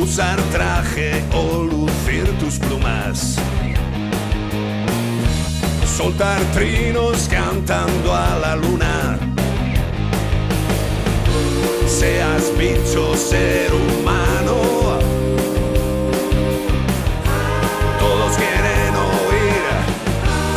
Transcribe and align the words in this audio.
Usar 0.00 0.40
traje 0.50 1.24
o 1.32 1.62
lucir 1.62 2.26
tus 2.38 2.58
plumas. 2.58 3.36
Soltar 5.96 6.40
trinos 6.52 7.28
cantando 7.28 8.12
a 8.12 8.38
la 8.38 8.56
luna. 8.56 9.18
Seas 11.86 12.52
bicho, 12.58 13.16
ser 13.16 13.72
humano. 13.72 14.98
Todos 18.00 18.36
quieren 18.36 18.94
oír 18.96 19.64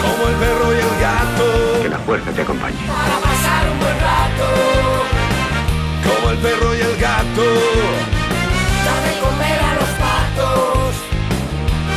como 0.02 0.30
el 0.30 0.36
perro 0.36 0.74
y 0.74 0.78
el 0.78 1.00
gato. 1.00 1.84
Que 1.84 1.90
la 1.90 2.00
fuerza 2.00 2.32
te 2.32 2.42
acompañe. 2.42 2.78
Como 6.04 6.32
el 6.32 6.38
perro 6.40 6.76
y 6.76 6.80
el 6.82 6.98
gato. 6.98 8.17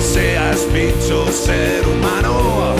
Seas 0.00 0.66
bicho, 0.72 1.26
ser 1.30 1.86
humano. 1.86 2.74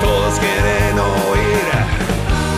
Todos 0.00 0.38
quieren 0.38 0.98
oír 0.98 1.68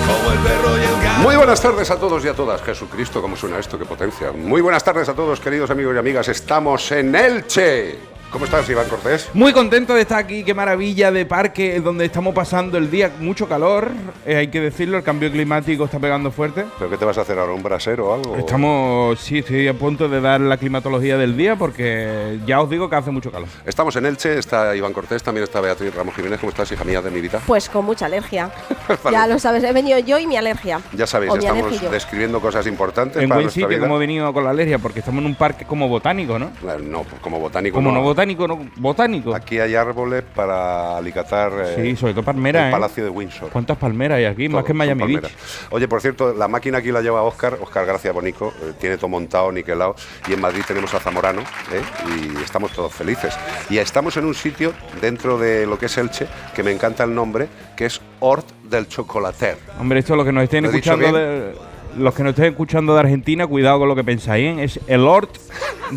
como 0.06 0.32
el 0.32 0.38
perro 0.38 0.78
y 0.78 0.82
el 0.82 1.02
gato. 1.02 1.20
Muy 1.22 1.36
buenas 1.36 1.60
tardes 1.60 1.90
a 1.90 1.98
todos 1.98 2.24
y 2.24 2.28
a 2.28 2.34
todas. 2.34 2.62
Jesucristo, 2.62 3.20
¿cómo 3.22 3.36
suena 3.36 3.58
esto? 3.58 3.78
¡Qué 3.78 3.84
potencia! 3.84 4.32
Muy 4.32 4.60
buenas 4.60 4.84
tardes 4.84 5.08
a 5.08 5.14
todos, 5.14 5.40
queridos 5.40 5.70
amigos 5.70 5.94
y 5.94 5.98
amigas. 5.98 6.28
Estamos 6.28 6.92
en 6.92 7.14
Elche. 7.14 8.19
¿Cómo 8.30 8.44
estás, 8.44 8.70
Iván 8.70 8.88
Cortés? 8.88 9.28
Muy 9.34 9.52
contento 9.52 9.92
de 9.92 10.02
estar 10.02 10.18
aquí, 10.18 10.44
qué 10.44 10.54
maravilla 10.54 11.10
de 11.10 11.26
parque 11.26 11.80
donde 11.80 12.04
estamos 12.04 12.32
pasando 12.32 12.78
el 12.78 12.88
día, 12.88 13.10
mucho 13.18 13.48
calor, 13.48 13.90
eh, 14.24 14.36
hay 14.36 14.48
que 14.48 14.60
decirlo, 14.60 14.98
el 14.98 15.02
cambio 15.02 15.32
climático 15.32 15.86
está 15.86 15.98
pegando 15.98 16.30
fuerte. 16.30 16.64
¿Pero 16.78 16.88
qué 16.88 16.96
te 16.96 17.04
vas 17.04 17.18
a 17.18 17.22
hacer 17.22 17.36
ahora? 17.40 17.52
¿Un 17.52 17.62
brasero 17.64 18.08
o 18.10 18.14
algo? 18.14 18.36
Estamos, 18.36 19.18
sí, 19.18 19.38
estoy 19.38 19.66
a 19.66 19.74
punto 19.74 20.08
de 20.08 20.20
dar 20.20 20.40
la 20.40 20.58
climatología 20.58 21.18
del 21.18 21.36
día 21.36 21.56
porque 21.56 22.38
ya 22.46 22.60
os 22.60 22.70
digo 22.70 22.88
que 22.88 22.94
hace 22.94 23.10
mucho 23.10 23.32
calor. 23.32 23.48
Estamos 23.66 23.96
en 23.96 24.06
Elche, 24.06 24.38
está 24.38 24.76
Iván 24.76 24.92
Cortés, 24.92 25.24
también 25.24 25.42
está 25.42 25.60
Beatriz 25.60 25.92
Ramos 25.92 26.14
Jiménez. 26.14 26.38
¿Cómo 26.38 26.50
estás, 26.50 26.70
hija 26.70 26.84
mía 26.84 27.02
de 27.02 27.10
mi 27.10 27.20
vida? 27.20 27.40
Pues 27.44 27.68
con 27.68 27.84
mucha 27.84 28.06
alergia. 28.06 28.48
Vale. 29.02 29.16
Ya 29.16 29.26
lo 29.26 29.40
sabes, 29.40 29.64
he 29.64 29.72
venido 29.72 29.98
yo 29.98 30.20
y 30.20 30.28
mi 30.28 30.36
alergia. 30.36 30.80
Ya 30.92 31.06
sabéis, 31.08 31.32
O 31.32 31.36
estamos 31.36 31.90
describiendo 31.90 32.40
cosas 32.40 32.64
importantes 32.68 33.20
En 33.20 33.28
para 33.28 33.38
buen 33.38 33.44
nuestra 33.46 33.62
sitio 33.62 33.68
vida. 33.76 33.80
como 33.80 33.96
he 33.96 33.98
venido 33.98 34.32
con 34.32 34.44
la 34.44 34.50
alergia 34.50 34.78
porque 34.78 35.00
estamos 35.00 35.20
en 35.20 35.26
un 35.26 35.34
parque 35.34 35.64
como 35.64 35.88
botánico, 35.88 36.38
¿no? 36.38 36.52
No, 36.80 37.04
como 37.20 37.40
botánico. 37.40 37.74
Como 37.74 37.90
no 37.90 38.00
botánico, 38.02 38.19
no 38.26 38.70
botánico. 38.76 39.34
Aquí 39.34 39.58
hay 39.58 39.74
árboles 39.74 40.22
para 40.34 40.96
alicatar 40.96 41.52
eh, 41.64 41.74
Sí, 41.76 41.96
sobre 41.96 42.12
todo 42.12 42.24
palmeras, 42.24 42.64
el 42.64 42.68
¿eh? 42.68 42.72
Palacio 42.72 43.04
de 43.04 43.10
Windsor. 43.10 43.50
¿Cuántas 43.50 43.76
palmeras 43.78 44.18
hay 44.18 44.24
aquí? 44.26 44.48
Más 44.48 44.64
que 44.64 44.72
en 44.72 44.78
Miami 44.78 45.16
Beach. 45.16 45.32
Oye, 45.70 45.88
por 45.88 46.00
cierto, 46.00 46.34
la 46.34 46.48
máquina 46.48 46.78
aquí 46.78 46.92
la 46.92 47.00
lleva 47.00 47.22
Oscar, 47.22 47.58
Oscar 47.60 47.86
Gracia 47.86 48.12
Bonico, 48.12 48.52
eh, 48.62 48.72
tiene 48.78 48.96
todo 48.96 49.08
montado, 49.08 49.50
niquelado, 49.52 49.94
y 50.28 50.34
en 50.34 50.40
Madrid 50.40 50.62
tenemos 50.66 50.92
a 50.94 51.00
Zamorano, 51.00 51.40
¿eh? 51.40 51.82
y 52.08 52.42
estamos 52.42 52.72
todos 52.72 52.92
felices. 52.92 53.36
Y 53.68 53.78
estamos 53.78 54.16
en 54.16 54.24
un 54.24 54.34
sitio 54.34 54.72
dentro 55.00 55.38
de 55.38 55.66
lo 55.66 55.78
que 55.78 55.86
es 55.86 55.98
Elche, 55.98 56.26
que 56.54 56.62
me 56.62 56.72
encanta 56.72 57.04
el 57.04 57.14
nombre, 57.14 57.48
que 57.76 57.86
es 57.86 58.00
Hort 58.20 58.46
del 58.64 58.88
Chocolater. 58.88 59.56
Hombre, 59.78 60.00
esto 60.00 60.16
los 60.16 60.24
que 60.24 60.32
nos 60.32 60.44
estén 60.44 60.64
¿Lo 60.64 60.70
escuchando 60.70 61.12
de, 61.12 61.54
los 61.96 62.14
que 62.14 62.22
nos 62.22 62.30
estén 62.30 62.46
escuchando 62.46 62.94
de 62.94 63.00
Argentina, 63.00 63.46
cuidado 63.46 63.80
con 63.80 63.88
lo 63.88 63.96
que 63.96 64.04
pensáis, 64.04 64.58
¿eh? 64.58 64.64
es 64.64 64.80
el 64.86 65.00
Hort 65.06 65.36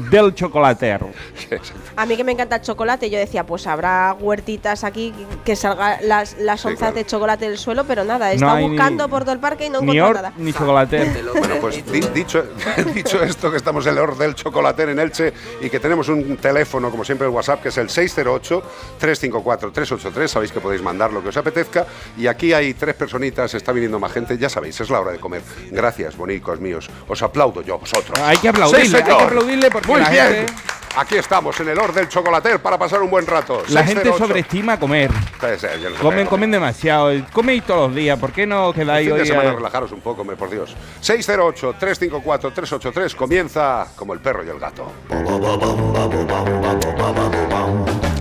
del 0.09 0.33
chocolatero. 0.33 1.09
A 1.95 2.07
mí 2.07 2.17
que 2.17 2.23
me 2.23 2.31
encanta 2.31 2.55
el 2.55 2.63
chocolate, 2.63 3.11
yo 3.11 3.19
decía, 3.19 3.45
pues 3.45 3.67
habrá 3.67 4.15
huertitas 4.19 4.83
aquí 4.83 5.13
que 5.45 5.55
salgan 5.55 5.99
las, 6.07 6.35
las 6.39 6.61
Sí, 6.61 6.67
onzas 6.69 6.79
claro. 6.79 6.95
de 6.95 7.05
chocolate 7.05 7.47
del 7.47 7.59
suelo, 7.59 7.83
pero 7.85 8.03
nada, 8.03 8.33
he 8.33 8.37
No 8.37 8.57
ni- 8.57 8.69
buscando 8.69 9.07
por 9.07 9.21
todo 9.23 9.33
el 9.33 9.39
parque 9.39 9.67
y 9.67 9.69
no 9.69 9.79
encuentro 9.81 10.05
Hort 10.07 10.15
nada. 10.15 10.33
ni 10.37 10.51
chocolatero. 10.51 11.11
Bueno, 11.37 11.55
pues 11.61 11.85
di- 11.91 12.01
dicho, 12.13 12.43
dicho 12.95 13.21
esto, 13.21 13.51
que 13.51 13.57
estamos 13.57 13.85
en 13.85 13.93
el 13.93 13.99
Hort 13.99 14.17
del 14.17 14.33
Chocolater 14.33 14.89
en 14.89 14.97
Elche 14.99 15.31
y 15.61 15.69
que 15.69 15.79
tenemos 15.79 16.09
un 16.09 16.37
teléfono, 16.37 16.89
como 16.89 17.03
siempre, 17.05 17.27
el 17.27 17.33
WhatsApp, 17.33 17.61
que 17.61 17.69
es 17.69 17.77
el 17.77 17.89
608-354-383. 17.89 20.27
Sabéis 20.27 20.51
que 20.51 20.59
podéis 20.59 20.81
mandar 20.81 21.13
lo 21.13 21.21
que 21.21 21.29
os 21.29 21.37
apetezca. 21.37 21.85
Y 22.17 22.25
aquí 22.27 22.51
hay 22.53 22.73
tres 22.73 22.95
personitas, 22.95 23.53
está 23.53 23.71
viniendo 23.71 23.99
más 23.99 24.11
gente. 24.11 24.35
Ya 24.37 24.49
sabéis, 24.49 24.79
es 24.81 24.89
la 24.89 24.99
hora 25.01 25.11
de 25.11 25.19
comer. 25.19 25.41
Gracias, 25.69 25.82
bonicos 26.17 26.59
míos. 26.59 26.89
Os 27.07 27.21
aplaudo 27.21 27.61
yo, 27.61 27.75
a 27.75 27.77
vosotros. 27.77 28.19
Hay 28.21 28.37
que 28.37 28.49
aplaudirle, 28.49 28.85
Sí, 28.87 28.95
hay 28.95 29.03
que 29.03 29.11
aplaudirle 29.11 29.69
porque 29.71 29.87
Muy 29.87 30.01
la 30.01 30.09
bien. 30.09 30.25
gente- 30.27 30.53
Aquí 30.95 31.15
estamos, 31.15 31.59
en 31.59 31.69
el 31.69 31.79
Hort 31.79 31.95
del 31.95 32.07
Chocolater, 32.07 32.59
para 32.59 32.77
pasar 32.77 33.01
un 33.01 33.09
buen 33.09 33.25
rato. 33.25 33.63
La 33.69 33.83
gente 33.83 34.03
608. 34.03 34.27
sobreestima 34.27 34.79
comer. 34.79 35.09
Sí, 35.11 35.17
sí, 35.57 35.65
no 35.83 35.89
sé. 35.89 35.95
Comen, 35.99 36.27
comen 36.27 36.51
demasiado. 36.51 37.09
Coméis 37.33 37.63
todos 37.63 37.87
los 37.87 37.95
días. 37.95 38.19
¿Por 38.19 38.31
qué 38.31 38.45
no 38.45 38.67
El 38.69 38.75
quedáis 38.75 39.07
fin 39.07 39.15
de 39.15 39.21
hoy? 39.23 39.27
semana 39.27 39.49
a- 39.49 39.53
relajaros 39.55 39.91
un 39.91 40.01
poco, 40.01 40.23
me 40.23 40.35
por 40.35 40.51
Dios. 40.51 40.75
608-354-383 41.01 43.15
comienza 43.15 43.87
como 43.95 44.13
el 44.13 44.19
perro 44.19 44.43
y 44.43 44.49
el 44.49 44.59
gato. 44.59 44.85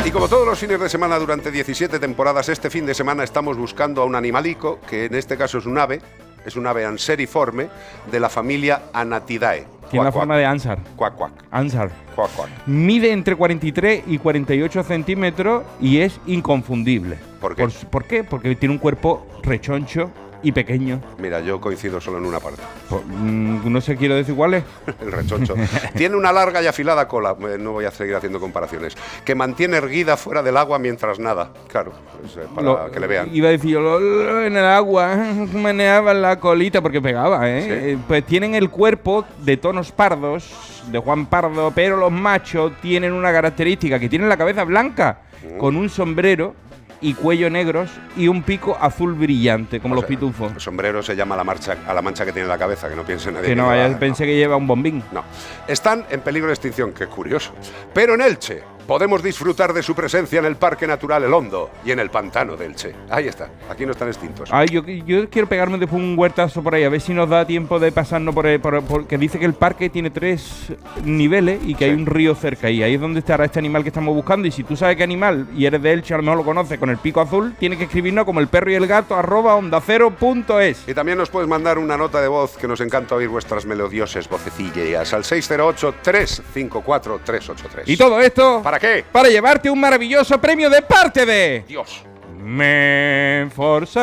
Y 0.05 0.11
como 0.11 0.29
todos 0.29 0.47
los 0.47 0.59
fines 0.59 0.81
de 0.81 0.89
semana 0.89 1.19
durante 1.19 1.51
17 1.51 1.99
temporadas, 1.99 2.49
este 2.49 2.71
fin 2.71 2.87
de 2.87 2.95
semana 2.95 3.23
estamos 3.23 3.59
buscando 3.59 4.01
a 4.01 4.07
un 4.07 4.15
animalico, 4.15 4.81
que 4.89 5.05
en 5.07 5.15
este 5.15 5.37
caso 5.37 5.59
es 5.59 5.67
un 5.67 5.77
ave, 5.79 6.01
es 6.45 6.57
un 6.57 6.67
ave 6.67 6.85
anseriforme 6.85 7.69
de 8.11 8.21
la 8.21 8.29
familia 8.29 8.83
Anatidae. 8.93 9.67
Tiene 9.91 10.05
la 10.05 10.13
forma 10.13 10.39
de 10.39 10.47
Ansar. 10.47 10.79
Cuac, 10.97 11.15
cuac, 11.17 11.33
Ansar. 11.51 11.91
cuac, 12.15 12.31
cuac. 12.35 12.49
Mide 12.67 13.13
entre 13.13 13.37
43 13.37 14.05
y 14.07 14.19
48 14.19 14.83
centímetros 14.85 15.65
y 15.81 15.99
es 15.99 16.19
inconfundible. 16.27 17.19
¿Por 17.41 17.55
qué? 17.55 17.69
¿Por 17.91 18.05
qué? 18.05 18.25
Porque 18.25 18.57
tiene 18.57 18.75
un 18.75 18.79
cuerpo 18.79 19.27
rechoncho 19.43 20.11
y 20.43 20.53
pequeño. 20.53 21.01
Mira, 21.19 21.41
yo 21.41 21.61
coincido 21.61 22.01
solo 22.01 22.19
en 22.19 22.27
una 22.27 22.41
parte, 22.41 22.61
Por- 22.89 23.05
mm, 23.07 23.73
no 23.73 23.81
sé, 23.81 23.97
quiero 23.97 24.15
decir 24.17 24.35
cuál 24.35 24.55
es. 24.55 24.65
el 25.01 25.13
rechoncho. 25.13 25.55
Tiene 25.97 26.17
una 26.17 26.33
larga 26.33 26.63
y 26.63 26.67
afilada 26.67 27.07
cola, 27.09 27.37
eh, 27.49 27.57
no 27.59 27.73
voy 27.73 27.85
a 27.85 27.91
seguir 27.91 28.15
haciendo 28.17 28.41
comparaciones, 28.41 28.95
que 29.25 29.35
mantiene 29.35 29.77
erguida 29.77 30.17
fuera 30.17 30.43
del 30.43 30.57
agua 30.57 30.79
mientras 30.79 31.19
nada. 31.19 31.51
Claro, 31.69 31.93
pues, 32.21 32.47
para 32.55 32.63
Lo- 32.67 32.91
que 32.91 33.01
le 33.01 33.07
vean. 33.07 33.29
Iba 33.33 33.49
a 33.49 33.53
decir, 33.53 33.71
yo 33.71 33.81
lo- 33.81 34.01
lo- 34.01 34.45
en 34.45 34.57
el 34.57 34.65
agua 34.65 35.17
meneaba 35.55 36.13
la 36.15 36.39
colita 36.41 36.81
porque 36.81 37.01
pegaba, 37.01 37.49
¿eh? 37.49 37.63
Sí. 37.63 37.69
Eh, 37.71 37.99
Pues 38.09 38.25
tienen 38.27 38.55
el 38.55 38.69
cuerpo 38.71 39.25
de 39.39 39.57
tonos 39.57 39.93
pardos, 39.93 40.81
de 40.91 40.99
Juan 40.99 41.27
Pardo, 41.27 41.73
pero 41.75 41.97
los 41.97 42.11
machos 42.11 42.73
tienen 42.83 43.13
una 43.13 43.31
característica, 43.33 43.99
que 44.01 44.09
tienen 44.09 44.29
la 44.29 44.37
cabeza 44.37 44.65
blanca, 44.65 45.21
Mm. 45.43 45.59
con 45.59 45.77
un 45.77 45.89
sombrero 45.89 46.55
y 47.03 47.15
cuello 47.15 47.51
negros 47.51 47.91
y 48.17 48.29
un 48.29 48.43
pico 48.43 48.79
azul 48.81 49.13
brillante, 49.15 49.81
como 49.81 49.93
O 49.93 49.97
los 49.97 50.03
sea, 50.03 50.09
pitufos. 50.09 50.53
El 50.53 50.61
sombrero 50.61 51.03
se 51.03 51.15
llama 51.17 51.37
la, 51.37 51.45
marcha, 51.45 51.77
a 51.87 51.93
la 51.93 52.01
mancha 52.01 52.25
que 52.25 52.33
tiene 52.33 52.45
en 52.45 52.49
la 52.49 52.59
cabeza, 52.59 52.89
que 52.89 52.97
no 52.97 53.05
piense 53.05 53.31
nadie. 53.33 53.49
Que 53.49 53.57
no 53.57 53.67
vaya, 53.67 53.89
va- 53.89 53.99
pensé 53.99 54.25
que 54.25 54.37
lleva 54.37 54.57
un 54.57 54.67
bombín. 54.67 55.03
No. 55.13 55.25
Están 55.69 56.07
en 56.11 56.21
peligro 56.21 56.47
de 56.49 56.55
extinción, 56.55 56.93
que 56.93 57.05
es 57.05 57.11
curioso. 57.11 57.53
Pero 57.93 58.15
en 58.15 58.21
Elche, 58.23 58.63
podemos 58.87 59.23
disfrutar 59.23 59.73
de 59.73 59.83
su 59.83 59.95
presencia 59.95 60.39
en 60.39 60.45
el 60.45 60.57
Parque 60.57 60.87
Natural 60.87 61.25
El 61.25 61.33
Hondo 61.33 61.71
y 61.85 61.91
en 61.91 62.01
el 62.01 62.11
Pantano 62.11 62.57
del 62.57 62.75
Che. 62.75 62.95
Ahí 63.11 63.29
está, 63.29 63.49
aquí 63.71 63.87
no 63.87 63.93
están 63.93 64.09
extintos. 64.09 64.49
Ay, 64.53 64.69
yo, 64.69 64.83
yo 64.85 65.29
quiero 65.29 65.49
pegarme 65.49 65.79
después 65.79 66.03
un 66.03 66.19
huertazo 66.19 66.63
por 66.63 66.75
ahí, 66.75 66.85
a 66.85 66.89
ver 66.89 67.01
si 67.01 67.15
nos 67.15 67.29
da 67.29 67.47
tiempo 67.47 67.79
de 67.79 67.93
pasarnos 67.93 68.35
por, 68.35 68.61
por, 68.61 68.83
porque 68.83 69.19
dice 69.19 69.39
que 69.39 69.45
el 69.45 69.55
parque 69.55 69.91
tiene 69.91 70.11
tres 70.11 70.73
niveles 71.05 71.61
y 71.65 71.75
que 71.75 71.85
hay 71.87 71.93
un 71.93 72.07
río 72.07 72.35
cerca 72.35 72.71
y 72.71 72.83
ahí 72.83 72.95
es 72.95 73.01
donde 73.01 73.21
estará 73.21 73.45
este 73.45 73.59
animal 73.59 73.83
que 73.83 73.91
estamos 73.91 74.15
buscando. 74.15 74.49
Y 74.49 74.51
si 74.51 74.65
tú 74.65 74.77
sabes 74.77 74.97
qué 74.97 75.03
animal 75.03 75.49
y 75.57 75.67
eres 75.67 75.83
de 75.83 75.93
Elche, 75.93 76.15
a 76.15 76.19
lo 76.19 76.23
mejor 76.23 76.39
lo 76.39 76.45
conoces 76.45 76.79
con 76.79 76.91
el 76.91 76.99
pico 76.99 77.21
azul, 77.21 77.55
tienes 77.59 77.79
que 77.79 77.85
escribirnos 77.85 78.25
como 78.25 78.41
el 78.41 78.49
perro 78.49 78.71
y 78.71 78.75
el 78.75 78.87
gato 78.87 79.15
arroba 79.15 79.55
ondacero.es. 79.55 80.89
Y 80.89 80.95
también 80.95 81.19
nos 81.19 81.29
puedes 81.31 81.49
mandar 81.49 81.79
una 81.79 81.97
nota 81.97 82.21
de 82.21 82.29
voz 82.29 82.57
que 82.57 82.69
nos 82.69 82.81
encanta 82.81 83.15
oír 83.15 83.29
vuestras 83.29 83.67
melodiosas 83.67 84.29
vocecillas 84.29 85.13
al 85.13 85.25
608-354-383. 85.25 87.83
Y 87.87 87.97
todo 87.97 88.21
esto, 88.21 88.61
¿Para 88.63 88.72
qué? 88.79 89.05
para 89.11 89.29
llevarte 89.29 89.71
un 89.71 89.81
maravilloso 89.81 90.41
premio 90.41 90.69
de 90.71 90.83
parte 90.83 91.27
de 91.27 91.65
Dios. 91.67 92.05
Menforsan. 92.43 94.01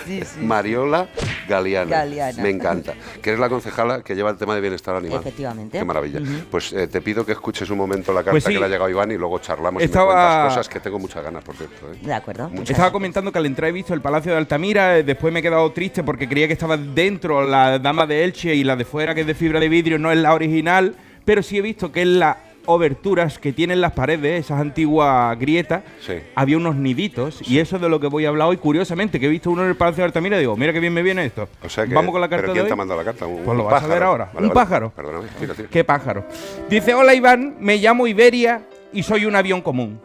Sí, 0.06 0.20
sí. 0.24 0.40
Mariola 0.40 1.08
Galeana. 1.48 1.90
Galeana. 1.90 2.42
Me 2.42 2.50
encanta. 2.50 2.94
Que 3.22 3.30
eres 3.30 3.40
la 3.40 3.48
concejala 3.48 4.02
que 4.02 4.14
lleva 4.14 4.30
el 4.30 4.36
tema 4.36 4.54
de 4.54 4.60
bienestar 4.60 4.94
animal. 4.96 5.20
Efectivamente. 5.20 5.78
Qué 5.78 5.84
maravilla. 5.84 6.20
Pues 6.50 6.72
eh, 6.72 6.86
te 6.86 7.00
pido 7.00 7.24
que 7.26 7.32
escuches 7.32 7.68
un 7.70 7.78
momento 7.78 8.12
la 8.12 8.20
carta 8.20 8.32
Pues 8.32 8.44
sí. 8.44 8.52
que 8.52 8.58
le 8.58 8.64
ha 8.66 8.68
llegado 8.68 8.88
Iván 8.90 9.10
y 9.10 9.16
luego 9.16 9.38
charlamos 9.38 9.82
Estaba- 9.82 10.12
y 10.12 10.14
me 10.16 10.20
cuentas 10.22 10.48
cosas 10.48 10.68
que 10.68 10.80
tengo 10.80 10.98
muchas 10.98 11.22
ganas, 11.24 11.42
por 11.44 11.56
cierto. 11.56 11.92
¿eh? 11.92 11.98
De 12.02 12.12
acuerdo. 12.14 12.48
Muchas. 12.50 12.70
Estaba 12.70 12.92
comentando 12.92 13.32
que 13.32 13.38
al 13.38 13.46
entrar 13.46 13.68
he 13.70 13.72
visto 13.72 13.94
el 13.94 14.00
Palacio 14.00 14.32
de 14.32 14.38
Altamira, 14.38 14.98
eh, 14.98 15.02
después 15.02 15.32
me 15.32 15.40
he 15.40 15.42
quedado 15.42 15.70
triste 15.72 16.02
porque 16.02 16.28
creía 16.28 16.46
que 16.46 16.52
estaba 16.54 16.76
dentro 16.76 17.42
la 17.46 17.78
dama 17.78 18.06
de 18.06 18.24
Elche 18.24 18.54
y 18.54 18.64
la 18.64 18.76
de 18.76 18.84
fuera, 18.84 19.14
que 19.14 19.22
es 19.22 19.26
de 19.26 19.34
fibra 19.34 19.60
de 19.60 19.68
vidrio, 19.68 19.98
no 19.98 20.10
es 20.12 20.18
la 20.18 20.34
original, 20.34 20.94
pero 21.24 21.42
sí 21.42 21.58
he 21.58 21.62
visto 21.62 21.92
que 21.92 22.02
en 22.02 22.18
las 22.18 22.36
oberturas 22.66 23.38
que 23.38 23.52
tienen 23.52 23.80
las 23.80 23.92
paredes, 23.92 24.44
esas 24.46 24.60
antiguas 24.60 25.38
grietas, 25.38 25.82
Sí. 26.00 26.14
había 26.34 26.56
unos 26.56 26.76
niditos 26.76 27.40
y 27.48 27.58
eso 27.58 27.76
es 27.76 27.82
de 27.82 27.88
lo 27.88 27.98
que 28.00 28.06
voy 28.06 28.24
a 28.26 28.28
hablar 28.28 28.48
hoy, 28.48 28.56
curiosamente, 28.58 29.18
que 29.18 29.26
he 29.26 29.28
visto 29.28 29.50
uno 29.50 29.62
en 29.62 29.68
el 29.70 29.76
Palacio 29.76 30.02
de 30.02 30.06
Altamira 30.06 30.36
y 30.36 30.40
digo, 30.40 30.56
mira 30.56 30.72
qué 30.72 30.80
bien 30.80 30.92
me 30.92 31.02
viene 31.02 31.24
esto. 31.24 31.48
O 31.64 31.68
sea 31.68 31.86
que, 31.86 31.94
Vamos 31.94 32.12
con 32.12 32.20
la 32.20 32.28
carta 32.28 32.42
¿Pero 32.42 32.52
de 32.52 32.54
quién 32.54 32.64
hoy. 32.64 32.68
te 32.68 32.72
ha 32.72 32.76
mandado 32.76 33.00
la 33.00 33.04
carta? 33.04 33.26
Un, 33.26 33.42
Pues 33.44 33.56
lo 33.56 33.64
vas 33.64 33.82
a 33.82 33.86
ver 33.86 33.98
pájaro. 34.00 34.06
ahora. 34.06 34.30
¿Un 34.38 34.50
pájaro? 34.50 34.90
Perdóname, 34.94 35.28
tira, 35.38 35.54
tira. 35.54 35.68
Qué 35.70 35.84
pájaro. 35.84 36.24
Dice, 36.68 36.94
hola 36.94 37.14
Iván, 37.14 37.56
me 37.60 37.76
llamo 37.78 38.06
Iberia 38.06 38.62
y 38.92 39.02
soy 39.02 39.24
un 39.26 39.34
avión 39.36 39.60
común. 39.62 40.00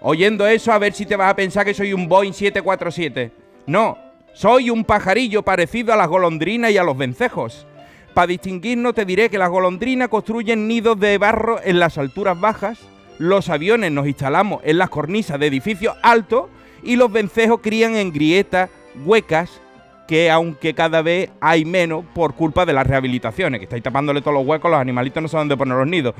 Oyendo 0.00 0.46
eso, 0.46 0.72
a 0.72 0.78
ver 0.78 0.92
si 0.92 1.06
te 1.06 1.16
vas 1.16 1.30
a 1.30 1.36
pensar 1.36 1.64
que 1.64 1.72
soy 1.74 1.92
un 1.92 2.08
Boeing 2.08 2.32
747. 2.32 3.32
No, 3.66 3.96
soy 4.34 4.68
un 4.70 4.84
pajarillo 4.84 5.42
parecido 5.42 5.92
a 5.92 5.96
las 5.96 6.08
golondrinas 6.08 6.70
y 6.70 6.76
a 6.78 6.82
los 6.82 6.96
vencejos. 6.96 7.66
Para 8.14 8.28
distinguirnos 8.28 8.94
te 8.94 9.04
diré 9.04 9.28
que 9.28 9.38
las 9.38 9.50
golondrinas 9.50 10.08
construyen 10.08 10.68
nidos 10.68 10.98
de 11.00 11.18
barro 11.18 11.58
en 11.64 11.80
las 11.80 11.98
alturas 11.98 12.38
bajas, 12.40 12.78
los 13.18 13.48
aviones 13.48 13.90
nos 13.90 14.06
instalamos 14.06 14.60
en 14.64 14.78
las 14.78 14.88
cornisas 14.88 15.40
de 15.40 15.48
edificios 15.48 15.96
altos 16.00 16.44
y 16.84 16.94
los 16.94 17.10
vencejos 17.10 17.58
crían 17.60 17.96
en 17.96 18.12
grietas 18.12 18.70
huecas 19.04 19.60
que 20.06 20.30
aunque 20.30 20.74
cada 20.74 21.02
vez 21.02 21.30
hay 21.40 21.64
menos 21.64 22.04
por 22.14 22.34
culpa 22.34 22.64
de 22.64 22.72
las 22.72 22.86
rehabilitaciones, 22.86 23.58
que 23.58 23.64
estáis 23.64 23.82
tapándole 23.82 24.20
todos 24.20 24.34
los 24.34 24.46
huecos, 24.46 24.70
los 24.70 24.78
animalitos 24.78 25.20
no 25.20 25.28
saben 25.28 25.48
dónde 25.48 25.58
poner 25.58 25.78
los 25.78 25.86
nidos. 25.88 26.14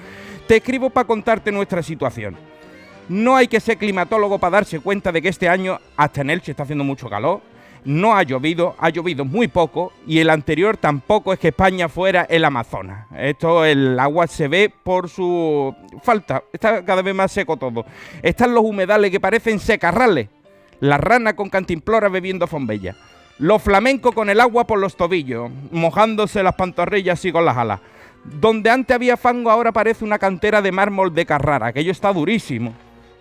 Te 0.49 0.57
escribo 0.57 0.91
para 0.91 1.07
contarte 1.07 1.53
nuestra 1.53 1.83
situación. 1.83 2.37
No 3.09 3.37
hay 3.37 3.47
que 3.47 3.61
ser 3.61 3.77
climatólogo 3.77 4.39
para 4.39 4.53
darse 4.53 4.81
cuenta 4.81 5.13
de 5.13 5.21
que 5.21 5.29
este 5.29 5.49
año 5.49 5.79
hasta 5.97 6.23
en 6.23 6.31
Elche 6.31 6.53
está 6.53 6.63
haciendo 6.65 6.83
mucho 6.83 7.09
calor. 7.09 7.43
No 7.85 8.17
ha 8.17 8.23
llovido, 8.23 8.75
ha 8.79 8.89
llovido 8.89 9.27
muy 9.27 9.47
poco 9.49 9.93
y 10.07 10.19
el 10.19 10.31
anterior 10.31 10.79
tampoco 10.79 11.33
es 11.33 11.39
que 11.39 11.49
España 11.49 11.89
fuera 11.89 12.23
el 12.23 12.45
Amazonas. 12.45 13.07
Esto, 13.15 13.65
el 13.65 13.99
agua 14.01 14.27
se 14.27 14.49
ve 14.49 14.73
por 14.83 15.11
su 15.11 15.75
falta, 16.03 16.45
está 16.51 16.83
cada 16.83 17.03
vez 17.03 17.15
más 17.15 17.31
seco 17.31 17.59
todo. 17.59 17.85
Están 18.23 18.55
los 18.55 18.65
humedales 18.65 19.11
que 19.11 19.21
parecen 19.21 19.59
secarrales. 19.59 20.29
La 20.81 20.97
rana 20.97 21.37
con 21.37 21.51
cantimplora 21.51 22.09
bebiendo 22.09 22.47
fombella. 22.47 22.97
Los 23.39 23.63
flamencos 23.63 24.15
con 24.15 24.31
el 24.31 24.41
agua 24.41 24.67
por 24.67 24.79
los 24.79 24.97
tobillos, 24.97 25.51
mojándose 25.71 26.43
las 26.43 26.55
pantorrillas 26.55 27.23
y 27.25 27.33
con 27.33 27.45
las 27.45 27.57
alas. 27.57 27.81
Donde 28.25 28.71
antes 28.71 28.95
había 28.95 29.19
fango 29.19 29.51
ahora 29.51 29.73
parece 29.73 30.05
una 30.05 30.19
cantera 30.19 30.63
de 30.63 30.73
mármol 30.73 31.15
de 31.15 31.27
Carrara, 31.27 31.67
aquello 31.67 31.93
está 31.93 32.13
durísimo. 32.13 32.73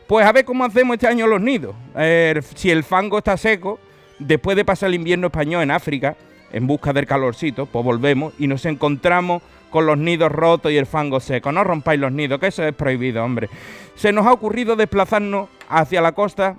Pues 0.08 0.26
a 0.26 0.32
ver 0.32 0.46
cómo 0.46 0.64
hacemos 0.64 0.96
este 0.96 1.08
año 1.08 1.28
los 1.28 1.42
nidos. 1.42 1.76
Eh, 1.98 2.42
si 2.56 2.70
el 2.70 2.84
fango 2.84 3.18
está 3.18 3.36
seco, 3.36 3.80
después 4.26 4.56
de 4.56 4.66
pasar 4.66 4.90
el 4.90 4.96
invierno 4.96 5.28
español 5.28 5.64
en 5.64 5.72
África, 5.72 6.16
en 6.52 6.68
busca 6.68 6.94
del 6.94 7.06
calorcito, 7.06 7.66
pues 7.66 7.84
volvemos 7.84 8.34
y 8.38 8.48
nos 8.48 8.66
encontramos 8.66 9.42
con 9.70 9.88
los 9.88 9.98
nidos 9.98 10.32
rotos 10.32 10.72
y 10.72 10.78
el 10.78 10.86
fango 10.86 11.20
seco. 11.20 11.52
No 11.52 11.64
rompáis 11.64 12.00
los 12.00 12.12
nidos, 12.12 12.40
que 12.40 12.48
eso 12.48 12.64
es 12.64 12.74
prohibido, 12.74 13.24
hombre. 13.24 13.50
Se 13.96 14.12
nos 14.12 14.28
ha 14.28 14.32
ocurrido 14.32 14.76
desplazarnos 14.76 15.50
hacia 15.68 16.02
la 16.02 16.12
costa 16.12 16.58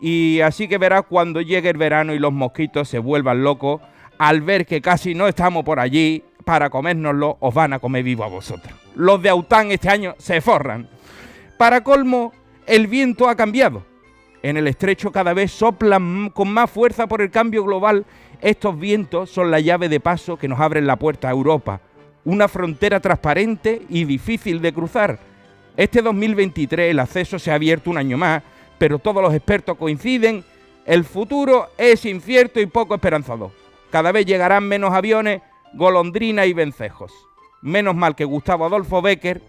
y 0.00 0.40
así 0.40 0.68
que 0.68 0.78
verás 0.78 1.04
cuando 1.08 1.40
llegue 1.40 1.70
el 1.70 1.78
verano 1.78 2.12
y 2.12 2.18
los 2.18 2.32
mosquitos 2.32 2.88
se 2.88 2.98
vuelvan 2.98 3.42
locos, 3.42 3.80
al 4.18 4.42
ver 4.42 4.66
que 4.66 4.82
casi 4.82 5.14
no 5.14 5.28
estamos 5.28 5.64
por 5.64 5.80
allí 5.80 6.22
para 6.44 6.70
comérnoslo, 6.70 7.38
os 7.40 7.54
van 7.54 7.72
a 7.72 7.78
comer 7.78 8.02
vivo 8.02 8.24
a 8.24 8.28
vosotros. 8.28 8.74
Los 8.94 9.22
de 9.22 9.30
Aután 9.30 9.70
este 9.70 9.88
año 9.88 10.14
se 10.18 10.40
forran. 10.40 10.88
Para 11.56 11.82
colmo, 11.82 12.32
el 12.66 12.86
viento 12.86 13.28
ha 13.28 13.36
cambiado. 13.36 13.84
En 14.42 14.56
el 14.56 14.66
estrecho 14.66 15.12
cada 15.12 15.34
vez 15.34 15.52
soplan 15.52 16.30
con 16.30 16.52
más 16.52 16.68
fuerza 16.68 17.06
por 17.06 17.22
el 17.22 17.30
cambio 17.30 17.64
global. 17.64 18.04
Estos 18.40 18.76
vientos 18.78 19.30
son 19.30 19.52
la 19.52 19.60
llave 19.60 19.88
de 19.88 20.00
paso 20.00 20.36
que 20.36 20.48
nos 20.48 20.58
abren 20.58 20.86
la 20.86 20.96
puerta 20.96 21.28
a 21.28 21.30
Europa. 21.30 21.80
Una 22.24 22.48
frontera 22.48 22.98
transparente 22.98 23.82
y 23.88 24.04
difícil 24.04 24.60
de 24.60 24.72
cruzar. 24.72 25.20
Este 25.76 26.02
2023 26.02 26.90
el 26.90 26.98
acceso 26.98 27.38
se 27.38 27.52
ha 27.52 27.54
abierto 27.54 27.88
un 27.90 27.98
año 27.98 28.18
más, 28.18 28.42
pero 28.78 28.98
todos 28.98 29.22
los 29.22 29.32
expertos 29.32 29.78
coinciden, 29.78 30.44
el 30.86 31.04
futuro 31.04 31.68
es 31.78 32.04
incierto 32.04 32.60
y 32.60 32.66
poco 32.66 32.96
esperanzador. 32.96 33.52
Cada 33.90 34.10
vez 34.10 34.26
llegarán 34.26 34.64
menos 34.64 34.92
aviones, 34.92 35.40
golondrinas 35.74 36.48
y 36.48 36.52
vencejos. 36.52 37.12
Menos 37.60 37.94
mal 37.94 38.16
que 38.16 38.24
Gustavo 38.24 38.66
Adolfo 38.66 39.00
Becker 39.00 39.40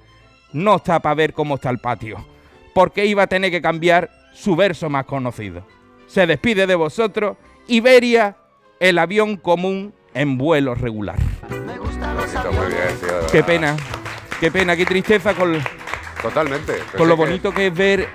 no 0.54 0.76
está 0.76 1.00
para 1.00 1.16
ver 1.16 1.34
cómo 1.34 1.56
está 1.56 1.72
el 1.72 1.80
patio, 1.80 2.24
porque 2.76 3.08
iba 3.08 3.24
a 3.24 3.28
tener 3.28 3.50
que 3.50 3.62
cambiar 3.62 4.23
su 4.34 4.56
verso 4.56 4.90
más 4.90 5.06
conocido. 5.06 5.66
Se 6.08 6.26
despide 6.28 6.68
de 6.68 6.76
vosotros, 6.76 7.38
Iberia, 7.68 8.38
el 8.80 8.98
avión 9.00 9.38
común 9.38 9.94
en 10.14 10.38
vuelo 10.38 10.76
regular. 10.76 11.18
Muy 11.50 11.58
bien, 11.60 12.98
tío, 13.00 13.22
de 13.22 13.28
Qué 13.32 13.44
pena, 13.44 13.76
qué 14.40 14.52
pena, 14.52 14.76
qué 14.76 14.86
tristeza 14.86 15.34
con, 15.34 15.58
Totalmente. 16.22 16.74
Con 16.98 17.08
lo 17.08 17.16
que- 17.16 17.24
bonito 17.26 17.54
que 17.54 17.68
es 17.68 17.74
ver 17.74 18.08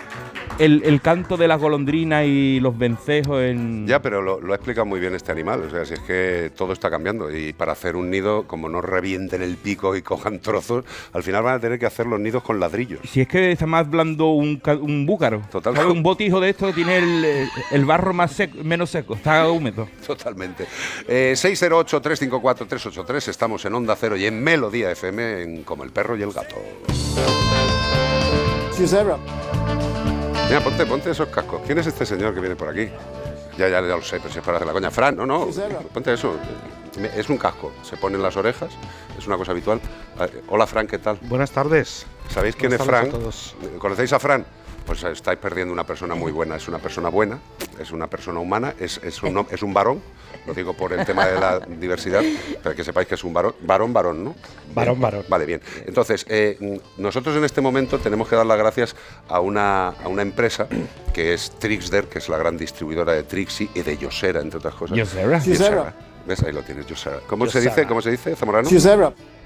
el, 0.58 0.82
el 0.84 1.00
canto 1.00 1.36
de 1.36 1.46
las 1.48 1.60
golondrinas 1.60 2.24
y 2.26 2.58
los 2.60 2.76
vencejos 2.76 3.40
en... 3.42 3.86
Ya, 3.86 4.00
pero 4.02 4.20
lo, 4.22 4.40
lo 4.40 4.52
ha 4.52 4.56
explicado 4.56 4.84
muy 4.86 4.98
bien 5.00 5.14
este 5.14 5.30
animal. 5.32 5.62
O 5.66 5.70
sea, 5.70 5.84
si 5.84 5.94
es 5.94 6.00
que 6.00 6.50
todo 6.56 6.72
está 6.72 6.90
cambiando. 6.90 7.30
Y 7.34 7.52
para 7.52 7.72
hacer 7.72 7.94
un 7.96 8.10
nido, 8.10 8.44
como 8.46 8.68
no 8.68 8.80
revienten 8.80 9.42
el 9.42 9.56
pico 9.56 9.94
y 9.96 10.02
cojan 10.02 10.38
trozos, 10.42 10.84
al 11.12 11.22
final 11.22 11.42
van 11.42 11.54
a 11.54 11.60
tener 11.60 11.78
que 11.78 11.86
hacer 11.86 12.06
los 12.06 12.18
nidos 12.20 12.42
con 12.42 12.58
ladrillos. 12.60 13.00
Si 13.08 13.20
es 13.20 13.28
que 13.28 13.52
está 13.52 13.66
más 13.66 13.88
blando 13.88 14.30
un, 14.30 14.60
un 14.80 15.06
búcaro. 15.06 15.42
Total. 15.50 15.74
¿Sabes? 15.76 15.92
Un 15.92 16.02
botijo 16.02 16.40
de 16.40 16.50
esto 16.50 16.72
tiene 16.72 16.96
el, 16.98 17.48
el- 17.70 17.84
barro 17.84 18.12
más 18.12 18.32
seco, 18.32 18.58
menos 18.64 18.90
seco, 18.90 19.14
está 19.14 19.48
húmedo. 19.50 19.88
Totalmente. 20.06 20.66
Eh, 21.06 21.32
608-354-383. 21.36 23.28
Estamos 23.28 23.64
en 23.64 23.74
Onda 23.74 23.96
Cero 23.96 24.16
y 24.16 24.26
en 24.26 24.42
Melodía 24.42 24.90
FM, 24.90 25.42
en 25.42 25.62
Como 25.62 25.84
el 25.84 25.90
perro 25.90 26.16
y 26.16 26.22
el 26.22 26.32
gato. 26.32 26.56
Mira, 30.48 30.60
ponte, 30.62 30.86
ponte 30.86 31.10
esos 31.10 31.28
cascos. 31.28 31.60
¿Quién 31.66 31.78
es 31.78 31.86
este 31.86 32.06
señor 32.06 32.34
que 32.34 32.40
viene 32.40 32.56
por 32.56 32.68
aquí? 32.68 32.88
Ya, 33.58 33.68
ya, 33.68 33.80
ya 33.80 33.96
lo 33.96 34.02
sé, 34.02 34.18
pero 34.18 34.32
si 34.32 34.38
es 34.38 34.44
para 34.44 34.56
hacer 34.56 34.66
la 34.66 34.72
coña. 34.72 34.90
Fran, 34.90 35.16
no, 35.16 35.26
no. 35.26 35.48
Ponte 35.92 36.12
eso. 36.14 36.36
Es 37.14 37.28
un 37.28 37.36
casco. 37.36 37.72
Se 37.82 37.96
pone 37.96 38.16
en 38.16 38.22
las 38.22 38.36
orejas. 38.36 38.70
Es 39.18 39.26
una 39.26 39.36
cosa 39.36 39.52
habitual. 39.52 39.80
Eh, 40.20 40.42
Hola, 40.48 40.66
Fran, 40.66 40.86
¿qué 40.86 40.98
tal? 40.98 41.18
Buenas 41.22 41.50
tardes. 41.50 42.06
¿Sabéis 42.30 42.56
quién 42.56 42.72
es 42.72 42.78
Buenas 42.78 42.86
Fran? 43.00 43.10
tardes 43.10 43.54
a 43.54 43.56
todos. 43.60 43.78
¿Conocéis 43.78 44.12
a 44.12 44.18
Fran? 44.18 44.46
Pues 44.86 45.02
estáis 45.04 45.38
perdiendo 45.38 45.72
una 45.72 45.84
persona 45.84 46.14
muy 46.14 46.32
buena. 46.32 46.56
Es 46.56 46.66
una 46.66 46.78
persona 46.78 47.10
buena, 47.10 47.38
es 47.78 47.90
una 47.90 48.06
persona 48.06 48.40
humana, 48.40 48.74
es, 48.80 48.98
es 49.04 49.22
un, 49.22 49.46
es 49.50 49.62
un 49.62 49.74
varón. 49.74 50.00
Lo 50.46 50.54
digo 50.54 50.72
por 50.72 50.92
el 50.92 51.04
tema 51.04 51.26
de 51.26 51.38
la 51.38 51.58
diversidad, 51.60 52.22
pero 52.62 52.74
que 52.74 52.82
sepáis 52.84 53.06
que 53.06 53.14
es 53.16 53.24
un 53.24 53.34
varón. 53.34 53.54
Varón, 53.60 53.92
varón, 53.92 54.24
¿no? 54.24 54.34
Varón, 54.74 55.00
varón. 55.00 55.24
Vale, 55.28 55.44
bien. 55.44 55.60
Entonces, 55.86 56.24
eh, 56.28 56.80
nosotros 56.96 57.36
en 57.36 57.44
este 57.44 57.60
momento 57.60 57.98
tenemos 57.98 58.28
que 58.28 58.36
dar 58.36 58.46
las 58.46 58.58
gracias 58.58 58.96
a 59.28 59.40
una, 59.40 59.88
a 59.88 60.08
una 60.08 60.22
empresa 60.22 60.66
que 61.12 61.34
es 61.34 61.50
Trixder, 61.58 62.04
que 62.06 62.18
es 62.18 62.28
la 62.28 62.38
gran 62.38 62.56
distribuidora 62.56 63.12
de 63.12 63.24
Trixie 63.24 63.68
y 63.74 63.82
de 63.82 63.98
Yosera, 63.98 64.40
entre 64.40 64.58
otras 64.58 64.74
cosas. 64.74 64.96
Yosera. 64.96 65.38
Yosera. 65.38 65.94
¿Ves? 66.26 66.42
Ahí 66.42 66.52
lo 66.52 66.62
tienes, 66.62 66.86
Yosera. 66.86 67.20
¿Cómo 67.26 67.46
se 67.46 67.58
Yosera. 67.58 67.74
dice? 67.74 67.88
¿Cómo 67.88 68.02
se 68.02 68.10
dice, 68.10 68.36
Zamorano? 68.36 68.68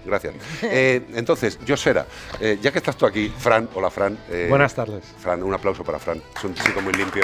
Gracias. 0.04 0.34
Eh, 0.62 1.02
entonces, 1.14 1.58
Yosera, 1.64 2.06
eh, 2.40 2.58
ya 2.60 2.70
que 2.72 2.78
estás 2.78 2.96
tú 2.96 3.06
aquí, 3.06 3.32
Fran, 3.38 3.68
hola 3.74 3.90
Fran. 3.90 4.18
eh, 4.30 4.46
Buenas 4.48 4.74
tardes. 4.74 5.04
Fran, 5.20 5.42
un 5.42 5.54
aplauso 5.54 5.84
para 5.84 5.98
Fran. 5.98 6.20
Es 6.36 6.44
un 6.44 6.54
chico 6.54 6.80
muy 6.80 6.92
limpio. 6.92 7.22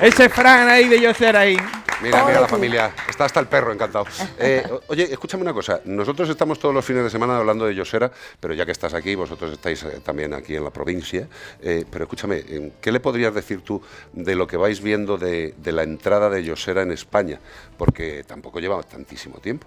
Ese 0.00 0.28
Fran 0.28 0.68
ahí 0.68 0.88
de 0.88 1.00
yo 1.00 1.12
ser 1.14 1.36
ahí. 1.36 1.56
Mira, 2.00 2.24
mira 2.24 2.40
la 2.40 2.46
familia. 2.46 2.92
Está 3.08 3.24
hasta 3.24 3.40
el 3.40 3.46
perro, 3.48 3.72
encantado. 3.72 4.06
Eh, 4.38 4.62
oye, 4.86 5.04
escúchame 5.10 5.42
una 5.42 5.52
cosa. 5.52 5.80
Nosotros 5.84 6.28
estamos 6.28 6.58
todos 6.60 6.72
los 6.74 6.84
fines 6.84 7.02
de 7.02 7.10
semana 7.10 7.36
hablando 7.38 7.64
de 7.66 7.74
Yosera, 7.74 8.10
pero 8.38 8.54
ya 8.54 8.64
que 8.64 8.70
estás 8.72 8.94
aquí, 8.94 9.14
vosotros 9.16 9.50
estáis 9.52 9.84
también 10.04 10.32
aquí 10.32 10.54
en 10.54 10.62
la 10.64 10.70
provincia. 10.70 11.26
eh, 11.60 11.84
pero 11.90 12.04
escúchame, 12.04 12.72
¿qué 12.80 12.92
le 12.92 13.00
podrías 13.00 13.34
decir 13.34 13.62
tú 13.62 13.82
de 14.12 14.34
lo 14.36 14.46
que 14.46 14.56
vais 14.56 14.80
viendo 14.80 15.18
de, 15.18 15.54
de 15.56 15.72
la 15.72 15.82
entrada 15.82 16.30
de 16.30 16.44
Yosera 16.44 16.82
en 16.82 16.92
España? 16.92 17.40
Porque 17.76 18.22
tampoco 18.26 18.60
lleva 18.60 18.80
tantísimo 18.82 19.38
tiempo. 19.38 19.66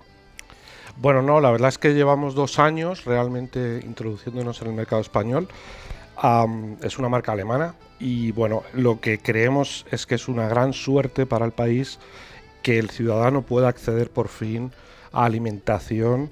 Bueno, 0.98 1.21
no, 1.21 1.39
la 1.39 1.51
verdad 1.51 1.69
es 1.69 1.77
que 1.77 1.93
llevamos 1.93 2.36
dos 2.36 2.60
años 2.60 3.05
realmente 3.05 3.81
introduciéndonos 3.83 4.62
en 4.62 4.67
el 4.67 4.74
mercado 4.74 5.01
español. 5.01 5.48
Es 6.81 7.00
una 7.00 7.10
marca 7.10 7.31
alemana 7.31 7.74
y 8.00 8.31
bueno, 8.31 8.63
lo 8.74 9.00
que 9.00 9.17
creemos 9.17 9.86
es 9.91 10.05
que 10.05 10.15
es 10.15 10.27
una 10.27 10.48
gran 10.48 10.74
suerte 10.74 11.25
para 11.25 11.45
el 11.45 11.51
país 11.51 11.98
que 12.62 12.77
el 12.77 12.91
ciudadano 12.91 13.41
pueda 13.41 13.69
acceder 13.69 14.12
por 14.12 14.27
fin 14.27 14.71
a 15.12 15.25
alimentación 15.25 16.29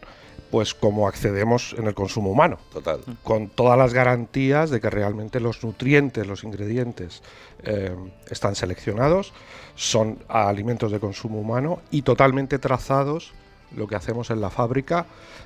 pues 0.51 0.73
como 0.73 1.07
accedemos 1.07 1.75
en 1.77 1.87
el 1.87 1.93
consumo 1.93 2.31
humano. 2.31 2.57
Total. 2.73 3.01
con 3.23 3.49
todas 3.49 3.77
las 3.77 3.93
garantías 3.93 4.69
de 4.69 4.81
que 4.81 4.89
realmente 4.89 5.39
los 5.39 5.63
nutrientes, 5.63 6.25
los 6.25 6.43
ingredientes 6.43 7.21
eh, 7.63 7.95
están 8.29 8.55
seleccionados, 8.55 9.33
son 9.75 10.19
alimentos 10.27 10.91
de 10.91 10.99
consumo 10.99 11.39
humano 11.39 11.81
y 11.91 12.01
totalmente 12.01 12.57
trazados. 12.59 13.31
Lo 13.75 13.87
que 13.87 13.95
hacemos 13.95 14.29
en 14.29 14.41
la 14.41 14.49
fábrica 14.49 15.05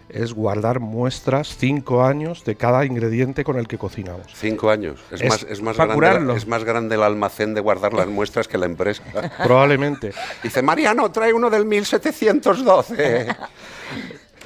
es 0.09 0.33
guardar 0.33 0.79
muestras 0.79 1.55
cinco 1.57 2.03
años 2.03 2.43
de 2.45 2.55
cada 2.55 2.85
ingrediente 2.85 3.43
con 3.43 3.57
el 3.57 3.67
que 3.67 3.77
cocinamos. 3.77 4.27
Cinco 4.33 4.69
años. 4.69 4.99
Es, 5.11 5.21
Es 5.21 5.29
más, 5.29 5.45
es, 5.49 5.61
más 5.61 5.77
grande, 5.77 6.35
es 6.35 6.47
más 6.47 6.63
grande 6.63 6.95
el 6.95 7.03
almacén 7.03 7.53
de 7.53 7.61
guardar 7.61 7.93
las 7.93 8.07
muestras 8.07 8.47
que 8.47 8.57
la 8.57 8.65
empresa. 8.65 9.03
Probablemente. 9.43 10.13
Dice, 10.41 10.61
Mariano, 10.61 11.11
trae 11.11 11.33
uno 11.33 11.49
del 11.49 11.65
1712. 11.65 13.27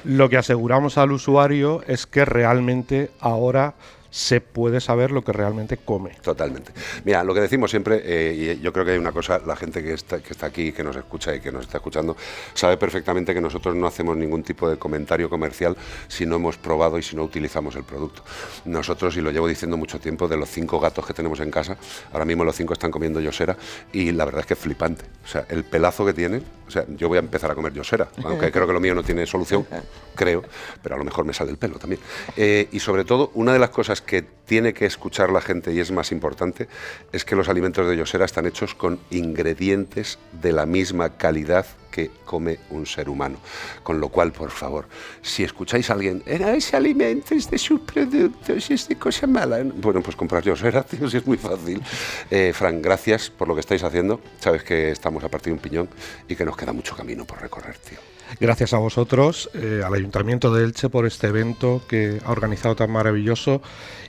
Lo 0.04 0.28
que 0.28 0.36
aseguramos 0.36 0.96
al 0.96 1.12
usuario 1.12 1.82
es 1.86 2.06
que 2.06 2.24
realmente 2.24 3.10
ahora 3.20 3.74
se 4.10 4.40
puede 4.40 4.80
saber 4.80 5.10
lo 5.10 5.22
que 5.22 5.32
realmente 5.32 5.76
come. 5.76 6.10
Totalmente. 6.22 6.72
Mira, 7.04 7.22
lo 7.24 7.34
que 7.34 7.40
decimos 7.40 7.70
siempre, 7.70 8.00
eh, 8.04 8.56
y 8.58 8.62
yo 8.62 8.72
creo 8.72 8.84
que 8.84 8.92
hay 8.92 8.98
una 8.98 9.12
cosa, 9.12 9.40
la 9.44 9.56
gente 9.56 9.82
que 9.82 9.92
está, 9.92 10.20
que 10.20 10.32
está 10.32 10.46
aquí, 10.46 10.72
que 10.72 10.82
nos 10.82 10.96
escucha 10.96 11.34
y 11.34 11.40
que 11.40 11.52
nos 11.52 11.62
está 11.64 11.78
escuchando, 11.78 12.16
sabe 12.54 12.76
perfectamente 12.76 13.34
que 13.34 13.40
nosotros 13.40 13.74
no 13.74 13.86
hacemos 13.86 14.16
ningún 14.16 14.42
tipo 14.42 14.68
de 14.68 14.78
comentario 14.78 15.28
comercial 15.28 15.76
si 16.08 16.26
no 16.26 16.36
hemos 16.36 16.56
probado 16.56 16.98
y 16.98 17.02
si 17.02 17.16
no 17.16 17.24
utilizamos 17.24 17.76
el 17.76 17.84
producto. 17.84 18.22
Nosotros, 18.64 19.16
y 19.16 19.20
lo 19.20 19.30
llevo 19.30 19.46
diciendo 19.46 19.76
mucho 19.76 19.98
tiempo, 20.00 20.28
de 20.28 20.36
los 20.36 20.48
cinco 20.48 20.80
gatos 20.80 21.06
que 21.06 21.12
tenemos 21.12 21.40
en 21.40 21.50
casa, 21.50 21.76
ahora 22.12 22.24
mismo 22.24 22.44
los 22.44 22.56
cinco 22.56 22.72
están 22.72 22.90
comiendo 22.90 23.20
yosera 23.20 23.56
y 23.92 24.12
la 24.12 24.24
verdad 24.24 24.40
es 24.40 24.46
que 24.46 24.54
es 24.54 24.60
flipante. 24.60 25.04
O 25.24 25.28
sea, 25.28 25.46
el 25.48 25.64
pelazo 25.64 26.06
que 26.06 26.14
tienen, 26.14 26.42
o 26.66 26.70
sea, 26.70 26.84
yo 26.88 27.08
voy 27.08 27.18
a 27.18 27.20
empezar 27.20 27.50
a 27.50 27.54
comer 27.54 27.72
yosera, 27.72 28.08
aunque 28.24 28.50
creo 28.50 28.66
que 28.66 28.72
lo 28.72 28.80
mío 28.80 28.94
no 28.94 29.02
tiene 29.02 29.26
solución, 29.26 29.66
creo, 30.14 30.42
pero 30.82 30.94
a 30.94 30.98
lo 30.98 31.04
mejor 31.04 31.24
me 31.24 31.34
sale 31.34 31.50
el 31.50 31.58
pelo 31.58 31.78
también. 31.78 32.00
Eh, 32.36 32.68
y 32.72 32.80
sobre 32.80 33.04
todo, 33.04 33.30
una 33.34 33.52
de 33.52 33.58
las 33.58 33.70
cosas 33.70 33.97
que 34.02 34.22
tiene 34.22 34.72
que 34.72 34.86
escuchar 34.86 35.30
la 35.30 35.42
gente 35.42 35.72
y 35.74 35.80
es 35.80 35.90
más 35.90 36.10
importante 36.10 36.68
es 37.12 37.24
que 37.24 37.36
los 37.36 37.48
alimentos 37.50 37.86
de 37.86 37.96
Yosera 37.96 38.24
están 38.24 38.46
hechos 38.46 38.74
con 38.74 38.98
ingredientes 39.10 40.18
de 40.32 40.52
la 40.52 40.64
misma 40.64 41.16
calidad 41.18 41.66
que 41.90 42.10
come 42.24 42.58
un 42.70 42.86
ser 42.86 43.08
humano. 43.08 43.38
Con 43.82 44.00
lo 44.00 44.08
cual, 44.08 44.32
por 44.32 44.50
favor, 44.50 44.86
si 45.20 45.44
escucháis 45.44 45.90
a 45.90 45.94
alguien, 45.94 46.22
"Era 46.26 46.54
ese 46.54 46.76
alimento 46.76 47.34
es 47.34 47.50
de 47.50 47.58
sus 47.58 47.80
productos, 47.80 48.70
es 48.70 48.88
de 48.88 48.96
cosa 48.96 49.26
mala. 49.26 49.58
Bueno, 49.64 50.00
pues 50.02 50.16
comprar 50.16 50.42
Yosera, 50.42 50.82
tío, 50.84 51.08
si 51.10 51.18
es 51.18 51.26
muy 51.26 51.36
fácil. 51.36 51.82
Eh, 52.30 52.52
Fran, 52.54 52.80
gracias 52.80 53.30
por 53.30 53.48
lo 53.48 53.54
que 53.54 53.60
estáis 53.60 53.82
haciendo. 53.82 54.20
Sabes 54.40 54.62
que 54.62 54.90
estamos 54.90 55.22
a 55.24 55.28
partir 55.28 55.52
de 55.52 55.54
un 55.54 55.60
piñón 55.60 55.88
y 56.26 56.36
que 56.36 56.44
nos 56.44 56.56
queda 56.56 56.72
mucho 56.72 56.96
camino 56.96 57.24
por 57.26 57.40
recorrer, 57.40 57.76
tío. 57.78 57.98
Gracias 58.40 58.72
a 58.74 58.78
vosotros, 58.78 59.50
eh, 59.54 59.82
al 59.84 59.94
Ayuntamiento 59.94 60.52
de 60.52 60.64
Elche 60.64 60.88
por 60.88 61.06
este 61.06 61.28
evento 61.28 61.80
que 61.88 62.20
ha 62.24 62.30
organizado 62.30 62.76
tan 62.76 62.90
maravilloso 62.90 63.62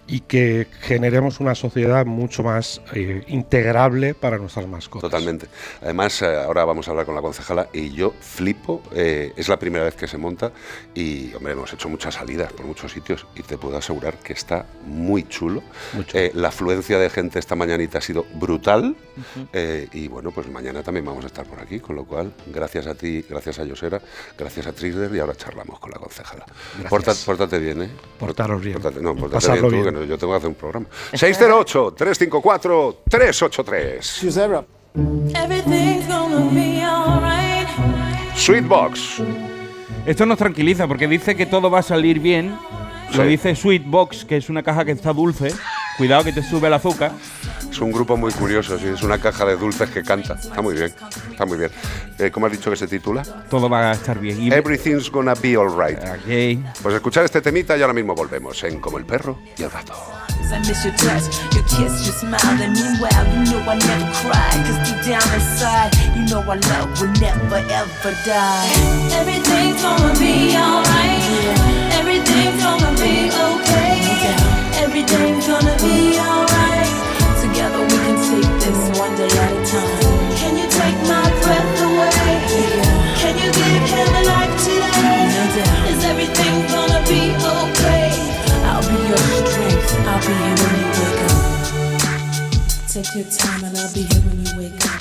y 0.09 0.21
que 0.21 0.67
generemos 0.81 1.39
una 1.39 1.53
sociedad 1.53 2.05
mucho 2.05 2.41
más 2.41 2.81
eh, 2.93 3.23
integrable 3.27 4.13
para 4.15 4.37
nuestras 4.39 4.67
mascotas. 4.67 5.09
Totalmente. 5.09 5.47
Además, 5.83 6.21
eh, 6.23 6.35
ahora 6.35 6.65
vamos 6.65 6.87
a 6.87 6.91
hablar 6.91 7.05
con 7.05 7.13
la 7.15 7.21
concejala 7.21 7.69
y 7.73 7.91
yo 7.91 8.13
flipo. 8.19 8.81
eh, 8.93 9.31
es 9.35 9.47
la 9.47 9.59
primera 9.59 9.85
vez 9.85 9.95
que 9.95 10.07
se 10.07 10.17
monta 10.17 10.51
y, 10.95 11.33
hombre, 11.35 11.53
hemos 11.53 11.71
hecho 11.73 11.87
muchas 11.89 12.15
salidas 12.15 12.51
por 12.53 12.65
muchos 12.65 12.91
sitios 12.91 13.27
y 13.35 13.43
te 13.43 13.57
puedo 13.57 13.77
asegurar 13.77 14.15
que 14.17 14.33
está 14.33 14.65
muy 14.85 15.23
chulo. 15.27 15.61
Muy 15.93 16.05
chulo. 16.05 16.23
Eh, 16.23 16.31
la 16.33 16.47
afluencia 16.47 16.97
de 16.97 17.09
gente 17.11 17.37
esta 17.39 17.55
mañanita 17.55 17.99
ha 17.99 18.01
sido 18.01 18.25
brutal 18.33 18.95
y, 19.93 20.07
bueno, 20.07 20.31
pues 20.31 20.47
mañana 20.49 20.81
también 20.81 21.05
vamos 21.05 21.23
a 21.23 21.27
estar 21.27 21.45
por 21.45 21.59
aquí, 21.59 21.79
con 21.79 21.95
lo 21.95 22.05
cual, 22.05 22.31
gracias 22.47 22.87
a 22.87 22.95
ti, 22.95 23.23
gracias 23.29 23.59
a 23.59 23.63
Yosera, 23.65 24.01
gracias 24.37 24.65
a 24.67 24.71
Trisder 24.73 25.13
y 25.13 25.19
ahora 25.19 25.35
charlamos 25.35 25.79
con 25.79 25.91
la 25.91 25.97
concejala. 25.97 26.45
Porta- 26.89 27.13
pórtate 27.25 27.59
bien, 27.59 27.83
¿eh? 27.83 27.89
Portaros 28.17 28.61
bien. 28.61 28.77
Pórtate- 28.81 29.01
no, 29.01 29.15
pórtate 29.15 29.47
bien 29.51 29.61
tú, 29.61 29.69
bien. 29.69 29.83
que 29.83 29.91
no- 29.91 29.98
yo 30.05 30.17
tengo 30.17 30.33
que 30.33 30.37
hacer 30.37 30.49
un 30.49 30.55
programa. 30.55 30.87
608-354-383. 31.13 34.01
Everything's 35.35 36.07
gonna 36.07 36.49
be 36.51 36.81
alright. 36.83 37.67
Sweetbox. 38.35 39.21
Esto 40.05 40.25
nos 40.25 40.37
tranquiliza 40.37 40.87
porque 40.87 41.07
dice 41.07 41.35
que 41.35 41.45
todo 41.45 41.69
va 41.69 41.79
a 41.79 41.83
salir 41.83 42.19
bien. 42.19 42.57
Lo 43.15 43.23
dice 43.23 43.55
Sweetbox, 43.55 44.25
que 44.25 44.37
es 44.37 44.49
una 44.49 44.63
caja 44.63 44.85
que 44.85 44.91
está 44.91 45.13
dulce. 45.13 45.53
Cuidado 45.99 46.23
que 46.23 46.31
te 46.31 46.41
sube 46.41 46.67
el 46.67 46.73
azúcar. 46.73 47.11
Es 47.69 47.77
un 47.81 47.91
grupo 47.91 48.15
muy 48.15 48.31
curioso, 48.31 48.79
sí, 48.79 48.87
es 48.87 49.03
una 49.03 49.17
caja 49.17 49.43
de 49.43 49.57
dulces 49.57 49.89
que 49.89 50.01
canta. 50.01 50.35
Está 50.35 50.61
muy 50.61 50.73
bien, 50.73 50.93
está 51.29 51.45
muy 51.45 51.57
bien. 51.57 51.71
Eh, 52.17 52.31
¿Cómo 52.31 52.45
has 52.45 52.53
dicho 52.53 52.69
que 52.69 52.77
se 52.77 52.87
titula? 52.87 53.21
Todo 53.49 53.69
va 53.69 53.91
a 53.91 53.91
estar 53.91 54.17
bien. 54.17 54.41
Y 54.41 54.47
Everything's 54.47 55.11
gonna 55.11 55.33
be 55.35 55.57
alright. 55.57 55.99
Pues 56.81 56.95
escuchar 56.95 57.25
este 57.25 57.41
temita 57.41 57.77
y 57.77 57.81
ahora 57.81 57.93
mismo 57.93 58.15
volvemos 58.15 58.63
en 58.63 58.79
Como 58.79 58.97
el 58.97 59.03
perro 59.05 59.39
y 59.57 59.63
el 59.63 59.69
gato. 59.69 59.93
I 60.51 60.59
miss 60.59 60.85
your 60.85 60.95
touch, 60.95 61.29
your 61.53 61.63
kiss, 61.65 62.05
your 62.05 62.15
smile. 62.15 62.63
And 62.63 62.73
meanwhile, 62.73 63.27
you 63.27 63.51
know 63.51 63.59
I 63.69 63.75
never 63.75 64.09
cry. 64.23 64.55
Cause 64.65 64.89
deep 64.89 65.03
down 65.03 65.21
inside, 65.35 65.91
you 66.15 66.25
know 66.27 66.39
our 66.47 66.55
love 66.55 67.01
will 67.01 67.11
never 67.19 67.57
ever 67.57 68.15
die. 68.25 68.71
Everything's 69.19 69.81
gonna 69.81 70.17
be 70.17 70.55
alright. 70.55 71.21
Everything's 71.99 72.63
gonna 72.63 72.95
be 72.97 73.29
okay. 73.29 74.08
Everything's 74.99 75.47
gonna 75.47 75.77
be 75.79 76.19
alright. 76.19 76.91
Together 77.39 77.79
we 77.87 77.97
can 78.03 78.19
take 78.19 78.51
this 78.59 78.99
one 78.99 79.15
day 79.15 79.31
at 79.31 79.51
a 79.55 79.63
time. 79.63 80.35
Can 80.35 80.57
you 80.59 80.67
take 80.67 80.99
my 81.07 81.23
breath 81.39 81.81
away? 81.87 82.35
Yeah. 82.51 83.15
Can 83.15 83.35
you 83.39 83.47
give 83.47 83.83
him 83.95 84.11
a 84.11 84.23
life 84.27 84.55
today? 84.59 85.23
No 85.31 85.43
doubt. 85.55 85.87
Is 85.87 86.03
everything 86.03 86.67
gonna 86.67 86.99
be 87.07 87.31
okay? 87.31 88.11
I'll 88.67 88.83
be 88.83 88.99
your 89.07 89.23
strength. 89.47 89.91
I'll 90.03 90.19
be 90.19 90.35
here 90.35 90.59
when 90.59 90.75
you 90.75 90.91
wake 90.99 91.23
up. 91.31 91.47
Take 92.91 93.15
your 93.15 93.27
time 93.31 93.63
and 93.63 93.77
I'll 93.77 93.93
be 93.93 94.03
here 94.03 94.23
when 94.27 94.35
you 94.43 94.51
wake 94.59 94.83
up. 94.83 94.99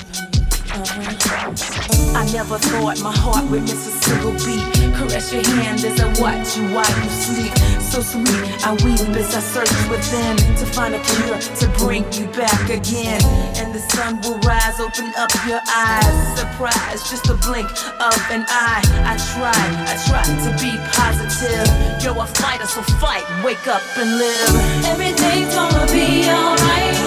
Uh-huh. 0.79 2.15
I 2.15 2.23
never 2.31 2.57
thought 2.57 3.01
my 3.01 3.11
heart 3.11 3.51
would 3.51 3.63
miss 3.63 3.85
a 3.85 3.91
single 3.99 4.31
beat. 4.31 4.63
Caress 4.95 5.33
your 5.33 5.43
hand 5.43 5.83
as 5.83 5.99
I 5.99 6.07
watch 6.21 6.55
you 6.55 6.63
while 6.73 7.03
you 7.03 7.09
sleep. 7.09 7.51
I 7.99 8.71
weep 8.85 9.01
as 9.19 9.35
I 9.35 9.41
search 9.41 9.89
within 9.89 10.37
to 10.55 10.65
find 10.65 10.95
a 10.95 10.99
cure 11.03 11.37
to 11.37 11.67
bring 11.83 12.07
you 12.13 12.27
back 12.27 12.69
again. 12.69 13.19
And 13.59 13.75
the 13.75 13.79
sun 13.91 14.21
will 14.21 14.39
rise, 14.39 14.79
open 14.79 15.11
up 15.17 15.29
your 15.45 15.59
eyes. 15.67 16.39
Surprise, 16.39 17.09
just 17.09 17.27
a 17.27 17.33
blink 17.33 17.67
of 17.99 18.15
an 18.31 18.45
eye. 18.47 18.83
I 19.03 19.19
try, 19.35 19.51
I 19.83 19.99
try 20.07 20.23
to 20.23 20.51
be 20.63 20.71
positive. 20.95 21.67
You're 22.01 22.15
a 22.23 22.25
fighter, 22.25 22.67
so 22.67 22.81
fight, 23.03 23.25
wake 23.43 23.67
up 23.67 23.83
and 23.97 24.17
live. 24.17 24.55
Everything's 24.85 25.53
gonna 25.53 25.85
be 25.91 26.23
alright. 26.29 26.98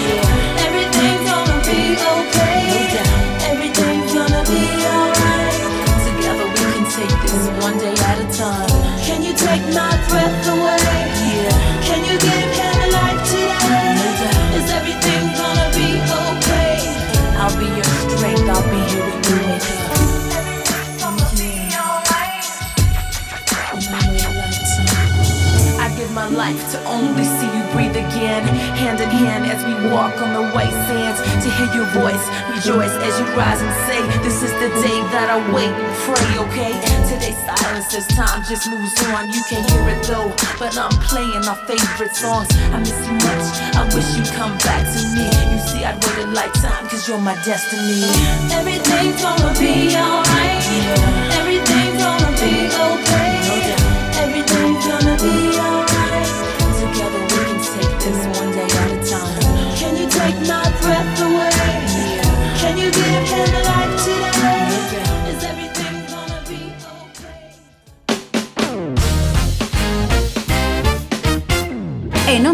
Walk 30.13 30.21
on 30.21 30.33
the 30.33 30.49
white 30.53 30.71
sands. 30.87 31.21
To 31.43 31.49
hear 31.49 31.69
your 31.73 31.89
voice, 31.93 32.23
rejoice 32.49 32.93
as 33.03 33.19
you 33.19 33.25
rise 33.35 33.61
and 33.61 33.73
say, 33.87 34.01
This 34.23 34.43
is 34.43 34.51
the 34.53 34.69
day 34.81 34.99
that 35.11 35.29
I 35.29 35.37
wait 35.53 35.69
and 35.69 35.93
pray, 36.05 36.29
okay? 36.45 36.73
Today's 37.09 37.37
silence 37.45 37.93
as 37.95 38.07
time 38.07 38.43
just 38.43 38.69
moves 38.69 38.93
on. 39.09 39.29
You 39.31 39.41
can't 39.49 39.69
hear 39.69 39.89
it 39.89 40.03
though, 40.03 40.33
but 40.59 40.77
I'm 40.77 40.91
playing 41.03 41.45
our 41.45 41.57
favorite 41.67 42.15
songs. 42.15 42.47
I 42.73 42.79
miss 42.79 42.97
you 43.05 43.13
much. 43.13 43.47
I 43.75 43.83
wish 43.93 44.07
you'd 44.17 44.33
come 44.33 44.57
back 44.59 44.83
to 44.93 45.01
me. 45.15 45.27
You 45.53 45.59
see, 45.67 45.85
I'd 45.85 45.97
wait 46.03 46.25
a 46.25 46.27
lifetime, 46.27 46.87
cause 46.87 47.07
you're 47.07 47.19
my 47.19 47.35
destiny. 47.43 48.03
Everything's 48.51 49.21
gonna 49.21 49.53
be 49.59 49.95
alright. 49.95 50.63
Everything's 51.39 52.01
gonna 52.01 52.31
be 52.37 52.69
okay. 52.69 53.32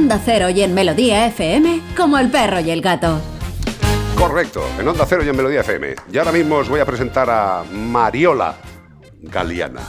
Onda 0.09 0.23
Cero 0.25 0.49
y 0.49 0.63
en 0.63 0.73
Melodía 0.73 1.27
FM, 1.27 1.81
como 1.95 2.17
el 2.17 2.31
perro 2.31 2.59
y 2.59 2.71
el 2.71 2.81
gato. 2.81 3.21
Correcto, 4.17 4.63
en 4.79 4.87
Onda 4.87 5.05
Cero 5.07 5.23
y 5.23 5.29
en 5.29 5.37
Melodía 5.37 5.59
FM. 5.59 5.93
Y 6.11 6.17
ahora 6.17 6.31
mismo 6.31 6.55
os 6.55 6.67
voy 6.67 6.79
a 6.79 6.85
presentar 6.87 7.29
a 7.29 7.63
Mariola 7.71 8.57
Galeana. 9.21 9.81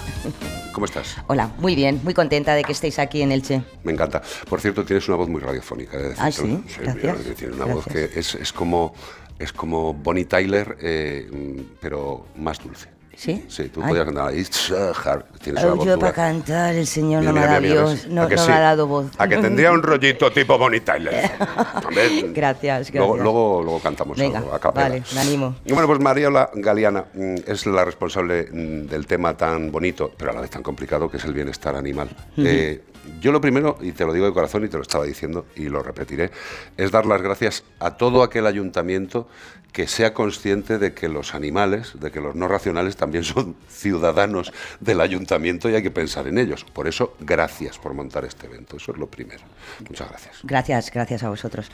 ¿Cómo 0.75 0.85
estás? 0.85 1.17
Hola, 1.29 1.51
muy 1.57 1.75
bien, 1.75 2.03
muy 2.05 2.13
contenta 2.13 2.55
de 2.55 2.65
que 2.65 2.73
estéis 2.73 2.99
aquí 2.99 3.23
en 3.23 3.33
Elche. 3.33 3.63
Me 3.83 3.93
encanta. 3.93 4.21
Por 4.47 4.61
cierto, 4.61 4.85
tienes 4.85 5.09
una 5.09 5.17
voz 5.17 5.31
muy 5.31 5.41
radiofónica. 5.41 5.97
Ah, 6.19 6.31
sí, 6.31 6.63
gracias, 6.79 6.97
mira, 6.97 7.15
Tienes 7.35 7.57
una 7.57 7.65
voz 7.65 7.87
que 7.87 8.11
es, 8.15 8.35
es 8.35 8.53
como, 8.53 8.93
es 9.39 9.55
como 9.55 9.95
Bonnie 9.95 10.27
Tyler, 10.27 10.77
eh, 10.83 11.65
pero 11.81 12.27
más 12.37 12.63
dulce. 12.63 12.91
¿Sí? 13.21 13.45
Sí, 13.49 13.69
tú 13.69 13.83
Ay. 13.83 13.89
podías 13.91 14.07
cantar. 14.07 14.35
It's 14.35 14.71
a 14.73 14.93
hard. 14.93 15.25
Tienes 15.43 15.63
una 15.63 15.75
voz 15.75 15.85
yo 15.87 15.99
para 15.99 16.13
cantar, 16.15 16.75
el 16.75 16.87
señor 16.87 17.21
Mira, 17.21 17.33
no 17.33 17.35
me 17.35 17.41
mira, 17.47 17.57
ha 17.57 17.61
mira, 17.61 17.75
dado. 17.75 17.95
No, 18.09 18.23
¿A 18.23 18.29
que 18.29 18.37
no 18.37 18.43
sí? 18.43 18.49
me 18.49 18.55
ha 18.55 18.61
dado 18.61 18.87
voz. 18.87 19.07
A 19.19 19.29
que 19.29 19.37
tendría 19.37 19.73
un 19.73 19.83
rollito 19.83 20.33
tipo 20.33 20.57
Bonnie 20.57 20.81
Tyler. 20.81 21.31
Hombre, 21.87 22.33
Gracias, 22.33 22.91
Luego, 22.95 23.09
gracias. 23.13 23.23
luego, 23.25 23.63
luego 23.63 23.79
cantamos 23.81 24.17
Venga, 24.17 24.39
algo. 24.39 24.55
a 24.55 24.59
capela. 24.59 24.89
vale, 24.89 25.03
me 25.15 25.21
animo. 25.21 25.57
Y 25.67 25.73
bueno, 25.75 25.87
pues 25.87 26.01
Mariola 26.01 26.49
Galeana 26.55 27.05
mm, 27.13 27.35
es 27.47 27.67
la 27.67 27.85
responsable 27.85 28.49
mm, 28.51 28.87
del 28.87 29.07
tema 29.07 29.37
tan 29.37 29.71
bonito, 29.71 30.11
pero 30.17 30.31
a 30.31 30.35
la 30.35 30.41
vez 30.41 30.49
tan 30.49 30.63
complicado, 30.63 31.11
que 31.11 31.19
es 31.19 31.25
el 31.27 31.35
bienestar 31.35 31.77
animal. 31.77 32.09
Ujú. 32.39 32.47
Eh, 32.47 32.81
yo 33.21 33.33
lo 33.33 33.41
primero, 33.41 33.79
y 33.81 33.93
te 33.93 34.05
lo 34.05 34.13
digo 34.13 34.27
de 34.27 34.33
corazón 34.33 34.65
y 34.65 34.69
te 34.69 34.77
lo 34.77 34.83
estaba 34.83 35.05
diciendo 35.05 35.47
y 35.57 35.69
lo 35.69 35.83
repetiré, 35.83 36.31
es 36.77 36.91
dar 36.91 37.07
las 37.07 37.23
gracias 37.23 37.65
a 37.79 37.97
todo 37.97 38.23
aquel 38.23 38.47
ayuntamiento 38.47 39.29
que 39.73 39.87
sea 39.87 40.13
consciente 40.15 40.79
de 40.79 40.95
que 40.95 41.09
los 41.09 41.35
animales, 41.35 41.93
de 42.01 42.11
que 42.11 42.21
los 42.21 42.35
no 42.35 42.49
racionales 42.49 42.97
también 42.97 43.25
son 43.25 43.57
ciudadanos 43.69 44.53
del 44.81 45.01
ayuntamiento 45.01 45.71
y 45.71 45.75
hay 45.75 45.83
que 45.83 45.91
pensar 45.91 46.27
en 46.27 46.39
ellos. 46.39 46.65
Por 46.65 46.89
eso, 46.89 47.15
gracias 47.21 47.79
por 47.79 47.95
montar 47.95 48.25
este 48.25 48.47
evento. 48.47 48.77
Eso 48.77 48.93
es 48.93 48.99
lo 48.99 49.07
primero. 49.07 49.43
Muchas 49.89 50.09
gracias. 50.09 50.39
Gracias, 50.43 50.91
gracias 50.91 51.23
a 51.23 51.29
vosotros. 51.29 51.71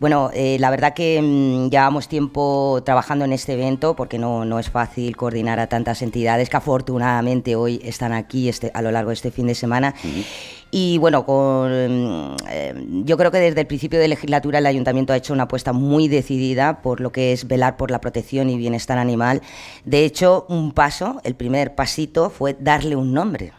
Bueno, 0.00 0.30
eh, 0.32 0.58
la 0.60 0.70
verdad 0.70 0.94
que 0.94 1.20
mm, 1.20 1.70
llevamos 1.70 2.06
tiempo 2.08 2.80
trabajando 2.84 3.24
en 3.24 3.32
este 3.32 3.54
evento 3.54 3.96
porque 3.96 4.16
no, 4.16 4.44
no 4.44 4.60
es 4.60 4.70
fácil 4.70 5.16
coordinar 5.16 5.58
a 5.58 5.66
tantas 5.68 6.02
entidades 6.02 6.48
que 6.48 6.56
afortunadamente 6.56 7.56
hoy 7.56 7.80
están 7.82 8.12
aquí 8.12 8.48
este, 8.48 8.70
a 8.74 8.82
lo 8.82 8.92
largo 8.92 9.10
de 9.10 9.14
este 9.14 9.32
fin 9.32 9.48
de 9.48 9.56
semana. 9.56 9.94
Y 10.70 10.98
bueno, 10.98 11.24
con, 11.24 11.70
eh, 11.70 12.74
yo 13.04 13.16
creo 13.16 13.30
que 13.30 13.38
desde 13.38 13.60
el 13.62 13.66
principio 13.66 13.98
de 13.98 14.08
legislatura 14.08 14.58
el 14.58 14.66
ayuntamiento 14.66 15.12
ha 15.12 15.16
hecho 15.16 15.32
una 15.32 15.44
apuesta 15.44 15.72
muy 15.72 16.08
decidida 16.08 16.82
por 16.82 17.00
lo 17.00 17.10
que 17.10 17.32
es 17.32 17.48
velar 17.48 17.76
por 17.78 17.90
la 17.90 18.00
protección 18.00 18.50
y 18.50 18.58
bienestar 18.58 18.98
animal. 18.98 19.40
De 19.84 20.04
hecho, 20.04 20.44
un 20.48 20.72
paso, 20.72 21.20
el 21.24 21.34
primer 21.34 21.74
pasito 21.74 22.28
fue 22.28 22.54
darle 22.58 22.96
un 22.96 23.14
nombre. 23.14 23.52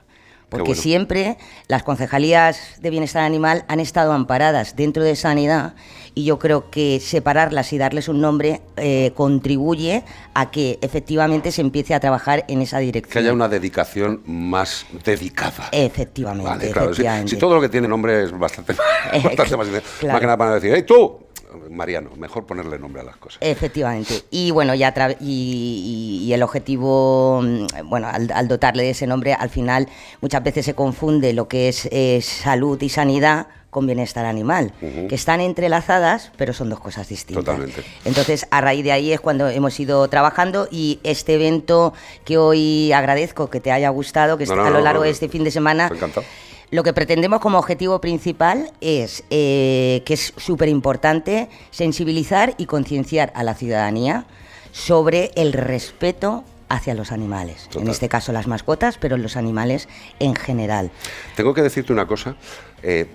Porque 0.49 0.69
bueno. 0.69 0.81
siempre 0.81 1.37
las 1.67 1.83
concejalías 1.83 2.59
de 2.81 2.89
bienestar 2.89 3.23
animal 3.23 3.65
han 3.67 3.79
estado 3.79 4.13
amparadas 4.13 4.75
dentro 4.75 5.03
de 5.03 5.15
sanidad 5.15 5.73
y 6.15 6.25
yo 6.25 6.39
creo 6.39 6.69
que 6.69 6.99
separarlas 6.99 7.71
y 7.73 7.77
darles 7.77 8.07
un 8.07 8.21
nombre 8.21 8.61
eh, 8.77 9.11
contribuye 9.15 10.03
a 10.33 10.51
que 10.51 10.79
efectivamente 10.81 11.51
se 11.51 11.61
empiece 11.61 11.93
a 11.93 11.99
trabajar 11.99 12.45
en 12.47 12.61
esa 12.61 12.79
dirección. 12.79 13.11
Que 13.11 13.19
haya 13.19 13.33
una 13.33 13.47
dedicación 13.47 14.21
más 14.25 14.85
dedicada. 15.05 15.69
Efectivamente, 15.71 16.49
Vale, 16.49 16.71
claro. 16.71 16.87
Si, 16.87 17.01
efectivamente. 17.01 17.29
si 17.31 17.37
todo 17.37 17.55
lo 17.55 17.61
que 17.61 17.69
tiene 17.69 17.87
nombre 17.87 18.23
es 18.23 18.37
bastante, 18.37 18.73
bastante 19.23 19.57
más. 19.57 19.67
Más 19.69 19.83
claro. 19.99 20.19
que 20.19 20.25
nada 20.25 20.37
para 20.37 20.55
decir, 20.55 20.73
¡hey 20.73 20.83
tú! 20.83 21.28
Mariano, 21.69 22.11
mejor 22.17 22.45
ponerle 22.45 22.77
nombre 22.79 23.01
a 23.01 23.05
las 23.05 23.17
cosas. 23.17 23.39
Efectivamente. 23.41 24.23
Y 24.31 24.51
bueno, 24.51 24.75
ya 24.75 24.93
y, 25.19 26.19
y- 26.23 26.25
y 26.27 26.33
el 26.33 26.43
objetivo, 26.43 27.41
mm, 27.43 27.89
bueno, 27.89 28.07
al, 28.07 28.31
al 28.33 28.47
dotarle 28.47 28.83
de 28.83 28.91
ese 28.91 29.07
nombre, 29.07 29.33
al 29.33 29.49
final 29.49 29.87
muchas 30.21 30.43
veces 30.43 30.65
se 30.65 30.73
confunde 30.75 31.33
lo 31.33 31.47
que 31.47 31.69
es 31.69 31.87
eh, 31.91 32.19
salud 32.21 32.81
y 32.81 32.89
sanidad 32.89 33.47
con 33.69 33.85
bienestar 33.85 34.25
animal, 34.25 34.73
que 34.79 35.13
están 35.13 35.41
entrelazadas, 35.41 36.31
pero 36.37 36.53
son 36.53 36.69
dos 36.71 36.79
cosas 36.79 37.07
distintas. 37.07 37.45
Totalmente. 37.45 37.83
Entonces, 38.03 38.47
a 38.49 38.61
raíz 38.61 38.83
de 38.83 38.91
ahí 38.91 39.11
es 39.13 39.19
cuando 39.19 39.47
hemos 39.47 39.79
ido 39.79 40.07
trabajando 40.07 40.67
y 40.71 40.99
este 41.03 41.35
evento 41.35 41.93
que 42.25 42.39
hoy 42.39 42.91
agradezco 42.93 43.51
que 43.51 43.59
te 43.59 43.71
haya 43.71 43.89
gustado, 43.89 44.39
que 44.39 44.47
No, 44.47 44.53
a 44.53 44.71
lo 44.71 44.81
largo 44.81 45.01
no, 45.01 45.05
de 45.05 45.11
este 45.11 45.29
fin 45.29 45.43
de 45.43 45.51
semana, 45.51 45.87
encantado. 45.93 46.25
Lo 46.71 46.83
que 46.83 46.93
pretendemos 46.93 47.39
como 47.39 47.57
objetivo 47.57 47.99
principal 47.99 48.71
es, 48.81 49.23
eh, 49.29 50.03
que 50.05 50.13
es 50.13 50.33
súper 50.37 50.69
importante, 50.69 51.49
sensibilizar 51.71 52.53
y 52.57 52.65
concienciar 52.65 53.31
a 53.35 53.43
la 53.43 53.55
ciudadanía 53.55 54.25
sobre 54.71 55.31
el 55.35 55.53
respeto 55.53 56.43
hacia 56.69 56.93
los 56.93 57.11
animales. 57.11 57.67
En 57.73 57.87
este 57.87 58.07
caso 58.07 58.31
las 58.31 58.45
mascotas, 58.45 58.97
pero 58.99 59.17
los 59.17 59.35
animales 59.35 59.89
en 60.19 60.35
general. 60.35 60.91
Tengo 61.35 61.53
que 61.53 61.63
decirte 61.63 61.91
una 61.91 62.05
cosa. 62.05 62.35
eh, 62.83 63.07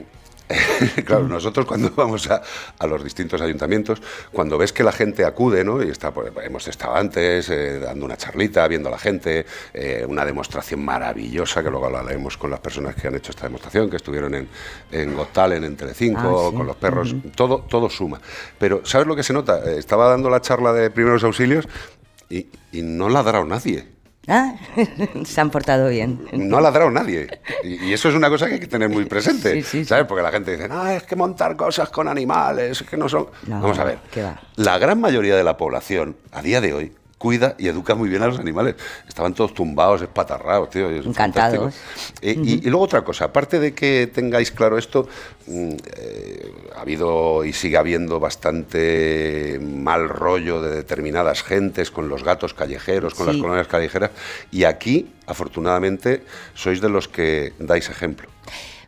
claro, 1.04 1.26
nosotros 1.26 1.64
cuando 1.66 1.90
vamos 1.96 2.30
a, 2.30 2.42
a 2.78 2.86
los 2.86 3.02
distintos 3.02 3.40
ayuntamientos, 3.40 4.02
cuando 4.32 4.58
ves 4.58 4.72
que 4.72 4.84
la 4.84 4.92
gente 4.92 5.24
acude, 5.24 5.64
¿no? 5.64 5.82
Y 5.82 5.88
está, 5.88 6.12
pues, 6.12 6.32
hemos 6.42 6.68
estado 6.68 6.96
antes 6.96 7.48
eh, 7.48 7.78
dando 7.80 8.04
una 8.04 8.16
charlita, 8.16 8.66
viendo 8.68 8.88
a 8.88 8.92
la 8.92 8.98
gente, 8.98 9.46
eh, 9.72 10.04
una 10.06 10.24
demostración 10.24 10.84
maravillosa, 10.84 11.62
que 11.62 11.70
luego 11.70 11.88
la 11.88 12.02
leemos 12.02 12.36
con 12.36 12.50
las 12.50 12.60
personas 12.60 12.94
que 12.94 13.08
han 13.08 13.14
hecho 13.14 13.30
esta 13.30 13.46
demostración, 13.46 13.88
que 13.88 13.96
estuvieron 13.96 14.34
en, 14.34 14.48
en 14.92 15.14
Got 15.16 15.32
Talent, 15.32 15.64
en 15.64 15.76
Telecinco, 15.76 16.20
Ah, 16.46 16.50
sí. 16.50 16.56
con 16.56 16.66
los 16.66 16.76
perros, 16.76 17.14
todo, 17.34 17.64
todo 17.68 17.88
suma. 17.88 18.20
Pero, 18.58 18.82
¿sabes 18.84 19.06
lo 19.06 19.16
que 19.16 19.22
se 19.22 19.32
nota? 19.32 19.60
Eh, 19.64 19.78
estaba 19.78 20.08
dando 20.08 20.28
la 20.28 20.40
charla 20.40 20.72
de 20.72 20.90
primeros 20.90 21.24
auxilios 21.24 21.66
y, 22.28 22.48
y 22.72 22.82
no 22.82 23.08
la 23.08 23.20
ha 23.20 23.22
ladrado 23.22 23.44
nadie. 23.46 23.93
Ah, 24.28 24.54
Se 25.24 25.40
han 25.40 25.50
portado 25.50 25.88
bien. 25.88 26.26
No 26.32 26.58
ha 26.58 26.60
ladrado 26.60 26.90
nadie. 26.90 27.28
Y, 27.62 27.86
y 27.86 27.92
eso 27.92 28.08
es 28.08 28.14
una 28.14 28.28
cosa 28.28 28.46
que 28.46 28.54
hay 28.54 28.60
que 28.60 28.66
tener 28.66 28.88
muy 28.88 29.04
presente. 29.04 29.62
¿Sabes? 29.62 30.06
Porque 30.06 30.22
la 30.22 30.30
gente 30.30 30.52
dice, 30.52 30.68
no, 30.68 30.86
es 30.86 31.02
que 31.02 31.16
montar 31.16 31.56
cosas 31.56 31.90
con 31.90 32.08
animales, 32.08 32.80
es 32.80 32.88
que 32.88 32.96
no 32.96 33.08
son. 33.08 33.26
No, 33.46 33.60
Vamos 33.60 33.78
a 33.78 33.84
ver. 33.84 33.98
La 34.56 34.78
gran 34.78 35.00
mayoría 35.00 35.36
de 35.36 35.44
la 35.44 35.56
población, 35.56 36.16
a 36.32 36.42
día 36.42 36.60
de 36.60 36.72
hoy, 36.72 36.92
cuida 37.18 37.54
y 37.58 37.68
educa 37.68 37.94
muy 37.94 38.08
bien 38.08 38.22
a 38.22 38.26
los 38.26 38.38
animales. 38.38 38.74
Estaban 39.08 39.34
todos 39.34 39.54
tumbados, 39.54 40.02
espatarrados, 40.02 40.70
tío. 40.70 40.90
es 40.90 41.06
Encantados. 41.06 41.74
Eh, 42.20 42.36
y, 42.42 42.54
y 42.66 42.70
luego 42.70 42.84
otra 42.84 43.02
cosa, 43.02 43.26
aparte 43.26 43.58
de 43.60 43.72
que 43.74 44.10
tengáis 44.12 44.50
claro 44.50 44.76
esto, 44.78 45.08
mm, 45.46 45.70
eh, 45.96 46.52
ha 46.76 46.80
habido 46.82 47.44
y 47.44 47.52
sigue 47.52 47.76
habiendo 47.76 48.20
bastante 48.20 49.58
mal 49.62 50.08
rollo 50.08 50.60
de 50.60 50.74
determinadas 50.76 51.42
gentes 51.42 51.90
con 51.90 52.08
los 52.08 52.24
gatos 52.24 52.52
callejeros, 52.54 53.14
con 53.14 53.26
Sí. 53.26 53.32
las 53.32 53.40
colonias 53.40 53.68
callejeras, 53.68 54.10
y 54.50 54.64
aquí, 54.64 55.12
afortunadamente, 55.26 56.22
sois 56.54 56.80
de 56.80 56.88
los 56.88 57.08
que 57.08 57.52
dais 57.58 57.88
ejemplo. 57.88 58.28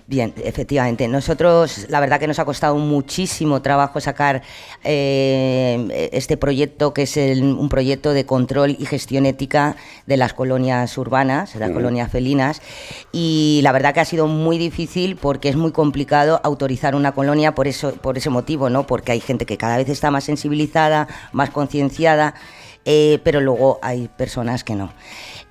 Bien, 0.09 0.33
efectivamente. 0.45 1.09
Nosotros, 1.09 1.87
la 1.89 1.99
verdad 1.99 2.21
que 2.21 2.29
nos 2.29 2.39
ha 2.39 2.45
costado 2.45 2.77
muchísimo 2.77 3.61
trabajo 3.61 3.99
sacar 4.01 4.43
eh, 4.85 6.09
este 6.13 6.37
proyecto, 6.37 6.95
que 6.95 7.03
es 7.03 7.17
el- 7.17 7.43
un 7.43 7.69
proyecto 7.69 8.13
de 8.13 8.25
control 8.25 8.77
y 8.79 8.87
gestión 8.87 9.27
ética 9.27 9.75
de 10.07 10.17
las 10.17 10.33
colonias 10.33 10.97
urbanas, 10.97 11.55
de 11.55 11.59
las 11.59 11.71
colonias 11.73 12.09
felinas. 12.11 12.63
Y 13.11 13.59
la 13.65 13.73
verdad 13.73 13.95
que 13.95 14.01
ha 14.01 14.05
sido 14.05 14.29
muy 14.29 14.59
difícil 14.59 15.17
porque 15.17 15.49
es 15.49 15.57
muy 15.57 15.73
complicado 15.73 16.41
autorizar 16.45 16.95
una 16.95 17.11
colonia 17.11 17.57
por, 17.57 17.67
eso, 17.67 17.93
por 17.95 18.17
ese 18.17 18.31
motivo, 18.31 18.71
¿no? 18.71 18.87
Porque 18.87 19.11
hay 19.11 19.21
gente 19.21 19.45
que 19.45 19.57
cada 19.57 19.77
vez 19.77 19.89
está 19.89 20.13
más 20.13 20.23
sensibilizada, 20.23 21.09
más 21.33 21.51
concienciada, 21.51 22.35
eh, 22.85 23.19
pero 23.25 23.41
luego 23.41 23.81
hay 23.83 24.09
personas 24.17 24.63
que 24.63 24.77
no. 24.77 24.93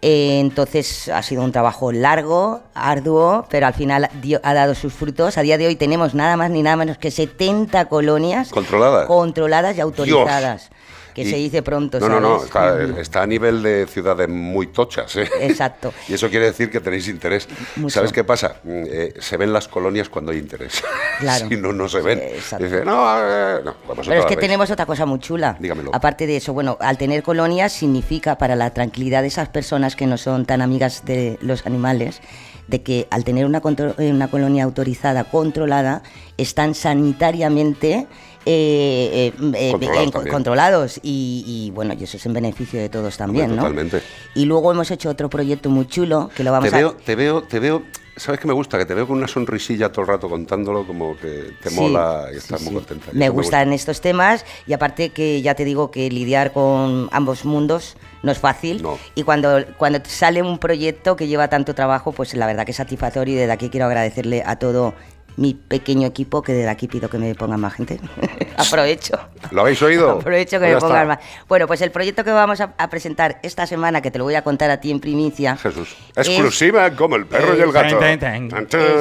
Eh, 0.01 0.39
entonces 0.39 1.09
ha 1.09 1.23
sido 1.23 1.41
un 1.43 1.51
trabajo 1.51 1.91
largo, 1.91 2.61
arduo, 2.75 3.45
pero 3.49 3.65
al 3.67 3.73
final 3.73 4.07
dio- 4.21 4.39
ha 4.43 4.53
dado 4.53 4.75
sus 4.75 4.93
frutos. 4.93 5.37
A 5.37 5.41
día 5.41 5.57
de 5.57 5.65
hoy 5.67 5.75
tenemos 5.75 6.13
nada 6.13 6.37
más 6.37 6.51
ni 6.51 6.61
nada 6.61 6.75
menos 6.75 6.97
que 6.97 7.09
70 7.09 7.85
colonias 7.85 8.49
¿Controladas? 8.49 9.07
controladas 9.07 9.75
y 9.77 9.81
autorizadas. 9.81 10.69
Que 11.15 11.21
Y- 11.21 11.29
se 11.29 11.37
dice 11.37 11.63
pronto, 11.63 11.97
No, 11.99 12.09
no, 12.09 12.19
no, 12.19 12.43
está, 12.43 12.83
está 12.99 13.21
a 13.23 13.25
nivel 13.25 13.63
de 13.63 13.87
ciudades 13.87 14.27
muy 14.27 14.67
tochas. 14.67 15.15
¿eh? 15.15 15.27
Exacto. 15.39 15.93
Y 16.09 16.13
eso 16.13 16.29
quiere 16.29 16.47
decir 16.47 16.69
que 16.69 16.81
tenéis 16.81 17.07
interés. 17.07 17.47
Mucho. 17.77 17.93
¿Sabes 17.93 18.11
qué 18.11 18.25
pasa? 18.25 18.57
Mm, 18.63 18.83
eh, 18.85 19.13
se 19.19 19.37
ven 19.37 19.53
las 19.53 19.69
colonias 19.69 20.09
cuando 20.09 20.33
hay 20.33 20.39
interés. 20.39 20.83
Claro. 21.19 21.47
si 21.47 21.55
no, 21.55 21.71
no 21.71 21.87
se 21.87 22.01
ven. 22.01 22.19
exacto. 22.19 22.65
Dice, 22.65 22.83
no, 22.83 23.05
eh, 23.17 23.61
no, 23.63 23.73
vosotros 23.87 24.07
Pero 24.09 24.19
es 24.19 24.25
que 24.25 24.35
tenemos 24.35 24.69
otra 24.69 24.85
cosa 24.85 25.05
muy 25.05 25.19
chula. 25.19 25.55
Dígamelo. 25.57 25.91
Aparte 25.93 26.27
de 26.27 26.35
eso, 26.35 26.51
bueno, 26.51 26.75
al 26.81 26.97
tener 26.97 27.23
colonias 27.23 27.71
significa 27.71 28.37
para 28.37 28.57
la 28.57 28.71
tranquilidad 28.73 29.21
de 29.21 29.29
esas 29.29 29.47
personas 29.47 29.95
que 29.95 30.05
no 30.07 30.17
son 30.17 30.45
tan 30.45 30.61
amigas 30.61 31.05
de 31.05 31.37
los 31.41 31.65
animales, 31.65 32.19
de 32.67 32.81
que 32.81 33.07
al 33.11 33.23
tener 33.23 33.45
una, 33.45 33.61
eh, 33.97 34.11
una 34.11 34.27
colonia 34.29 34.65
autorizada, 34.65 35.23
controlada, 35.23 36.03
están 36.37 36.75
sanitariamente 36.75 38.07
eh, 38.45 39.33
eh, 39.41 39.73
eh, 39.73 40.11
Controlados 40.31 40.99
y, 41.01 41.43
y, 41.47 41.71
bueno, 41.71 41.93
y 41.99 42.03
eso 42.03 42.17
es 42.17 42.25
en 42.25 42.33
beneficio 42.33 42.79
de 42.79 42.89
todos 42.89 43.17
también, 43.17 43.45
Hombre, 43.45 43.57
¿no? 43.57 43.61
Totalmente. 43.63 44.01
Y 44.35 44.45
luego 44.45 44.71
hemos 44.71 44.89
hecho 44.91 45.09
otro 45.09 45.29
proyecto 45.29 45.69
muy 45.69 45.87
chulo 45.87 46.29
que 46.35 46.43
lo 46.43 46.51
vamos 46.51 46.69
Te 46.69 46.75
a 46.75 46.79
veo, 46.79 46.93
te 46.93 47.15
veo, 47.15 47.41
te 47.43 47.59
veo. 47.59 47.83
¿Sabes 48.17 48.39
qué 48.39 48.47
me 48.47 48.53
gusta? 48.53 48.77
Que 48.77 48.85
te 48.85 48.93
veo 48.93 49.05
con 49.07 49.17
una 49.17 49.27
sonrisilla 49.27 49.91
todo 49.91 50.03
el 50.03 50.07
rato 50.07 50.29
contándolo, 50.29 50.87
como 50.87 51.17
que 51.17 51.51
te 51.61 51.69
Sí, 51.69 51.75
mola 51.75 52.27
y 52.29 52.35
sí, 52.35 52.37
estás 52.37 52.61
muy 52.61 52.69
sí. 52.69 52.75
contenta. 52.75 53.07
Me 53.11 53.25
eso 53.25 53.33
gustan 53.33 53.73
estos 53.73 53.99
temas 53.99 54.45
y 54.65 54.71
aparte 54.71 55.09
que 55.09 55.41
ya 55.41 55.53
te 55.53 55.65
digo 55.65 55.91
que 55.91 56.09
lidiar 56.09 56.53
con 56.53 57.09
ambos 57.11 57.43
mundos 57.43 57.97
no 58.23 58.31
es 58.31 58.37
fácil 58.39 58.85
y 59.15 59.23
cuando, 59.23 59.65
cuando 59.77 59.99
sale 60.05 60.41
un 60.41 60.59
proyecto 60.59 61.17
que 61.17 61.27
lleva 61.27 61.49
tanto 61.49 61.75
trabajo, 61.75 62.13
pues 62.13 62.33
la 62.35 62.45
verdad 62.47 62.63
que 62.63 62.71
es 62.71 62.77
satisfactorio 62.77 63.33
y 63.35 63.37
desde 63.37 63.51
aquí 63.51 63.69
quiero 63.69 63.85
agradecerle 63.87 64.43
a 64.45 64.55
todo 64.57 64.93
mi 65.37 65.53
pequeño 65.53 66.07
equipo 66.07 66.41
que 66.41 66.53
desde 66.53 66.69
aquí 66.69 66.87
pido 66.87 67.09
que 67.09 67.17
me 67.17 67.33
pongan 67.35 67.59
más 67.59 67.73
gente. 67.73 67.99
Aprovecho. 68.57 69.19
¿Lo 69.51 69.61
habéis 69.61 69.81
oído? 69.81 70.11
Aprovecho 70.11 70.59
que 70.59 70.65
Pues 70.71 70.73
me 70.75 70.79
pongan 70.79 71.11
está. 71.11 71.15
más. 71.15 71.45
Bueno, 71.47 71.67
pues 71.67 71.81
el 71.81 71.91
proyecto 71.91 72.23
que 72.23 72.31
vamos 72.31 72.61
a, 72.61 72.73
a 72.77 72.89
presentar 72.89 73.39
esta 73.43 73.67
semana, 73.67 74.01
que 74.01 74.11
te 74.11 74.17
lo 74.17 74.23
voy 74.23 74.35
a 74.35 74.43
contar 74.43 74.69
a 74.71 74.79
ti 74.79 74.91
en 74.91 74.99
primicia. 74.99 75.57
Jesús. 75.57 75.95
Exclusiva 76.15 76.89
como 76.91 77.15
el 77.17 77.25
perro 77.25 77.57
y 77.57 77.61
el 77.61 77.71
gato. 77.71 77.97
Tan, 77.99 78.19
tan. 78.47 78.49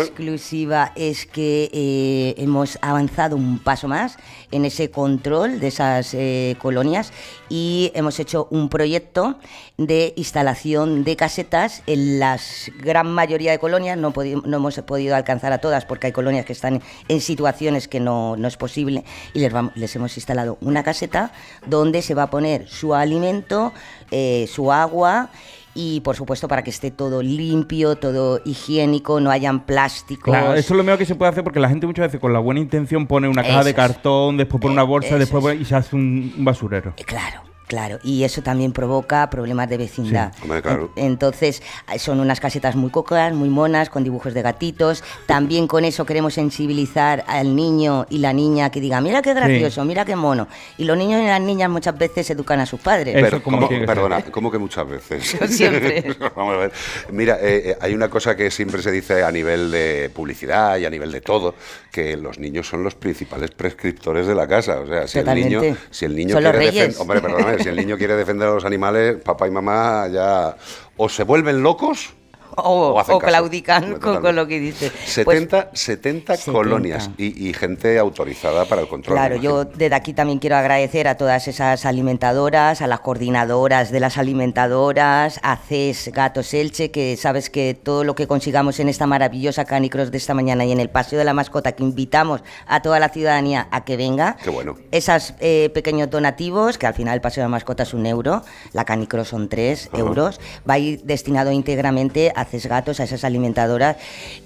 Exclusiva 0.01 0.93
es 0.97 1.27
que 1.27 1.71
eh, 1.73 2.35
hemos 2.39 2.79
avanzado 2.83 3.37
un 3.37 3.59
paso 3.59 3.89
más 3.89 4.17
en 4.55 4.65
ese 4.65 4.91
control 4.91 5.59
de 5.59 5.67
esas 5.67 6.15
eh, 6.15 6.57
colonias 6.61 7.13
y 7.49 7.91
hemos 7.95 8.21
hecho 8.21 8.47
un 8.51 8.69
proyecto 8.69 9.37
de 9.77 10.15
instalación 10.17 11.03
de 11.03 11.17
casetas 11.17 11.83
en 11.87 12.21
las 12.21 12.71
gran 12.79 13.11
mayoría 13.11 13.51
de 13.51 13.59
colonias. 13.59 13.99
No, 13.99 14.13
hemos 14.17 14.79
podido 14.81 15.17
alcanzar 15.17 15.53
a 15.53 15.59
todas 15.59 15.85
porque 15.85 16.07
hay 16.07 16.13
colonias 16.13 16.47
que 16.47 16.53
están 16.53 16.83
en 17.09 17.21
situaciones 17.21 17.89
que 17.89 17.99
no, 17.99 18.37
no 18.37 18.47
es 18.47 18.57
posible 18.57 19.05
y 19.35 19.41
les 19.75 19.97
hemos 19.97 20.17
instalado 20.17 20.57
una 20.61 20.85
caseta 20.85 21.33
donde 21.67 22.01
se 22.01 22.15
va 22.15 22.25
a 22.25 22.31
poner 22.31 22.69
su 22.69 22.95
alimento, 22.95 23.73
eh, 24.13 24.49
su 24.53 24.71
agua 24.71 25.31
y 25.75 26.01
por 26.01 26.15
supuesto 26.17 26.47
para 26.49 26.63
que 26.63 26.71
esté 26.71 26.91
todo 26.91 27.23
limpio, 27.23 27.97
todo 27.97 28.41
higiénico, 28.45 29.21
no 29.21 29.31
hayan 29.31 29.67
plásticos. 29.67 30.33
Claro, 30.33 30.55
eso 30.55 30.75
es 30.75 30.77
lo 30.79 30.85
mejor 30.85 30.99
que 30.99 31.07
se 31.07 31.15
puede 31.15 31.31
hacer 31.33 31.43
porque 31.45 31.61
la 31.61 31.69
gente 31.69 31.87
muchas 31.87 32.07
veces 32.07 32.21
con 32.21 32.33
la 32.33 32.39
buena 32.39 32.61
intención 32.61 33.07
pone 33.07 33.29
una 33.29 33.43
caja 33.43 33.57
Eso 33.57 33.65
de 33.65 33.71
es. 33.71 33.77
cartón, 33.77 34.37
después 34.37 34.61
pone 34.61 34.73
una 34.75 34.83
bolsa, 34.85 35.09
eso 35.09 35.19
después 35.19 35.43
pone- 35.43 35.57
y 35.61 35.65
se 35.65 35.75
hace 35.75 35.97
un, 35.97 36.33
un 36.39 36.45
basurero. 36.45 36.95
Claro, 37.07 37.43
claro. 37.67 37.99
Y 38.03 38.25
eso 38.25 38.43
también 38.43 38.73
provoca 38.73 39.29
problemas 39.31 39.69
de 39.69 39.77
vecindad. 39.79 40.33
Sí, 40.35 40.43
hombre, 40.43 40.63
claro. 40.63 40.93
En- 40.97 41.15
Entonces, 41.15 41.63
eh, 41.93 41.99
son 41.99 42.21
unas 42.21 42.41
casetas 42.41 42.75
muy 42.77 42.91
cocas, 42.91 43.33
muy 43.33 43.49
monas, 43.49 43.89
con 43.89 44.03
dibujos 44.05 44.35
de 44.35 44.43
gatitos. 44.43 45.03
También 45.27 45.67
con 45.67 45.85
eso 45.85 46.05
queremos 46.05 46.35
sensibilizar 46.35 47.25
al 47.27 47.55
niño 47.55 48.07
y 48.11 48.19
la 48.19 48.33
niña 48.33 48.71
que 48.71 48.81
diga, 48.81 49.01
mira 49.01 49.23
qué 49.23 49.33
gracioso, 49.33 49.85
mira 49.85 50.05
qué 50.05 50.17
mono. 50.17 50.49
Y 50.77 50.85
los 50.85 50.97
niños 50.99 51.23
y 51.23 51.27
las 51.27 51.41
niñas 51.41 51.71
muchas 51.71 51.97
veces 51.97 52.29
educan 52.31 52.61
a 52.61 52.67
sus 52.67 52.81
padres. 52.81 53.15
Pero, 53.15 53.43
¿cómo- 53.43 53.69
perdona, 53.69 54.23
¿cómo 54.25 54.51
que 54.51 54.59
muchas 54.59 54.89
veces? 54.89 55.37
Siempre. 55.49 56.15
Vamos 56.37 56.55
a 56.55 56.59
ver. 56.59 56.73
Mira, 57.11 57.39
eh, 57.41 57.71
eh, 57.71 57.77
hay 57.81 57.95
una 57.95 58.09
cosa 58.09 58.37
que 58.37 58.51
siempre 58.51 58.83
se 58.83 58.91
dice 58.91 59.23
a 59.23 59.31
nivel 59.31 59.71
de 59.71 60.11
publicidad 60.15 60.77
y 60.79 60.85
a 60.85 60.91
nivel 60.91 61.13
de 61.13 61.21
todo, 61.21 61.55
que 61.93 62.17
los 62.17 62.39
niños 62.39 62.67
son 62.69 62.83
los 62.83 62.95
principales 62.95 63.51
prescriptores 63.53 64.27
de 64.27 64.35
la 64.35 64.47
casa. 64.49 64.81
O 64.81 64.87
sea, 64.87 65.07
si 65.07 65.19
el 65.21 65.27
niño, 65.35 65.61
si 65.91 66.05
el 66.05 66.17
niño 66.17 66.35
Son 66.35 66.43
los 66.43 66.53
quiere 66.53 66.67
reyes. 66.67 66.75
defender, 66.97 67.01
hombre, 67.01 67.21
perdóname, 67.21 67.64
si 67.65 67.71
el 67.71 67.77
niño 67.77 67.97
quiere 67.97 68.15
defender 68.15 68.47
a 68.47 68.53
los 68.53 68.67
animales, 68.67 69.23
papá 69.23 69.49
y 69.49 69.51
mamá 69.51 70.07
ya 70.09 70.55
o 70.99 71.09
se 71.09 71.25
vuelven 71.25 71.63
locos 71.63 72.13
O, 72.57 73.03
claudican 73.21 73.99
con, 73.99 74.37
lo 74.37 74.47
que 74.47 74.61
dice. 74.61 74.91
Pues 75.25 75.39
70, 75.39 75.71
70, 75.73 76.37
colonias 76.53 77.11
y, 77.17 77.49
y 77.49 77.53
gente 77.53 77.99
autorizada 77.99 78.65
para 78.65 78.83
el 78.83 78.89
control. 78.89 79.17
Claro, 79.17 79.37
yo 79.37 79.65
desde 79.65 79.95
aquí 79.95 80.13
también 80.13 80.39
quiero 80.39 80.57
agradecer 80.57 81.09
a 81.09 81.17
todas 81.17 81.49
esas 81.49 81.85
alimentadoras, 81.85 82.81
a 82.81 82.87
las 82.87 83.01
coordinadoras 83.01 83.91
de 83.91 84.01
las 84.01 84.19
alimentadoras, 84.19 85.41
a 85.43 85.57
CES 85.57 86.11
Gatos 86.13 86.55
Elche, 86.55 86.91
que 86.91 87.17
sabes 87.17 87.51
que 87.51 87.75
todo 87.75 88.05
lo 88.05 88.15
que 88.15 88.27
consigamos 88.27 88.79
en 88.81 88.89
esta 88.89 89.07
maravillosa 89.07 89.65
canicross 89.65 90.11
de 90.11 90.19
esta 90.19 90.35
mañana 90.35 90.65
y 90.65 90.73
en 90.73 90.81
el 90.81 90.91
Paseo 90.91 91.19
de 91.19 91.25
la 91.25 91.35
Mascota, 91.35 91.73
que 91.73 91.83
invitamos 91.83 92.43
a 92.67 92.83
toda 92.83 93.01
la 93.01 93.09
ciudadanía 93.09 93.69
a 93.71 93.85
que 93.85 93.97
venga, 93.97 94.37
Qué 94.43 94.51
bueno. 94.51 94.77
esos 94.91 95.35
pequeños 95.39 96.11
donativos, 96.11 96.79
que 96.79 96.87
al 96.87 96.95
final 96.95 97.15
el 97.15 97.21
Paseo 97.21 97.43
de 97.43 97.47
la 97.47 97.51
Mascota 97.51 97.83
es 97.83 97.95
un 97.95 98.07
euro, 98.07 98.43
la 98.73 98.85
canicross 98.85 99.29
son 99.29 99.49
tres 99.49 99.89
Ajá. 99.93 99.99
euros, 99.99 100.41
va 100.69 100.75
a 100.75 100.79
ir 100.79 101.03
destinado 101.03 101.51
íntegramente 101.53 102.33
a 102.35 102.44
CES 102.45 102.67
Gatos, 102.67 103.01
a 103.01 103.05
esas 103.05 103.25
alimentadoras, 103.25 103.97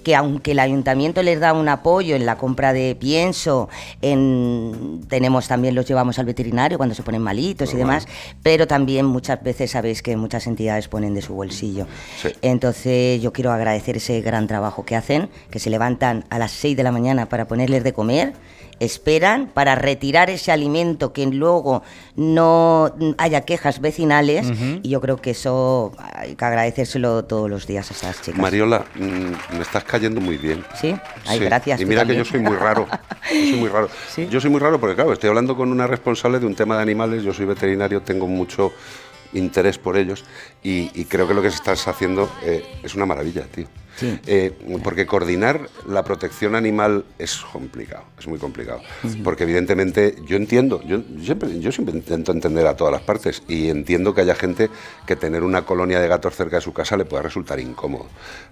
que 0.03 0.15
aunque 0.15 0.51
el 0.51 0.59
ayuntamiento 0.59 1.23
les 1.23 1.39
da 1.39 1.53
un 1.53 1.69
apoyo 1.69 2.15
en 2.15 2.25
la 2.25 2.37
compra 2.37 2.73
de 2.73 2.95
pienso, 2.99 3.69
en, 4.01 5.01
tenemos 5.07 5.47
también, 5.47 5.75
los 5.75 5.85
llevamos 5.85 6.19
al 6.19 6.25
veterinario 6.25 6.77
cuando 6.77 6.95
se 6.95 7.03
ponen 7.03 7.21
malitos 7.21 7.73
y 7.73 7.77
demás, 7.77 8.07
pero 8.43 8.67
también 8.67 9.05
muchas 9.05 9.41
veces 9.43 9.71
sabéis 9.71 10.01
que 10.01 10.15
muchas 10.17 10.47
entidades 10.47 10.87
ponen 10.87 11.13
de 11.13 11.21
su 11.21 11.33
bolsillo. 11.33 11.87
Entonces 12.41 13.21
yo 13.21 13.33
quiero 13.33 13.51
agradecer 13.51 13.97
ese 13.97 14.21
gran 14.21 14.47
trabajo 14.47 14.85
que 14.85 14.95
hacen, 14.95 15.29
que 15.49 15.59
se 15.59 15.69
levantan 15.69 16.25
a 16.29 16.39
las 16.39 16.51
6 16.51 16.77
de 16.77 16.83
la 16.83 16.91
mañana 16.91 17.27
para 17.27 17.47
ponerles 17.47 17.83
de 17.83 17.93
comer, 17.93 18.33
esperan 18.79 19.47
para 19.47 19.75
retirar 19.75 20.29
ese 20.29 20.51
alimento 20.51 21.13
que 21.13 21.25
luego 21.27 21.83
no 22.15 22.93
haya 23.17 23.41
quejas 23.41 23.81
vecinales 23.81 24.51
y 24.83 24.89
yo 24.89 25.01
creo 25.01 25.17
que 25.17 25.31
eso 25.31 25.91
hay 26.13 26.35
que 26.35 26.45
agradecérselo 26.45 27.25
todos 27.25 27.49
los 27.49 27.67
días 27.67 27.89
a 27.91 27.93
estas 27.93 28.21
chicas. 28.21 28.39
Mariola, 28.39 28.85
mm, 28.95 29.55
me 29.55 29.61
estás 29.61 29.83
cayendo 29.83 30.21
muy 30.21 30.37
bien. 30.37 30.63
¿Sí? 30.79 30.95
Ay, 31.25 31.39
Sí, 31.39 31.45
gracias. 31.45 31.81
Y 31.81 31.85
mira 31.85 32.05
que 32.05 32.15
yo 32.15 32.25
soy 32.25 32.39
muy 32.39 32.55
raro. 32.55 32.87
Yo 33.31 33.39
soy 33.49 33.59
muy 33.59 33.69
raro. 33.69 33.89
Yo 34.29 34.41
soy 34.41 34.49
muy 34.49 34.59
raro 34.59 34.79
porque, 34.79 34.95
claro, 34.95 35.13
estoy 35.13 35.29
hablando 35.29 35.55
con 35.55 35.71
una 35.71 35.87
responsable 35.87 36.39
de 36.39 36.45
un 36.45 36.55
tema 36.55 36.75
de 36.75 36.83
animales. 36.83 37.23
Yo 37.23 37.33
soy 37.33 37.45
veterinario, 37.45 38.01
tengo 38.01 38.27
mucho 38.27 38.71
interés 39.33 39.77
por 39.77 39.97
ellos 39.97 40.25
y, 40.63 40.89
y 40.99 41.05
creo 41.05 41.27
que 41.27 41.33
lo 41.33 41.41
que 41.41 41.47
estás 41.49 41.87
haciendo 41.87 42.29
eh, 42.43 42.63
es 42.83 42.95
una 42.95 43.05
maravilla, 43.05 43.43
tío. 43.43 43.67
Eh, 44.27 44.53
porque 44.83 45.05
coordinar 45.05 45.69
la 45.87 46.03
protección 46.03 46.55
animal 46.55 47.05
es 47.17 47.37
complicado, 47.37 48.03
es 48.19 48.27
muy 48.27 48.39
complicado. 48.39 48.81
Porque 49.23 49.43
evidentemente 49.43 50.15
yo 50.25 50.37
entiendo, 50.37 50.81
yo 50.83 50.99
siempre, 51.23 51.59
yo 51.59 51.71
siempre 51.71 51.95
intento 51.95 52.31
entender 52.31 52.65
a 52.67 52.75
todas 52.75 52.91
las 52.93 53.01
partes 53.01 53.43
y 53.47 53.69
entiendo 53.69 54.13
que 54.13 54.21
haya 54.21 54.35
gente 54.35 54.69
que 55.05 55.15
tener 55.15 55.43
una 55.43 55.63
colonia 55.65 55.99
de 55.99 56.07
gatos 56.07 56.35
cerca 56.35 56.57
de 56.57 56.61
su 56.61 56.73
casa 56.73 56.97
le 56.97 57.05
pueda 57.05 57.23
resultar 57.23 57.59
incómodo. 57.59 58.05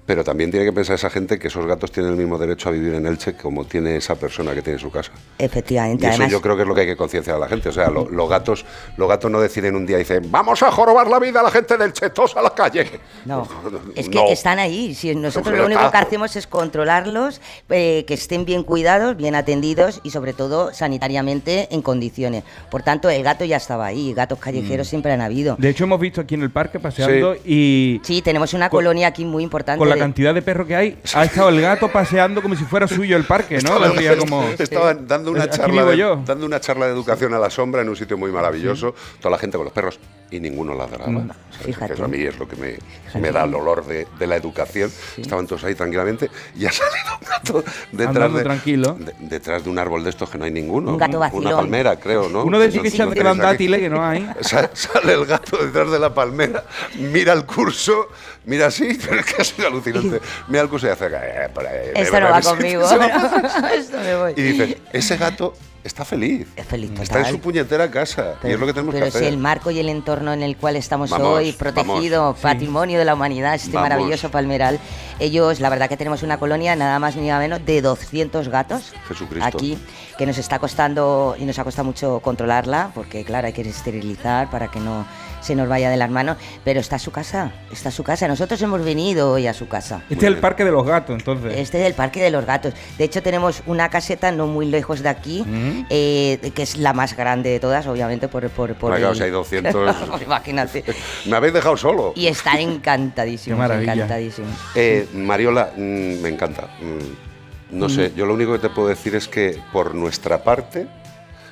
Pero 0.06 0.24
también 0.24 0.52
tiene 0.52 0.66
que 0.66 0.74
pensar 0.74 0.96
esa 0.96 1.10
gente 1.10 1.38
que 1.40 1.48
esos 1.50 1.66
gatos 1.66 1.92
tienen 1.92 2.12
el 2.14 2.18
mismo 2.18 2.38
derecho 2.38 2.70
a 2.70 2.72
vivir 2.72 2.94
en 2.94 3.06
Elche 3.08 3.36
como 3.36 3.66
tiene 3.66 3.98
esa 3.98 4.16
persona 4.16 4.54
que 4.54 4.62
tiene 4.62 4.80
su 4.80 4.90
casa. 4.92 5.12
Efectivamente. 5.38 6.06
Y 6.06 6.08
eso 6.08 6.16
además, 6.16 6.32
yo 6.32 6.42
creo 6.42 6.56
que 6.56 6.62
es 6.64 6.68
lo 6.68 6.74
que 6.76 6.82
hay 6.82 6.88
que 6.88 6.98
concienciar 6.98 7.36
a 7.36 7.40
la 7.40 7.48
gente. 7.48 7.70
O 7.70 7.72
sea, 7.74 7.90
lo- 7.90 8.10
los 8.10 8.30
gatos, 8.30 8.66
los 8.98 9.08
gatos 9.10 9.30
no 9.32 9.40
deciden 9.42 9.76
un 9.76 9.86
día 9.86 9.98
y 9.98 10.00
dicen, 10.00 10.30
vamos 10.32 10.64
a 10.64 10.72
jorobar 10.72 11.08
la 11.08 11.20
vida 11.20 11.42
a 11.42 11.44
la 11.44 11.52
gente 11.52 11.78
del 11.78 11.94
Chetos 11.94 12.36
a 12.38 12.42
la 12.42 12.52
calle. 12.52 12.90
No, 13.26 13.48
es 13.96 14.08
que 14.10 14.16
No. 14.16 14.28
están 14.30 14.60
ahí. 14.60 14.94
Si 14.96 15.10
nosotros 15.38 15.58
lo 15.60 15.66
único 15.66 15.92
que 15.92 15.98
hacemos 15.98 16.36
es 16.36 16.48
controlarlos, 16.48 17.42
eh, 17.70 18.04
que 18.08 18.14
estén 18.14 18.46
bien 18.46 18.64
cuidados, 18.64 19.16
bien 19.18 19.36
atendidos 19.36 20.00
y 20.04 20.10
sobre 20.12 20.34
todo 20.34 20.74
sanitariamente 20.74 21.68
en 21.72 21.82
condiciones. 21.82 22.44
Por 22.70 22.84
tanto, 22.84 23.10
el 23.10 23.24
gato 23.24 23.46
ya 23.46 23.58
estaba 23.58 23.86
ahí. 23.86 24.14
Gatos 24.14 24.40
callejeros 24.40 24.88
Mm. 24.88 24.90
siempre 24.90 25.12
han 25.12 25.22
habido. 25.22 25.56
De 25.60 25.70
hecho, 25.70 25.84
hemos 25.86 26.00
visto 26.00 26.22
aquí 26.22 26.36
en 26.36 26.44
el 26.44 26.52
parque 26.52 26.80
paseando 26.80 27.36
y 27.46 28.00
Sí, 28.04 28.22
tenemos 28.22 28.54
una 28.54 28.70
Con- 28.70 28.80
colonia 28.80 29.08
aquí 29.08 29.26
muy 29.26 29.44
importante. 29.44 29.80
con 29.80 29.90
la 29.90 29.96
de- 29.96 30.02
cantidad 30.02 30.34
de 30.34 30.42
perros 30.42 30.68
que 30.68 30.76
hay, 30.76 30.98
ha 31.14 31.24
estado 31.26 31.50
el 31.50 31.62
gato 31.62 31.90
paseando 31.92 32.42
como 32.42 32.56
si 32.56 32.64
fuera 32.66 32.88
suyo 32.88 33.18
el 33.18 33.24
parque, 33.26 33.60
¿no? 33.62 33.78
Como... 34.20 34.44
Estaban 34.58 35.08
dando 35.08 35.32
una, 35.32 35.50
charla 35.50 35.86
de, 35.86 35.98
yo. 35.98 36.22
dando 36.26 36.46
una 36.46 36.60
charla 36.60 36.86
de 36.88 36.92
educación 36.94 37.34
a 37.34 37.40
la 37.40 37.50
sombra 37.50 37.82
en 37.82 37.90
un 37.90 37.96
sitio 37.96 38.18
muy 38.18 38.32
maravilloso, 38.32 38.96
toda 39.20 39.32
la 39.32 39.38
gente 39.38 39.58
con 39.58 39.66
los 39.66 39.74
perros 39.74 40.00
y 40.32 40.40
ninguno 40.40 40.74
ladraba. 40.76 41.08
Mm. 41.08 41.28
¿sabes? 41.52 41.66
Fíjate. 41.66 41.88
Que 41.88 41.94
eso 41.94 42.06
a 42.06 42.08
mí 42.08 42.22
es 42.22 42.38
lo 42.38 42.48
que 42.48 42.56
me, 42.58 42.78
me 43.20 43.32
da 43.32 43.46
el 43.46 43.56
olor 43.56 43.86
de, 43.86 44.08
de 44.20 44.28
la 44.28 44.36
educación. 44.36 44.92
Estaban 45.18 45.48
todos 45.48 45.64
ahí 45.64 45.74
tranquilamente 45.76 46.30
y 46.56 46.66
ha 46.66 46.72
salido 46.74 47.18
un 47.22 47.28
gato 47.28 47.64
detrás 47.92 48.08
Andando 48.10 48.38
de, 48.38 48.44
tranquilo. 48.44 48.98
de- 49.00 49.14
detrás 49.22 49.64
de 49.64 49.70
un 49.70 49.80
árbol 49.80 50.04
de 50.04 50.10
estos 50.10 50.30
que 50.30 50.38
no 50.38 50.46
hay 50.46 50.52
ninguno. 50.52 50.92
Un 50.92 50.98
gato 50.98 51.18
Una 51.18 51.28
vacilón. 51.28 51.56
palmera, 51.56 51.96
creo, 52.00 52.30
¿no? 52.30 52.44
Uno 52.44 52.60
de 52.60 52.68
esos 52.68 52.84
No- 53.00 53.12
que 53.12 53.24
no 53.24 53.30
aquí. 53.32 53.40
dátiles, 53.40 53.80
que 53.80 53.90
no 53.90 54.04
hay. 54.06 54.30
Sa- 54.42 54.70
Sale 54.74 55.14
el 55.14 55.26
gato 55.26 55.58
detrás 55.58 55.92
de 55.92 56.00
la 56.00 56.14
palmera, 56.14 56.64
mira 56.96 57.34
el 57.34 57.46
curso, 57.46 58.10
mira 58.46 58.68
así, 58.68 58.98
pero 59.10 59.22
es 59.40 59.48
sido 59.48 59.68
alucinante. 59.68 60.20
Mira 60.48 60.62
el 60.64 60.70
curso 60.70 60.88
y 60.88 60.90
hace. 60.90 61.08
eh, 61.08 61.50
por 61.54 61.66
ahí, 61.66 61.92
Esto 61.96 62.20
no 62.20 62.30
va 62.30 62.42
conmigo. 62.42 62.88
se 62.88 62.98
va- 62.98 63.72
Esto 63.74 63.98
me 63.98 64.16
voy. 64.16 64.34
y 64.36 64.42
dices, 64.42 64.76
ese 64.94 65.18
gato 65.18 65.54
está 65.88 66.06
feliz. 66.06 66.48
Es 66.56 66.66
feliz, 66.66 66.92
Está 67.00 67.20
en 67.22 67.26
su 67.28 67.40
puñetera 67.40 67.90
casa. 67.90 68.36
y 68.44 68.52
es 68.52 68.60
lo 68.60 68.66
que 68.68 68.74
tenemos 68.74 68.94
pero 68.94 69.06
que 69.06 69.10
hacer. 69.10 69.22
si 69.24 69.28
el 69.28 69.38
marco 69.38 69.72
y 69.72 69.80
el 69.80 69.90
entorno 69.90 70.34
en 70.34 70.44
el 70.44 70.56
cual 70.58 70.76
estamos 70.76 71.10
Vamos, 71.10 71.28
hoy, 71.28 71.52
protegido, 71.54 72.22
vamos. 72.22 72.40
patrimonio 72.40 73.00
de 73.00 73.06
la 73.06 73.14
humanidad, 73.16 73.56
este 73.56 73.72
Vamos. 73.72 73.90
maravilloso 73.90 74.30
palmeral, 74.30 74.80
ellos, 75.20 75.60
la 75.60 75.70
verdad 75.70 75.90
que 75.90 75.98
tenemos 75.98 76.22
una 76.24 76.38
colonia 76.38 76.76
nada 76.76 77.00
más 77.00 77.16
ni 77.16 77.28
nada 77.28 77.40
menos 77.40 77.66
de 77.66 77.82
200 77.82 78.50
gatos 78.50 78.94
Jesucristo. 79.08 79.46
aquí, 79.48 79.78
que 80.18 80.26
nos 80.26 80.38
está 80.38 80.60
costando 80.60 81.36
y 81.40 81.46
nos 81.46 81.58
ha 81.60 81.64
costado 81.64 81.86
mucho 81.86 82.20
controlarla, 82.20 82.92
porque 82.94 83.24
claro, 83.24 83.48
hay 83.48 83.54
que 83.54 83.62
esterilizar 83.62 84.50
para 84.52 84.70
que 84.70 84.80
no 84.80 85.06
se 85.42 85.56
nos 85.56 85.68
vaya 85.70 85.90
de 85.90 85.98
las 85.98 86.10
manos, 86.10 86.38
pero 86.64 86.80
está 86.80 87.00
su 87.00 87.12
casa, 87.12 87.52
está 87.72 87.92
su 87.92 88.04
casa. 88.04 88.28
Nosotros 88.28 88.62
hemos 88.62 88.84
venido 88.84 89.32
hoy 89.32 89.48
a 89.48 89.54
su 89.54 89.68
casa. 89.68 90.02
Este 90.10 90.26
es 90.26 90.32
el 90.34 90.38
parque 90.38 90.64
de 90.66 90.72
los 90.72 90.86
gatos, 90.86 91.16
entonces. 91.18 91.54
Este 91.58 91.80
es 91.82 91.88
el 91.88 91.94
Parque 91.94 92.22
de 92.22 92.30
los 92.32 92.46
Gatos. 92.46 92.74
De 92.98 93.04
hecho, 93.04 93.22
tenemos 93.24 93.62
una 93.66 93.90
caseta 93.90 94.32
no 94.32 94.48
muy 94.48 94.66
lejos 94.68 95.02
de 95.04 95.10
aquí, 95.10 95.44
Mm. 95.46 95.86
eh, 95.90 96.52
que 96.54 96.64
es 96.64 96.78
la 96.78 96.94
más 96.94 97.16
grande 97.16 97.50
de 97.50 97.60
todas, 97.60 97.86
obviamente, 97.88 98.28
por... 98.28 98.48
por, 98.50 98.74
por 98.76 98.94
el- 98.98 99.16
si 99.16 99.24
hay 99.24 99.32
200. 99.32 99.76
Imagínate. 100.26 100.84
Me 101.26 101.36
habéis 101.38 101.54
dejado 101.54 101.78
solo. 101.78 102.14
Y 102.16 102.28
están 102.28 102.58
encantadísimos, 102.60 103.58
Qué 103.58 103.60
maravilla. 103.60 103.94
encantadísimos. 103.94 104.52
Eh, 104.76 105.08
Mariola, 105.14 105.72
mm, 105.76 106.22
me 106.22 106.30
encanta. 106.30 106.64
Mm, 106.82 107.78
no 107.78 107.90
sé, 107.90 108.14
yo 108.16 108.26
lo 108.26 108.34
único 108.34 108.54
que 108.54 108.60
te 108.60 108.70
puedo 108.70 108.88
decir 108.88 109.16
es 109.16 109.28
que 109.28 109.60
por 109.74 109.94
nuestra 109.96 110.44
parte, 110.44 110.88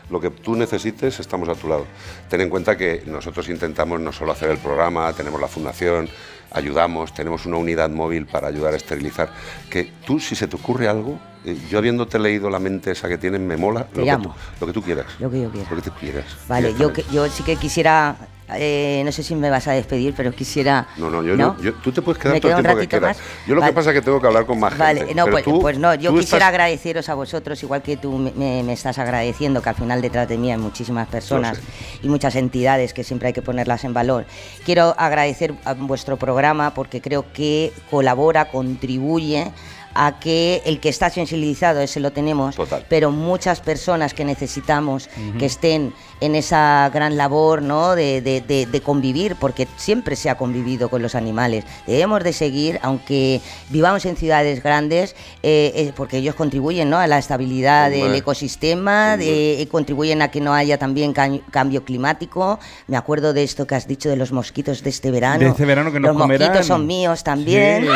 lo 0.09 0.19
que 0.19 0.29
tú 0.29 0.55
necesites, 0.55 1.19
estamos 1.19 1.49
a 1.49 1.55
tu 1.55 1.67
lado. 1.67 1.85
Ten 2.29 2.41
en 2.41 2.49
cuenta 2.49 2.77
que 2.77 3.03
nosotros 3.05 3.49
intentamos 3.49 3.99
no 3.99 4.11
solo 4.11 4.31
hacer 4.31 4.49
el 4.51 4.57
programa, 4.57 5.11
tenemos 5.13 5.39
la 5.41 5.47
fundación, 5.47 6.07
ayudamos, 6.51 7.13
tenemos 7.13 7.45
una 7.45 7.57
unidad 7.57 7.89
móvil 7.89 8.25
para 8.25 8.47
ayudar 8.47 8.73
a 8.73 8.77
esterilizar. 8.77 9.29
Que 9.69 9.83
tú, 10.05 10.19
si 10.19 10.35
se 10.35 10.47
te 10.47 10.55
ocurre 10.55 10.87
algo, 10.87 11.19
eh, 11.43 11.57
yo 11.69 11.77
habiéndote 11.79 12.17
leído 12.19 12.49
la 12.49 12.59
mente 12.59 12.91
esa 12.91 13.07
que 13.09 13.17
tienes, 13.17 13.41
me 13.41 13.57
mola 13.57 13.85
Te 13.87 13.99
lo 14.05 14.17
que, 14.17 14.23
tú, 14.23 14.33
lo 14.61 14.67
que 14.67 14.73
tú 14.73 14.81
quieras. 14.81 15.05
Lo 15.19 15.29
que 15.29 15.41
yo 15.41 15.49
quiera. 15.51 15.69
Lo 15.69 15.75
que 15.75 15.81
tú 15.81 15.91
quieras. 15.99 16.25
Vale, 16.47 16.73
yo, 16.75 16.93
que- 16.93 17.03
yo 17.11 17.27
sí 17.29 17.43
que 17.43 17.55
quisiera, 17.57 18.15
eh, 18.53 19.01
no 19.03 19.11
sé 19.11 19.23
si 19.23 19.33
me 19.35 19.49
vas 19.49 19.67
a 19.67 19.71
despedir, 19.71 20.13
pero 20.15 20.31
quisiera... 20.31 20.87
No, 20.97 21.09
no, 21.09 21.23
yo 21.23 21.35
no. 21.35 21.57
yo- 21.61 21.73
tú 21.75 21.91
te 21.91 22.01
puedes 22.01 22.21
quedar 22.21 22.35
¿Me 22.35 22.41
todo 22.41 22.51
el 22.55 22.61
tiempo 22.63 22.79
que 22.79 22.87
quieras. 22.87 23.17
más? 23.17 23.25
Yo 23.47 23.55
lo 23.55 23.61
Vale. 23.61 23.71
que 23.71 23.75
pasa 23.75 23.89
es 23.89 23.95
que 23.95 24.01
tengo 24.01 24.21
que 24.21 24.27
hablar 24.27 24.45
con 24.45 24.59
más 24.59 24.77
Vale, 24.77 24.99
gente. 24.99 25.15
no, 25.15 25.25
pues, 25.27 25.43
tú- 25.43 25.59
pues 25.59 25.79
no, 25.79 25.93
yo 25.95 26.11
quisiera 26.13 26.37
estás- 26.37 26.49
agradeceros 26.49 27.09
a 27.09 27.15
vosotros, 27.15 27.61
igual 27.63 27.81
que 27.81 27.97
tú 27.97 28.11
me, 28.17 28.61
me- 28.63 28.73
estás 28.73 28.97
agradeciendo, 28.99 29.61
que 29.61 29.69
al 29.69 29.75
final 29.75 30.01
detrás 30.01 30.27
de 30.27 30.37
mí 30.37 30.51
hay 30.51 30.57
muchísimas 30.57 31.07
personas 31.07 31.59
y 32.03 32.07
muchas 32.07 32.35
entidades 32.35 32.93
que 32.93 33.03
siempre 33.03 33.27
hay 33.27 33.33
que 33.33 33.41
ponerlas 33.41 33.83
en 33.83 33.93
valor. 33.93 34.25
Quiero 34.65 34.93
agradecer 34.97 35.53
a 35.65 35.73
vuestro 35.73 36.17
programa 36.17 36.73
porque 36.73 37.01
creo 37.01 37.25
que 37.33 37.73
colabora, 37.89 38.45
contribuye 38.49 39.51
a 39.95 40.19
que 40.19 40.61
el 40.65 40.79
que 40.79 40.89
está 40.89 41.09
sensibilizado, 41.09 41.79
ese 41.79 41.99
lo 41.99 42.11
tenemos, 42.11 42.55
Total. 42.55 42.85
pero 42.89 43.11
muchas 43.11 43.61
personas 43.61 44.13
que 44.13 44.25
necesitamos 44.25 45.09
que 45.39 45.45
estén 45.45 45.93
en 46.21 46.35
esa 46.35 46.89
gran 46.93 47.17
labor 47.17 47.61
¿no? 47.61 47.95
de, 47.95 48.21
de- 48.21 48.41
de- 48.41 48.65
de 48.65 48.81
convivir, 48.81 49.35
porque 49.37 49.67
siempre 49.77 50.15
se 50.15 50.29
ha 50.29 50.37
convivido 50.37 50.89
con 50.89 51.01
los 51.01 51.15
animales. 51.15 51.65
Debemos 51.87 52.23
de 52.23 52.33
seguir, 52.33 52.79
aunque 52.83 53.41
vivamos 53.69 54.05
en 54.05 54.15
ciudades 54.15 54.61
grandes, 54.63 55.15
eh, 55.43 55.71
eh, 55.75 55.93
porque 55.95 56.17
ellos 56.17 56.35
contribuyen 56.35 56.89
¿no? 56.89 56.97
a 56.97 57.07
la 57.07 57.17
estabilidad 57.17 57.85
Hombre. 57.87 58.03
del 58.03 58.15
ecosistema, 58.15 59.13
Hombre. 59.13 59.61
eh, 59.61 59.67
contribuyen 59.67 60.21
a 60.21 60.29
que 60.31 60.41
no 60.41 60.53
haya 60.53 60.77
también 60.77 61.13
ca- 61.13 61.29
cambio 61.51 61.83
climático. 61.83 62.59
Me 62.87 62.97
acuerdo 62.97 63.33
de 63.33 63.43
esto 63.43 63.65
que 63.67 63.75
has 63.75 63.87
dicho 63.87 64.09
de 64.09 64.15
los 64.15 64.31
mosquitos 64.31 64.83
de 64.83 64.89
este 64.89 65.11
verano. 65.11 65.39
De 65.39 65.47
este 65.49 65.65
verano 65.65 65.91
que 65.91 65.99
nos 65.99 66.09
Los 66.09 66.17
mosquitos 66.17 66.47
comerán. 66.47 66.63
son 66.63 66.85
míos 66.87 67.23
también. 67.23 67.83
Sí. 67.85 67.89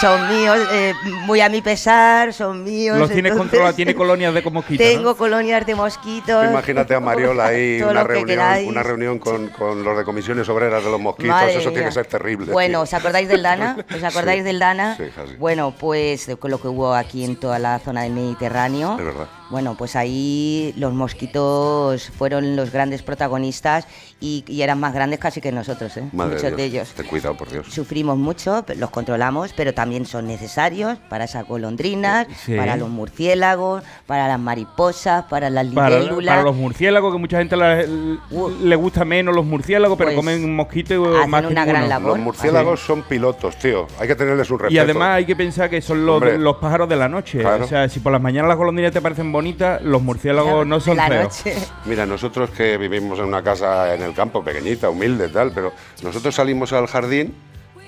Son 0.00 0.28
míos, 0.28 0.58
eh, 0.72 0.92
muy 1.26 1.31
a 1.40 1.48
mi 1.48 1.62
pesar, 1.62 2.32
son 2.32 2.62
míos. 2.64 2.98
Los 2.98 3.10
tienes 3.10 3.32
controlados, 3.34 3.74
tiene 3.76 3.94
colonias 3.94 4.32
de 4.34 4.42
mosquitos. 4.50 4.86
Tengo 4.86 5.10
¿no? 5.10 5.16
colonias 5.16 5.64
de 5.66 5.74
mosquitos. 5.74 6.46
Imagínate 6.50 6.94
a 6.94 7.00
Mariola 7.00 7.46
ahí, 7.46 7.80
una 7.88 8.04
reunión, 8.04 8.40
una 8.66 8.82
reunión 8.82 9.18
con, 9.18 9.48
con 9.48 9.82
los 9.82 9.96
de 9.96 10.04
comisiones 10.04 10.48
obreras 10.48 10.84
de 10.84 10.90
los 10.90 11.00
mosquitos, 11.00 11.30
Madre 11.30 11.52
eso 11.52 11.60
tiene 11.70 11.78
mía. 11.80 11.88
que 11.88 11.92
ser 11.94 12.06
terrible. 12.06 12.52
Bueno, 12.52 12.78
tío. 12.78 12.82
¿os 12.82 12.94
acordáis 12.94 13.28
del 13.28 13.42
Dana? 13.42 13.76
¿Os 13.96 14.02
acordáis 14.02 14.40
Sí, 14.40 14.44
del 14.44 14.58
Dana? 14.58 14.96
sí. 14.96 15.04
Bueno, 15.38 15.74
pues 15.78 16.26
de- 16.26 16.36
con 16.36 16.50
lo 16.50 16.60
que 16.60 16.68
hubo 16.68 16.94
aquí 16.94 17.24
en 17.24 17.36
toda 17.36 17.58
la 17.58 17.78
zona 17.78 18.02
del 18.02 18.12
Mediterráneo. 18.12 18.96
Es 18.98 19.04
verdad. 19.04 19.26
Bueno, 19.50 19.74
pues 19.76 19.96
ahí 19.96 20.72
los 20.78 20.94
mosquitos 20.94 22.10
fueron 22.16 22.56
los 22.56 22.72
grandes 22.72 23.02
protagonistas 23.02 23.86
y, 24.20 24.44
y 24.46 24.62
eran 24.62 24.80
más 24.80 24.94
grandes 24.94 25.18
casi 25.18 25.40
que 25.40 25.52
nosotros, 25.52 25.94
¿eh? 25.98 26.08
Madre 26.12 26.36
Muchos 26.36 26.42
Dios, 26.50 26.56
de 26.56 26.64
ellos. 26.64 26.88
Ten 26.94 27.06
cuidado, 27.06 27.36
por 27.36 27.50
Dios. 27.50 27.66
Sufrimos 27.70 28.16
mucho, 28.16 28.64
los 28.76 28.90
controlamos, 28.90 29.52
pero 29.54 29.74
también 29.74 30.06
son 30.06 30.26
necesarios 30.26 30.98
para 31.10 31.21
esas 31.24 31.46
golondrinas, 31.46 32.26
Sí. 32.44 32.56
para 32.56 32.76
los 32.76 32.88
murciélagos, 32.88 33.82
para 34.06 34.28
las 34.28 34.38
mariposas, 34.38 35.24
para 35.24 35.50
las 35.50 35.66
Para, 35.68 35.98
libélulas. 36.00 36.32
para 36.34 36.42
los 36.44 36.56
murciélagos, 36.56 37.12
que 37.12 37.18
mucha 37.18 37.38
gente 37.38 37.56
la- 37.56 37.82
le 37.82 38.76
gusta 38.76 39.04
menos 39.04 39.34
los 39.34 39.44
murciélagos, 39.44 39.96
pero 39.98 40.08
Pues, 40.10 40.16
comen 40.16 40.54
mosquitos 40.54 41.26
más 41.28 41.42
que 41.42 41.48
una 41.48 41.64
gran 41.64 41.82
ninguno. 41.82 41.88
labor. 41.88 42.08
Los 42.16 42.18
murciélagos 42.18 42.80
son 42.80 43.02
pilotos, 43.02 43.56
tío. 43.58 43.86
Hay 43.98 44.08
que 44.08 44.14
tenerles 44.14 44.50
un 44.50 44.58
respeto. 44.58 44.74
Y 44.74 44.78
además 44.78 45.16
hay 45.16 45.24
que 45.26 45.36
pensar 45.36 45.68
que 45.70 45.80
son 45.80 46.04
los, 46.06 46.22
pájaros 46.56 46.88
de 46.88 46.96
la 46.96 47.08
noche. 47.08 47.40
Claro. 47.40 47.64
O 47.64 47.68
sea, 47.68 47.88
si 47.88 48.00
por 48.00 48.12
las 48.12 48.20
mañanas 48.20 48.48
las 48.48 48.56
golondrinas 48.56 48.92
te 48.92 49.00
parecen 49.00 49.32
bonitas, 49.32 49.80
los 49.82 50.02
murciélagos 50.02 50.66
no 50.66 50.80
son 50.80 50.96
la 50.96 51.08
feos. 51.08 51.24
noche. 51.24 51.54
Mira, 51.86 52.06
nosotros 52.06 52.50
que 52.50 52.76
vivimos 52.78 53.18
en 53.18 53.24
una 53.26 53.42
casa 53.42 53.94
en 53.94 54.02
el 54.02 54.14
campo, 54.14 54.42
pequeñita, 54.44 54.90
humilde, 54.90 55.28
tal, 55.28 55.52
pero 55.52 55.72
nosotros 56.02 56.34
salimos 56.34 56.72
al 56.72 56.86
jardín 56.86 57.34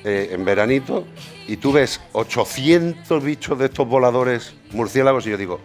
eh, 0.04 0.30
en 0.32 0.44
veranito 0.44 1.04
y 1.46 1.56
tú 1.56 1.72
ves 1.72 2.00
800 2.12 3.22
bichos 3.22 3.58
de 3.58 3.66
estos 3.66 3.86
voladores 3.88 4.54
murciélagos 4.72 5.26
y 5.26 5.30
yo 5.30 5.36
digo, 5.36 5.60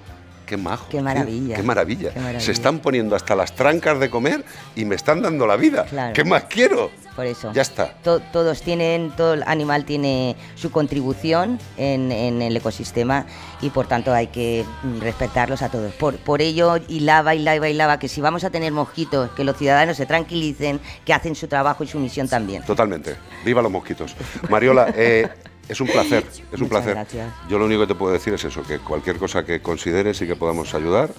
qué 0.45 0.57
majo. 0.57 0.87
Qué 0.89 1.01
maravilla. 1.01 1.55
qué 1.55 1.63
maravilla. 1.63 2.11
Qué 2.13 2.19
maravilla. 2.19 2.39
Se 2.39 2.51
están 2.51 2.79
poniendo 2.79 3.15
hasta 3.15 3.35
las 3.35 3.55
trancas 3.55 3.99
de 3.99 4.09
comer 4.09 4.43
y 4.75 4.85
me 4.85 4.95
están 4.95 5.21
dando 5.21 5.45
la 5.45 5.55
vida. 5.55 5.85
Claro. 5.85 6.13
¿Qué 6.13 6.23
más 6.23 6.45
quiero? 6.45 6.89
Por 7.15 7.25
eso. 7.25 7.51
Ya 7.53 7.61
está. 7.61 7.93
To- 8.01 8.19
todos 8.21 8.61
tienen, 8.61 9.11
todo 9.11 9.33
el 9.33 9.43
animal 9.45 9.83
tiene 9.83 10.37
su 10.55 10.71
contribución 10.71 11.59
en, 11.77 12.11
en 12.13 12.41
el 12.41 12.55
ecosistema 12.55 13.25
y 13.61 13.69
por 13.71 13.87
tanto 13.87 14.13
hay 14.13 14.27
que 14.27 14.63
respetarlos 15.01 15.61
a 15.61 15.69
todos. 15.69 15.93
Por, 15.93 16.15
por 16.17 16.41
ello, 16.41 16.77
hilaba, 16.87 17.35
hilaba, 17.35 17.67
hilaba, 17.67 17.99
que 17.99 18.07
si 18.07 18.21
vamos 18.21 18.43
a 18.45 18.49
tener 18.49 18.71
mosquitos, 18.71 19.31
que 19.31 19.43
los 19.43 19.57
ciudadanos 19.57 19.97
se 19.97 20.05
tranquilicen, 20.05 20.79
que 21.05 21.13
hacen 21.13 21.35
su 21.35 21.47
trabajo 21.47 21.83
y 21.83 21.87
su 21.87 21.99
misión 21.99 22.27
también. 22.29 22.63
Totalmente. 22.63 23.15
Viva 23.43 23.61
los 23.61 23.71
mosquitos. 23.71 24.15
Mariola, 24.49 24.93
eh, 24.95 25.27
es 25.69 25.79
un 25.79 25.87
placer, 25.87 26.25
es 26.51 26.59
un 26.61 26.67
placer. 26.67 26.93
gracias. 26.95 27.31
Yo 27.47 27.57
lo 27.59 27.65
único 27.65 27.81
que 27.81 27.87
te 27.87 27.95
puedo 27.95 28.11
decir 28.11 28.33
es 28.33 28.43
eso, 28.43 28.63
que 28.63 28.79
cualquier 28.79 29.17
cosa 29.17 29.45
que 29.45 29.61
consideres 29.61 30.21
y 30.21 30.27
que 30.27 30.35
podamos 30.35 30.73
ayudar, 30.73 31.09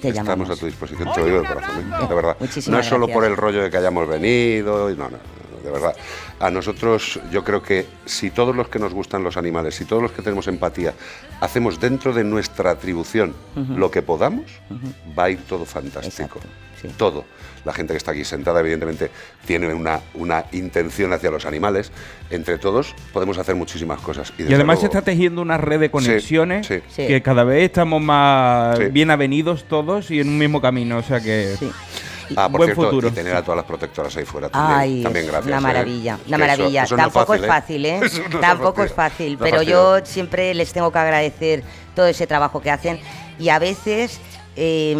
Te 0.00 0.08
Estamos 0.08 0.28
llamamos. 0.30 0.50
a 0.50 0.56
tu 0.60 0.66
disposición, 0.66 1.12
te 1.12 1.20
lo 1.20 1.26
digo 1.26 1.40
de 1.42 1.46
corazón, 1.48 1.78
¿eh? 1.92 2.06
de 2.08 2.14
verdad. 2.14 2.36
Muchísimas 2.40 2.68
no 2.74 2.80
es 2.80 2.86
solo 2.86 3.06
gracias. 3.06 3.14
por 3.14 3.24
el 3.30 3.36
rollo 3.36 3.62
de 3.62 3.70
que 3.70 3.76
hayamos 3.76 4.08
venido, 4.08 4.90
y 4.90 4.96
no, 4.96 5.10
no, 5.10 5.18
de 5.62 5.70
verdad. 5.70 5.94
A 6.40 6.50
nosotros, 6.50 7.20
yo 7.30 7.44
creo 7.44 7.62
que 7.62 7.86
si 8.06 8.30
todos 8.30 8.56
los 8.56 8.68
que 8.68 8.78
nos 8.78 8.94
gustan 8.94 9.22
los 9.22 9.36
animales, 9.36 9.74
si 9.74 9.84
todos 9.84 10.02
los 10.02 10.10
que 10.12 10.22
tenemos 10.22 10.48
empatía, 10.48 10.94
hacemos 11.42 11.78
dentro 11.80 12.14
de 12.14 12.24
nuestra 12.24 12.70
atribución 12.70 13.34
lo 13.76 13.90
que 13.90 14.00
podamos, 14.00 14.46
va 15.18 15.24
a 15.24 15.30
ir 15.30 15.42
todo 15.46 15.66
fantástico. 15.66 16.38
Exacto, 16.38 16.40
sí. 16.80 16.88
Todo. 16.96 17.24
La 17.64 17.72
gente 17.72 17.92
que 17.92 17.98
está 17.98 18.12
aquí 18.12 18.24
sentada, 18.24 18.60
evidentemente, 18.60 19.10
tiene 19.46 19.72
una, 19.74 20.00
una 20.14 20.44
intención 20.52 21.12
hacia 21.12 21.30
los 21.30 21.44
animales. 21.46 21.92
Entre 22.30 22.58
todos 22.58 22.94
podemos 23.12 23.36
hacer 23.38 23.54
muchísimas 23.54 24.00
cosas. 24.00 24.32
Y, 24.38 24.52
además 24.54 24.80
se 24.80 24.86
está 24.86 25.02
tejiendo 25.02 25.42
una 25.42 25.58
red 25.58 25.80
de 25.80 25.90
conexiones 25.90 26.66
sí. 26.66 26.80
Sí. 26.88 27.06
que 27.06 27.22
cada 27.22 27.44
vez 27.44 27.64
estamos 27.64 28.00
más 28.00 28.78
Sí. 28.78 28.84
bien 28.86 29.10
avenidos 29.10 29.64
todos 29.64 30.10
y 30.10 30.20
en 30.20 30.28
un 30.28 30.38
mismo 30.38 30.60
camino. 30.60 30.98
O 30.98 31.02
sea 31.02 31.20
que 31.20 31.54
Sí. 31.58 31.70
Ah, 32.36 32.48
por 32.48 32.58
buen 32.58 32.68
cierto, 32.68 32.84
futuro. 32.84 33.08
y 33.08 33.10
tener 33.10 33.34
a 33.34 33.42
todas 33.42 33.56
las 33.56 33.66
protectoras 33.66 34.16
ahí 34.16 34.24
fuera 34.24 34.48
también. 34.48 34.78
Ay, 34.78 35.02
también 35.02 35.26
gracias. 35.26 35.46
una 35.48 35.58
¿eh? 35.58 35.60
maravilla, 35.60 36.14
una 36.14 36.22
Que 36.22 36.28
eso- 36.30 36.38
maravilla. 36.38 36.86
no 36.88 36.96
Tampoco 36.96 37.34
es 37.34 37.44
fácil, 37.46 37.86
¿eh? 37.86 38.00
No 38.30 38.38
Tampoco 38.38 38.84
es 38.84 38.92
fácil, 38.92 39.32
No 39.32 39.38
pero 39.40 39.56
fácil. 39.56 39.68
yo 39.70 39.98
siempre 40.04 40.54
les 40.54 40.72
tengo 40.72 40.92
que 40.92 40.98
agradecer 41.00 41.64
todo 41.96 42.06
ese 42.06 42.28
trabajo 42.28 42.60
que 42.62 42.70
hacen 42.70 43.00
y 43.40 43.48
a 43.48 43.58
veces, 43.58 44.20
eh, 44.54 44.94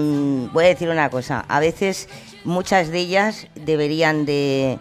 voy 0.52 0.64
a 0.64 0.68
decir 0.68 0.88
una 0.88 1.08
cosa, 1.08 1.44
a 1.46 1.60
veces 1.60 2.08
muchas 2.44 2.88
de 2.90 2.98
ellas 2.98 3.46
deberían 3.54 4.24
de 4.26 4.78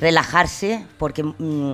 relajarse 0.00 0.84
porque 0.98 1.22
mm, 1.22 1.72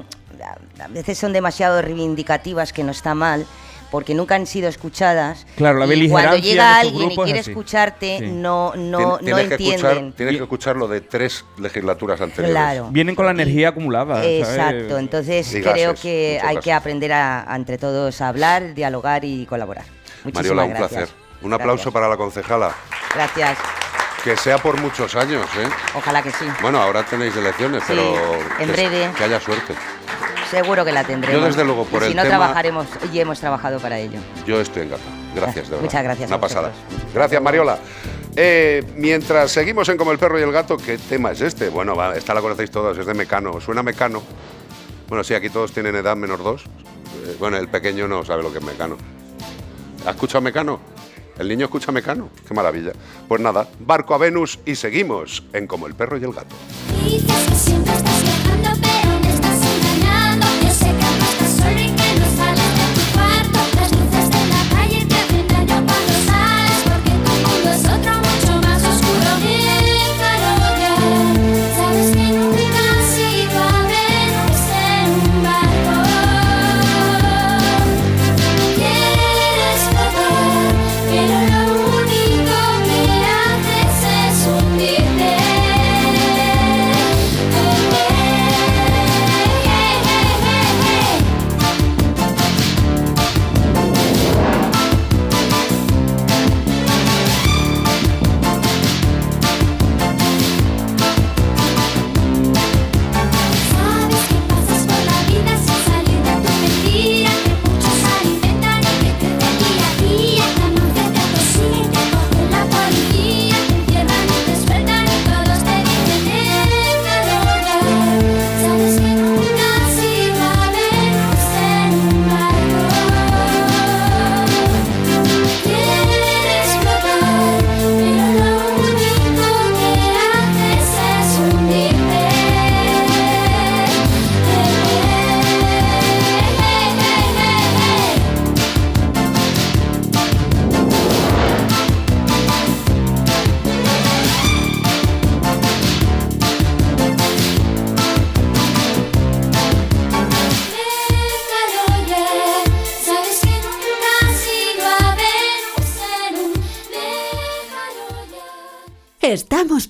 a 0.80 0.88
veces 0.88 1.18
son 1.18 1.32
demasiado 1.32 1.82
reivindicativas 1.82 2.72
que 2.72 2.82
no 2.84 2.92
está 2.92 3.14
mal 3.14 3.46
porque 3.90 4.12
nunca 4.14 4.34
han 4.34 4.46
sido 4.46 4.68
escuchadas 4.68 5.46
Claro, 5.56 5.78
la 5.78 5.94
y 5.94 6.08
cuando 6.08 6.36
llega 6.36 6.78
alguien 6.80 7.10
y 7.10 7.14
es 7.14 7.18
quiere 7.20 7.38
escucharte 7.40 8.18
Sí. 8.18 8.26
no 8.26 8.72
no 8.74 8.98
Tien- 8.98 9.08
no 9.08 9.18
tienes 9.18 9.48
que 9.48 9.54
escuchar, 9.54 9.90
entienden 9.92 10.12
tienes 10.14 10.36
que 10.36 10.42
escuchar 10.42 10.76
lo 10.76 10.88
de 10.88 11.00
tres 11.02 11.44
legislaturas 11.58 12.20
anteriores. 12.20 12.50
Claro. 12.50 12.88
vienen 12.90 13.14
con 13.14 13.26
la 13.26 13.32
energía 13.32 13.68
acumulada. 13.68 14.16
¿sabes? 14.16 14.48
Exacto, 14.48 14.98
entonces 14.98 15.54
Y 15.54 15.60
creo 15.60 15.90
gases, 15.90 16.00
que 16.00 16.40
hay 16.42 16.56
que 16.56 16.72
aprender 16.72 17.12
a, 17.12 17.50
a 17.52 17.54
entre 17.56 17.78
todos 17.78 18.20
a 18.20 18.28
hablar, 18.28 18.74
dialogar 18.74 19.24
y 19.24 19.46
colaborar. 19.46 19.84
Muchísimas 20.24 20.34
Mariola, 20.56 20.64
un 20.64 20.70
gracias. 20.70 20.90
placer. 20.90 21.14
Un 21.42 21.52
aplauso 21.52 21.74
Gracias. 21.74 21.92
para 21.94 22.08
la 22.08 22.16
concejala. 22.16 22.74
Gracias, 23.14 23.58
Que 24.24 24.36
sea 24.38 24.56
por 24.58 24.80
muchos 24.80 25.14
años, 25.16 25.44
¿eh? 25.58 25.68
ojalá 25.94 26.22
que 26.22 26.30
sí. 26.32 26.46
Bueno, 26.62 26.80
ahora 26.80 27.04
tenéis 27.04 27.36
elecciones, 27.36 27.82
Sí, 27.86 27.92
pero 27.94 28.34
en 28.58 28.66
que, 28.66 28.72
breve. 28.72 29.10
que 29.16 29.24
haya 29.24 29.38
suerte. 29.38 29.74
Seguro 30.50 30.82
que 30.84 30.92
la 30.92 31.04
tendremos. 31.04 31.40
Yo, 31.40 31.46
desde 31.46 31.62
luego, 31.64 31.84
por 31.84 32.00
y 32.02 32.06
si 32.06 32.10
el 32.12 32.16
no 32.16 32.22
tema- 32.22 32.36
trabajaremos 32.38 32.86
y 33.12 33.20
hemos 33.20 33.38
trabajado 33.38 33.78
para 33.80 33.98
ello. 33.98 34.18
Yo 34.46 34.60
estoy 34.60 34.84
encantado. 34.84 35.10
Gracias, 35.34 35.66
de 35.66 35.70
verdad. 35.72 35.82
Muchas 35.84 36.02
gracias 36.04 36.28
Una 36.30 36.40
pasada. 36.40 36.72
Gracias, 37.12 37.42
Mariola. 37.42 37.78
Eh, 38.36 38.82
mientras 38.96 39.50
seguimos 39.50 39.88
en 39.90 39.96
Como 39.98 40.10
el 40.12 40.18
perro 40.18 40.38
y 40.38 40.42
el 40.42 40.52
gato, 40.52 40.76
¿qué 40.78 40.96
tema 40.96 41.32
es 41.32 41.40
este? 41.42 41.68
Bueno, 41.68 41.94
va, 41.94 42.16
esta 42.16 42.32
la 42.34 42.40
conocéis 42.40 42.70
todos, 42.70 42.96
es 42.96 43.04
de 43.06 43.12
Mecano. 43.14 43.60
¿Suena 43.60 43.82
Mecano? 43.82 44.22
Bueno, 45.08 45.22
sí, 45.22 45.34
aquí 45.34 45.50
todos 45.50 45.70
tienen 45.72 45.94
edad 45.96 46.16
menos 46.16 46.38
dos. 46.42 46.62
Eh, 47.26 47.36
bueno, 47.38 47.58
el 47.58 47.68
pequeño 47.68 48.08
no 48.08 48.24
sabe 48.24 48.42
lo 48.42 48.50
que 48.52 48.58
es 48.58 48.64
Mecano. 48.64 48.96
¿Ha 50.06 50.10
escuchado 50.10 50.40
Mecano? 50.40 50.80
¿El 51.38 51.48
niño 51.48 51.64
escucha 51.64 51.90
Mecano? 51.92 52.28
Qué 52.46 52.54
maravilla. 52.54 52.92
Pues 53.28 53.40
nada, 53.40 53.68
barco 53.80 54.14
a 54.14 54.18
Venus 54.18 54.58
y 54.64 54.76
seguimos 54.76 55.42
en 55.52 55.66
Como 55.66 55.86
el 55.86 55.94
perro 55.94 56.16
y 56.18 56.24
el 56.24 56.32
gato. 56.32 56.54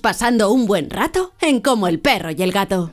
Pasando 0.09 0.51
un 0.51 0.67
buen 0.67 0.91
rato 0.91 1.33
en 1.41 1.61
Como 1.61 1.87
el 1.87 1.99
perro 1.99 2.29
y 2.29 2.43
el 2.43 2.51
gato. 2.51 2.91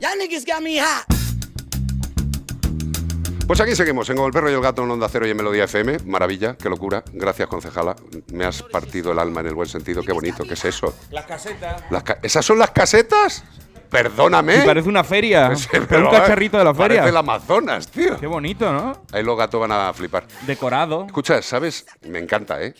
Pues 3.45 3.61
aquí 3.61 3.75
seguimos, 3.75 4.09
en 4.09 4.15
Como 4.15 4.25
el 4.25 4.33
perro 4.33 4.49
y 4.49 4.53
el 4.55 4.61
gato 4.61 4.83
en 4.83 4.89
Onda 4.89 5.07
Cero 5.09 5.27
y 5.27 5.29
en 5.29 5.37
Melodía 5.37 5.65
FM. 5.65 5.99
Maravilla, 6.07 6.57
qué 6.57 6.69
locura. 6.69 7.03
Gracias, 7.13 7.47
concejala. 7.47 7.95
Me 8.31 8.45
has 8.45 8.63
partido 8.63 9.11
el 9.11 9.19
alma 9.19 9.41
en 9.41 9.45
el 9.45 9.53
buen 9.53 9.67
sentido. 9.69 10.01
Qué 10.01 10.11
bonito, 10.11 10.43
¿qué 10.43 10.55
es 10.55 10.65
eso? 10.65 10.91
Las 11.11 11.27
casetas. 11.27 11.83
Las 11.91 12.01
ca- 12.01 12.17
¿Esas 12.23 12.43
son 12.43 12.57
las 12.57 12.71
casetas? 12.71 13.43
Perdóname. 13.91 14.61
Sí, 14.61 14.65
parece 14.65 14.89
una 14.89 15.03
feria. 15.03 15.49
Pues 15.51 15.67
Pero 15.71 15.87
pero, 15.87 16.05
un 16.09 16.15
cacharrito 16.15 16.57
de 16.57 16.63
la 16.63 16.73
feria. 16.73 17.01
Parece 17.01 17.09
el 17.09 17.17
Amazonas, 17.17 17.87
tío. 17.89 18.17
Qué 18.19 18.25
bonito, 18.25 18.73
¿no? 18.73 19.03
Ahí 19.11 19.21
los 19.21 19.37
gatos 19.37 19.61
van 19.61 19.71
a 19.71 19.93
flipar. 19.93 20.25
Decorado. 20.47 21.05
Escucha, 21.05 21.43
¿sabes? 21.43 21.85
Me 22.09 22.17
encanta, 22.17 22.59
¿eh? 22.63 22.73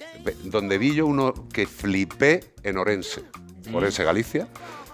Donde 0.46 0.80
vi 0.80 0.96
yo 0.96 1.06
uno 1.06 1.36
que 1.54 1.67
flipé 1.67 2.56
en 2.63 2.80
Orense, 2.80 3.22
Orense, 3.71 4.04
Galicia. 4.04 4.47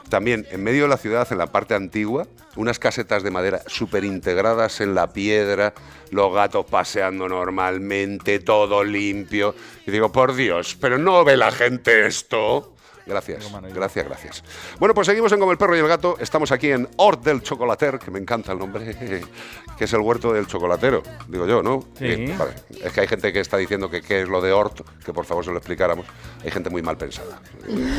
También 0.09 0.47
en 0.49 0.63
medio 0.63 0.83
de 0.83 0.89
la 0.89 0.97
ciudad, 0.97 1.27
en 1.31 1.37
la 1.37 1.47
parte 1.47 1.75
antigua, 1.75 2.27
unas 2.55 2.79
casetas 2.79 3.21
de 3.21 3.29
madera 3.29 3.61
súper 3.67 4.03
integradas 4.03 4.81
en 4.81 4.95
la 4.95 5.13
piedra, 5.13 5.73
los 6.09 6.33
gatos 6.33 6.65
paseando 6.65 7.29
normalmente, 7.29 8.39
todo 8.39 8.83
limpio. 8.83 9.53
Y 9.85 9.91
digo, 9.91 10.11
por 10.11 10.35
Dios, 10.35 10.75
pero 10.81 10.97
no 10.97 11.23
ve 11.23 11.37
la 11.37 11.51
gente 11.51 12.07
esto. 12.07 12.75
Gracias, 13.09 13.51
gracias, 13.73 14.05
gracias. 14.05 14.43
Bueno, 14.79 14.93
pues 14.93 15.07
seguimos 15.07 15.31
en 15.31 15.39
Como 15.39 15.51
el 15.51 15.57
perro 15.57 15.75
y 15.75 15.79
el 15.79 15.87
gato. 15.87 16.15
Estamos 16.19 16.51
aquí 16.51 16.71
en 16.71 16.87
Hort 16.97 17.23
del 17.23 17.41
Chocolater, 17.41 17.97
que 17.97 18.11
me 18.11 18.19
encanta 18.19 18.51
el 18.51 18.59
nombre, 18.59 18.95
que 19.77 19.83
es 19.83 19.93
el 19.93 19.99
huerto 19.99 20.31
del 20.31 20.45
chocolatero, 20.47 21.01
digo 21.27 21.47
yo, 21.47 21.63
¿no? 21.63 21.81
Sí. 21.97 22.05
Bien, 22.05 22.37
vale. 22.37 22.53
Es 22.83 22.93
que 22.93 23.01
hay 23.01 23.07
gente 23.07 23.33
que 23.33 23.39
está 23.39 23.57
diciendo 23.57 23.89
que 23.89 24.01
qué 24.01 24.21
es 24.21 24.29
lo 24.29 24.41
de 24.41 24.51
Hort, 24.51 24.81
que 25.03 25.11
por 25.11 25.25
favor 25.25 25.43
se 25.43 25.51
lo 25.51 25.57
explicáramos. 25.57 26.05
Hay 26.43 26.51
gente 26.51 26.69
muy 26.69 26.81
mal 26.81 26.97
pensada, 26.97 27.41
eh. 27.67 27.97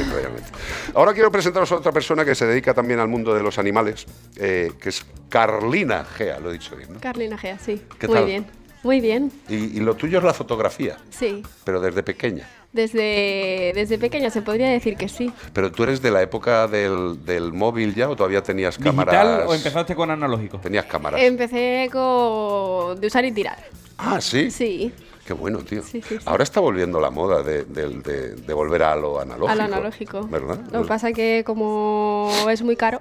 Ahora 0.94 1.12
quiero 1.12 1.31
presentaros 1.33 1.70
a 1.73 1.77
otra 1.77 1.92
persona 1.92 2.25
que 2.25 2.35
se 2.35 2.46
dedica 2.46 2.73
también 2.73 3.01
al 3.01 3.09
mundo 3.09 3.35
de 3.35 3.42
los 3.42 3.59
animales, 3.59 4.07
eh, 4.37 4.73
que 4.81 4.90
es 4.90 5.05
Carlina 5.29 6.05
Gea, 6.05 6.38
lo 6.38 6.51
he 6.51 6.53
dicho 6.55 6.77
bien, 6.77 6.94
¿no? 6.94 7.01
Carlina 7.01 7.37
Gea, 7.37 7.59
sí. 7.59 7.83
¿Qué 7.99 8.07
Muy 8.07 8.16
tal? 8.16 8.27
bien. 8.27 8.60
Muy 8.83 9.01
bien, 9.01 9.31
Y, 9.49 9.55
y 9.57 9.81
lo 9.81 9.95
tuyo 9.95 10.19
es 10.19 10.25
la 10.25 10.33
fotografía, 10.33 10.97
sí. 11.11 11.43
pero 11.64 11.81
desde 11.81 12.03
pequeña. 12.03 12.49
Desde, 12.73 13.73
desde 13.75 13.99
pequeña 13.99 14.31
se 14.31 14.43
podría 14.43 14.69
decir 14.71 14.97
que 14.97 15.09
sí. 15.09 15.33
Pero 15.53 15.71
tú 15.73 15.83
eres 15.83 16.01
de 16.01 16.11
la 16.11 16.23
época 16.23 16.66
del, 16.69 17.25
del 17.25 17.53
móvil 17.53 17.95
ya 17.95 18.09
o 18.09 18.16
todavía 18.16 18.43
tenías 18.43 18.79
cámaras. 18.79 19.12
¿Digital 19.14 19.49
o 19.49 19.55
empezaste 19.55 19.95
con 19.95 20.11
analógico? 20.11 20.59
Tenías 20.59 20.87
cámaras. 20.87 21.21
Empecé 21.21 21.88
con... 21.93 22.99
de 23.01 23.07
usar 23.07 23.25
y 23.25 23.33
tirar. 23.33 23.59
Ah, 23.99 24.21
sí. 24.21 24.51
Sí. 24.51 24.93
Qué 25.27 25.33
bueno, 25.35 25.59
tío. 25.59 25.83
Sí, 25.83 26.01
sí, 26.01 26.16
sí. 26.16 26.25
Ahora 26.25 26.43
está 26.45 26.61
volviendo 26.61 27.01
la 27.01 27.11
moda 27.11 27.43
de, 27.43 27.64
del- 27.64 28.03
de- 28.03 28.35
de 28.37 28.55
volver 28.55 28.83
a 28.85 28.97
lo 28.97 29.21
analógico. 29.21 29.51
A 29.53 29.55
lo 29.57 29.62
analógico. 29.62 30.27
¿Verdad? 30.29 30.61
Lo 30.73 30.83
que 30.83 30.88
pasa 30.88 31.12
que 31.12 31.43
como 31.45 32.33
es 32.49 32.62
muy 32.62 32.77
caro, 32.77 32.99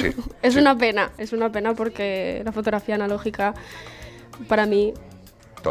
Sí, 0.00 0.10
es 0.42 0.54
sí. 0.54 0.60
una 0.60 0.76
pena, 0.76 1.10
es 1.16 1.32
una 1.32 1.50
pena 1.50 1.74
porque 1.74 2.42
la 2.44 2.52
fotografía 2.52 2.96
analógica 2.96 3.54
para 4.48 4.66
mí 4.66 4.92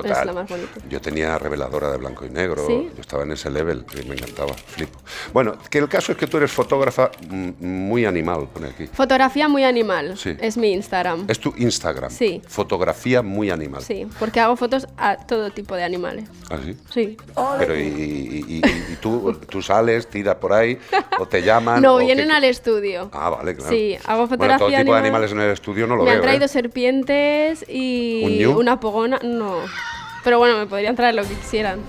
Total. 0.02 0.20
es 0.20 0.26
la 0.26 0.34
más 0.34 0.50
bonita. 0.50 0.72
Yo 0.90 1.02
tenía 1.02 1.38
reveladora 1.38 1.92
de 1.92 1.98
blanco 1.98 2.26
y 2.26 2.30
negro, 2.30 2.66
¿Sí? 2.68 2.90
yo 2.96 3.02
estaba 3.02 3.24
en 3.24 3.32
ese 3.32 3.50
level 3.50 3.86
y 4.02 4.08
me 4.08 4.16
encantaba, 4.16 4.54
flipo. 4.54 5.00
Bueno, 5.34 5.58
que 5.70 5.78
el 5.80 5.90
caso 5.90 6.12
es 6.12 6.18
que 6.18 6.28
tú 6.28 6.38
eres 6.38 6.52
fotógrafa 6.52 7.12
mm, 7.30 7.52
muy 7.66 8.06
animal, 8.06 8.48
pone 8.54 8.68
aquí. 8.70 8.88
Fotografía 8.88 9.48
muy 9.48 9.64
animal, 9.64 10.18
Sí. 10.18 10.36
es 10.40 10.58
mi 10.58 10.72
Instagram. 10.72 11.26
Es 11.28 11.40
tu 11.40 11.54
Instagram. 11.58 12.10
Sí. 12.12 12.42
Fotografía 12.48 13.22
muy 13.22 13.50
animal. 13.50 13.82
Sí, 13.82 14.08
porque 14.20 14.40
hago 14.40 14.56
fotos 14.56 14.88
a 14.98 15.18
todo 15.18 15.50
tipo 15.52 15.76
de 15.76 15.84
animales. 15.84 16.26
¿Ah, 16.50 16.58
sí? 16.64 16.78
Sí. 16.94 17.18
Pero 17.60 17.76
y, 17.78 17.82
y- 17.84 18.46
y- 18.48 18.56
y- 18.58 18.94
y 18.94 18.96
tú, 19.02 19.34
tú 19.50 19.62
sales, 19.62 20.08
tiras 20.08 20.36
por 20.36 20.54
ahí, 20.54 20.78
o 21.20 21.28
te 21.28 21.42
llaman. 21.42 21.82
No, 21.82 21.98
vienen 21.98 22.32
al 22.32 22.44
estudio. 22.44 23.10
Ah, 23.14 23.30
vale, 23.30 23.56
claro. 23.56 23.70
Sí, 23.72 23.96
hago 24.06 24.28
Bueno, 24.28 24.28
fotografía 24.28 24.58
todo 24.58 24.68
tipo 24.70 24.76
de 24.78 24.78
animal. 25.00 25.00
animales 25.04 25.32
en 25.32 25.40
el 25.42 25.52
estudio 25.52 25.88
no 25.88 25.96
lo 25.96 26.04
me 26.04 26.10
veo. 26.12 26.20
han 26.20 26.22
traído 26.24 26.46
¿eh? 26.46 26.48
serpientes 26.48 27.66
y 27.68 28.22
¿Un 28.24 28.38
ñu? 28.38 28.60
una 28.60 28.80
pogona. 28.80 29.20
No. 29.24 29.56
Pero 30.26 30.40
bueno, 30.40 30.58
me 30.58 30.66
podrían 30.66 30.96
traer 30.98 31.16
lo 31.16 31.22
que 31.24 31.36
quisieran. 31.36 31.80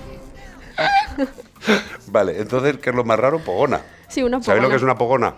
Vale, 2.07 2.39
entonces, 2.39 2.77
¿qué 2.77 2.91
es 2.91 2.95
lo 2.95 3.03
más 3.03 3.19
raro? 3.19 3.39
Pogona. 3.39 3.81
Sí, 4.07 4.21
una 4.23 4.37
pogona. 4.37 4.45
¿Sabéis 4.45 4.63
lo 4.63 4.69
que 4.69 4.75
es 4.77 4.83
una 4.83 4.95
pogona? 4.97 5.33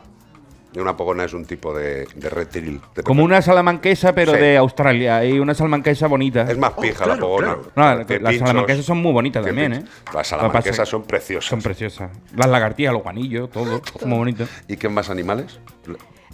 Y 0.71 0.77
Una 0.79 0.95
pogona 0.95 1.23
es 1.23 1.33
un 1.33 1.45
tipo 1.45 1.73
de, 1.73 2.05
de 2.13 2.29
reptil. 2.29 2.79
de 2.93 3.01
Como 3.01 3.23
una 3.23 3.41
salamanquesa, 3.41 4.13
pero 4.13 4.33
Sí. 4.33 4.39
de 4.39 4.57
Australia. 4.57 5.25
Y 5.25 5.39
una 5.39 5.55
salamanquesa 5.55 6.05
bonita. 6.05 6.43
Es 6.43 6.59
más 6.59 6.73
pija 6.73 7.07
la 7.07 7.15
pogona. 7.17 7.57
No, 7.75 7.95
la- 7.95 8.05
Tiene 8.05 8.21
las 8.21 8.31
pinchos, 8.33 8.47
salamanquesas 8.49 8.85
son 8.85 8.99
muy 8.99 9.11
bonitas 9.11 9.43
también, 9.43 9.73
¿eh? 9.73 9.83
Las 10.13 10.27
salamanquesas 10.27 10.83
es- 10.83 10.89
son 10.89 11.01
preciosas. 11.03 11.49
Son 11.49 11.59
preciosas. 11.61 12.11
Las 12.35 12.47
lagartijas, 12.47 12.93
los 12.93 13.01
guanillos, 13.01 13.49
todo. 13.49 13.81
muy 14.05 14.17
bonito. 14.19 14.45
¿Y 14.67 14.77
qué 14.77 14.89
más 14.89 15.09
animales? 15.09 15.59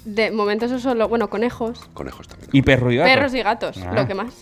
De 0.03 0.32
momento 0.32 0.66
eso 0.66 0.80
solo, 0.80 1.07
bueno, 1.07 1.30
conejos, 1.30 1.89
Conejos 1.93 2.28
también. 2.28 2.49
Y 2.51 2.61
perro 2.61 2.91
y 2.91 2.97
gato. 2.97 3.09
perros 3.09 3.34
y 3.34 3.41
gatos, 3.41 3.78
Ah. 3.78 3.93
lo 3.95 4.05
que 4.07 4.16
más. 4.16 4.34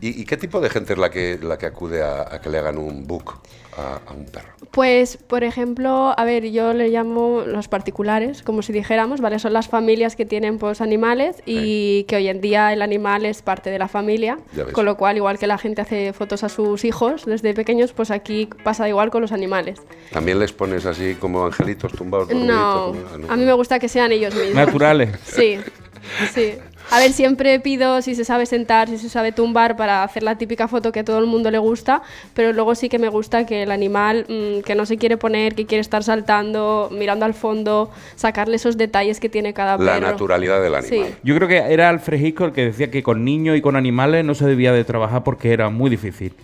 ¿Y, 0.00 0.20
y 0.20 0.24
qué 0.24 0.36
tipo 0.36 0.60
de 0.60 0.70
gente 0.70 0.92
es 0.92 0.98
la 0.98 1.10
que, 1.10 1.38
la 1.42 1.58
que 1.58 1.66
acude 1.66 2.02
a, 2.02 2.22
a 2.34 2.40
que 2.40 2.50
le 2.50 2.58
hagan 2.58 2.78
un 2.78 3.06
book 3.06 3.34
a, 3.76 4.00
a 4.06 4.12
un 4.12 4.26
perro? 4.26 4.48
Pues, 4.70 5.16
por 5.16 5.44
ejemplo, 5.44 6.14
a 6.16 6.24
ver, 6.24 6.50
yo 6.50 6.72
le 6.72 6.88
llamo 6.88 7.42
los 7.46 7.68
particulares, 7.68 8.42
como 8.42 8.62
si 8.62 8.72
dijéramos, 8.72 9.20
¿vale? 9.20 9.38
Son 9.38 9.52
las 9.52 9.68
familias 9.68 10.16
que 10.16 10.26
tienen 10.26 10.58
pues 10.58 10.80
animales 10.80 11.36
y 11.46 12.04
que 12.04 12.16
hoy 12.16 12.28
en 12.28 12.40
día 12.40 12.72
el 12.72 12.82
animal 12.82 13.24
es 13.24 13.42
parte 13.42 13.70
de 13.70 13.78
la 13.78 13.88
familia, 13.88 14.38
con 14.72 14.84
lo 14.84 14.96
cual, 14.96 15.16
igual 15.16 15.38
que 15.38 15.46
la 15.46 15.58
gente 15.58 15.82
hace 15.82 16.12
fotos 16.12 16.42
a 16.44 16.48
sus 16.48 16.84
hijos 16.84 17.24
desde 17.24 17.54
pequeños, 17.54 17.92
pues 17.92 18.10
aquí 18.10 18.48
pasa 18.64 18.88
igual 18.88 19.10
con 19.10 19.22
los 19.22 19.32
animales. 19.32 19.80
¿También 20.12 20.38
les 20.38 20.52
pones 20.52 20.86
así 20.86 21.14
como 21.14 21.46
angelitos 21.46 21.92
tumbados? 21.92 22.30
No? 22.34 22.94
Ah, 22.94 22.94
a 23.28 23.36
mí 23.36 23.44
me 23.44 23.52
gusta 23.52 23.78
que 23.78 23.88
sean 23.88 24.10
ellos 24.12 24.34
mismos. 24.34 24.54
Naturales. 24.54 25.10
Sí, 25.24 25.58
sí. 26.32 26.54
A 26.90 26.98
ver, 26.98 27.12
siempre 27.12 27.58
pido 27.60 28.02
si 28.02 28.14
se 28.14 28.24
sabe 28.24 28.46
sentar, 28.46 28.88
si 28.88 28.98
se 28.98 29.08
sabe 29.08 29.32
tumbar 29.32 29.76
para 29.76 30.02
hacer 30.04 30.22
la 30.22 30.36
típica 30.38 30.68
foto 30.68 30.92
que 30.92 31.00
a 31.00 31.04
todo 31.04 31.18
el 31.18 31.26
mundo 31.26 31.50
le 31.50 31.58
gusta, 31.58 32.02
pero 32.34 32.52
luego 32.52 32.74
sí 32.74 32.88
que 32.88 32.98
me 32.98 33.08
gusta 33.08 33.46
que 33.46 33.64
el 33.64 33.70
animal 33.70 34.26
mm, 34.28 34.60
que 34.62 34.74
no 34.74 34.86
se 34.86 34.96
quiere 34.96 35.16
poner, 35.16 35.54
que 35.54 35.66
quiere 35.66 35.80
estar 35.80 36.04
saltando, 36.04 36.88
mirando 36.92 37.24
al 37.24 37.34
fondo, 37.34 37.90
sacarle 38.14 38.56
esos 38.56 38.76
detalles 38.76 39.18
que 39.18 39.28
tiene 39.28 39.54
cada 39.54 39.76
La 39.78 39.94
perro. 39.94 40.06
naturalidad 40.08 40.62
del 40.62 40.74
animal. 40.74 41.08
Sí. 41.08 41.14
Yo 41.22 41.34
creo 41.34 41.48
que 41.48 41.56
era 41.58 41.88
Alfred 41.88 42.20
Hitchcock 42.20 42.48
el 42.48 42.52
que 42.52 42.64
decía 42.66 42.90
que 42.90 43.02
con 43.02 43.24
niños 43.24 43.56
y 43.56 43.60
con 43.60 43.76
animales 43.76 44.24
no 44.24 44.34
se 44.34 44.46
debía 44.46 44.72
de 44.72 44.84
trabajar 44.84 45.24
porque 45.24 45.52
era 45.52 45.70
muy 45.70 45.90
difícil. 45.90 46.34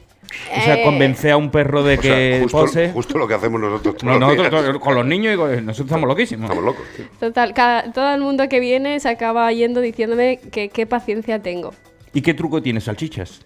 O 0.56 0.60
sea, 0.62 0.74
Eh. 0.80 0.84
convencer 0.84 1.32
a 1.32 1.36
un 1.36 1.50
perro 1.50 1.82
de 1.82 1.98
O 1.98 2.02
sea, 2.02 2.14
que 2.14 2.38
justo, 2.42 2.58
pose. 2.58 2.90
justo 2.92 3.18
lo 3.18 3.26
que 3.28 3.34
hacemos 3.34 3.60
nosotros 3.60 3.96
todos 3.96 4.04
No, 4.04 4.10
los 4.12 4.20
nosotros 4.20 4.50
días. 4.50 4.64
todos- 4.64 4.78
con 4.82 4.94
los 4.94 5.06
niños 5.06 5.34
y 5.34 5.36
con- 5.36 5.50
nosotros 5.66 5.86
estamos 5.86 6.08
loquísimos. 6.08 6.44
Estamos 6.44 6.64
locos, 6.64 6.84
tío. 6.96 7.06
Total, 7.18 7.52
cada- 7.54 7.92
todo 7.92 8.14
el 8.14 8.20
mundo 8.20 8.48
que 8.48 8.60
viene 8.60 9.00
se 9.00 9.08
acaba 9.08 9.50
yendo 9.52 9.80
diciéndome 9.80 10.38
que 10.52 10.68
qué 10.68 10.86
paciencia 10.86 11.40
tengo. 11.40 11.74
¿Y 12.14 12.22
qué 12.22 12.34
truco 12.34 12.60
tienes, 12.62 12.84
salchichas? 12.84 13.40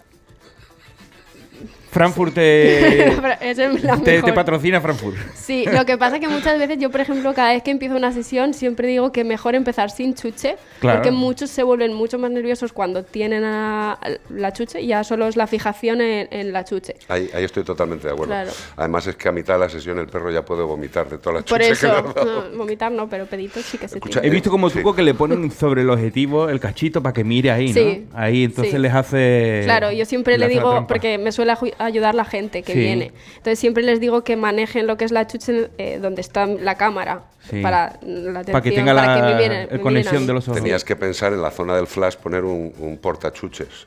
Frankfurt 1.94 2.34
te, 2.34 3.16
te, 4.04 4.22
te 4.22 4.32
patrocina 4.32 4.80
Frankfurt. 4.80 5.16
Sí, 5.34 5.64
lo 5.72 5.86
que 5.86 5.96
pasa 5.96 6.16
es 6.16 6.20
que 6.20 6.28
muchas 6.28 6.58
veces 6.58 6.78
yo, 6.78 6.90
por 6.90 7.00
ejemplo, 7.00 7.32
cada 7.34 7.52
vez 7.52 7.62
que 7.62 7.70
empiezo 7.70 7.94
una 7.96 8.12
sesión, 8.12 8.52
siempre 8.52 8.88
digo 8.88 9.12
que 9.12 9.22
mejor 9.22 9.54
empezar 9.54 9.90
sin 9.90 10.14
chuche, 10.14 10.56
Claro. 10.80 10.98
porque 10.98 11.12
muchos 11.12 11.50
se 11.50 11.62
vuelven 11.62 11.94
mucho 11.94 12.18
más 12.18 12.30
nerviosos 12.32 12.72
cuando 12.72 13.04
tienen 13.04 13.44
a- 13.44 13.98
la 14.28 14.52
chuche 14.52 14.80
y 14.80 14.88
ya 14.88 15.04
solo 15.04 15.28
es 15.28 15.36
la 15.36 15.46
fijación 15.46 16.00
en, 16.00 16.26
en 16.32 16.52
la 16.52 16.64
chuche. 16.64 16.96
Ahí, 17.08 17.30
ahí 17.32 17.44
estoy 17.44 17.62
totalmente 17.62 18.06
de 18.08 18.12
acuerdo. 18.12 18.32
Claro. 18.32 18.50
Además 18.76 19.06
es 19.06 19.14
que 19.16 19.28
a 19.28 19.32
mitad 19.32 19.54
de 19.54 19.60
la 19.60 19.68
sesión 19.68 19.98
el 20.00 20.08
perro 20.08 20.30
ya 20.32 20.44
puede 20.44 20.62
vomitar 20.64 21.08
de 21.08 21.18
todas 21.18 21.36
las 21.36 21.44
Por 21.44 21.60
chuches 21.60 21.78
que 21.80 21.86
le 21.86 21.92
eso, 21.92 22.14
no, 22.52 22.58
vomitar 22.58 22.90
no, 22.92 23.08
pero 23.08 23.26
peditos 23.26 23.62
sí 23.64 23.78
que 23.78 23.86
se 23.88 23.96
Escucha, 23.98 24.20
tiene. 24.20 24.28
He 24.28 24.30
visto 24.36 24.50
como 24.50 24.68
Sí. 24.68 24.74
truco 24.74 24.94
que 24.96 25.02
le 25.02 25.14
ponen 25.14 25.50
sobre 25.52 25.82
el 25.82 25.90
objetivo 25.90 26.48
el 26.48 26.58
cachito 26.58 27.00
para 27.02 27.12
que 27.12 27.22
mire 27.22 27.50
ahí, 27.52 27.68
¿no? 27.68 27.74
Sí, 27.74 28.06
Ahí, 28.12 28.44
entonces 28.44 28.72
sí. 28.74 28.78
les 28.80 28.92
hace. 28.92 29.60
Claro, 29.64 29.92
yo 29.92 30.04
siempre 30.04 30.36
le 30.38 30.48
digo, 30.48 30.86
porque 30.88 31.16
me 31.18 31.30
suele 31.30 31.52
ayudar 31.86 32.14
la 32.14 32.24
gente 32.24 32.62
que 32.62 32.72
Sí. 32.72 32.78
viene. 32.78 33.12
Entonces 33.36 33.58
siempre 33.58 33.82
les 33.82 34.00
digo 34.00 34.24
que 34.24 34.36
manejen 34.36 34.86
lo 34.86 34.96
que 34.96 35.04
es 35.04 35.12
la 35.12 35.26
chuche 35.26 35.70
eh, 35.78 35.98
donde 36.00 36.20
está 36.20 36.46
la 36.46 36.76
cámara 36.76 37.24
Sí. 37.50 37.60
para 37.62 37.98
la 38.02 38.40
atención, 38.40 38.44
Para 38.52 38.62
que 38.62 38.70
tenga 38.72 38.94
para 38.94 39.06
la 39.06 39.14
que 39.14 39.34
me 39.34 39.40
miren- 39.42 39.68
me 39.72 39.80
conexión 39.80 40.22
mí. 40.22 40.26
de 40.26 40.32
los 40.32 40.48
ojos. 40.48 40.60
Tenías 40.60 40.84
que 40.84 40.96
pensar 40.96 41.32
en 41.32 41.42
la 41.42 41.50
zona 41.50 41.76
del 41.76 41.86
flash 41.86 42.16
poner 42.16 42.44
un, 42.44 42.72
un 42.78 42.96
portachuches. 42.98 43.86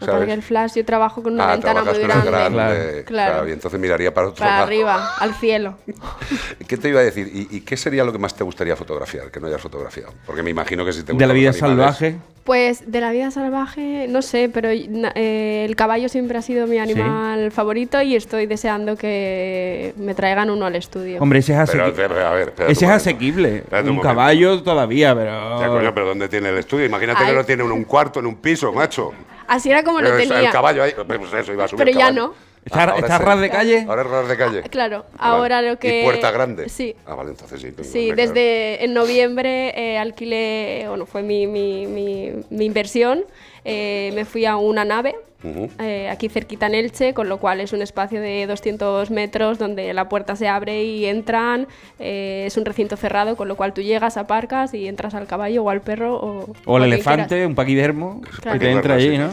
¿Sabes? 0.00 0.16
Porque 0.16 0.32
el 0.32 0.42
flash 0.42 0.74
yo 0.74 0.84
trabajo 0.84 1.22
con 1.22 1.34
una 1.34 1.48
ah, 1.48 1.52
ventana 1.52 1.84
muy 1.84 1.98
grande. 1.98 2.30
grande. 2.30 2.56
Claro. 2.56 3.04
Claro. 3.06 3.32
claro, 3.32 3.48
y 3.48 3.52
entonces 3.52 3.80
miraría 3.80 4.12
para 4.12 4.28
otro 4.28 4.38
Para 4.38 4.52
lado. 4.52 4.64
arriba, 4.66 5.14
al 5.18 5.34
cielo. 5.34 5.76
¿Qué 6.66 6.76
te 6.76 6.88
iba 6.88 7.00
a 7.00 7.02
decir? 7.04 7.30
¿Y, 7.32 7.56
y 7.56 7.60
qué 7.60 7.76
sería 7.76 8.04
lo 8.04 8.12
que 8.12 8.18
más 8.18 8.34
te 8.34 8.44
gustaría 8.44 8.76
fotografiar, 8.76 9.30
que 9.30 9.40
no 9.40 9.46
hayas 9.46 9.60
fotografiado? 9.60 10.12
Porque 10.26 10.42
me 10.42 10.50
imagino 10.50 10.84
que 10.84 10.92
si 10.92 11.00
te 11.00 11.06
De 11.06 11.12
gustan 11.12 11.28
la 11.28 11.34
vida 11.34 11.52
salvaje. 11.52 12.16
Pues 12.44 12.90
de 12.90 13.00
la 13.00 13.12
vida 13.12 13.30
salvaje, 13.30 14.06
no 14.08 14.22
sé, 14.22 14.50
pero 14.52 14.70
eh, 14.70 15.64
el 15.68 15.76
caballo 15.76 16.08
siempre 16.08 16.38
ha 16.38 16.42
sido 16.42 16.66
mi 16.66 16.78
animal 16.78 17.52
favorito 17.52 18.00
y 18.00 18.16
estoy 18.16 18.46
deseando 18.46 18.96
que 18.96 19.92
me 19.96 20.14
traigan 20.14 20.48
uno 20.48 20.64
al 20.64 20.74
estudio. 20.74 21.20
Hombre, 21.20 21.40
ese 21.40 21.52
es 21.52 21.58
asequible. 21.58 21.92
pero, 21.94 22.26
a 22.26 22.32
ver, 22.32 22.48
espérate 22.48 22.72
Ese 22.72 22.86
un 22.86 22.90
es 22.90 22.96
asequible. 22.96 23.64
Un 23.84 24.00
caballo 24.00 24.62
todavía, 24.62 25.14
pero. 25.14 25.60
Ya, 25.60 25.68
coño, 25.68 25.94
pero 25.94 26.06
¿dónde 26.06 26.28
tiene 26.28 26.48
el 26.48 26.56
estudio? 26.56 26.86
Imagínate 26.86 27.24
que 27.26 27.32
lo 27.32 27.44
tiene 27.44 27.62
en 27.62 27.72
un 27.72 27.84
cuarto, 27.84 28.20
en 28.20 28.26
un 28.26 28.36
piso, 28.36 28.72
macho. 28.72 29.12
Así 29.50 29.70
era 29.70 29.82
como 29.82 30.00
lo 30.00 30.16
es- 30.16 30.28
tenía. 30.28 30.46
El 30.46 30.52
caballo 30.52 30.82
ahí, 30.84 30.92
pues 31.06 31.32
eso, 31.34 31.52
iba 31.52 31.64
a 31.64 31.68
subir 31.68 31.78
Pero 31.78 31.90
el 31.90 31.96
ya 31.96 32.00
caballo. 32.06 32.20
no. 32.28 32.50
¿Está, 32.64 32.94
sí. 33.18 33.24
ras 33.24 33.40
de 33.40 33.50
calle? 33.50 33.84
Ahora 33.88 34.02
es 34.02 34.08
ras 34.08 34.28
de 34.28 34.36
calle. 34.36 34.62
Claro, 34.64 35.06
Ah, 35.18 35.30
vale. 35.30 35.36
ahora 35.40 35.62
lo 35.62 35.78
que... 35.78 36.00
¿Y 36.00 36.04
puerta 36.04 36.30
grande? 36.30 36.68
Sí. 36.68 36.94
Ah, 37.06 37.14
vale, 37.14 37.30
entonces 37.30 37.60
sí. 37.60 37.72
Sí, 37.82 38.10
me 38.10 38.16
quedo. 38.16 38.26
desde 38.34 38.84
en 38.84 38.92
noviembre 38.94 39.72
eh, 39.74 39.98
alquilé, 39.98 40.84
bueno, 40.88 41.06
fue 41.06 41.22
mi, 41.22 41.46
mi, 41.46 41.86
mi, 41.86 42.32
mi 42.50 42.64
inversión, 42.66 43.24
eh, 43.64 44.12
me 44.14 44.24
fui 44.26 44.44
a 44.44 44.56
una 44.56 44.84
nave 44.84 45.16
Ujú. 45.42 45.70
eh, 45.78 46.08
aquí 46.10 46.28
cerquita 46.28 46.66
en 46.66 46.74
Elche, 46.74 47.14
con 47.14 47.28
lo 47.28 47.38
cual 47.38 47.60
es 47.60 47.72
un 47.72 47.80
espacio 47.82 48.20
de 48.20 48.46
200 48.46 49.10
metros 49.10 49.58
donde 49.58 49.92
la 49.94 50.08
puerta 50.08 50.36
se 50.36 50.48
abre 50.48 50.84
y 50.84 51.06
entran, 51.06 51.66
eh, 51.98 52.44
es 52.46 52.56
un 52.56 52.64
recinto 52.64 52.96
cerrado, 52.96 53.36
con 53.36 53.48
lo 53.48 53.56
cual 53.56 53.72
tú 53.72 53.80
llegas, 53.80 54.16
aparcas 54.16 54.74
y 54.74 54.86
entras 54.86 55.14
al 55.14 55.26
caballo 55.26 55.62
o 55.64 55.70
al 55.70 55.80
perro 55.80 56.16
o... 56.16 56.52
O 56.66 56.76
el 56.76 56.82
quien 56.82 56.92
elefante, 56.94 57.28
quieras. 57.28 57.48
un 57.48 57.54
paquidermo, 57.54 58.20
Claro. 58.42 58.58
que 58.58 58.64
te 58.66 58.70
entra 58.72 58.94
allí, 58.94 59.16
¿no? 59.18 59.30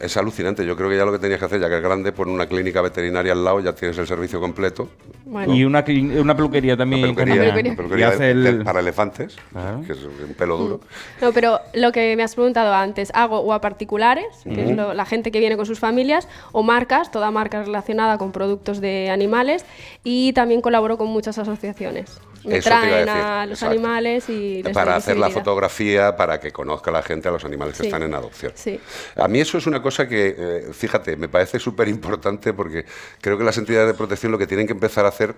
Es 0.00 0.16
alucinante. 0.16 0.64
Yo 0.64 0.76
creo 0.76 0.88
que 0.90 0.96
ya 0.96 1.04
lo 1.04 1.12
que 1.12 1.18
tenías 1.18 1.38
que 1.40 1.46
hacer, 1.46 1.60
ya 1.60 1.68
que 1.68 1.76
es 1.76 1.82
grande, 1.82 2.12
pon 2.12 2.28
una 2.28 2.46
clínica 2.46 2.80
veterinaria 2.82 3.32
al 3.32 3.44
lado, 3.44 3.60
ya 3.60 3.74
tienes 3.74 3.98
el 3.98 4.06
servicio 4.06 4.40
completo. 4.40 4.88
Bueno, 5.24 5.54
Y 5.54 5.64
una, 5.64 5.84
una 6.20 6.34
peluquería 6.36 6.76
también. 6.76 7.04
Una 7.04 7.14
peluquería, 7.14 7.34
con- 7.34 7.54
peluquería. 7.54 7.72
una 7.72 7.76
peluquería 7.76 8.10
de- 8.16 8.30
el- 8.30 8.64
para 8.64 8.80
elefantes, 8.80 9.36
Claro. 9.52 9.82
que 9.86 9.92
es 9.92 9.98
un 10.04 10.34
pelo 10.34 10.56
duro. 10.56 10.80
No, 11.20 11.32
pero 11.32 11.60
lo 11.74 11.92
que 11.92 12.16
me 12.16 12.22
has 12.22 12.34
preguntado 12.34 12.72
antes, 12.74 13.10
hago 13.14 13.40
o 13.40 13.52
a 13.52 13.60
particulares, 13.60 14.26
que 14.44 14.64
es 14.64 14.76
lo- 14.76 14.94
la 14.94 15.04
gente 15.04 15.30
que 15.30 15.38
viene 15.38 15.47
con 15.56 15.66
sus 15.66 15.78
familias, 15.78 16.28
o 16.52 16.62
marcas, 16.62 17.10
toda 17.10 17.30
marca 17.30 17.62
relacionada 17.62 18.18
con 18.18 18.32
productos 18.32 18.80
de 18.80 19.10
animales, 19.10 19.64
y 20.04 20.32
también 20.32 20.60
colaboro 20.60 20.98
con 20.98 21.08
muchas 21.08 21.38
asociaciones. 21.38 22.18
Me 22.44 22.58
Eso 22.58 22.70
te 22.70 22.76
iba 22.76 22.78
a 22.78 22.80
traen 22.88 23.06
decir, 23.06 23.20
a 23.22 23.46
los 23.46 23.58
exacto. 23.58 23.72
animales 23.74 24.28
y 24.28 24.62
les 24.62 24.72
para 24.72 24.94
hacer 24.94 25.16
la 25.16 25.28
fotografía, 25.28 26.16
para 26.16 26.38
que 26.38 26.52
conozca 26.52 26.90
la 26.92 27.02
gente 27.02 27.28
a 27.28 27.32
los 27.32 27.44
animales 27.44 27.74
que 27.76 27.82
Sí. 27.82 27.88
están 27.88 28.04
en 28.04 28.14
adopción. 28.14 28.52
Sí. 28.54 28.78
A 29.16 29.26
mí 29.26 29.40
eso 29.40 29.58
es 29.58 29.66
una 29.66 29.82
cosa 29.82 30.06
que, 30.06 30.36
eh, 30.38 30.68
fíjate, 30.72 31.16
me 31.16 31.28
parece 31.28 31.58
súper 31.58 31.88
importante 31.88 32.52
porque 32.54 32.84
creo 33.20 33.36
que 33.36 33.44
las 33.44 33.58
entidades 33.58 33.88
de 33.88 33.94
protección 33.94 34.30
lo 34.30 34.38
que 34.38 34.46
tienen 34.46 34.66
que 34.68 34.72
empezar 34.72 35.04
a 35.04 35.08
hacer, 35.08 35.34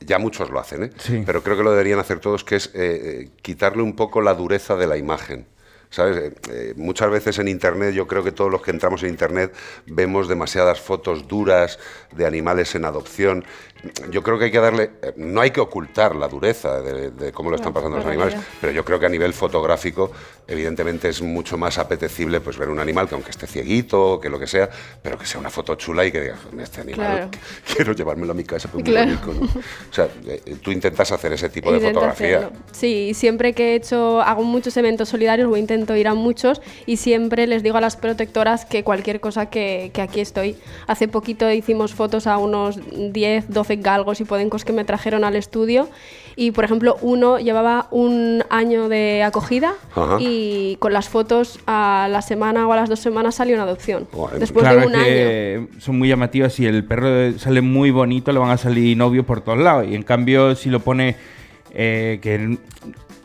ya 0.00 0.18
muchos 0.18 0.50
lo 0.50 0.60
hacen, 0.60 0.84
¿eh? 0.84 0.90
Sí. 0.98 1.22
pero 1.24 1.42
creo 1.42 1.56
que 1.56 1.62
lo 1.62 1.70
deberían 1.70 1.98
hacer 1.98 2.20
todos, 2.20 2.44
que 2.44 2.56
es 2.56 2.66
eh, 2.66 2.70
eh, 3.24 3.28
quitarle 3.40 3.82
un 3.82 3.96
poco 3.96 4.20
la 4.20 4.34
dureza 4.34 4.76
de 4.76 4.86
la 4.86 4.98
imagen. 4.98 5.46
¿Sabes? 5.92 6.16
Eh, 6.16 6.32
eh, 6.50 6.72
muchas 6.76 7.10
veces 7.10 7.38
en 7.38 7.48
Internet, 7.48 7.92
yo 7.94 8.06
creo 8.06 8.24
que 8.24 8.32
todos 8.32 8.50
los 8.50 8.62
que 8.62 8.70
entramos 8.70 9.02
en 9.02 9.10
Internet 9.10 9.52
vemos 9.86 10.26
demasiadas 10.26 10.80
fotos 10.80 11.28
duras 11.28 11.78
de 12.16 12.24
animales 12.26 12.74
en 12.74 12.86
adopción. 12.86 13.44
Yo 14.10 14.22
creo 14.22 14.38
que 14.38 14.46
hay 14.46 14.50
que 14.52 14.60
darle, 14.60 14.90
eh, 15.02 15.12
no 15.16 15.40
hay 15.42 15.50
que 15.50 15.60
ocultar 15.60 16.14
la 16.16 16.28
dureza 16.28 16.80
de, 16.80 17.10
de 17.10 17.32
cómo 17.32 17.50
lo 17.50 17.56
están 17.56 17.72
pasando 17.74 17.96
los 17.96 18.06
la 18.06 18.12
animales, 18.12 18.34
realidad. 18.34 18.52
pero 18.60 18.72
yo 18.72 18.84
creo 18.86 18.98
que 19.00 19.06
a 19.06 19.08
nivel 19.10 19.34
fotográfico, 19.34 20.12
evidentemente 20.46 21.08
es 21.10 21.20
mucho 21.20 21.58
más 21.58 21.76
apetecible 21.78 22.40
pues 22.40 22.56
ver 22.56 22.68
un 22.70 22.78
animal 22.78 23.06
que 23.08 23.14
aunque 23.14 23.30
esté 23.32 23.46
cieguito, 23.46 24.18
que 24.20 24.30
lo 24.30 24.38
que 24.38 24.46
sea, 24.46 24.70
pero 25.02 25.18
que 25.18 25.26
sea 25.26 25.40
una 25.40 25.50
foto 25.50 25.74
chula 25.74 26.06
y 26.06 26.12
que 26.12 26.20
digas, 26.22 26.38
este 26.60 26.80
animal 26.80 27.06
Claro. 27.06 27.30
quiero 27.74 27.92
llevármelo 27.92 28.32
a 28.32 28.34
mi 28.34 28.44
casa, 28.44 28.68
pues 28.70 28.82
muy 28.84 28.92
Claro. 28.92 29.10
bonito, 29.26 29.46
¿no? 29.46 29.60
O 29.60 29.92
sea, 29.92 30.08
eh, 30.26 30.56
tú 30.62 30.70
intentas 30.70 31.10
hacer 31.12 31.32
ese 31.34 31.48
tipo 31.50 31.70
de 31.70 31.78
Intento 31.78 32.00
fotografía. 32.00 32.38
hacerlo. 32.38 32.58
Sí, 32.72 33.12
siempre 33.14 33.52
que 33.52 33.72
he 33.72 33.74
hecho, 33.74 34.22
hago 34.22 34.42
muchos 34.44 34.76
eventos 34.76 35.08
solidarios, 35.08 35.50
o 35.50 35.56
intento 35.82 35.96
ir 35.96 36.08
a 36.08 36.14
muchos 36.14 36.62
y 36.86 36.96
siempre 36.96 37.46
les 37.46 37.62
digo 37.62 37.76
a 37.76 37.80
las 37.80 37.96
protectoras 37.96 38.64
que 38.64 38.84
cualquier 38.84 39.20
cosa 39.20 39.46
que, 39.46 39.90
que 39.92 40.00
aquí 40.00 40.20
estoy. 40.20 40.56
Hace 40.86 41.08
poquito 41.08 41.50
hicimos 41.50 41.92
fotos 41.92 42.26
a 42.26 42.38
unos 42.38 42.78
10, 43.12 43.50
12 43.50 43.76
galgos 43.76 44.20
y 44.20 44.24
podencos 44.24 44.64
que 44.64 44.72
me 44.72 44.84
trajeron 44.84 45.24
al 45.24 45.36
estudio 45.36 45.88
y, 46.36 46.52
por 46.52 46.64
ejemplo, 46.64 46.96
uno 47.02 47.38
llevaba 47.38 47.88
un 47.90 48.44
año 48.48 48.88
de 48.88 49.22
acogida 49.22 49.74
Ajá. 49.94 50.16
y 50.20 50.76
con 50.76 50.92
las 50.92 51.08
fotos 51.08 51.58
a 51.66 52.08
la 52.10 52.22
semana 52.22 52.66
o 52.66 52.72
a 52.72 52.76
las 52.76 52.88
dos 52.88 53.00
semanas 53.00 53.34
salió 53.34 53.54
una 53.54 53.64
adopción. 53.64 54.06
Después 54.38 54.62
claro 54.62 54.80
de 54.80 54.86
un 54.86 54.94
es 54.94 54.98
año. 54.98 55.06
que 55.06 55.66
son 55.78 55.98
muy 55.98 56.08
llamativas. 56.08 56.52
Si 56.52 56.64
el 56.64 56.84
perro 56.84 57.38
sale 57.38 57.60
muy 57.60 57.90
bonito, 57.90 58.32
le 58.32 58.38
van 58.38 58.50
a 58.50 58.56
salir 58.56 58.96
novios 58.96 59.26
por 59.26 59.40
todos 59.40 59.58
lados. 59.58 59.86
Y 59.88 59.94
en 59.94 60.02
cambio, 60.02 60.54
si 60.54 60.70
lo 60.70 60.80
pone 60.80 61.16
eh, 61.74 62.18
que 62.22 62.58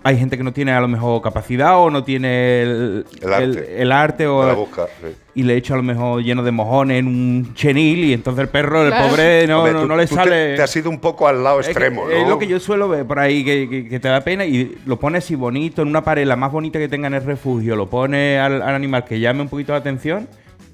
hay 0.07 0.17
gente 0.17 0.37
que 0.37 0.43
no 0.43 0.53
tiene 0.53 0.71
a 0.71 0.79
lo 0.79 0.87
mejor 0.87 1.21
capacidad 1.21 1.77
o 1.77 1.89
no 1.89 2.03
tiene 2.05 2.61
el, 2.61 3.05
El 3.21 3.33
arte. 3.33 3.81
el 3.81 3.91
arte 3.91 4.25
o 4.27 4.45
La 4.47 4.53
busca, 4.53 4.85
sí. 5.01 5.07
y 5.35 5.43
le 5.43 5.57
echa 5.57 5.73
a 5.73 5.77
lo 5.77 5.83
mejor 5.83 6.23
lleno 6.23 6.43
de 6.43 6.51
mojones 6.51 6.99
en 6.99 7.07
un 7.07 7.53
chenil 7.55 8.05
y 8.05 8.13
entonces 8.13 8.43
el 8.43 8.47
perro, 8.49 8.83
el 8.83 8.89
Claro. 8.89 9.09
pobre, 9.09 9.45
no, 9.47 9.57
Hombre, 9.57 9.73
no, 9.73 9.81
tú- 9.81 9.87
no 9.87 9.97
le 9.97 10.07
tú 10.07 10.15
te- 10.15 10.21
sale. 10.23 10.55
te 10.55 10.61
has 10.61 10.73
ido 10.77 10.89
un 10.89 10.99
poco 10.99 11.27
al 11.27 11.43
lado 11.43 11.59
Es 11.59 11.65
que 11.67 11.71
extremo, 11.73 12.09
Es 12.09 12.25
lo 12.25 12.39
que 12.39 12.47
yo 12.47 12.57
suelo 12.59 12.87
ver 12.87 13.05
por 13.05 13.19
ahí, 13.19 13.43
que, 13.43 13.67
que- 13.69 13.89
que 13.89 13.99
te 13.99 14.07
da 14.07 14.21
pena 14.21 14.45
y 14.45 14.77
lo 14.85 14.97
pones 14.97 15.25
así 15.25 15.35
bonito 15.35 15.81
en 15.81 15.89
una 15.89 16.03
pared, 16.05 16.25
la 16.25 16.37
más 16.37 16.53
bonita 16.53 16.79
que 16.79 16.87
tenga 16.87 17.07
en 17.07 17.15
el 17.15 17.23
refugio, 17.23 17.75
lo 17.75 17.87
pone 17.89 18.39
al, 18.39 18.61
al 18.61 18.75
animal 18.75 19.03
que 19.03 19.19
llame 19.19 19.41
un 19.41 19.49
poquito 19.49 19.73
la 19.73 19.79
atención 19.79 20.29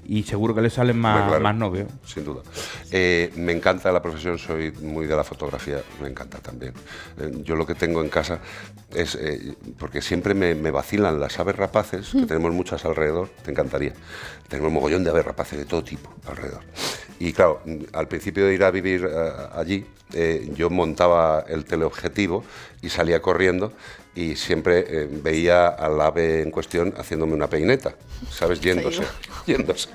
y 0.06 0.22
seguro 0.22 0.54
que 0.54 0.62
le 0.62 0.70
salen 0.70 0.98
más, 0.98 1.26
claro. 1.28 1.42
más 1.42 1.54
novios. 1.54 1.88
Sin 2.06 2.24
duda. 2.24 2.42
Eh, 2.90 3.32
me 3.36 3.52
encanta 3.52 3.90
la 3.92 4.02
profesión, 4.02 4.38
soy 4.38 4.72
muy 4.72 5.06
de 5.06 5.16
la 5.16 5.24
fotografía, 5.24 5.82
me 6.00 6.08
encanta 6.08 6.38
también. 6.38 6.72
Eh, 7.18 7.42
yo 7.42 7.56
lo 7.56 7.66
que 7.66 7.74
tengo 7.74 8.02
en 8.02 8.08
casa 8.08 8.40
es, 8.94 9.16
eh, 9.20 9.54
porque 9.78 10.02
siempre 10.02 10.34
me, 10.34 10.54
me 10.54 10.70
vacilan 10.70 11.18
las 11.18 11.38
aves 11.38 11.56
rapaces, 11.56 12.10
que 12.12 12.26
tenemos 12.26 12.52
muchas 12.52 12.84
alrededor, 12.84 13.28
te 13.44 13.50
encantaría. 13.50 13.92
Tenemos 14.48 14.68
un 14.68 14.74
mogollón 14.74 15.04
de 15.04 15.10
aves 15.10 15.24
rapaces 15.24 15.58
de 15.58 15.64
todo 15.64 15.82
tipo 15.82 16.14
alrededor. 16.26 16.62
Y 17.24 17.32
claro, 17.32 17.62
al 17.94 18.06
principio 18.06 18.44
de 18.44 18.52
ir 18.52 18.62
a 18.64 18.70
vivir 18.70 19.08
eh, 19.10 19.32
allí, 19.54 19.86
eh, 20.12 20.46
yo 20.54 20.68
montaba 20.68 21.42
el 21.48 21.64
teleobjetivo 21.64 22.44
y 22.82 22.90
salía 22.90 23.22
corriendo 23.22 23.72
y 24.14 24.36
siempre 24.36 24.84
eh, 24.86 25.08
veía 25.10 25.68
al 25.68 25.98
ave 26.02 26.42
en 26.42 26.50
cuestión 26.50 26.92
haciéndome 26.98 27.32
una 27.32 27.48
peineta, 27.48 27.94
¿sabes? 28.30 28.60
Yéndose, 28.60 29.04
yéndose. 29.46 29.88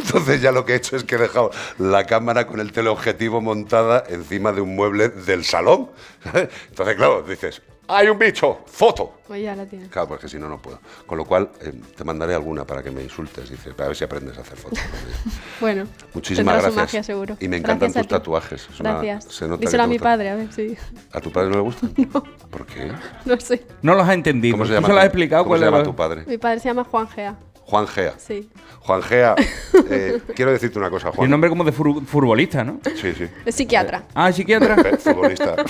Entonces 0.00 0.42
ya 0.42 0.50
lo 0.50 0.64
que 0.64 0.72
he 0.72 0.76
hecho 0.76 0.96
es 0.96 1.04
que 1.04 1.14
he 1.14 1.18
dejado 1.18 1.52
la 1.78 2.06
cámara 2.06 2.48
con 2.48 2.58
el 2.58 2.72
teleobjetivo 2.72 3.40
montada 3.40 4.02
encima 4.08 4.50
de 4.50 4.60
un 4.60 4.74
mueble 4.74 5.10
del 5.10 5.44
salón. 5.44 5.90
Entonces, 6.24 6.96
claro, 6.96 7.22
dices, 7.22 7.62
hay 7.88 8.08
un 8.08 8.18
bicho, 8.18 8.60
foto. 8.66 9.18
Pues 9.26 9.42
ya 9.42 9.54
la 9.56 9.64
tienes. 9.66 9.88
Claro, 9.88 10.08
porque 10.08 10.28
si 10.28 10.38
no, 10.38 10.48
no 10.48 10.58
puedo. 10.60 10.78
Con 11.06 11.16
lo 11.18 11.24
cual, 11.24 11.50
eh, 11.62 11.72
te 11.96 12.04
mandaré 12.04 12.34
alguna 12.34 12.64
para 12.66 12.82
que 12.82 12.90
me 12.90 13.02
insultes. 13.02 13.48
Dices, 13.50 13.72
a 13.78 13.86
ver 13.86 13.96
si 13.96 14.04
aprendes 14.04 14.36
a 14.38 14.42
hacer 14.42 14.56
fotos. 14.58 14.78
Bueno, 15.60 15.84
Muchísimas 16.12 16.56
su 16.56 16.60
gracias. 16.62 16.74
magia, 16.76 17.02
seguro. 17.02 17.36
Y 17.40 17.48
me 17.48 17.56
encantan 17.56 17.90
Gracias 17.92 18.06
tus 18.06 18.18
tatuajes. 18.18 18.68
Es 18.70 18.80
una- 18.80 18.92
Gracias. 19.00 19.32
se 19.34 19.46
nota 19.48 19.60
Díselo 19.60 19.84
a 19.84 19.86
mi 19.86 19.98
padre, 19.98 20.30
a 20.30 20.34
ver 20.36 20.52
si. 20.52 20.76
¿A 21.12 21.20
tu 21.20 21.30
padre 21.32 21.48
no 21.50 21.56
le 21.56 21.62
gusta? 21.62 21.86
¿Por 22.50 22.66
qué? 22.66 22.92
No 23.24 23.38
sé. 23.40 23.64
No 23.82 23.94
los 23.94 24.06
ha 24.06 24.12
entendido. 24.14 24.54
¿Cómo 24.56 24.64
se 24.66 24.70
Tú 24.70 24.74
llama 24.74 24.86
se 24.88 24.92
lo 24.92 24.96
tu- 24.96 25.00
has 25.00 25.06
explicado 25.06 25.44
¿Cómo 25.44 25.56
se 25.56 25.64
llama 25.64 25.82
tu 25.82 25.94
padre? 25.96 26.24
Mi 26.26 26.38
padre 26.38 26.60
se 26.60 26.68
llama 26.68 26.84
Juan 26.84 27.08
Gea. 27.08 27.36
Juan 27.66 27.86
Gea. 27.88 28.14
Sí. 28.18 28.48
Juan 28.80 29.02
Gea, 29.02 29.34
eh, 29.90 30.20
quiero 30.36 30.52
decirte 30.52 30.78
una 30.78 30.90
cosa, 30.90 31.10
Juan. 31.10 31.30
nombre 31.30 31.48
como 31.48 31.64
de 31.64 31.72
fur- 31.72 32.04
futbolista, 32.04 32.62
¿no? 32.64 32.80
Sí, 33.00 33.14
sí. 33.16 33.26
Es 33.46 33.54
psiquiatra. 33.54 34.02
Ah, 34.14 34.30
psiquiatra. 34.30 34.76
Eh, 34.84 34.96
Futbolista. 34.98 35.56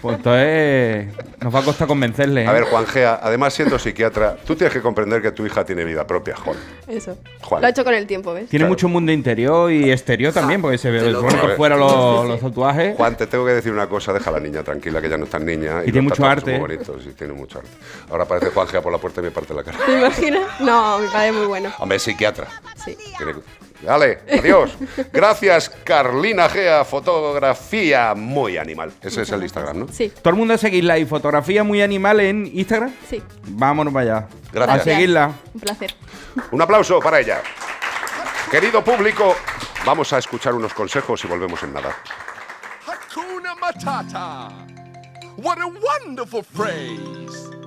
Pues 0.00 0.16
entonces 0.16 1.08
nos 1.40 1.54
va 1.54 1.58
a 1.58 1.62
costar 1.62 1.88
convencerle. 1.88 2.46
A 2.46 2.50
¿eh? 2.50 2.54
ver, 2.54 2.64
Juan 2.64 2.86
Gea, 2.86 3.18
además 3.22 3.52
siendo 3.54 3.78
psiquiatra, 3.78 4.36
tú 4.46 4.54
tienes 4.54 4.72
que 4.72 4.80
comprender 4.80 5.20
que 5.20 5.32
tu 5.32 5.44
hija 5.44 5.64
tiene 5.64 5.84
vida 5.84 6.06
propia, 6.06 6.36
Juan. 6.36 6.56
Eso. 6.86 7.18
Juan. 7.42 7.60
Lo 7.60 7.66
ha 7.66 7.70
hecho 7.70 7.84
con 7.84 7.94
el 7.94 8.06
tiempo, 8.06 8.32
¿ves? 8.32 8.48
Tiene 8.48 8.66
mucho 8.66 8.88
mundo 8.88 9.10
interior 9.12 9.70
y 9.72 9.90
exterior 9.90 10.32
también, 10.32 10.62
porque 10.62 10.78
se 10.78 10.90
ve 10.90 11.12
por 11.12 11.56
fuera 11.56 11.76
los, 11.76 12.26
los 12.28 12.40
tatuajes. 12.40 12.96
Juan, 12.96 13.16
te 13.16 13.26
tengo 13.26 13.44
que 13.44 13.52
decir 13.52 13.72
una 13.72 13.88
cosa, 13.88 14.12
deja 14.12 14.30
a 14.30 14.34
la 14.34 14.40
niña 14.40 14.62
tranquila, 14.62 15.00
que 15.00 15.08
ya 15.08 15.18
no 15.18 15.24
es 15.24 15.30
tan 15.30 15.44
niña. 15.44 15.80
Y 15.82 15.90
tiene 15.92 16.02
mucho 16.02 16.24
arte, 16.24 16.58
muy 16.58 16.78
sí, 17.02 17.10
tiene 17.18 17.32
mucho 17.32 17.58
arte. 17.58 17.70
Ahora 18.10 18.24
aparece 18.24 18.50
Juan 18.50 18.68
Gea 18.68 18.80
por 18.80 18.92
la 18.92 18.98
puerta 18.98 19.20
y 19.20 19.24
me 19.24 19.30
parte 19.32 19.52
la 19.54 19.64
cara. 19.64 19.78
¿Te 19.84 19.98
imaginas? 19.98 20.60
No, 20.60 20.98
mi 20.98 21.08
padre 21.08 21.32
muy 21.40 21.48
bueno. 21.48 21.72
Hombre, 21.78 21.96
es 21.96 22.02
psiquiatra. 22.02 22.48
Sí. 22.84 22.96
Vale, 23.82 24.20
adiós. 24.30 24.72
Gracias, 25.12 25.70
Carlina 25.84 26.48
Gea, 26.48 26.84
fotografía 26.84 28.14
muy 28.14 28.58
animal. 28.58 28.92
Ese 29.00 29.22
es 29.22 29.30
el 29.30 29.42
Instagram, 29.42 29.78
¿no? 29.78 29.88
Sí. 29.90 30.12
Todo 30.22 30.30
el 30.30 30.36
mundo 30.36 30.54
a 30.54 30.58
seguirla 30.58 30.98
y 30.98 31.06
fotografía 31.06 31.64
muy 31.64 31.80
animal 31.80 32.20
en 32.20 32.50
Instagram. 32.52 32.92
Sí. 33.08 33.22
Vámonos 33.48 33.92
para 33.92 34.16
allá. 34.16 34.28
Gracias. 34.52 34.80
A 34.80 34.84
seguirla. 34.84 35.32
Un 35.54 35.60
placer. 35.60 35.94
Un 36.50 36.62
aplauso 36.62 37.00
para 37.00 37.20
ella. 37.20 37.42
Querido 38.50 38.84
público, 38.84 39.34
vamos 39.86 40.12
a 40.12 40.18
escuchar 40.18 40.54
unos 40.54 40.74
consejos 40.74 41.24
y 41.24 41.28
volvemos 41.28 41.62
en 41.62 41.72
nada. 41.72 41.96
Hakuna 42.86 43.54
Matata. 43.54 44.48
What 45.36 45.58
a 45.58 45.66
wonderful 45.66 46.42
phrase. 46.42 47.59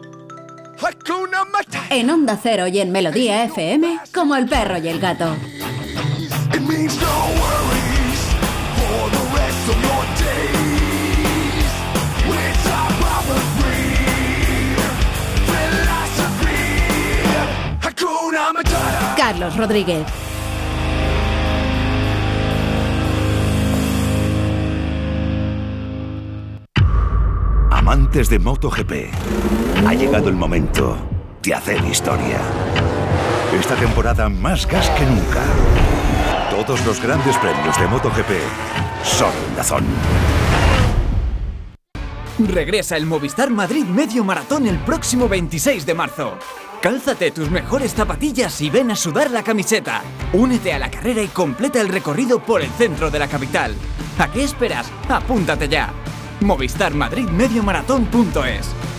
En 1.95 2.09
Onda 2.09 2.39
Cero 2.41 2.65
y 2.65 2.79
en 2.79 2.91
Melodía 2.91 3.43
FM, 3.43 3.99
como 4.11 4.35
el 4.35 4.47
perro 4.47 4.79
y 4.79 4.87
el 4.87 4.99
gato. 4.99 5.35
Carlos 19.15 19.55
Rodríguez. 19.55 20.07
Amantes 27.69 28.31
de 28.31 28.39
MotoGP, 28.39 28.91
ha 29.85 29.93
llegado 29.93 30.29
el 30.29 30.35
momento 30.35 31.12
de 31.43 31.53
hacer 31.53 31.83
historia. 31.83 32.39
Esta 33.59 33.75
temporada 33.75 34.29
más 34.29 34.65
gas 34.65 34.89
que 34.91 35.05
nunca. 35.05 35.43
Todos 36.49 36.85
los 36.85 37.01
grandes 37.01 37.37
premios 37.37 37.77
de 37.77 37.87
MotoGP 37.87 38.31
son 39.03 39.31
Dazón. 39.55 39.83
Regresa 42.39 42.95
el 42.97 43.05
Movistar 43.05 43.49
Madrid 43.49 43.83
Medio 43.83 44.23
Maratón 44.23 44.67
el 44.67 44.77
próximo 44.79 45.27
26 45.27 45.85
de 45.85 45.93
marzo. 45.93 46.37
Cálzate 46.81 47.31
tus 47.31 47.49
mejores 47.51 47.93
zapatillas 47.93 48.59
y 48.61 48.69
ven 48.69 48.91
a 48.91 48.95
sudar 48.95 49.29
la 49.29 49.43
camiseta. 49.43 50.01
Únete 50.31 50.73
a 50.73 50.79
la 50.79 50.89
carrera 50.89 51.21
y 51.21 51.27
completa 51.27 51.79
el 51.81 51.89
recorrido 51.89 52.39
por 52.39 52.61
el 52.61 52.69
centro 52.71 53.11
de 53.11 53.19
la 53.19 53.27
capital. 53.27 53.75
¿A 54.17 54.31
qué 54.31 54.43
esperas? 54.43 54.89
Apúntate 55.09 55.67
ya. 55.67 55.91
Movistar 56.41 56.93
Madrid 56.93 57.27
Medio. 57.27 57.63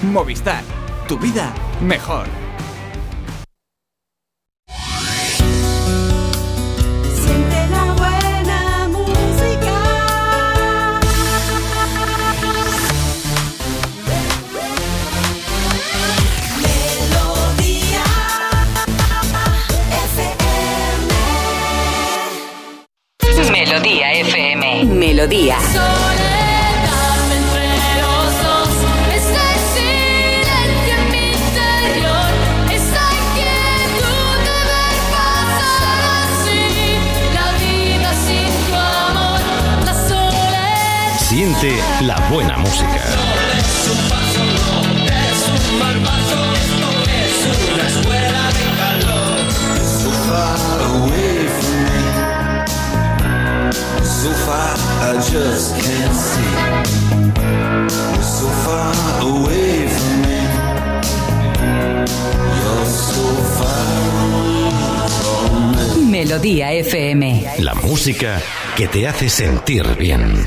Movistar, 0.03 0.63
tu 1.09 1.19
vida 1.19 1.53
mejor. 1.81 2.44
I 54.27 55.15
just 55.31 55.75
can't 55.77 56.17
see. 56.17 56.55
You're 58.15 58.23
so 58.23 58.49
far 58.65 58.93
away 59.21 59.89
from 59.89 60.23
me. 60.23 60.35
Melodía 66.11 66.73
FM. 66.73 67.45
La 67.59 67.75
música 67.75 68.41
que 68.77 68.89
te 68.89 69.07
hace. 69.07 69.29
Sentir 69.29 69.85
bien. 69.99 70.47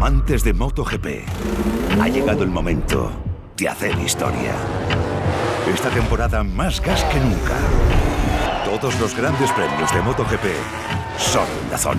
Amantes 0.00 0.42
de 0.44 0.54
MotoGP, 0.54 1.28
ha 2.00 2.08
llegado 2.08 2.42
el 2.42 2.48
momento 2.48 3.12
de 3.54 3.68
hacer 3.68 3.98
historia. 3.98 4.54
Esta 5.70 5.90
temporada 5.90 6.42
más 6.42 6.80
gas 6.80 7.04
que 7.04 7.20
nunca. 7.20 7.58
Todos 8.64 8.98
los 8.98 9.14
grandes 9.14 9.52
premios 9.52 9.92
de 9.92 10.00
MotoGP 10.00 10.46
son 11.18 11.44
en 11.62 11.70
Dazón. 11.70 11.98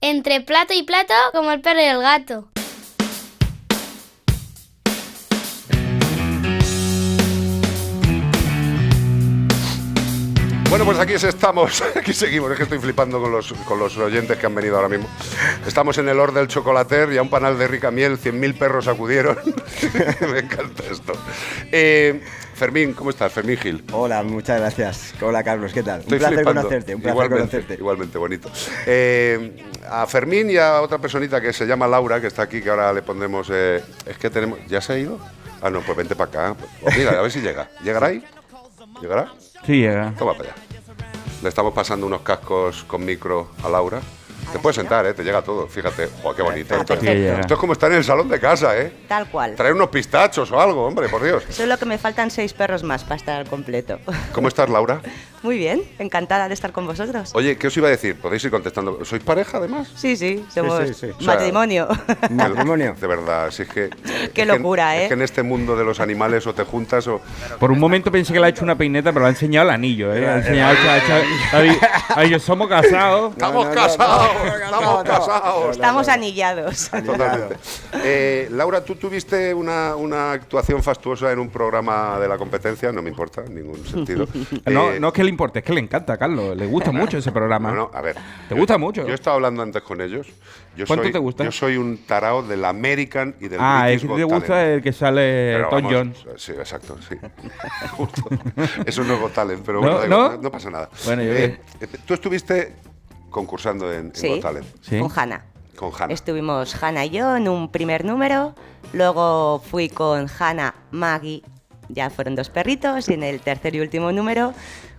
Entre 0.00 0.40
plato 0.40 0.74
y 0.74 0.84
plato, 0.84 1.12
como 1.32 1.50
el 1.50 1.60
perro 1.60 1.80
y 1.80 1.84
el 1.84 2.00
gato. 2.00 2.48
Pues 10.88 11.00
aquí 11.00 11.12
estamos, 11.12 11.82
aquí 11.96 12.14
seguimos, 12.14 12.50
es 12.50 12.56
que 12.56 12.62
estoy 12.62 12.78
flipando 12.78 13.20
con 13.20 13.30
los, 13.30 13.52
con 13.52 13.78
los 13.78 13.94
oyentes 13.98 14.38
que 14.38 14.46
han 14.46 14.54
venido 14.54 14.76
ahora 14.76 14.88
mismo. 14.88 15.06
Estamos 15.66 15.98
en 15.98 16.08
el 16.08 16.18
Or 16.18 16.32
del 16.32 16.48
Chocolater 16.48 17.12
y 17.12 17.18
a 17.18 17.22
un 17.22 17.28
panal 17.28 17.58
de 17.58 17.68
rica 17.68 17.90
miel, 17.90 18.18
100.000 18.18 18.56
perros 18.56 18.88
acudieron. 18.88 19.36
Me 20.32 20.38
encanta 20.38 20.84
esto. 20.90 21.12
Eh, 21.70 22.22
Fermín, 22.54 22.94
¿cómo 22.94 23.10
estás? 23.10 23.30
Fermín 23.30 23.58
Gil. 23.58 23.84
Hola, 23.92 24.22
muchas 24.22 24.60
gracias. 24.60 25.12
Hola, 25.20 25.44
Carlos, 25.44 25.74
¿qué 25.74 25.82
tal? 25.82 26.00
Estoy 26.00 26.14
un 26.14 26.18
placer 26.20 26.36
flipando. 26.36 26.62
conocerte, 26.62 26.94
un 26.94 27.02
placer 27.02 27.14
igualmente, 27.14 27.50
conocerte. 27.50 27.74
Igualmente, 27.74 28.18
bonito. 28.18 28.50
Eh, 28.86 29.62
a 29.90 30.06
Fermín 30.06 30.48
y 30.48 30.56
a 30.56 30.80
otra 30.80 30.96
personita 30.96 31.38
que 31.38 31.52
se 31.52 31.66
llama 31.66 31.86
Laura, 31.86 32.18
que 32.18 32.28
está 32.28 32.44
aquí, 32.44 32.62
que 32.62 32.70
ahora 32.70 32.94
le 32.94 33.02
pondremos... 33.02 33.46
eh, 33.52 33.84
es 34.06 34.16
que 34.16 34.30
tenemos... 34.30 34.58
¿Ya 34.66 34.80
se 34.80 34.94
ha 34.94 34.98
ido? 34.98 35.18
Ah, 35.60 35.68
no, 35.68 35.82
pues 35.82 35.98
vente 35.98 36.16
para 36.16 36.30
acá. 36.30 36.56
Pues 36.80 36.96
mira, 36.96 37.10
a 37.10 37.20
ver 37.20 37.30
si 37.30 37.42
llega. 37.42 37.68
¿Llegará 37.84 38.06
ahí? 38.06 38.24
¿Llegará? 39.02 39.34
Sí, 39.66 39.82
llega. 39.82 40.14
Toma 40.16 40.32
para 40.32 40.52
allá. 40.52 40.67
Le 41.42 41.48
estamos 41.48 41.72
pasando 41.72 42.06
unos 42.06 42.22
cascos 42.22 42.84
con 42.84 43.04
micro 43.04 43.50
a 43.62 43.68
Laura. 43.68 44.00
Te 44.52 44.58
puedes 44.58 44.76
sentar, 44.76 45.04
¿eh? 45.06 45.12
Te 45.12 45.22
llega 45.22 45.42
todo, 45.42 45.66
fíjate. 45.68 46.08
¡Joder, 46.22 46.36
qué 46.36 46.42
bonito! 46.42 46.74
Esto. 46.74 46.96
Sí, 46.98 47.06
llega. 47.06 47.40
esto 47.40 47.54
es 47.54 47.60
como 47.60 47.74
estar 47.74 47.90
en 47.92 47.98
el 47.98 48.04
salón 48.04 48.28
de 48.28 48.40
casa, 48.40 48.76
¿eh? 48.78 48.92
Tal 49.06 49.28
cual. 49.30 49.54
Traer 49.54 49.74
unos 49.74 49.88
pistachos 49.90 50.50
o 50.50 50.60
algo, 50.60 50.86
hombre, 50.86 51.08
por 51.08 51.22
Dios. 51.22 51.44
Solo 51.50 51.76
que 51.78 51.84
me 51.84 51.98
faltan 51.98 52.30
seis 52.30 52.54
perros 52.54 52.82
más 52.82 53.04
para 53.04 53.16
estar 53.16 53.46
completo. 53.46 53.98
¿Cómo 54.32 54.48
estás, 54.48 54.68
Laura? 54.70 55.00
Muy 55.42 55.56
bien, 55.56 55.82
encantada 55.98 56.48
de 56.48 56.54
estar 56.54 56.72
con 56.72 56.86
vosotros. 56.86 57.30
Oye, 57.34 57.56
¿qué 57.56 57.68
os 57.68 57.76
iba 57.76 57.86
a 57.88 57.90
decir? 57.90 58.16
Podéis 58.16 58.42
ir 58.44 58.50
contestando. 58.50 59.04
¿Sois 59.04 59.22
pareja, 59.22 59.58
además? 59.58 59.88
Sí, 59.94 60.16
sí, 60.16 60.44
somos 60.52 60.88
sí, 60.88 60.94
sí. 60.94 61.24
Matrimonio. 61.24 61.86
Matrimonio. 62.30 62.94
De 63.00 63.06
verdad, 63.06 63.50
si 63.50 63.62
es 63.62 63.68
que... 63.68 63.88
Qué 63.88 64.24
es 64.24 64.28
que- 64.30 64.44
locura, 64.46 64.96
¿eh? 64.96 65.02
Es 65.04 65.08
que 65.08 65.14
en 65.14 65.22
este 65.22 65.42
mundo 65.42 65.76
de 65.76 65.84
los 65.84 66.00
animales 66.00 66.46
o 66.46 66.54
te 66.54 66.64
juntas 66.64 67.06
o... 67.06 67.20
Por 67.60 67.70
un 67.70 67.78
momento 67.78 68.10
pensé 68.10 68.32
que 68.32 68.40
le 68.40 68.46
ha 68.46 68.48
hecho 68.48 68.64
una 68.64 68.76
peineta, 68.76 69.12
pero 69.12 69.20
le 69.24 69.26
ha 69.28 69.30
enseñado 69.30 69.68
el 69.68 69.74
anillo, 69.74 70.12
¿eh? 70.12 70.20
Le 70.20 70.28
ha 70.28 70.36
enseñado, 70.38 70.74
dicho, 72.24 72.38
somos 72.40 72.68
casados. 72.68 73.32
Estamos 73.32 73.66
casados, 73.68 74.30
estamos 74.64 75.04
casados. 75.04 75.70
Estamos 75.70 76.08
anillados. 76.08 76.90
Totalmente. 76.90 77.56
Eh, 78.04 78.48
Laura, 78.50 78.84
tú 78.84 78.96
tuviste 78.96 79.54
una, 79.54 79.94
una 79.96 80.32
actuación 80.32 80.82
fastuosa 80.82 81.30
en 81.32 81.38
un 81.38 81.48
programa 81.48 82.18
de 82.18 82.28
la 82.28 82.36
competencia, 82.36 82.90
no 82.92 83.02
me 83.02 83.10
importa 83.10 83.42
en 83.46 83.54
ningún 83.54 83.84
sentido. 83.86 84.26
No, 84.66 84.92
Eh, 84.92 85.00
no 85.00 85.08
es 85.08 85.14
que 85.14 85.22
le 85.28 85.30
importe, 85.30 85.58
es 85.60 85.64
que 85.64 85.72
le 85.72 85.80
encanta, 85.80 86.16
Carlos. 86.16 86.56
Le 86.56 86.66
gusta 86.66 86.90
mucho 86.92 87.18
ese 87.18 87.30
programa. 87.32 87.70
No, 87.70 87.76
no, 87.76 87.90
a 87.92 88.00
ver. 88.00 88.16
¿Te 88.48 88.54
gusta 88.54 88.78
mucho? 88.78 89.02
Yo 89.04 89.12
he 89.12 89.14
estado 89.14 89.36
hablando 89.36 89.62
antes 89.62 89.82
con 89.82 90.00
ellos. 90.00 90.26
Yo 90.76 90.86
¿Cuánto 90.86 91.04
soy, 91.04 91.12
te 91.12 91.18
gusta? 91.18 91.44
Yo 91.44 91.52
soy 91.52 91.76
un 91.76 91.98
tarao 92.06 92.42
del 92.42 92.64
American 92.64 93.34
y 93.40 93.48
del 93.48 93.58
Ah, 93.60 93.82
British 93.84 94.04
es 94.04 94.10
que 94.10 94.16
te 94.16 94.24
gusta 94.24 94.46
Talent. 94.48 94.74
el 94.76 94.82
que 94.82 94.92
sale 94.92 95.52
Pero 95.56 95.68
Tom 95.68 95.84
Jones. 95.84 96.24
Sí, 96.36 96.52
exacto, 96.52 96.96
sí. 97.08 97.16
Justo. 97.90 98.22
Eso 98.86 99.04
no 99.04 99.14
es 99.14 99.20
Got 99.20 99.32
Talent, 99.34 99.62
pero 99.66 99.80
¿No? 99.80 99.98
bueno, 99.98 100.30
¿No? 100.30 100.36
no, 100.42 100.50
pasa 100.50 100.70
nada. 100.70 100.88
Bueno, 101.04 101.22
yo 101.22 101.32
Eh, 101.32 101.60
tú 102.06 102.14
estuviste 102.14 102.74
concursando 103.30 103.92
en, 103.92 104.06
en 104.06 104.14
Sí, 104.14 104.28
Got 104.28 104.40
Talent. 104.40 104.66
con 105.00 105.10
Hanna. 105.18 105.44
Con 105.76 105.90
Hanna. 105.98 106.12
Estuvimos 106.14 106.80
Hanna 106.82 107.04
y 107.04 107.10
yo 107.10 107.36
en 107.36 107.48
un 107.48 107.70
primer 107.70 108.04
número, 108.04 108.54
luego 108.92 109.60
fui 109.68 109.88
con 109.88 110.26
Hanna, 110.38 110.74
Maggie, 110.90 111.42
ya 111.88 112.10
fueron 112.10 112.34
dos 112.34 112.50
perritos, 112.50 113.08
y 113.08 113.14
en 113.14 113.22
el 113.22 113.40
tercer 113.40 113.74
y 113.74 113.80
último 113.80 114.12
número 114.12 114.52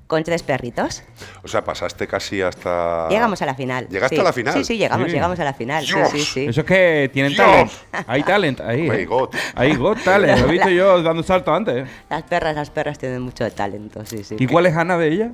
con 0.09 0.23
tres 0.23 0.41
perritos. 0.41 1.03
O 1.43 1.47
sea, 1.47 1.63
pasaste 1.63 2.07
casi 2.07 2.41
hasta... 2.41 3.07
Llegamos 3.09 3.43
a 3.43 3.45
la 3.45 3.53
final. 3.53 3.87
¿Llegaste 3.89 4.15
sí. 4.15 4.21
a 4.21 4.23
la 4.23 4.33
final? 4.33 4.53
Sí, 4.55 4.63
sí, 4.63 4.77
llegamos, 4.79 5.05
Sí. 5.05 5.13
llegamos 5.13 5.39
a 5.39 5.43
la 5.43 5.53
final. 5.53 5.85
Sí, 5.85 5.93
sí, 6.11 6.19
sí. 6.21 6.45
Eso 6.47 6.61
es 6.61 6.65
que 6.65 7.11
tienen 7.13 7.33
Dios. 7.33 7.45
talent. 7.45 7.71
Hay 8.07 8.23
talent 8.23 8.59
ahí. 8.61 8.89
Hay 8.89 9.01
¿eh? 9.01 9.05
got. 9.05 9.35
Hay 9.53 9.75
got 9.75 10.03
talent. 10.03 10.39
Lo 10.41 10.47
he 10.47 10.51
visto 10.53 10.69
yo 10.71 11.03
dando 11.03 11.21
salto 11.21 11.53
antes. 11.53 11.87
Las 12.09 12.23
perras, 12.23 12.55
las 12.55 12.71
perras 12.71 12.97
tienen 12.97 13.21
mucho 13.21 13.47
talento, 13.51 14.03
sí, 14.03 14.23
sí. 14.23 14.35
¿Y 14.39 14.47
cuál 14.47 14.65
es 14.65 14.75
Ana 14.75 14.97
de 14.97 15.09
ella? 15.09 15.29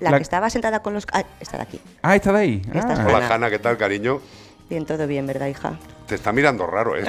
La, 0.00 0.10
la- 0.10 0.18
que 0.18 0.24
estaba 0.24 0.50
sentada 0.50 0.80
con 0.82 0.92
los... 0.92 1.06
Ah, 1.14 1.24
está 1.40 1.56
de 1.56 1.62
aquí. 1.62 1.80
Ah, 2.02 2.14
está 2.16 2.32
de 2.34 2.38
ahí. 2.38 2.62
Esta 2.74 2.92
es 2.92 2.98
Ah. 2.98 3.06
Hola, 3.08 3.28
Hanna. 3.34 3.48
¿qué 3.48 3.58
tal, 3.58 3.78
cariño? 3.78 4.20
Bien, 4.68 4.84
todo 4.84 5.06
bien, 5.06 5.26
¿verdad, 5.26 5.46
hija? 5.46 5.78
Te 6.06 6.16
está 6.16 6.32
mirando 6.32 6.66
raro, 6.66 6.98
¿eh? 6.98 7.04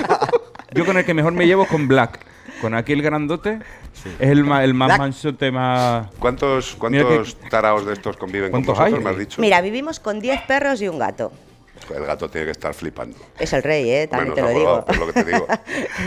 Yo 0.74 0.84
con 0.84 0.98
el 0.98 1.06
que 1.06 1.14
mejor 1.14 1.32
me 1.32 1.46
llevo 1.46 1.62
es 1.62 1.68
con 1.70 1.88
Black. 1.88 2.20
Con 2.62 2.74
aquí 2.74 2.92
el 2.94 3.02
grandote. 3.02 3.58
Es 4.18 4.30
el 4.30 4.44
más, 4.44 4.62
el 4.64 4.72
más 4.72 4.86
Black. 4.88 4.98
mansote, 5.00 5.50
más. 5.50 6.06
¿Cuántos, 6.18 6.76
cuántos 6.76 7.36
taraos 7.50 7.84
de 7.84 7.92
estos 7.92 8.16
conviven 8.16 8.50
con 8.50 8.62
¿Cuántos 8.64 8.78
vosotros, 8.78 8.98
hay? 8.98 9.04
me 9.04 9.10
has 9.10 9.18
dicho? 9.18 9.40
Mira, 9.42 9.60
vivimos 9.60 10.00
con 10.00 10.20
10 10.20 10.42
perros 10.42 10.80
y 10.80 10.88
un 10.88 10.98
gato. 10.98 11.32
El 11.94 12.06
gato 12.06 12.30
tiene 12.30 12.44
que 12.46 12.52
estar 12.52 12.72
flipando. 12.72 13.18
Es 13.38 13.52
el 13.52 13.62
rey, 13.64 13.90
¿eh? 13.90 14.06
También 14.06 14.32
Bueno, 14.32 14.48
te 14.48 14.54
lo 14.54 14.58
no, 14.76 14.84
digo. 14.86 15.04
lo 15.06 15.12
que 15.12 15.24
te 15.24 15.30
digo. 15.32 15.46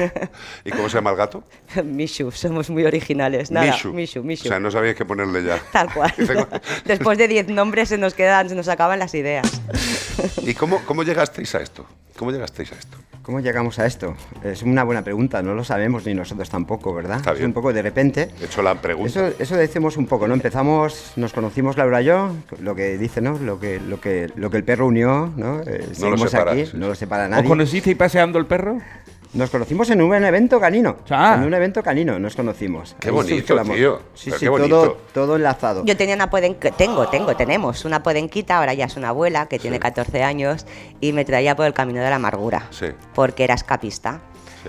¿Y 0.66 0.72
cómo 0.72 0.88
se 0.90 0.96
llama 0.96 1.12
el 1.12 1.18
gato? 1.18 1.44
Mishu, 1.84 2.32
somos 2.32 2.70
muy 2.70 2.86
originales. 2.86 3.52
Nada, 3.52 3.74
Mishu. 3.74 3.92
Mishu, 3.94 4.24
Mishu. 4.24 4.46
O 4.46 4.48
sea, 4.48 4.60
no 4.62 4.72
sabíais 4.72 4.96
qué 4.96 5.04
ponerle 5.04 5.44
ya. 5.44 5.60
Tal 5.74 5.94
cual. 5.94 6.14
Después 6.86 7.18
de 7.18 7.28
10 7.28 7.50
nombres 7.50 7.90
se 7.90 7.98
nos 7.98 8.14
quedan, 8.14 8.48
se 8.48 8.56
nos 8.56 8.70
acaban 8.70 8.98
las 9.00 9.14
ideas. 9.16 9.62
¿Y 10.44 10.54
cómo, 10.54 10.80
cómo 10.86 11.04
llegasteis 11.04 11.54
a 11.56 11.60
esto? 11.60 11.86
¿Cómo 12.18 12.32
llegasteis 12.32 12.72
a 12.72 12.76
esto? 12.76 12.98
¿Cómo 13.22 13.40
llegamos 13.40 13.80
a 13.80 13.88
esto? 13.88 14.16
Es 14.44 14.62
una 14.62 14.84
buena 14.84 15.04
pregunta, 15.04 15.42
no 15.42 15.56
lo 15.56 15.64
sabemos 15.64 16.06
ni 16.06 16.14
nosotros 16.14 16.48
tampoco, 16.50 16.94
¿verdad? 16.94 17.18
Está 17.18 17.34
es 17.34 17.42
un 17.42 17.54
poco 17.54 17.74
de 17.74 17.82
repente. 17.82 18.28
De 18.40 18.46
hecho, 18.46 18.62
la 18.62 18.76
pregunta. 18.76 19.10
Eso, 19.10 19.36
eso 19.40 19.56
decimos 19.58 19.98
un 19.98 20.06
poco, 20.06 20.28
¿no? 20.28 20.36
Empezamos, 20.36 21.14
nos 21.16 21.34
conocimos 21.34 21.76
Laura 21.76 22.04
y 22.04 22.06
yo, 22.06 22.32
lo 22.62 22.76
que 22.76 22.98
dice, 23.00 23.22
¿no? 23.22 23.38
Lo 23.40 23.60
que, 23.60 23.80
lo 23.80 24.00
que, 24.00 24.30
lo 24.36 24.52
que 24.52 24.58
el 24.58 24.64
perro 24.64 24.86
unió, 24.86 25.34
¿no? 25.36 25.62
Eh, 25.66 25.80
No 26.00 26.12
lo 26.12 26.18
seguimos 26.18 26.32
separa, 26.32 26.52
aquí, 26.52 26.66
sí, 26.68 26.72
no 26.78 26.88
lo 26.88 26.96
separa 26.96 27.24
¿Os 27.24 27.30
nadie. 27.32 27.50
conocisteis 27.50 27.98
paseando 27.98 28.38
el 28.38 28.46
perro? 28.46 28.80
Nos 29.36 29.50
conocimos 29.50 29.90
en 29.90 30.02
un 30.02 30.14
evento 30.24 30.62
canino. 30.62 30.96
Ah. 31.10 31.36
En 31.38 31.44
un 31.46 31.54
evento 31.54 31.84
canino 31.84 32.18
nos 32.18 32.36
conocimos. 32.38 32.96
Qué 33.02 33.10
Ahí 33.10 33.14
bonito, 33.14 33.62
tío. 33.64 34.00
Sí, 34.14 34.26
Pero 34.30 34.38
sí, 34.40 34.46
qué 34.46 34.50
bonito. 34.50 34.82
todo, 34.82 34.98
todo 35.14 35.36
enlazado. 35.36 35.84
Yo 35.84 35.98
tenía 35.98 36.16
una 36.16 36.30
podenquita, 36.30 36.72
tengo, 36.76 37.08
tengo, 37.10 37.36
tenemos 37.36 37.84
una 37.84 38.02
podenquita, 38.02 38.58
ahora 38.58 38.74
ya 38.74 38.86
es 38.86 38.96
una 38.96 39.10
abuela 39.10 39.48
que 39.48 39.60
tiene 39.60 39.78
14 39.80 40.24
años 40.24 40.66
y 41.02 41.12
me 41.12 41.26
traía 41.26 41.54
por 41.56 41.66
el 41.66 41.74
camino 41.74 42.02
de 42.02 42.10
la 42.10 42.16
amargura, 42.16 42.68
Sí. 42.72 42.88
porque 43.14 43.44
era 43.44 43.56
escapista. 43.56 44.22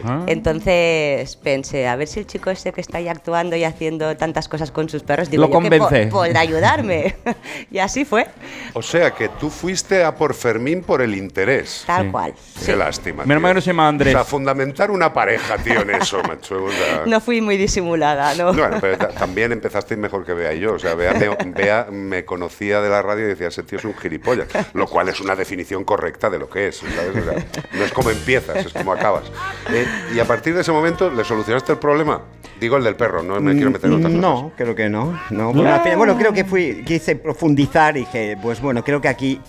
Ah. 0.05 0.25
Entonces 0.27 1.37
pensé, 1.37 1.87
a 1.89 1.97
ver 1.97 2.09
si 2.09 2.21
el 2.21 2.27
chico 2.27 2.51
este 2.51 2.73
que 2.73 2.81
está 2.81 2.99
ahí 2.99 3.09
actuando 3.09 3.57
y 3.57 3.65
haciendo 3.65 4.17
tantas 4.17 4.49
cosas 4.49 4.71
con 4.71 4.89
sus 4.89 5.03
perros, 5.03 5.31
digo 5.31 5.43
Lo 5.47 5.49
yo 5.53 5.61
que 5.61 5.79
po- 5.79 5.85
convence. 5.85 6.07
podrá 6.11 6.41
ayudarme. 6.41 7.17
y 7.71 7.79
así 7.79 8.05
fue, 8.05 8.27
O 8.75 8.83
sea 8.83 9.11
que 9.13 9.29
tú 9.29 9.51
fuiste 9.51 10.05
a 10.05 10.15
por 10.15 10.35
Fermín 10.35 10.83
por 10.83 11.03
el 11.03 11.15
interés. 11.15 11.85
tal 11.87 12.11
cual. 12.11 12.35
Qué 12.65 12.77
lástima. 12.77 13.25
Menos 13.25 13.43
mal 13.43 13.51
que 13.51 13.55
no 13.57 13.61
se 13.61 13.67
llama 13.69 13.89
Andrés. 13.89 14.15
O 14.15 14.19
sea, 14.19 14.25
fundamentar 14.25 14.91
una 14.91 15.13
pareja, 15.13 15.57
tío, 15.59 15.83
en 15.83 15.91
eso, 15.91 16.23
macho. 16.23 16.65
o 16.65 16.71
sea. 16.71 17.03
No 17.07 17.21
fui 17.21 17.41
muy 17.41 17.57
disimulada, 17.57 18.35
¿no? 18.35 18.53
Bueno, 18.53 18.79
pero 18.81 18.99
ta- 18.99 19.09
también 19.09 19.53
empezasteis 19.53 19.99
mejor 19.99 20.25
que 20.25 20.33
Bea 20.35 20.53
y 20.55 20.61
yo. 20.61 20.75
O 20.75 20.79
sea, 20.79 20.95
Bea 20.95 21.13
me, 21.15 21.29
Bea 21.53 21.87
me 21.91 22.25
conocía 22.25 22.81
de 22.81 22.89
la 22.91 23.03
radio 23.03 23.25
y 23.25 23.29
decía, 23.29 23.49
ese 23.49 23.63
tío 23.63 23.79
es 23.79 23.85
un 23.85 23.95
gilipollas. 23.97 24.49
Lo 24.75 24.87
cual 24.87 25.09
es 25.09 25.21
una 25.21 25.37
definición 25.37 25.85
correcta 25.85 26.29
de 26.31 26.39
lo 26.39 26.49
que 26.51 26.69
es. 26.69 26.77
¿sabes? 26.77 27.17
O 27.17 27.31
sea, 27.31 27.45
no 27.75 27.85
es 27.85 27.93
como 27.93 28.11
empiezas, 28.11 28.67
es 28.67 28.73
como 28.73 28.93
acabas. 28.93 29.25
Eh, 29.73 29.86
y 30.15 30.19
a 30.19 30.25
partir 30.25 30.55
de 30.55 30.61
ese 30.63 30.73
momento, 30.73 31.11
¿le 31.11 31.25
solucionaste 31.25 31.73
el 31.73 31.79
problema? 31.79 32.23
Digo 32.61 32.77
el 32.77 32.85
del 32.85 32.97
perro, 32.97 33.23
no 33.23 33.41
me 33.41 33.55
quiero 33.55 33.71
meter 33.71 33.91
en 33.91 33.97
otras 33.97 34.13
cosas. 34.13 34.21
No, 34.23 34.53
creo 34.57 34.75
que 34.75 34.89
no. 34.89 35.19
no 35.31 35.53
bueno, 35.53 36.17
creo 36.17 36.33
que 36.33 36.45
fui, 36.45 36.83
quise 36.87 37.17
profundizar 37.17 37.97
y 37.97 38.01
dije, 38.01 38.37
pues 38.41 38.61
bueno, 38.61 38.83
creo 38.83 39.01
que 39.01 39.09
aquí. 39.09 39.41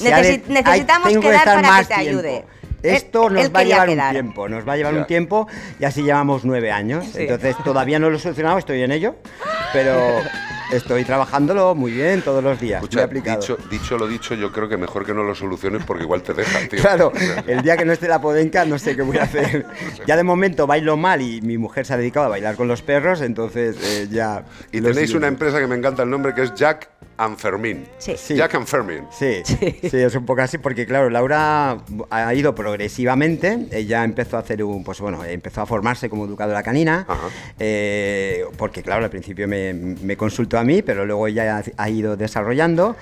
de- 0.00 0.42
necesitamos 0.48 1.08
quedar 1.18 1.34
estar 1.34 1.44
para 1.44 1.60
que 1.62 1.66
más 1.68 1.88
te 1.88 1.94
tiempo. 1.94 2.10
ayude. 2.20 2.44
Esto 2.82 3.28
Él- 3.28 3.34
nos 3.34 3.44
él 3.44 3.54
va 3.54 3.60
a 3.60 3.64
llevar 3.64 3.88
quedar. 3.88 4.06
un 4.08 4.12
tiempo, 4.12 4.48
nos 4.48 4.66
va 4.68 4.72
a 4.72 4.76
llevar 4.76 4.94
Ya. 4.94 5.00
un 5.00 5.06
tiempo 5.06 5.46
y 5.78 5.84
así 5.84 6.02
llevamos 6.02 6.44
nueve 6.44 6.72
años. 6.72 7.04
Sí. 7.12 7.22
Entonces 7.22 7.54
todavía 7.64 8.00
no 8.00 8.10
lo 8.10 8.16
he 8.16 8.20
solucionado, 8.20 8.58
estoy 8.58 8.82
en 8.82 8.90
ello, 8.90 9.14
pero 9.72 9.94
estoy 10.72 11.04
trabajándolo 11.04 11.74
muy 11.74 11.92
bien 11.92 12.22
todos 12.22 12.42
los 12.42 12.58
días. 12.58 12.82
Escucha, 12.82 13.06
dicho, 13.06 13.56
dicho 13.70 13.98
lo 13.98 14.06
dicho, 14.06 14.34
yo 14.34 14.50
creo 14.50 14.68
que 14.68 14.76
mejor 14.76 15.04
que 15.04 15.14
no 15.14 15.22
lo 15.22 15.34
soluciones 15.34 15.84
porque 15.84 16.04
igual 16.04 16.22
te 16.22 16.34
dejan, 16.34 16.68
tío. 16.68 16.80
Claro, 16.80 17.12
el 17.46 17.62
día 17.62 17.76
que 17.76 17.84
no 17.84 17.92
esté 17.92 18.08
la 18.08 18.20
podenca 18.20 18.64
no 18.64 18.78
sé 18.78 18.96
qué 18.96 19.02
voy 19.02 19.18
a 19.18 19.24
hacer. 19.24 19.66
Ya 20.06 20.16
de 20.16 20.24
momento 20.24 20.66
bailo 20.66 20.96
mal 20.96 21.20
y 21.20 21.40
mi 21.42 21.58
mujer 21.58 21.86
se 21.86 21.94
ha 21.94 21.96
dedicado 21.96 22.26
a 22.26 22.28
bailar 22.30 22.56
con 22.56 22.66
los 22.66 22.82
perros, 22.82 23.20
entonces 23.20 23.76
eh, 23.82 24.08
ya... 24.10 24.44
Y 24.72 24.80
tenéis 24.80 25.14
una 25.14 25.28
empresa 25.28 25.60
que 25.60 25.66
me 25.66 25.76
encanta 25.76 26.02
el 26.02 26.10
nombre 26.10 26.34
que 26.34 26.42
es 26.42 26.54
Jack 26.54 26.88
and 27.22 27.38
Fermín. 27.38 27.84
Sí. 27.98 28.14
Sí. 28.16 28.34
Jack 28.34 28.54
and 28.54 28.66
Fermín. 28.66 29.04
Sí, 29.10 29.42
sí, 29.44 29.96
es 29.96 30.14
un 30.14 30.26
poco 30.26 30.42
así, 30.42 30.58
porque 30.58 30.86
claro, 30.86 31.10
Laura 31.10 31.78
ha 32.10 32.34
ido 32.34 32.54
progresivamente, 32.54 33.66
ella 33.70 34.04
empezó 34.04 34.36
a 34.36 34.40
hacer 34.40 34.62
un, 34.62 34.84
pues 34.84 35.00
bueno, 35.00 35.24
empezó 35.24 35.62
a 35.62 35.66
formarse 35.66 36.08
como 36.08 36.26
educadora 36.26 36.62
canina, 36.62 37.06
eh, 37.58 38.44
porque 38.56 38.82
claro, 38.82 39.04
al 39.04 39.10
principio 39.10 39.48
me, 39.48 39.72
me 39.72 40.16
consultó 40.16 40.58
a 40.58 40.64
mí, 40.64 40.82
pero 40.82 41.06
luego 41.06 41.26
ella 41.26 41.58
ha, 41.58 41.82
ha 41.82 41.90
ido 41.90 42.16
desarrollando, 42.16 42.96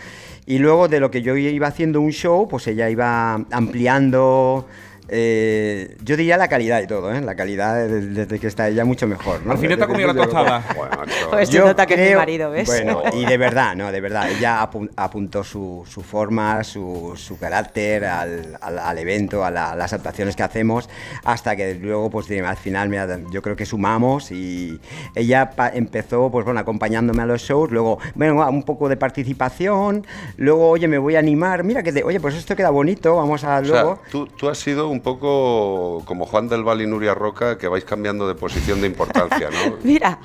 y 0.46 0.58
luego 0.58 0.88
de 0.88 1.00
lo 1.00 1.10
que 1.10 1.22
yo 1.22 1.36
iba 1.36 1.66
haciendo 1.66 2.00
un 2.00 2.10
show, 2.10 2.48
pues 2.48 2.66
ella 2.66 2.88
iba 2.90 3.34
ampliando... 3.50 4.66
eh, 5.12 5.96
yo 6.04 6.16
diría 6.16 6.36
la 6.36 6.48
calidad 6.48 6.80
y 6.82 6.86
todo, 6.86 7.12
¿eh? 7.12 7.20
La 7.20 7.34
calidad 7.34 7.76
desde, 7.88 8.06
desde 8.08 8.38
que 8.38 8.46
está 8.46 8.68
ella 8.68 8.84
mucho 8.84 9.06
mejor. 9.06 9.44
¿no? 9.44 9.52
Al 9.52 9.58
final 9.58 9.76
te 9.78 9.84
ha 9.84 9.86
comido 9.86 10.06
la 10.08 10.12
luego. 10.14 10.30
tostada. 10.30 10.64
Bueno. 10.76 10.96
Pues 11.30 11.48
se 11.48 11.56
Yo 11.56 11.66
nota 11.66 11.84
que 11.86 11.94
es 11.94 12.00
mi 12.00 12.06
creo- 12.06 12.18
marido, 12.18 12.50
¿ves? 12.50 12.66
Bueno, 12.66 13.02
y 13.14 13.24
de 13.26 13.36
verdad, 13.36 13.74
no, 13.76 13.90
de 13.92 14.00
verdad. 14.00 14.30
Ella 14.30 14.62
apu- 14.62 14.90
apuntó 14.96 15.42
su, 15.44 15.84
su 15.88 16.02
forma, 16.02 16.62
su, 16.64 17.12
su 17.16 17.38
carácter 17.38 18.04
al, 18.04 18.56
al- 18.60 18.78
al 18.78 18.98
evento, 18.98 19.44
a, 19.44 19.50
la- 19.50 19.72
a 19.72 19.76
las 19.76 19.92
actuaciones 19.92 20.36
que 20.36 20.42
hacemos, 20.42 20.88
hasta 21.24 21.56
que 21.56 21.74
luego, 21.74 22.10
pues 22.10 22.26
al 22.30 22.56
final, 22.56 22.88
mira, 22.88 23.18
yo 23.32 23.42
creo 23.42 23.56
que 23.56 23.66
sumamos 23.66 24.30
y 24.30 24.80
ella 25.14 25.50
empezó, 25.74 26.30
pues 26.30 26.44
bueno, 26.44 26.60
acompañándome 26.60 27.22
a 27.22 27.26
los 27.26 27.42
shows, 27.42 27.70
luego, 27.70 27.98
bueno, 28.14 28.48
un 28.48 28.62
poco 28.62 28.88
de 28.88 28.96
participación, 28.96 30.06
luego, 30.36 30.68
oye, 30.70 30.86
me 30.88 30.98
voy 30.98 31.16
a 31.16 31.18
animar, 31.18 31.64
mira 31.64 31.82
que, 31.82 31.92
te- 31.92 32.04
oye, 32.04 32.20
pues 32.20 32.34
esto 32.34 32.54
queda 32.56 32.70
bonito, 32.70 33.16
vamos 33.16 33.44
a 33.44 33.58
O 33.58 33.64
sea, 33.64 33.72
luego. 33.72 34.00
tú, 34.10 34.26
tú 34.26 34.48
has 34.48 34.58
sido 34.58 34.88
un 34.88 34.99
poco 35.00 36.02
como 36.04 36.26
Juan 36.26 36.48
del 36.48 36.64
Val 36.64 36.80
y 36.80 36.86
Nuria 36.86 37.14
Roca, 37.14 37.58
que 37.58 37.68
vais 37.68 37.84
cambiando 37.84 38.26
de 38.28 38.34
posición 38.34 38.80
de 38.80 38.86
importancia, 38.86 39.48
¿no? 39.50 39.76
Mira, 39.82 40.18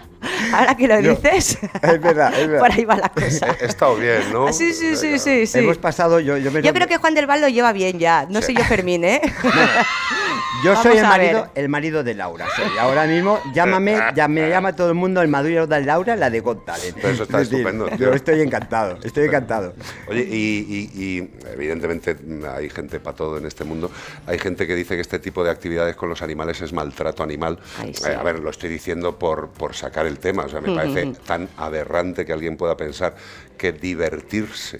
ahora 0.53 0.75
que 0.75 0.87
lo 0.87 1.01
No. 1.01 1.09
dices, 1.15 1.57
Es 1.81 2.01
verdad, 2.01 2.33
es 2.39 2.47
verdad. 2.47 2.59
por 2.59 2.71
ahí 2.71 2.85
va 2.85 2.95
la 2.97 3.09
cosa. 3.09 3.47
He, 3.59 3.63
he 3.63 3.67
estado 3.67 3.95
bien, 3.95 4.21
¿no? 4.33 4.47
Ah, 4.47 4.53
Sí, 4.53 4.73
sí, 4.73 4.95
sí, 4.95 5.19
sí, 5.19 5.45
sí. 5.47 5.59
Hemos 5.59 5.77
pasado, 5.77 6.19
yo, 6.19 6.37
yo 6.37 6.51
me 6.51 6.61
Yo 6.61 6.73
creo 6.73 6.87
que 6.87 6.97
Juan 6.97 7.13
del 7.13 7.27
Val 7.27 7.41
lo 7.41 7.47
lleva 7.49 7.71
bien 7.73 7.99
ya. 7.99 8.25
No 8.29 8.41
Sí. 8.41 8.47
sé 8.47 8.53
yo 8.55 8.63
Fermín, 8.65 9.03
¿eh? 9.03 9.21
Yo 10.63 10.71
Vamos 10.71 10.83
soy 10.83 10.97
el 10.97 11.03
marido, 11.03 11.41
ver. 11.41 11.49
el 11.55 11.69
marido 11.69 12.03
de 12.03 12.13
Laura. 12.13 12.45
soy. 12.55 12.65
Ahora 12.79 13.05
mismo, 13.05 13.39
llámame, 13.53 13.99
ya 14.15 14.27
me 14.27 14.49
llama 14.49 14.73
todo 14.75 14.87
el 14.89 14.95
mundo 14.95 15.21
el 15.21 15.27
marido 15.27 15.67
de 15.67 15.81
Laura, 15.81 16.15
la 16.15 16.29
de 16.29 16.39
Got 16.39 16.65
Talent. 16.65 16.95
Pero 16.95 17.09
eso 17.09 17.23
está 17.23 17.41
Es 17.41 17.49
decir, 17.49 17.67
estupendo. 17.67 17.95
Yo 17.97 18.13
estoy 18.13 18.39
encantado, 18.41 18.97
estoy 19.03 19.25
encantado. 19.25 19.73
Oye, 20.07 20.21
y, 20.21 20.91
y- 20.95 21.03
y, 21.03 21.31
evidentemente 21.53 22.15
hay 22.55 22.69
gente 22.69 22.99
para 23.01 23.17
todo 23.17 23.37
en 23.37 23.45
este 23.45 23.65
mundo. 23.65 23.91
Hay 24.27 24.39
gente 24.39 24.65
que 24.65 24.75
dice 24.75 24.95
que 24.95 25.01
este 25.01 25.19
tipo 25.19 25.43
de 25.43 25.51
actividades 25.51 25.95
con 25.97 26.07
los 26.09 26.21
animales 26.21 26.61
es 26.61 26.71
maltrato 26.71 27.21
animal. 27.21 27.59
Ay, 27.79 27.93
sí. 27.93 28.07
Eh, 28.09 28.15
a 28.15 28.23
ver, 28.23 28.39
lo 28.39 28.49
estoy 28.49 28.69
diciendo 28.69 29.19
por, 29.19 29.49
por 29.49 29.75
sacar 29.75 30.05
el 30.05 30.19
tema. 30.19 30.43
O 30.45 30.49
sea, 30.49 30.61
me 30.61 30.73
parece 30.73 31.13
tan 31.25 31.49
aberrante 31.57 32.25
que 32.25 32.31
alguien 32.31 32.55
pueda 32.55 32.77
pensar 32.77 33.15
que 33.57 33.73
divertirse 33.73 34.79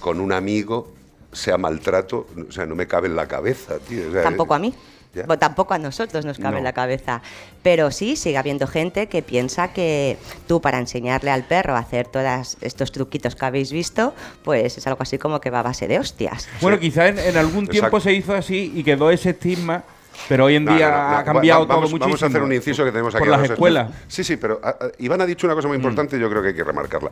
con 0.00 0.20
un 0.20 0.32
amigo 0.32 0.94
sea 1.32 1.58
maltrato. 1.58 2.26
O 2.48 2.52
sea, 2.52 2.66
no 2.66 2.74
me 2.76 2.86
cabe 2.86 3.08
en 3.08 3.16
la 3.16 3.26
cabeza, 3.26 3.78
tío. 3.80 4.08
O 4.08 4.12
sea, 4.12 4.22
Tampoco 4.22 4.54
a 4.54 4.58
mí. 4.60 4.72
Ya. 5.14 5.24
Bueno, 5.24 5.38
tampoco 5.38 5.74
a 5.74 5.78
nosotros 5.78 6.24
nos 6.24 6.38
cabe 6.38 6.52
No. 6.52 6.58
en 6.58 6.64
la 6.64 6.72
cabeza. 6.72 7.22
Pero 7.62 7.90
sí, 7.90 8.14
sigue 8.16 8.36
habiendo 8.36 8.66
gente 8.66 9.08
que 9.08 9.22
piensa 9.22 9.72
que 9.72 10.16
tú 10.46 10.60
para 10.60 10.78
enseñarle 10.78 11.30
al 11.30 11.44
perro 11.44 11.74
a 11.76 11.78
hacer 11.78 12.06
todos 12.08 12.56
estos 12.60 12.92
truquitos 12.92 13.34
que 13.34 13.44
habéis 13.46 13.72
visto, 13.72 14.14
pues 14.44 14.76
es 14.78 14.86
algo 14.86 15.02
así 15.02 15.18
como 15.18 15.40
que 15.40 15.50
va 15.50 15.60
a 15.60 15.62
base 15.62 15.88
de 15.88 15.98
hostias. 15.98 16.48
Bueno, 16.60 16.78
quizás 16.78 17.10
en, 17.10 17.18
en 17.18 17.36
algún 17.36 17.66
tiempo 17.66 17.86
Exacto. 17.96 18.00
se 18.00 18.12
hizo 18.12 18.34
así 18.34 18.72
y 18.74 18.84
quedó 18.84 19.10
ese 19.10 19.30
estigma, 19.30 19.82
pero 20.28 20.46
hoy 20.46 20.56
en 20.56 20.64
No, 20.64 20.74
día 20.76 20.90
no, 20.90 20.96
no, 20.96 21.10
no. 21.10 21.16
ha 21.18 21.24
cambiado 21.24 21.60
Va- 21.60 21.66
vamos, 21.66 21.90
todo 21.90 21.98
muchísimo. 21.98 22.06
Vamos 22.06 22.22
a 22.22 22.26
hacer 22.26 22.42
un 22.42 22.52
inciso 22.52 22.84
que 22.84 22.90
tenemos 22.90 23.14
aquí. 23.14 23.20
Por 23.24 23.28
a 23.28 23.30
las 23.32 23.40
los 23.42 23.50
escuelas. 23.50 23.90
Mm. 23.90 23.92
Sí, 24.08 24.24
sí, 24.24 24.36
pero 24.36 24.60
ah, 24.64 24.74
ah, 24.80 24.86
Iván 24.98 25.20
ha 25.20 25.26
dicho 25.26 25.46
una 25.46 25.54
cosa 25.54 25.68
muy 25.68 25.76
importante 25.76 26.16
y 26.16 26.20
yo 26.20 26.28
creo 26.30 26.42
que 26.42 26.48
hay 26.48 26.54
que 26.54 26.64
remarcarla. 26.64 27.10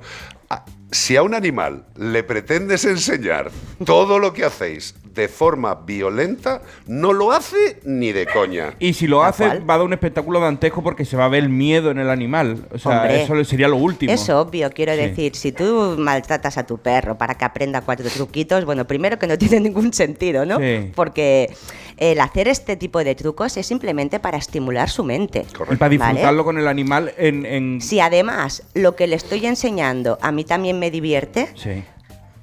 Ah, 0.50 0.64
si 0.90 1.16
a 1.16 1.22
un 1.22 1.34
animal 1.34 1.84
le 1.96 2.22
pretendes 2.22 2.84
enseñar 2.84 3.50
todo 3.84 4.18
lo 4.18 4.32
que 4.32 4.44
hacéis 4.44 4.94
de 5.14 5.28
forma 5.28 5.74
violenta, 5.74 6.60
no 6.86 7.12
lo 7.14 7.32
hace 7.32 7.80
ni 7.84 8.12
de 8.12 8.26
coña. 8.26 8.74
Y 8.78 8.92
si 8.92 9.06
lo 9.06 9.24
hace, 9.24 9.44
cual. 9.46 9.68
va 9.70 9.74
a 9.74 9.76
dar 9.78 9.86
un 9.86 9.92
espectáculo 9.94 10.40
dantesco 10.40 10.82
porque 10.82 11.04
se 11.06 11.16
va 11.16 11.24
a 11.24 11.28
ver 11.28 11.42
el 11.44 11.48
miedo 11.48 11.90
en 11.90 11.98
el 11.98 12.10
animal. 12.10 12.66
O 12.72 12.78
sea, 12.78 13.00
Hombre, 13.02 13.22
eso 13.22 13.44
sería 13.44 13.66
lo 13.68 13.76
último. 13.76 14.12
Es 14.12 14.28
obvio, 14.28 14.70
quiero 14.70 14.92
Sí. 14.94 14.98
decir, 15.00 15.34
si 15.34 15.52
tú 15.52 15.96
maltratas 15.98 16.58
a 16.58 16.66
tu 16.66 16.78
perro 16.78 17.16
para 17.16 17.34
que 17.34 17.44
aprenda 17.46 17.80
cuatro 17.80 18.08
truquitos, 18.10 18.64
bueno, 18.66 18.86
primero 18.86 19.18
que 19.18 19.26
no 19.26 19.38
tiene 19.38 19.60
ningún 19.60 19.92
sentido, 19.94 20.44
¿no? 20.44 20.58
Sí. 20.58 20.92
Porque 20.94 21.54
el 21.96 22.20
hacer 22.20 22.48
este 22.48 22.76
tipo 22.76 23.02
de 23.02 23.14
trucos 23.14 23.56
es 23.56 23.66
simplemente 23.66 24.20
para 24.20 24.36
estimular 24.38 24.88
su 24.90 25.02
mente. 25.04 25.46
Y 25.70 25.76
para 25.76 25.88
disfrutarlo 25.88 26.24
¿vale? 26.24 26.44
con 26.44 26.58
el 26.58 26.68
animal 26.68 27.12
en. 27.16 27.46
en- 27.46 27.80
Si 27.80 28.00
además 28.00 28.62
lo 28.74 28.96
que 28.96 29.06
le 29.06 29.16
estoy 29.16 29.46
enseñando 29.46 30.18
a 30.20 30.30
mí 30.32 30.44
también 30.44 30.78
me 30.78 30.90
divierte, 30.90 31.48
Sí. 31.56 31.82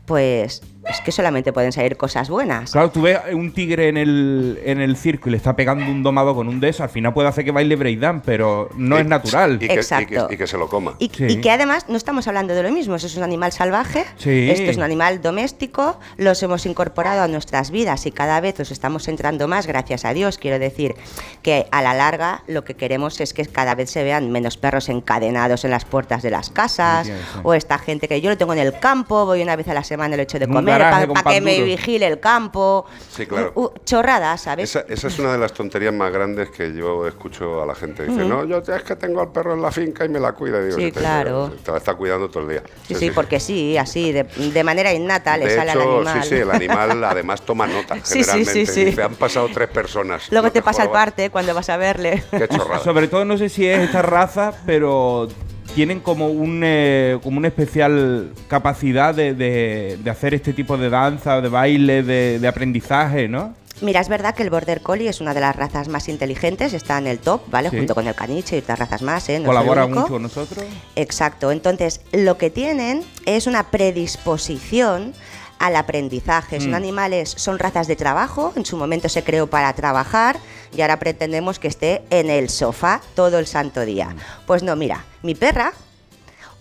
pues 0.05 0.61
es 0.89 1.01
que 1.01 1.11
solamente 1.11 1.53
pueden 1.53 1.71
salir 1.71 1.97
cosas 1.97 2.29
buenas. 2.29 2.71
Claro, 2.71 2.91
tú 2.91 3.01
ves 3.03 3.19
un 3.33 3.51
tigre 3.53 3.87
en 3.87 3.97
el, 3.97 4.59
en 4.65 4.81
el 4.81 4.95
circo 4.97 5.29
y 5.29 5.31
le 5.31 5.37
está 5.37 5.55
pegando 5.55 5.85
un 5.85 6.03
domado 6.03 6.35
con 6.35 6.47
un 6.47 6.59
de 6.59 6.69
esos, 6.69 6.81
al 6.81 6.89
final 6.89 7.13
puede 7.13 7.27
hacer 7.29 7.45
que 7.45 7.51
baile 7.51 7.75
breakdance, 7.75 8.23
pero 8.25 8.69
no 8.75 8.97
Y- 8.97 9.01
es 9.01 9.07
natural. 9.07 9.55
Y 9.55 9.59
que, 9.59 9.65
y 9.65 9.67
que- 9.69 9.73
Exacto. 9.75 10.27
y 10.29 10.37
que 10.37 10.47
se 10.47 10.57
lo 10.57 10.67
coma. 10.67 10.95
Y, 10.99 11.09
Sí. 11.09 11.25
y 11.29 11.41
que 11.41 11.51
además 11.51 11.85
no 11.89 11.97
estamos 11.97 12.27
hablando 12.27 12.53
de 12.53 12.63
lo 12.63 12.71
mismo, 12.71 12.95
eso 12.95 13.07
es 13.07 13.15
un 13.17 13.23
animal 13.23 13.51
salvaje, 13.51 14.05
Sí. 14.17 14.49
esto 14.49 14.71
es 14.71 14.77
un 14.77 14.83
animal 14.83 15.21
doméstico, 15.21 15.99
los 16.17 16.41
hemos 16.43 16.65
incorporado 16.65 17.21
a 17.21 17.27
nuestras 17.27 17.71
vidas 17.71 18.05
y 18.05 18.11
cada 18.11 18.39
vez 18.41 18.59
los 18.59 18.71
estamos 18.71 19.07
entrando 19.07 19.47
más, 19.47 19.67
gracias 19.67 20.05
a 20.05 20.13
Dios. 20.13 20.37
Quiero 20.37 20.59
decir 20.59 20.95
que 21.41 21.65
a 21.71 21.81
la 21.81 21.93
larga 21.93 22.43
lo 22.47 22.63
que 22.63 22.73
queremos 22.75 23.19
es 23.21 23.33
que 23.33 23.45
cada 23.45 23.75
vez 23.75 23.89
se 23.89 24.03
vean 24.03 24.31
menos 24.31 24.57
perros 24.57 24.89
encadenados 24.89 25.65
en 25.65 25.71
las 25.71 25.85
puertas 25.85 26.21
de 26.23 26.29
las 26.29 26.49
casas, 26.49 27.07
Sí, 27.07 27.13
sí. 27.13 27.39
o 27.43 27.53
esta 27.53 27.77
gente 27.77 28.07
que 28.07 28.21
yo 28.21 28.29
lo 28.29 28.37
tengo 28.37 28.53
en 28.53 28.59
el 28.59 28.79
campo, 28.79 29.25
voy 29.25 29.41
una 29.41 29.55
vez 29.55 29.67
a 29.67 29.73
la 29.73 29.83
semana, 29.83 30.15
le 30.17 30.23
echo 30.23 30.39
de 30.39 30.47
comer 30.47 30.72
garaje 30.77 31.07
para 31.07 31.31
que 31.31 31.41
me 31.41 31.61
vigile 31.61 32.07
el 32.07 32.19
campo. 32.19 32.85
Sí, 33.11 33.25
claro. 33.25 33.51
Uh, 33.55 33.63
uh, 33.65 33.71
chorradas, 33.85 34.41
¿sabes? 34.41 34.69
Esa, 34.69 34.85
esa 34.87 35.07
es 35.07 35.19
una 35.19 35.31
de 35.33 35.37
las 35.37 35.53
tonterías 35.53 35.93
más 35.93 36.11
grandes 36.11 36.49
que 36.49 36.73
yo 36.73 37.07
escucho 37.07 37.61
a 37.61 37.65
la 37.65 37.75
gente. 37.75 38.05
Dice, 38.05 38.25
no, 38.25 38.43
yo 38.45 38.57
es 38.57 38.83
que 38.83 38.95
tengo 38.95 39.21
al 39.21 39.31
perro 39.31 39.53
en 39.53 39.61
la 39.61 39.71
finca 39.71 40.05
y 40.05 40.09
me 40.09 40.19
la 40.19 40.31
cuida. 40.33 40.59
Digo, 40.61 40.75
Sí, 40.77 40.85
"Si 40.85 40.91
te- 40.91 40.99
claro. 40.99 41.51
Te, 41.63 41.71
la 41.71 41.77
está 41.77 41.93
cuidando 41.95 42.29
todo 42.29 42.43
el 42.43 42.49
día. 42.49 42.63
Sí, 42.87 42.95
sí, 42.95 43.11
porque 43.11 43.39
sí, 43.39 43.77
así, 43.77 44.11
de, 44.11 44.23
de 44.23 44.63
manera 44.63 44.93
innata 44.93 45.37
le 45.37 45.45
De 45.47 45.55
sale 45.55 45.71
al 45.71 45.81
animal. 45.81 46.23
sí, 46.23 46.29
sí, 46.29 46.35
el 46.35 46.51
animal 46.51 47.03
además 47.03 47.41
toma 47.41 47.67
nota, 47.67 47.95
Sí, 48.03 48.23
sí, 48.23 48.23
sí, 48.23 48.23
generalmente. 48.23 48.65
sí. 48.73 48.85
Dice, 48.85 49.03
han 49.03 49.15
pasado 49.15 49.49
tres 49.53 49.69
personas. 49.69 50.27
Luego 50.31 50.47
no 50.47 50.51
te 50.53 50.61
pasa 50.61 50.83
el 50.83 50.89
jodas". 50.89 51.03
parte 51.05 51.29
cuando 51.29 51.53
vas 51.53 51.69
a 51.69 51.77
verle. 51.77 52.23
Qué 52.31 52.47
chorrada. 52.49 52.79
Sobre 52.83 53.07
todo 53.07 53.25
no 53.25 53.37
sé 53.37 53.49
si 53.49 53.67
es 53.67 53.79
esta 53.79 54.01
raza, 54.01 54.53
pero 54.65 55.27
tienen 55.75 55.99
como 55.99 56.27
un 56.29 56.61
eh, 56.63 57.17
como 57.23 57.37
una 57.37 57.47
especial 57.47 58.31
capacidad 58.47 59.13
de, 59.15 59.33
de- 59.33 59.97
de 60.03 60.09
hacer 60.09 60.33
este 60.33 60.53
tipo 60.53 60.77
de 60.77 60.89
danza, 60.89 61.41
de 61.41 61.49
baile, 61.49 62.03
de, 62.03 62.39
de 62.39 62.47
aprendizaje, 62.47 63.27
¿no? 63.27 63.53
Mira, 63.81 63.99
es 63.99 64.07
verdad 64.07 64.35
que 64.35 64.43
el 64.43 64.49
Border 64.51 64.81
Collie 64.81 65.09
es 65.09 65.19
una 65.19 65.33
de 65.33 65.39
las 65.41 65.55
razas 65.55 65.87
más 65.87 66.07
inteligentes, 66.07 66.73
está 66.73 66.97
en 66.99 67.07
el 67.07 67.17
top, 67.19 67.41
¿vale? 67.49 67.69
Sí. 67.71 67.77
Junto 67.77 67.95
con 67.95 68.07
el 68.07 68.13
caniche 68.15 68.55
y 68.55 68.59
otras 68.59 68.77
razas 68.79 69.01
más, 69.01 69.27
¿eh? 69.29 69.39
No 69.39 69.45
Colabora 69.47 69.87
mucho 69.87 70.07
con 70.07 70.21
nosotros. 70.21 70.63
Exacto. 70.95 71.51
Entonces, 71.51 72.01
lo 72.11 72.37
que 72.37 72.49
tienen 72.51 73.01
es 73.25 73.47
una 73.47 73.63
predisposición 73.71 75.13
al 75.59 75.75
aprendizaje. 75.75 76.59
Son 76.61 76.71
Mm. 76.71 76.75
animales, 76.75 77.33
son 77.35 77.57
razas 77.57 77.87
de 77.87 77.95
trabajo, 77.95 78.53
en 78.55 78.65
su 78.65 78.77
momento 78.77 79.09
se 79.09 79.23
creó 79.23 79.47
para 79.47 79.73
trabajar 79.73 80.37
y 80.75 80.81
ahora 80.81 80.99
pretendemos 80.99 81.59
que 81.59 81.67
esté 81.67 82.03
en 82.09 82.29
el 82.29 82.49
sofá 82.49 83.01
todo 83.15 83.39
el 83.39 83.47
santo 83.47 83.81
día. 83.81 84.15
Pues 84.45 84.63
no, 84.63 84.75
mira, 84.75 85.05
mi 85.21 85.35
perra 85.35 85.73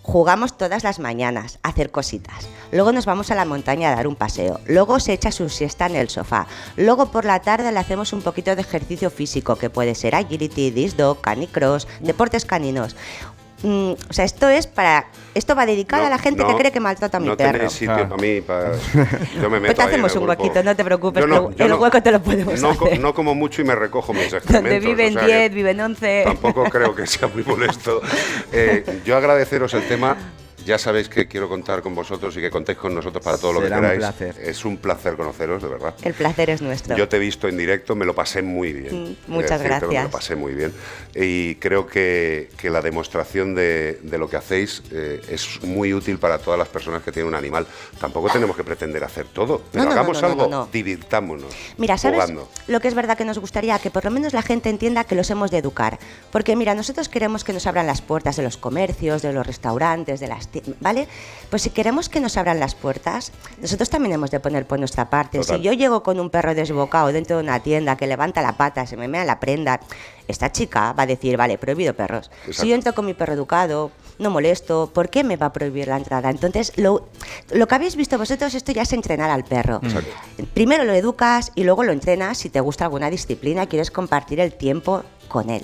jugamos 0.03 0.57
todas 0.57 0.83
las 0.83 0.99
mañanas 0.99 1.59
a 1.63 1.69
hacer 1.69 1.89
cositas. 1.89 2.47
Luego 2.71 2.91
nos 2.91 3.05
vamos 3.05 3.31
a 3.31 3.35
la 3.35 3.45
montaña 3.45 3.89
a 3.89 3.95
dar 3.95 4.07
un 4.07 4.15
paseo. 4.15 4.59
Luego 4.67 4.99
se 4.99 5.13
echa 5.13 5.31
su 5.31 5.49
siesta 5.49 5.85
en 5.85 5.95
el 5.95 6.09
sofá. 6.09 6.45
Luego 6.75 7.07
por 7.07 7.25
la 7.25 7.39
tarde 7.41 7.71
le 7.71 7.79
hacemos 7.79 8.13
un 8.13 8.21
poquito 8.21 8.55
de 8.55 8.61
ejercicio 8.61 9.09
físico, 9.09 9.55
que 9.55 9.69
puede 9.69 9.95
ser 9.95 10.13
agility, 10.13 10.71
disc 10.71 10.97
dog, 10.97 11.21
canicross, 11.21 11.87
deportes 12.01 12.45
caninos. 12.45 12.95
Mm, 13.63 13.93
o 14.09 14.13
sea, 14.13 14.25
esto 14.25 14.49
es 14.49 14.67
para. 14.67 15.05
Esto 15.33 15.55
va 15.55 15.65
dedicado 15.65 16.01
No, 16.03 16.07
a 16.07 16.09
la 16.11 16.19
gente 16.19 16.43
que 16.43 16.51
no, 16.51 16.57
cree 16.57 16.71
que 16.71 16.79
maltrata 16.79 17.17
a 17.17 17.19
mi 17.19 17.27
no 17.27 17.35
perro. 17.37 17.53
tenéis 17.53 17.71
sitio 17.71 17.95
para 18.07 18.17
mí, 18.17 18.41
para... 18.41 18.73
Yo 19.41 19.49
me 19.49 19.59
Pues 19.59 19.61
meto 19.61 19.73
te 19.75 19.81
ahí 19.81 19.87
en 19.87 19.93
hacemos 19.93 20.11
el 20.11 20.17
un 20.19 20.23
grupo. 20.27 20.43
huequito, 20.43 20.63
no 20.63 20.75
te 20.75 20.83
preocupes, 20.83 21.25
no- 21.27 21.49
que 21.49 21.63
el 21.63 21.69
no- 21.69 21.77
hueco 21.77 22.03
te 22.03 22.11
lo 22.11 22.21
podemos 22.21 22.61
No, 22.61 22.75
co- 22.77 22.85
hacer. 22.85 22.99
no 22.99 23.13
como 23.15 23.33
mucho 23.33 23.61
y 23.61 23.65
me 23.65 23.73
recojo 23.73 24.13
mis 24.13 24.23
Donde 24.31 24.37
excrementos. 24.37 24.85
viven 24.85 25.17
o 25.17 25.19
sea 25.21 25.27
que 25.27 25.35
10, 25.49 25.53
viven 25.53 25.79
11. 25.81 26.21
Tampoco 26.25 26.63
creo 26.65 26.93
que 26.93 27.07
sea 27.07 27.27
muy 27.29 27.43
molesto. 27.43 28.01
Eh, 28.51 29.01
yo 29.05 29.17
agradeceros 29.17 29.73
el 29.73 29.87
tema. 29.87 30.15
Ya 30.65 30.77
sabéis 30.77 31.09
que 31.09 31.27
quiero 31.27 31.49
contar 31.49 31.81
con 31.81 31.93
vosotros 31.95 32.35
y 32.37 32.41
que 32.41 32.49
contéis 32.49 32.77
con 32.77 32.93
nosotros 32.95 33.23
para 33.23 33.37
todo 33.37 33.53
lo 33.53 33.61
Será 33.61 33.75
que 33.77 33.81
un 33.81 33.81
queráis. 33.91 33.99
placer. 33.99 34.35
Es 34.49 34.65
un 34.65 34.77
placer 34.77 35.15
conoceros, 35.15 35.61
de 35.61 35.69
verdad. 35.69 35.93
El 36.03 36.13
placer 36.13 36.49
es 36.49 36.61
nuestro. 36.61 36.95
Yo 36.95 37.07
te 37.09 37.17
he 37.17 37.19
visto 37.19 37.47
en 37.47 37.57
directo, 37.57 37.95
me 37.95 38.05
lo 38.05 38.15
pasé 38.15 38.41
muy 38.41 38.71
bien. 38.73 39.17
Mm, 39.27 39.31
muchas 39.31 39.59
He 39.59 39.63
de 39.65 39.69
decírtelo, 39.69 39.87
Me 39.89 39.93
gracias. 39.95 40.03
lo 40.03 40.09
pasé 40.11 40.35
muy 40.35 40.53
bien. 40.53 40.73
Y 41.15 41.55
creo 41.55 41.85
que, 41.87 42.49
que 42.57 42.69
la 42.69 42.81
demostración 42.81 43.55
de, 43.55 43.99
de 44.03 44.17
lo 44.17 44.29
que 44.29 44.37
hacéis 44.37 44.83
eh, 44.91 45.21
es 45.29 45.61
muy 45.63 45.93
útil 45.93 46.17
para 46.19 46.37
todas 46.39 46.57
las 46.57 46.67
personas 46.69 47.03
que 47.03 47.11
tienen 47.11 47.27
un 47.29 47.35
animal. 47.35 47.67
Tampoco 47.99 48.29
tenemos 48.29 48.55
que 48.55 48.63
pretender 48.63 49.03
hacer 49.03 49.25
todo, 49.27 49.61
pero 49.71 49.83
No, 49.83 49.89
no, 49.89 49.93
hagamos 49.99 50.21
no, 50.21 50.27
algo, 50.27 50.47
no. 50.47 50.69
divirtámonos. 50.71 51.53
Mira, 51.77 51.97
¿sabes 51.97 52.21
jugando. 52.21 52.49
lo 52.67 52.79
que 52.79 52.87
es 52.87 52.93
verdad 52.95 53.17
que 53.17 53.25
nos 53.25 53.39
gustaría? 53.39 53.77
Que 53.79 53.91
por 53.91 54.05
lo 54.05 54.11
menos 54.11 54.33
la 54.33 54.41
gente 54.41 54.69
entienda 54.69 55.03
que 55.03 55.15
los 55.15 55.29
hemos 55.29 55.51
de 55.51 55.57
educar. 55.57 55.99
Porque 56.31 56.55
mira, 56.55 56.73
nosotros 56.75 57.09
queremos 57.09 57.43
que 57.43 57.53
nos 57.53 57.67
abran 57.67 57.87
las 57.87 58.01
puertas 58.01 58.35
de 58.37 58.43
los 58.43 58.57
comercios, 58.57 59.21
de 59.21 59.33
los 59.33 59.45
restaurantes, 59.45 60.19
de 60.19 60.27
las 60.27 60.47
¿vale? 60.79 61.07
Pues 61.49 61.61
si 61.61 61.69
queremos 61.69 62.09
que 62.09 62.19
nos 62.19 62.37
abran 62.37 62.59
las 62.59 62.75
puertas, 62.75 63.31
nosotros 63.59 63.89
también 63.89 64.13
hemos 64.13 64.31
de 64.31 64.39
poner 64.39 64.65
por 64.65 64.79
nuestra 64.79 65.09
parte. 65.09 65.39
Total. 65.39 65.57
Si 65.57 65.63
yo 65.63 65.73
llego 65.73 66.03
con 66.03 66.19
un 66.19 66.29
perro 66.29 66.53
desbocado 66.53 67.11
dentro 67.11 67.37
de 67.37 67.43
una 67.43 67.59
tienda 67.61 67.95
que 67.95 68.07
levanta 68.07 68.41
la 68.41 68.57
pata, 68.57 68.85
se 68.85 68.97
me 68.97 69.07
mea 69.07 69.25
la 69.25 69.39
prenda, 69.39 69.79
esta 70.27 70.51
chica 70.51 70.93
va 70.93 71.03
a 71.03 71.05
decir, 71.05 71.37
vale, 71.37 71.57
prohibido 71.57 71.93
perros. 71.93 72.29
Exacto. 72.41 72.61
Si 72.61 72.67
yo 72.69 72.75
entro 72.75 72.93
con 72.93 73.05
mi 73.05 73.13
perro 73.13 73.33
educado, 73.33 73.91
no 74.19 74.29
molesto, 74.29 74.91
¿por 74.93 75.09
qué 75.09 75.23
me 75.23 75.37
va 75.37 75.47
a 75.47 75.53
prohibir 75.53 75.87
la 75.87 75.97
entrada? 75.97 76.29
Entonces, 76.29 76.73
lo, 76.77 77.07
lo 77.51 77.67
que 77.67 77.75
habéis 77.75 77.95
visto 77.95 78.17
vosotros, 78.17 78.53
esto 78.53 78.71
ya 78.71 78.83
es 78.83 78.93
entrenar 78.93 79.29
al 79.29 79.43
perro. 79.43 79.81
Primero 80.53 80.83
lo 80.83 80.93
educas 80.93 81.51
y 81.55 81.63
luego 81.63 81.83
lo 81.83 81.91
entrenas 81.91 82.37
si 82.37 82.49
te 82.49 82.59
gusta 82.59 82.85
alguna 82.85 83.09
disciplina, 83.09 83.65
quieres 83.65 83.91
compartir 83.91 84.39
el 84.39 84.53
tiempo 84.53 85.03
con 85.27 85.49
él. 85.49 85.63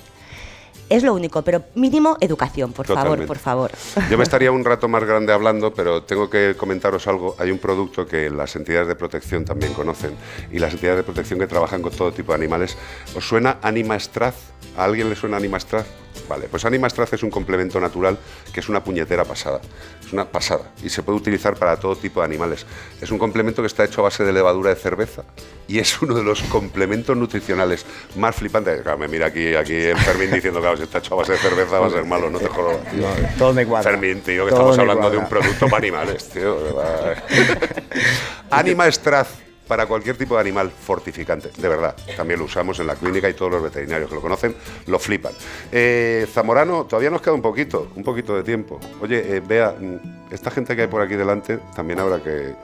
Es 0.90 1.04
lo 1.04 1.14
único, 1.14 1.44
pero 1.44 1.64
mínimo 1.76 2.18
educación, 2.20 2.74
por 2.74 2.88
favor, 2.88 3.26
por 3.28 3.38
favor. 3.38 3.72
Yo 4.10 4.18
me 4.18 4.24
estaría 4.24 4.52
un 4.52 4.66
rato 4.66 4.88
más 4.88 5.04
grande 5.04 5.32
hablando, 5.32 5.72
pero 5.74 6.04
tengo 6.04 6.30
que 6.30 6.56
comentaros 6.58 7.08
algo. 7.08 7.36
Hay 7.38 7.52
un 7.52 7.60
producto 7.60 8.08
que 8.08 8.30
las 8.30 8.56
entidades 8.56 8.88
de 8.88 8.96
protección 8.96 9.46
también 9.46 9.74
conocen 9.74 10.16
y 10.52 10.58
las 10.58 10.74
entidades 10.74 10.98
de 10.98 11.04
protección 11.04 11.40
que 11.40 11.48
trabajan 11.48 11.84
con 11.84 11.92
todo 11.92 12.12
tipo 12.12 12.32
de 12.32 12.38
animales. 12.38 12.76
¿Os 13.16 13.28
suena 13.28 13.58
Animastraz? 13.62 14.36
¿A 14.76 14.86
alguien 14.86 15.10
le 15.10 15.16
suena 15.16 15.38
Animastraz? 15.38 15.86
Vale, 16.28 16.48
pues 16.50 16.66
Animastraz 16.66 17.14
es 17.14 17.24
un 17.24 17.30
complemento 17.30 17.80
natural 17.80 18.18
que 18.54 18.60
es 18.60 18.70
una 18.70 18.84
puñetera 18.84 19.24
pasada. 19.26 19.62
Es 20.06 20.12
una 20.14 20.26
pasada 20.26 20.72
y 20.84 20.90
se 20.90 21.04
puede 21.04 21.18
utilizar 21.18 21.56
para 21.56 21.78
todo 21.78 21.96
tipo 21.96 22.20
de 22.20 22.26
animales. 22.26 22.66
Es 23.02 23.12
un 23.12 23.18
complemento 23.18 23.62
que 23.62 23.68
está 23.68 23.84
hecho 23.84 24.02
a 24.02 24.06
base 24.06 24.24
de 24.24 24.34
levadura 24.34 24.70
de 24.70 24.76
cerveza 24.76 25.24
y 25.68 25.80
es 25.80 26.02
uno 26.02 26.16
de 26.16 26.24
los 26.24 26.42
complementos 26.44 27.16
nutricionales 27.16 27.86
más 28.16 28.36
flipantes. 28.36 28.82
Claro, 28.82 28.98
me 28.98 29.08
mira 29.08 29.28
aquí, 29.28 29.56
aquí 29.56 29.76
en 29.76 29.98
Fermín 29.98 30.32
diciendo, 30.32 30.60
claro, 30.60 30.78
si 30.78 30.84
está 30.84 30.98
hecho 31.00 31.14
a 31.14 31.18
base 31.18 31.34
de 31.34 31.38
cerveza 31.40 31.80
va 31.80 31.88
a 31.88 31.92
ser 31.92 32.06
malo, 32.06 32.30
no 32.30 32.40
te 32.40 32.48
jodas. 32.48 32.78
tío. 32.92 33.06
Todo 33.38 33.54
me 33.54 33.66
cuadra. 33.66 33.92
Fermín, 33.92 34.22
tío, 34.22 34.46
que 34.46 34.52
Todo 34.52 34.72
estamos 34.72 34.80
hablando 34.80 35.10
de 35.10 35.18
un 35.18 35.28
producto 35.30 35.66
para 35.68 35.78
animales, 35.78 36.30
tío. 36.30 36.56
verdad. 36.64 37.24
Anima 38.52 38.92
Straz 38.92 39.49
para 39.70 39.86
cualquier 39.86 40.18
tipo 40.18 40.34
de 40.34 40.42
animal 40.42 40.72
fortificante, 40.72 41.52
de 41.56 41.70
verdad. 41.70 41.96
También 42.18 42.40
lo 42.40 42.46
usamos 42.46 42.80
en 42.80 42.88
la 42.88 42.96
clínica 42.96 43.30
y 43.30 43.36
todos 43.36 43.52
los 43.52 43.62
veterinarios 43.62 44.10
que 44.10 44.16
lo 44.16 44.22
conocen 44.22 44.56
lo 44.88 44.98
flipan. 44.98 45.32
Eh, 45.72 46.28
Zamorano, 46.34 46.86
todavía 46.86 47.12
nos 47.12 47.22
queda 47.22 47.36
un 47.36 47.42
poquito, 47.44 47.88
un 47.96 48.04
poquito 48.04 48.36
de 48.36 48.42
tiempo. 48.42 48.80
Oye, 49.00 49.38
eh, 49.38 49.42
vea, 49.48 49.76
mm, 49.80 50.34
esta 50.34 50.50
gente 50.50 50.76
que 50.76 50.82
hay 50.82 50.88
por 50.88 51.04
aquí 51.04 51.16
delante, 51.16 51.60
también 51.76 52.00
habrá 52.00 52.22
que... 52.22 52.56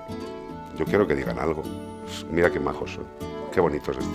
Yo 0.80 0.86
quiero 0.86 1.08
que 1.08 1.14
digan 1.16 1.38
algo. 1.38 1.62
Mira 2.32 2.50
qué 2.50 2.60
majos 2.60 2.94
son. 2.94 3.06
Qué 3.54 3.62
bonito 3.62 3.92
es 3.92 3.98
esto. 4.00 4.10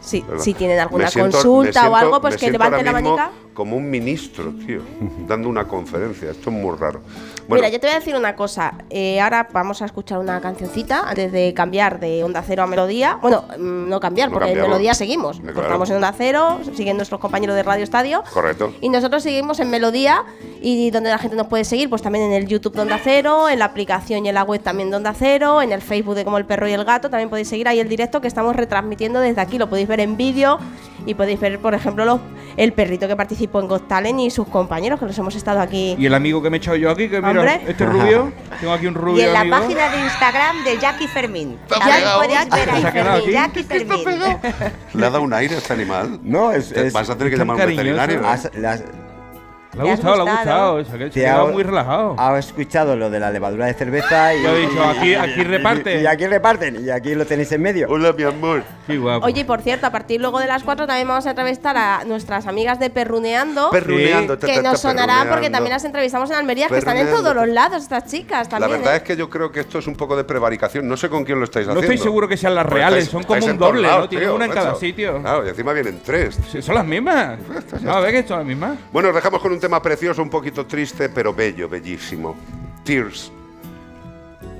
Sí, 0.00 0.24
si 0.38 0.54
tienen 0.54 0.78
alguna 0.80 1.08
siento- 1.10 1.32
consulta 1.32 1.90
o 1.90 1.94
algo, 1.94 2.20
pues 2.22 2.38
que 2.38 2.50
levanten 2.50 2.86
la 2.86 2.92
manica. 2.92 3.30
Como 3.52 3.76
un 3.76 3.90
ministro, 3.90 4.50
tío, 4.66 4.80
dando 5.28 5.46
una 5.50 5.68
conferencia. 5.68 6.30
Esto 6.30 6.48
es 6.48 6.56
muy 6.56 6.74
raro. 6.76 7.02
Bueno, 7.50 7.62
Mira, 7.64 7.68
yo 7.74 7.80
te 7.80 7.86
voy 7.88 7.94
a 7.96 7.98
decir 7.98 8.14
una 8.16 8.34
cosa. 8.36 8.74
Eh, 8.90 9.20
ahora 9.20 9.48
vamos 9.52 9.82
a 9.82 9.84
escuchar 9.86 10.18
una 10.18 10.40
cancioncita 10.40 11.02
antes 11.08 11.32
de 11.32 11.52
cambiar 11.52 12.00
de 12.00 12.24
Onda 12.24 12.42
Cero 12.46 12.62
a 12.62 12.66
Melodía. 12.66 13.18
Bueno, 13.20 13.44
mm, 13.58 13.88
no 13.88 14.00
cambiar, 14.00 14.28
No 14.30 14.34
porque 14.38 14.52
en 14.52 14.60
Melodía 14.60 14.94
seguimos. 14.94 15.40
Claro. 15.40 15.62
Estamos 15.62 15.90
en 15.90 15.96
Onda 15.96 16.14
Cero, 16.16 16.60
siguen 16.74 16.96
nuestros 16.96 17.20
compañeros 17.20 17.56
de 17.56 17.62
Radio 17.62 17.84
Estadio. 17.84 18.22
correcto. 18.32 18.72
Y 18.80 18.88
nosotros 18.88 19.22
seguimos 19.22 19.60
en 19.60 19.68
Melodía 19.70 20.24
y 20.62 20.90
donde 20.90 21.10
la 21.10 21.18
gente 21.18 21.36
nos 21.36 21.48
puede 21.48 21.64
seguir, 21.64 21.90
pues 21.90 22.02
también 22.02 22.24
en 22.26 22.32
el 22.32 22.46
YouTube 22.46 22.74
de 22.74 22.82
Onda 22.82 23.00
Cero, 23.02 23.48
en 23.48 23.58
la 23.58 23.64
aplicación 23.66 24.24
y 24.24 24.28
en 24.28 24.34
la 24.34 24.44
web 24.44 24.62
también 24.62 24.90
de 24.90 24.96
Onda 24.96 25.12
Cero, 25.12 25.60
en 25.60 25.72
el 25.72 25.82
Facebook 25.82 26.14
de 26.14 26.24
Como 26.24 26.38
el 26.38 26.44
Perro 26.46 26.68
y 26.68 26.72
el 26.72 26.84
Gato, 26.84 27.10
también 27.10 27.28
podéis 27.30 27.48
seguir 27.48 27.66
ahí 27.68 27.80
el 27.80 27.88
directo 27.88 28.20
que 28.20 28.28
estamos 28.28 28.54
retransmitiendo 28.56 29.18
desde 29.20 29.40
aquí, 29.40 29.58
lo 29.58 29.68
podéis 29.68 29.88
ver 29.88 30.00
en 30.00 30.16
vídeo 30.16 30.58
y 31.06 31.14
podéis 31.14 31.40
ver, 31.40 31.58
por 31.58 31.74
ejemplo, 31.74 32.04
los- 32.04 32.20
el 32.56 32.72
perrito 32.72 33.08
que 33.08 33.16
participó 33.16 33.60
en 33.60 33.68
Got 33.68 33.88
Talent 33.88 34.20
y 34.20 34.30
sus 34.30 34.46
compañeros 34.48 35.00
que 35.00 35.06
los 35.06 35.16
hemos 35.18 35.34
estado 35.34 35.60
aquí. 35.60 35.96
Y 35.98 36.06
el 36.06 36.14
amigo 36.14 36.42
que 36.42 36.50
me 36.50 36.56
he 36.56 36.58
echado 36.58 36.76
yo 36.76 36.90
aquí, 36.90 37.08
que 37.08 37.20
mira, 37.22 37.39
Hombre. 37.40 37.60
este 37.70 37.86
rubio, 37.86 38.32
tengo 38.60 38.72
aquí 38.72 38.86
un 38.86 38.94
rubio 38.94 39.22
Y 39.22 39.26
en 39.26 39.32
la 39.32 39.40
amigo. 39.40 39.56
página 39.58 39.88
de 39.90 40.00
Instagram 40.00 40.64
de 40.64 40.78
Jackie 40.78 41.08
Fermín. 41.08 41.58
También 41.68 41.96
podéis 42.14 42.50
ver 42.50 42.70
ahí 42.70 42.80
¿Se 42.82 42.86
ha 42.88 42.92
quedado 42.92 43.16
Fermín? 43.18 43.32
Jackie 43.34 43.62
Fermín. 43.64 44.04
¿Le 44.94 45.06
ha 45.06 45.10
dado 45.10 45.22
un 45.22 45.32
aire 45.32 45.54
a 45.54 45.58
este 45.58 45.72
animal? 45.72 46.20
No, 46.22 46.52
es. 46.52 46.72
Es- 46.72 46.92
Vas 46.92 47.10
a 47.10 47.16
tener 47.16 47.32
que 47.32 47.38
llamar 47.38 47.60
a 47.60 47.64
un 47.64 47.70
veterinario. 47.70 48.20
¿eh? 48.20 48.24
Has- 48.26 48.50
las- 48.54 48.82
Le 49.72 49.82
ha 49.82 49.84
gustado, 49.94 50.24
le 50.24 50.30
ha 50.30 50.34
gustado. 50.34 50.84
Se 50.84 51.04
ha 51.04 51.10
quedado 51.10 51.46
muy 51.48 51.62
relajado. 51.62 52.16
Ha 52.18 52.36
escuchado 52.38 52.96
lo 52.96 53.08
de 53.08 53.20
la 53.20 53.30
levadura 53.30 53.66
de 53.66 53.74
cerveza 53.74 54.34
y. 54.34 54.42
Yo 54.42 54.50
he 54.56 54.60
dicho, 54.66 54.84
aquí- 54.84 55.14
aquí 55.14 55.40
y- 55.40 55.44
reparten. 55.44 56.02
Y, 56.02 56.06
aquí 56.06 56.26
reparten, 56.26 56.84
y 56.84 56.90
aquí 56.90 57.14
lo 57.14 57.24
tenéis 57.24 57.52
en 57.52 57.62
medio. 57.62 57.86
Hola, 57.88 58.12
mi 58.12 58.24
amor. 58.24 58.64
Qué 58.88 58.98
guapo. 58.98 59.26
Oye, 59.26 59.42
y 59.42 59.44
por 59.44 59.60
cierto, 59.62 59.86
a 59.86 59.90
partir 59.90 60.20
luego 60.20 60.40
de 60.40 60.48
las 60.48 60.64
4 60.64 60.86
también 60.88 61.06
vamos 61.06 61.24
a 61.26 61.30
entrevistar 61.30 61.76
a 61.76 62.04
nuestras 62.04 62.48
amigas 62.48 62.80
de 62.80 62.90
Perruneando. 62.90 63.70
Perruneando, 63.70 64.36
ta, 64.38 64.48
Que 64.48 64.60
nos 64.60 64.80
sonará 64.80 65.26
porque 65.30 65.50
también 65.50 65.72
las 65.74 65.84
entrevistamos 65.84 66.28
en 66.30 66.36
Almería, 66.36 66.66
que 66.68 66.78
están 66.78 66.96
en 66.96 67.08
todos 67.08 67.32
los 67.34 67.46
lados 67.48 67.82
estas 67.84 68.06
chicas 68.06 68.48
La 68.50 68.58
también. 68.58 68.80
verdad 68.80 68.94
¿eh? 68.94 68.96
es 68.98 69.02
que 69.04 69.16
yo 69.16 69.30
creo 69.30 69.52
que 69.52 69.60
esto 69.60 69.78
es 69.78 69.86
un 69.86 69.94
poco 69.94 70.16
de 70.16 70.24
prevaricación. 70.24 70.88
No 70.88 70.96
sé 70.96 71.08
con 71.08 71.24
quién 71.24 71.38
lo 71.38 71.44
estáis 71.44 71.66
No 71.68 71.74
haciendo. 71.74 71.92
estoy 71.92 72.04
seguro 72.04 72.26
que 72.26 72.36
sean 72.36 72.56
las 72.56 72.64
Pues 72.64 72.74
reales, 72.74 73.04
estáis- 73.04 73.10
son 73.12 73.22
como 73.22 73.46
un 73.46 73.58
doble, 73.58 73.82
lados, 73.82 74.00
¿no? 74.00 74.08
Tienen 74.08 74.28
tío, 74.28 74.34
una 74.34 74.44
en 74.46 74.50
cada 74.50 74.74
sitio. 74.74 75.20
Claro, 75.20 75.46
y 75.46 75.48
encima 75.50 75.72
vienen 75.72 76.00
tres. 76.04 76.36
Sí, 76.50 76.60
son 76.60 76.74
las 76.74 76.84
mismas. 76.84 77.38
No, 77.82 77.92
a 77.92 78.00
ver 78.00 78.10
que 78.12 78.26
son 78.26 78.38
las 78.38 78.46
mismas. 78.46 78.72
Bueno, 78.92 79.10
os 79.10 79.14
dejamos 79.14 79.40
con 79.40 79.52
un 79.52 79.59
tema 79.60 79.80
precioso, 79.80 80.22
un 80.22 80.30
poquito 80.30 80.66
triste, 80.66 81.08
pero 81.08 81.32
bello, 81.32 81.68
bellísimo. 81.68 82.34
Tears. 82.84 83.30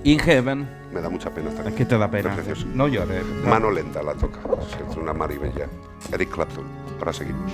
In 0.05 0.19
Heaven. 0.19 0.69
Me 0.93 1.01
da 1.01 1.09
mucha 1.09 1.31
pena 1.31 1.51
esta 1.51 1.69
Es 1.69 1.75
que 1.75 1.85
te 1.85 1.97
da 1.99 2.11
pena. 2.11 2.35
Precioso. 2.35 2.67
No 2.67 2.89
llores. 2.89 3.25
Mano 3.45 3.71
lenta 3.71 4.03
la 4.03 4.15
toca. 4.15 4.41
Es 4.91 4.97
una 4.97 5.13
maribella. 5.13 5.67
Eric 6.13 6.31
Clapton. 6.31 6.65
Ahora 6.99 7.13
seguimos. 7.13 7.53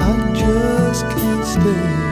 I 0.00 0.34
just 0.34 1.04
can't 1.10 1.44
stay 1.44 2.07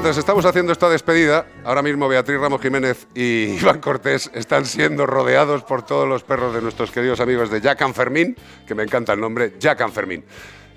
mientras 0.00 0.16
estamos 0.16 0.46
haciendo 0.46 0.72
esta 0.72 0.88
despedida, 0.88 1.44
ahora 1.62 1.82
mismo 1.82 2.08
Beatriz 2.08 2.40
Ramos 2.40 2.62
Jiménez 2.62 3.06
y 3.14 3.56
Iván 3.60 3.80
Cortés 3.80 4.30
están 4.32 4.64
siendo 4.64 5.04
rodeados 5.04 5.62
por 5.62 5.84
todos 5.84 6.08
los 6.08 6.24
perros 6.24 6.54
de 6.54 6.62
nuestros 6.62 6.90
queridos 6.90 7.20
amigos 7.20 7.50
de 7.50 7.60
Jack 7.60 7.86
Fermín, 7.92 8.34
que 8.66 8.74
me 8.74 8.82
encanta 8.82 9.12
el 9.12 9.20
nombre, 9.20 9.56
Jack 9.60 9.82
and 9.82 9.92
Fermín. 9.92 10.24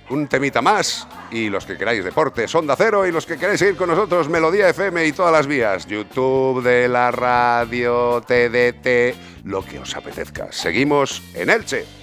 Un 0.10 0.28
temita 0.28 0.62
más 0.62 1.08
y 1.32 1.50
los 1.50 1.66
que 1.66 1.78
queráis 1.78 2.04
deportes, 2.04 2.54
Onda 2.54 2.76
Cero 2.76 3.08
y 3.08 3.14
los 3.14 3.26
que 3.26 3.38
queráis 3.38 3.60
seguir 3.60 3.78
con 3.78 3.88
nosotros, 3.88 4.28
Melodía 4.28 4.68
FM 4.68 5.06
y 5.06 5.14
todas 5.14 5.32
las 5.32 5.48
vías, 5.48 5.88
YouTube 5.88 6.62
de 6.62 6.90
la 6.90 7.10
radio, 7.10 8.22
TDT, 8.28 9.46
lo 9.46 9.64
que 9.64 9.80
os 9.80 9.96
apetezca. 9.96 10.52
Seguimos 10.52 11.24
en 11.34 11.50
Elche. 11.50 12.03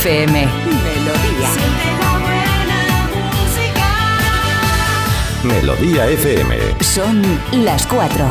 FM. 0.00 0.46
Melodía. 0.46 1.50
Melodía 5.42 6.06
FM. 6.06 6.56
Son 6.80 7.20
las 7.64 7.84
4. 7.88 8.26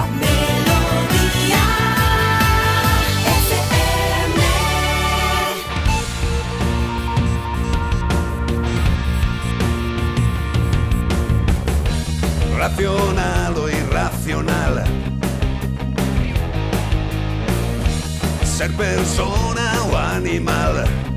Racional 12.57 13.57
o 13.57 13.69
irracional. 13.69 14.85
Ser 18.45 18.71
persona 18.71 19.83
o 19.91 19.97
animal. 19.97 21.16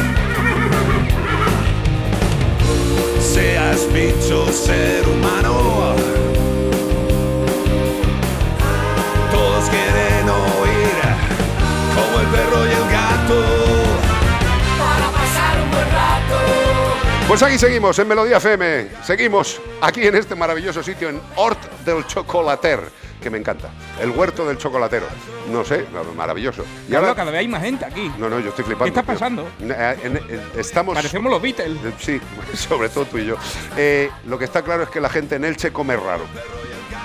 Seas 3.33 3.87
bicho, 3.93 4.51
ser 4.51 5.07
humano. 5.07 5.95
Todos 9.31 9.69
quieren 9.69 10.29
oír 10.29 10.97
como 11.95 12.19
el 12.19 12.27
perro 12.27 12.65
y 12.65 12.71
el 12.71 12.91
gato. 12.91 13.41
Para 14.77 15.11
pasar 15.11 15.61
un 15.63 15.71
buen 15.71 15.89
rato. 15.91 17.27
Pues 17.29 17.41
aquí 17.41 17.57
seguimos 17.57 17.97
en 17.99 18.09
Melodía 18.09 18.35
FM. 18.35 18.89
Seguimos 19.01 19.61
aquí 19.79 20.05
en 20.05 20.15
este 20.15 20.35
maravilloso 20.35 20.83
sitio 20.83 21.07
en 21.07 21.21
Hort 21.37 21.85
del 21.85 22.05
Chocolater, 22.07 22.81
que 23.21 23.29
me 23.29 23.37
encanta. 23.37 23.69
El 24.01 24.09
huerto 24.11 24.45
del 24.47 24.57
chocolatero. 24.57 25.05
No 25.51 25.63
sé, 25.63 25.85
maravilloso. 26.15 26.63
Y 26.87 26.91
Carlos, 26.91 27.09
ahora- 27.09 27.15
cada 27.15 27.31
vez 27.31 27.39
hay 27.41 27.47
más 27.47 27.61
gente 27.61 27.85
aquí. 27.85 28.11
No, 28.17 28.29
no, 28.29 28.39
yo 28.39 28.49
estoy 28.49 28.65
flipando. 28.65 28.85
¿Qué 28.93 28.99
está 28.99 29.03
pasando? 29.13 29.47
Eh, 29.59 30.41
estamos. 30.57 30.95
Parecemos 30.95 31.31
los 31.31 31.41
Beatles. 31.41 31.77
Sí, 31.99 32.19
sobre 32.55 32.89
todo 32.89 33.05
tú 33.05 33.17
y 33.17 33.25
yo. 33.25 33.35
Eh, 33.77 34.09
lo 34.25 34.37
que 34.39 34.45
está 34.45 34.61
claro 34.61 34.83
es 34.83 34.89
que 34.89 34.99
la 35.01 35.09
gente 35.09 35.35
en 35.35 35.45
Elche 35.45 35.71
come 35.71 35.95
raro. 35.95 36.23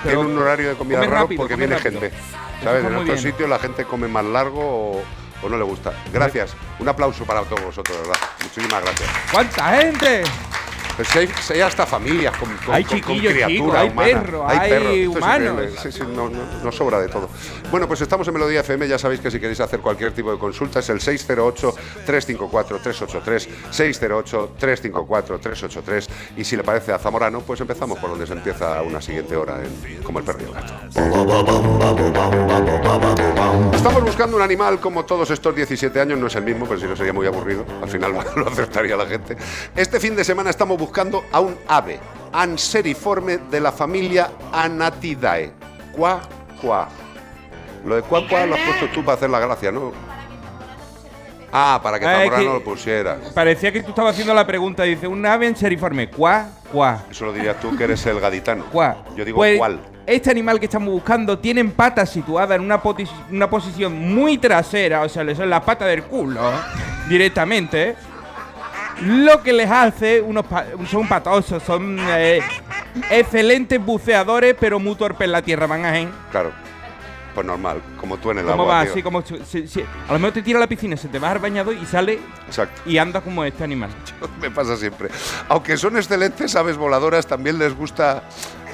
Pero 0.03 0.19
Tiene 0.21 0.35
un 0.35 0.41
horario 0.41 0.69
de 0.69 0.75
comida 0.75 0.99
raro 1.01 1.11
rápido, 1.11 1.39
porque 1.41 1.55
viene 1.55 1.75
rápido. 1.77 2.01
gente. 2.01 2.17
¿Sabes? 2.63 2.85
En 2.85 2.95
otros 2.95 3.21
sitios 3.21 3.49
la 3.49 3.59
gente 3.59 3.85
come 3.85 4.07
más 4.07 4.25
largo 4.25 4.61
o, 4.61 5.03
o 5.43 5.49
no 5.49 5.57
le 5.57 5.63
gusta. 5.63 5.93
Gracias. 6.13 6.55
Un 6.79 6.87
aplauso 6.89 7.25
para 7.25 7.41
todos 7.43 7.63
vosotros, 7.63 7.97
¿verdad? 7.97 8.15
Muchísimas 8.43 8.83
gracias. 8.83 9.09
¡Cuánta 9.31 9.77
gente! 9.81 10.23
Pues 10.97 11.15
hay, 11.15 11.29
hay 11.51 11.61
hasta 11.61 11.85
familias 11.85 12.35
con, 12.37 12.49
con- 12.57 12.73
Hay 12.75 12.83
con- 12.83 12.99
con 13.01 13.19
criatura 13.19 13.47
chicos, 13.47 13.75
hay 13.75 13.89
humana. 13.89 14.21
perros, 14.23 14.43
hay. 14.47 14.71
Esto 14.71 14.89
es 14.89 15.07
humanos. 15.07 15.61
Sí, 15.83 15.91
sí, 15.91 15.99
no, 16.01 16.27
no- 16.29 16.63
nos 16.63 16.75
sobra 16.75 16.99
de 16.99 17.07
todo. 17.07 17.29
Bueno, 17.69 17.87
pues 17.87 18.01
estamos 18.01 18.27
en 18.27 18.33
Melodía 18.33 18.61
FM. 18.61 18.87
Ya 18.87 18.97
sabéis 18.97 19.21
que 19.21 19.29
si 19.29 19.39
queréis 19.39 19.59
hacer 19.59 19.79
cualquier 19.79 20.11
tipo 20.13 20.31
de 20.31 20.39
consulta 20.39 20.79
es 20.79 20.89
el 20.89 20.99
608-354-383. 20.99 23.47
608-354-383. 23.71 26.07
Y 26.37 26.43
si 26.43 26.55
le 26.57 26.63
parece 26.63 26.91
a 26.93 26.97
Zamorano, 26.97 27.41
pues 27.41 27.61
empezamos 27.61 27.99
por 27.99 28.09
donde 28.09 28.25
se 28.25 28.33
empieza 28.33 28.81
una 28.81 28.99
siguiente 29.01 29.35
hora, 29.35 29.59
en, 29.63 30.01
como 30.03 30.17
el 30.19 30.25
perro 30.25 30.39
y 30.41 30.45
el 30.45 30.53
gato. 30.53 30.73
Estamos 33.73 34.03
buscando 34.03 34.35
un 34.37 34.41
animal 34.43 34.79
como 34.79 35.05
todos 35.05 35.29
estos 35.29 35.55
17 35.55 35.99
años, 36.01 36.17
no 36.17 36.25
es 36.27 36.35
el 36.35 36.43
mismo, 36.43 36.65
pero 36.65 36.79
si 36.79 36.85
no 36.87 36.95
sería 36.95 37.13
muy 37.13 37.27
aburrido, 37.27 37.65
al 37.81 37.89
final 37.89 38.13
lo 38.35 38.47
aceptaría 38.47 38.95
la 38.97 39.05
gente. 39.05 39.37
Este 39.75 39.99
fin 39.99 40.15
de 40.15 40.23
semana 40.23 40.49
estamos 40.49 40.77
buscando 40.77 40.86
a 41.31 41.39
un 41.39 41.55
ave 41.67 41.99
anseriforme 42.33 43.37
de 43.37 43.59
la 43.59 43.71
familia 43.71 44.29
Anatidae. 44.51 45.51
Cuá, 45.91 46.21
cuá. 46.61 46.87
Lo 47.85 47.95
de 47.95 48.01
cuá, 48.01 48.27
cuá 48.27 48.45
lo 48.45 48.55
has 48.55 48.61
puesto 48.61 48.87
tú 48.93 49.03
para 49.03 49.15
hacer 49.17 49.29
la 49.29 49.39
gracia, 49.39 49.71
¿no? 49.71 49.91
Ah, 51.51 51.79
para 51.81 51.97
que 51.99 52.05
Ah, 52.05 52.11
es 52.23 52.29
Zamorano 52.29 52.43
que- 52.43 52.59
lo 52.59 52.63
pusiera. 52.63 53.17
Parecía 53.33 53.71
que 53.71 53.81
tú 53.81 53.89
estabas 53.89 54.11
haciendo 54.13 54.33
la 54.33 54.45
pregunta. 54.45 54.83
Dice, 54.83 55.07
un 55.07 55.25
ave 55.25 55.55
seriforme. 55.55 56.09
¿Cuá? 56.09 56.49
¿Cuá? 56.71 57.03
Eso 57.09 57.25
lo 57.25 57.33
dirías 57.33 57.59
tú 57.59 57.75
que 57.77 57.85
eres 57.85 58.05
el 58.05 58.19
gaditano. 58.19 58.65
¿Cuá? 58.71 58.97
Yo 59.15 59.23
digo 59.23 59.37
Pues, 59.37 59.57
cuál. 59.57 59.79
Este 60.05 60.29
animal 60.29 60.59
que 60.59 60.65
estamos 60.65 60.89
buscando 60.89 61.39
tienen 61.39 61.71
patas 61.71 62.09
situadas 62.09 62.57
en 62.57 62.61
una, 62.63 62.81
una 63.31 63.49
posición 63.49 63.97
muy 64.13 64.37
trasera, 64.37 65.01
o 65.01 65.09
sea, 65.09 65.23
le 65.23 65.35
son 65.35 65.49
las 65.49 65.63
patas 65.63 65.87
del 65.87 66.03
culo 66.03 66.41
directamente. 67.09 67.95
Lo 69.05 69.43
que 69.43 69.53
les 69.53 69.69
hace, 69.69 70.21
unos 70.21 70.45
pa- 70.45 70.65
son 70.89 71.07
patosos, 71.07 71.61
son 71.63 71.97
eh, 72.09 72.39
excelentes 73.11 73.79
buceadores, 73.83 74.55
pero 74.59 74.79
muy 74.79 74.95
torpes 74.95 75.25
en 75.25 75.31
la 75.33 75.41
tierra, 75.41 75.67
van 75.67 75.85
a 75.85 75.91
Claro. 76.31 76.51
Pues 77.37 77.45
normal, 77.45 77.79
como 78.01 78.17
tú 78.17 78.31
en 78.31 78.39
el 78.39 78.45
¿Cómo 78.47 78.63
agua. 78.63 78.73
va? 78.77 78.81
tío. 78.81 78.91
Así 78.93 79.03
como 79.03 79.21
si- 79.21 79.37
si- 79.45 79.67
si- 79.67 79.81
a 79.81 80.11
lo 80.11 80.17
mejor 80.17 80.31
te 80.33 80.41
tira 80.41 80.57
a 80.57 80.61
la 80.61 80.65
piscina, 80.65 80.97
se 80.97 81.07
te 81.07 81.19
va 81.19 81.29
al 81.29 81.37
bañador 81.37 81.75
y 81.75 81.85
sale 81.85 82.17
Exacto. 82.47 82.81
y 82.89 82.97
anda 82.97 83.21
como 83.21 83.43
este 83.43 83.63
animal. 83.63 83.91
Me 84.41 84.49
pasa 84.49 84.75
siempre. 84.75 85.09
Aunque 85.47 85.77
son 85.77 85.97
excelentes 85.97 86.55
aves 86.55 86.77
voladoras, 86.77 87.27
también 87.27 87.59
les 87.59 87.75
gusta, 87.77 88.23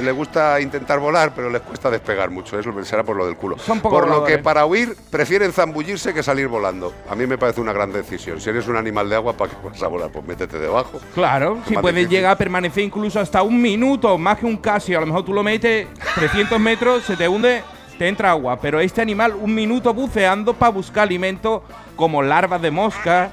les 0.02 0.16
gusta 0.16 0.62
intentar 0.62 1.00
volar, 1.02 1.34
pero 1.36 1.50
les 1.50 1.62
cuesta 1.62 1.92
despegar 1.92 2.30
mucho. 2.30 2.58
Eso 2.58 2.72
será 2.86 3.04
por 3.04 3.18
lo 3.18 3.26
del 3.26 3.36
culo. 3.36 3.58
poco 3.58 3.90
por 3.90 4.08
lo 4.08 4.24
que 4.24 4.38
para 4.38 4.66
huir 4.66 4.96
prefieren 5.12 5.52
zambullirse 5.52 6.14
que 6.14 6.24
salir 6.24 6.48
volando. 6.48 6.94
A 7.10 7.16
mí 7.16 7.28
me 7.28 7.38
parece 7.38 7.60
una 7.60 7.74
gran 7.74 7.92
decisión. 7.92 8.40
Si 8.40 8.50
eres 8.50 8.66
un 8.70 8.78
animal 8.78 9.10
de 9.10 9.16
agua, 9.18 9.34
¿para 9.34 9.52
qué 9.52 9.58
vas 9.62 9.84
a 9.84 9.88
volar? 9.88 10.10
Pues 10.10 10.26
métete 10.26 10.58
debajo. 10.58 11.02
Claro, 11.14 11.58
si 11.68 11.74
puedes 11.74 11.98
difícil. 11.98 12.16
llegar 12.18 12.32
a 12.32 12.38
permanecer 12.38 12.82
incluso 12.86 13.20
hasta 13.20 13.42
un 13.44 13.62
minuto, 13.62 14.18
más 14.18 14.38
que 14.40 14.46
un 14.46 14.56
casio. 14.56 14.98
A 15.00 15.02
lo 15.02 15.08
mejor 15.08 15.26
tú 15.26 15.34
lo 15.34 15.44
metes 15.44 15.86
300 16.16 16.58
metros, 16.62 17.04
se 17.04 17.18
te 17.18 17.28
hunde, 17.28 17.62
te 17.98 18.08
entra 18.08 18.32
agua. 18.32 18.60
Pero 18.60 18.80
este 18.80 19.02
animal, 19.02 19.34
un 19.40 19.54
minuto 19.54 19.94
buceando 19.94 20.54
para 20.54 20.72
buscar 20.72 21.04
alimento 21.04 21.64
como 21.96 22.22
larvas 22.22 22.62
de 22.62 22.72
mosca 22.72 23.32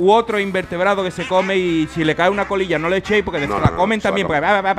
u 0.00 0.10
otro 0.12 0.38
invertebrado 0.40 1.02
que 1.04 1.10
se 1.10 1.26
come 1.28 1.56
y 1.56 1.86
si 1.94 2.04
le 2.04 2.14
cae 2.14 2.30
una 2.30 2.48
colilla 2.48 2.78
no 2.78 2.88
le 2.88 2.96
echéis 2.98 3.22
porque 3.22 3.40
después 3.40 3.58
No, 3.60 3.64
la 3.64 3.70
no, 3.72 3.76
comen 3.76 4.00
también. 4.00 4.26
porque 4.26 4.40
va, 4.40 4.60
va, 4.62 4.72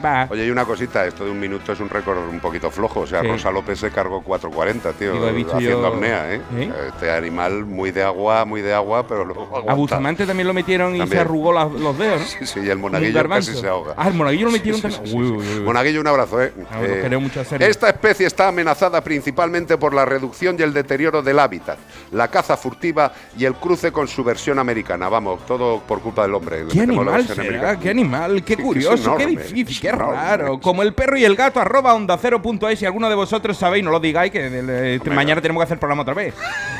va. 0.00 0.28
Oye, 0.30 0.46
y 0.46 0.50
una 0.50 0.64
cosita, 0.64 1.06
esto 1.06 1.24
de 1.24 1.30
un 1.30 1.40
minuto 1.40 1.72
es 1.72 1.80
un 1.80 1.88
récord 1.88 2.18
un 2.28 2.40
poquito 2.40 2.70
flojo. 2.70 3.00
O 3.00 3.06
sea, 3.06 3.22
Sí. 3.22 3.28
Rosa 3.28 3.50
López 3.50 3.78
se 3.80 3.90
cargó 3.90 4.22
4.40, 4.22 4.92
tío, 4.92 5.12
Digo, 5.32 5.54
haciendo 5.54 5.80
yo- 5.80 5.86
apnea, 5.86 6.34
¿eh? 6.34 6.40
Este 6.88 7.10
animal 7.10 7.64
muy 7.64 7.90
de 7.90 8.02
agua, 8.02 8.44
muy 8.44 8.60
de 8.62 8.74
agua, 8.74 9.06
pero 9.06 9.24
luego 9.24 9.44
aguanta. 9.46 9.72
A 9.72 9.74
Bustamante 9.74 10.26
también 10.26 10.46
lo 10.46 10.52
metieron 10.54 10.94
y 10.94 10.98
También. 10.98 11.18
se 11.18 11.20
arrugó 11.20 11.52
los 11.52 11.98
dedos, 11.98 12.20
¿no? 12.20 12.26
Sí, 12.26 12.46
sí, 12.46 12.60
y 12.64 12.68
el 12.68 12.78
monaguillo 12.78 13.28
casi 13.28 13.54
se 13.54 13.66
ahoga. 13.68 13.94
Ah, 13.96 14.08
el 14.08 14.14
monaguillo 14.14 14.46
lo 14.46 14.52
metieron 14.52 14.80
Sí, 14.80 14.88
sí, 14.88 14.94
también. 14.94 15.16
sí, 15.16 15.18
Uy, 15.22 15.26
sí. 15.44 15.48
uy, 15.52 15.58
uy. 15.60 15.64
Monaguillo, 15.64 16.00
un 16.00 16.06
abrazo, 16.06 16.42
¿eh? 16.42 16.52
Ah, 16.70 16.80
lo 16.80 17.16
Eh, 17.16 17.18
mucho. 17.18 17.40
Esta 17.58 17.88
especie 17.88 18.26
está 18.26 18.48
amenazada 18.48 19.00
principalmente 19.02 19.78
por 19.78 19.94
la 19.94 20.04
reducción 20.04 20.56
y 20.58 20.62
el 20.62 20.72
deterioro 20.72 21.22
del 21.22 21.38
hábitat, 21.38 21.78
la 22.12 22.28
caza 22.28 22.56
furtiva 22.56 23.12
y 23.38 23.44
el 23.44 23.54
cruce 23.54 23.90
con 23.92 24.06
su 24.08 24.22
versión 24.22 24.58
americana. 24.66 25.08
Vamos, 25.08 25.46
todo 25.46 25.80
por 25.80 26.00
culpa 26.00 26.22
del 26.22 26.34
hombre. 26.34 26.64
¿Qué 26.70 26.80
animal 26.80 27.26
será? 27.26 27.78
¿Qué 27.78 27.90
animal? 27.90 28.42
Qué 28.44 28.56
curioso, 28.56 29.16
qué 29.16 29.26
difícil, 29.26 29.80
qué 29.80 29.92
raro. 29.92 30.58
Como 30.60 30.82
el 30.82 30.92
perro 30.94 31.16
y 31.16 31.24
el 31.24 31.36
gato, 31.36 31.60
arroba 31.60 31.94
onda 31.94 32.18
cero 32.20 32.42
punto 32.42 32.68
es. 32.68 32.78
Si 32.78 32.86
alguno 32.86 33.08
de 33.08 33.14
vosotros 33.14 33.56
sabéis, 33.56 33.84
no 33.84 33.90
lo 33.90 34.00
digáis, 34.00 34.32
que 34.32 34.40
eh, 34.52 35.00
mañana 35.10 35.40
tenemos 35.40 35.60
que 35.60 35.64
hacer 35.64 35.78
programa 35.78 36.02
otra 36.02 36.14
vez. 36.14 36.34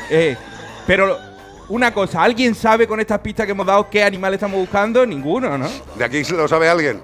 Eh, 0.09 0.35
pero 0.85 1.17
una 1.69 1.93
cosa, 1.93 2.23
¿alguien 2.23 2.53
sabe 2.55 2.87
con 2.87 2.99
estas 2.99 3.19
pistas 3.19 3.45
que 3.45 3.51
hemos 3.53 3.65
dado 3.65 3.89
qué 3.89 4.03
animal 4.03 4.33
estamos 4.33 4.57
buscando? 4.59 5.05
Ninguno, 5.05 5.57
¿no? 5.57 5.67
¿De 5.95 6.03
aquí 6.03 6.23
lo 6.25 6.47
sabe 6.47 6.69
alguien? 6.69 7.01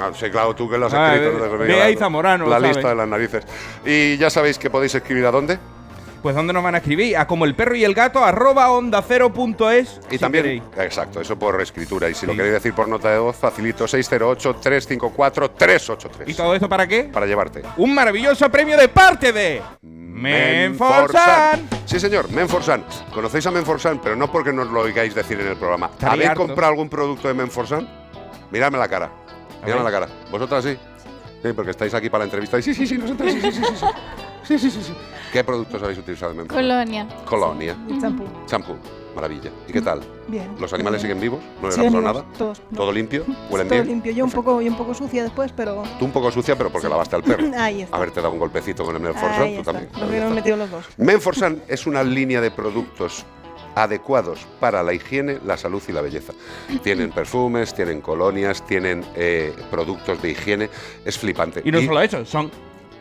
Ah, 0.00 0.10
sí, 0.14 0.30
claro, 0.30 0.54
tú 0.54 0.70
que 0.70 0.78
lo 0.78 0.86
has 0.86 0.94
Ah, 0.94 1.14
escrito. 1.16 1.34
ve- 1.34 1.38
no 1.44 1.50
te 1.50 1.56
ve 1.56 1.76
la- 1.76 1.84
ahí 1.86 1.96
Zamorano, 1.96 2.46
La 2.46 2.60
lista 2.60 2.88
de 2.90 2.94
las 2.94 3.08
narices. 3.08 3.44
Y 3.84 4.16
ya 4.16 4.30
sabéis 4.30 4.56
que 4.56 4.70
podéis 4.70 4.94
escribir 4.94 5.26
a 5.26 5.30
dónde. 5.32 5.58
Pues 6.22 6.34
¿dónde 6.34 6.52
nos 6.52 6.64
van 6.64 6.74
a 6.74 6.78
escribir? 6.78 7.16
A 7.16 7.26
como 7.28 7.44
el 7.44 7.54
perro 7.54 7.76
y 7.76 7.84
el 7.84 7.94
gato, 7.94 8.24
arroba 8.24 8.70
onda 8.72 9.00
cero 9.06 9.32
punto 9.32 9.70
es. 9.70 10.00
Y 10.10 10.14
si 10.14 10.18
también, 10.18 10.42
queréis. 10.44 10.62
exacto, 10.78 11.20
eso 11.20 11.38
por 11.38 11.60
escritura. 11.60 12.08
Y 12.10 12.14
si 12.14 12.26
lo 12.26 12.32
queréis 12.34 12.54
decir 12.54 12.74
por 12.74 12.88
nota 12.88 13.08
de 13.10 13.18
voz, 13.18 13.36
facilito 13.36 13.84
608-354-383. 13.86 16.08
¿Y 16.26 16.34
todo 16.34 16.54
esto 16.54 16.68
para 16.68 16.86
qué? 16.88 17.04
Para 17.04 17.26
llevarte. 17.26 17.62
Un 17.76 17.94
maravilloso 17.94 18.50
premio 18.50 18.76
de 18.76 18.88
parte 18.88 19.32
de 19.32 19.62
Menforsan. 19.82 21.68
Sí, 21.86 22.00
señor, 22.00 22.28
Menforsan. 22.30 22.84
Conocéis 23.14 23.46
a 23.46 23.50
Menforsan, 23.52 24.00
pero 24.02 24.16
no 24.16 24.30
porque 24.32 24.52
nos 24.52 24.68
lo 24.68 24.80
oigáis 24.80 25.14
decir 25.14 25.38
en 25.40 25.46
el 25.46 25.56
programa. 25.56 25.86
Estaría 25.86 26.12
¿Habéis 26.12 26.30
harto. 26.30 26.46
comprado 26.46 26.72
algún 26.72 26.88
producto 26.88 27.28
de 27.28 27.34
Menforsan? 27.34 27.88
Miradme 28.50 28.78
la 28.78 28.88
cara. 28.88 29.08
Miradme 29.64 29.84
la 29.84 29.90
cara. 29.92 30.08
¿Vosotras 30.30 30.64
sí? 30.64 30.76
Sí, 31.42 31.52
porque 31.52 31.70
estáis 31.70 31.94
aquí 31.94 32.10
para 32.10 32.20
la 32.20 32.24
entrevista. 32.24 32.58
Y 32.58 32.62
sí, 32.62 32.74
sí, 32.74 32.84
sí, 32.86 32.98
nosotros 32.98 33.32
sí, 33.32 33.40
sí, 33.40 33.52
sí, 33.52 33.62
sí. 33.64 33.74
sí. 33.78 33.86
Sí, 34.48 34.58
sí, 34.58 34.70
sí, 34.70 34.82
sí. 34.82 34.94
¿Qué 35.30 35.44
productos 35.44 35.82
habéis 35.82 35.98
utilizado 35.98 36.32
Menforsan? 36.34 36.62
Colonia. 36.66 37.06
Colonia. 37.26 37.76
Y 37.86 38.00
champú. 38.00 38.24
Champú. 38.46 38.76
Maravilla. 39.14 39.50
¿Y 39.68 39.72
qué 39.72 39.82
tal? 39.82 40.00
Bien. 40.26 40.48
¿Los 40.58 40.72
animales 40.72 41.02
siguen 41.02 41.20
vivos? 41.20 41.40
¿No 41.60 41.66
les 41.66 41.74
Sí, 41.74 41.80
ha 41.82 41.84
pasado 41.84 42.00
nada? 42.02 42.24
todos. 42.38 42.62
¿Todo 42.74 42.90
limpio? 42.90 43.24
¿Huelen 43.50 43.68
Todo 43.68 43.76
bien? 43.78 43.86
limpio. 43.88 44.12
Yo 44.12 44.24
un 44.24 44.30
poco, 44.30 44.62
yo 44.62 44.70
un 44.70 44.78
poco 44.78 44.94
sucia 44.94 45.22
después, 45.22 45.52
pero. 45.52 45.82
Tú 45.98 46.06
un 46.06 46.12
poco 46.12 46.30
sucia, 46.30 46.56
pero 46.56 46.70
porque 46.70 46.88
lavaste 46.88 47.16
al 47.16 47.22
perro. 47.24 47.44
Ahí 47.58 47.82
está. 47.82 47.94
Haberte 47.96 48.22
dado 48.22 48.32
un 48.32 48.38
golpecito 48.38 48.84
con 48.84 48.96
el 48.96 49.02
Menforsan, 49.02 49.42
Ahí 49.42 49.54
tú 49.56 49.60
está. 49.60 49.72
también. 49.72 49.90
Lo 50.00 50.08
que 50.28 50.34
metido 50.34 50.56
los 50.56 50.70
dos. 50.70 50.86
Menforsan 50.96 51.62
es 51.68 51.86
una 51.86 52.02
línea 52.02 52.40
de 52.40 52.50
productos 52.50 53.26
adecuados 53.74 54.46
para 54.60 54.82
la 54.82 54.92
higiene, 54.94 55.40
la 55.44 55.56
salud 55.56 55.82
y 55.88 55.92
la 55.92 56.00
belleza. 56.00 56.32
Tienen 56.82 57.10
perfumes, 57.10 57.74
tienen 57.74 58.00
colonias, 58.00 58.64
tienen 58.66 59.04
eh, 59.14 59.54
productos 59.70 60.20
de 60.22 60.30
higiene. 60.30 60.70
Es 61.04 61.18
flipante. 61.18 61.60
Y 61.64 61.70
no 61.70 61.80
solo 61.82 62.00
eso, 62.00 62.24
son 62.24 62.50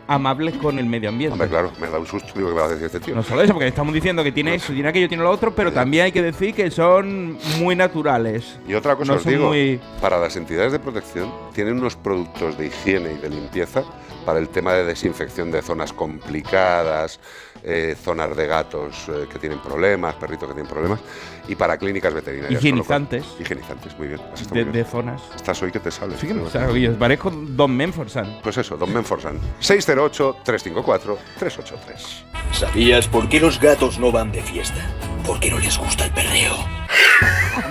amables 0.08 0.55
con 0.58 0.80
el 0.80 0.86
medio 0.86 1.10
ambiente. 1.10 1.34
Hombre, 1.34 1.49
claro, 1.49 1.72
me 1.80 1.88
da 1.88 1.99
un 1.99 2.08
susto, 2.08 2.32
digo, 2.36 2.49
¿qué 2.49 2.55
va 2.55 2.66
a 2.66 2.70
decir 2.70 2.86
este 2.86 2.99
tío? 2.99 3.16
No 3.16 3.24
solo 3.24 3.41
eso, 3.41 3.53
porque 3.53 3.68
estamos 3.68 3.93
diciendo 3.93 4.24
que 4.24 4.32
tiene 4.32 4.55
eso, 4.55 4.74
tiene 4.74 4.89
aquello, 4.89 5.08
tiene 5.08 5.24
lo 5.24 5.30
otro, 5.32 5.53
pero 5.53 5.72
también 5.72 6.05
hay 6.05 6.12
que 6.12 6.22
decir 6.22 6.53
que 6.55 6.72
son 6.72 7.38
muy 7.60 7.76
naturales. 7.76 8.58
Y 8.68 8.74
otra 8.74 8.95
cosa 8.95 9.12
No 9.14 9.18
os 9.18 9.26
digo, 9.26 9.47
muy- 9.49 9.80
para 10.01 10.18
las 10.20 10.36
entidades 10.36 10.72
de 10.72 10.80
protección 10.80 11.32
tienen 11.53 11.78
unos 11.78 11.95
productos 11.95 12.58
de 12.58 12.68
higiene 12.68 13.14
y 13.14 13.18
de 13.18 13.30
limpieza 13.30 13.84
para 14.26 14.39
el 14.39 14.49
tema 14.49 14.74
de 14.74 14.84
desinfección 14.84 15.51
de 15.51 15.62
zonas 15.62 15.93
complicadas, 15.93 17.20
eh, 17.64 17.95
zonas 18.01 18.36
de 18.36 18.47
gatos 18.47 18.95
eh, 19.10 19.28
que 19.32 19.39
tienen 19.39 19.60
problemas, 19.60 20.16
perritos 20.16 20.47
que 20.49 20.55
tienen 20.55 20.70
problemas, 20.72 20.99
y 21.47 21.55
para 21.55 21.78
clínicas 21.78 22.14
veterinarias. 22.14 22.62
Higienizantes. 22.62 23.26
Higienizantes, 23.39 23.97
muy 23.97 24.08
bien. 24.10 24.20
De, 24.20 24.26
muy 24.49 24.64
de 24.66 24.72
bien. 24.72 24.86
zonas. 24.86 25.22
Estás 25.36 25.62
hoy 25.62 25.72
que 25.72 25.80
te 25.80 25.91
sales. 25.91 26.20
Sí 26.20 26.28
que 26.28 26.34
me 26.34 26.41
creo. 26.41 26.51
salgo, 26.51 26.76
yo 26.76 26.97
parezco 26.97 27.32
Don 27.32 27.76
Menforsan. 27.76 28.39
Pues 28.43 28.58
eso, 28.58 28.76
Don 28.78 28.91
Menforsan. 28.93 29.39
608-354-383. 29.62 32.24
¿Sabías 32.51 33.08
por 33.08 33.28
qué 33.30 33.39
los 33.39 33.60
gatos 33.60 33.99
no 33.99 34.12
van 34.12 34.32
de 34.32 34.41
fiesta? 34.41 34.82
Porque 35.26 35.49
no 35.49 35.60
les 35.60 35.78
gusta 35.78 36.05
el 36.05 36.12
perreo. 36.12 36.53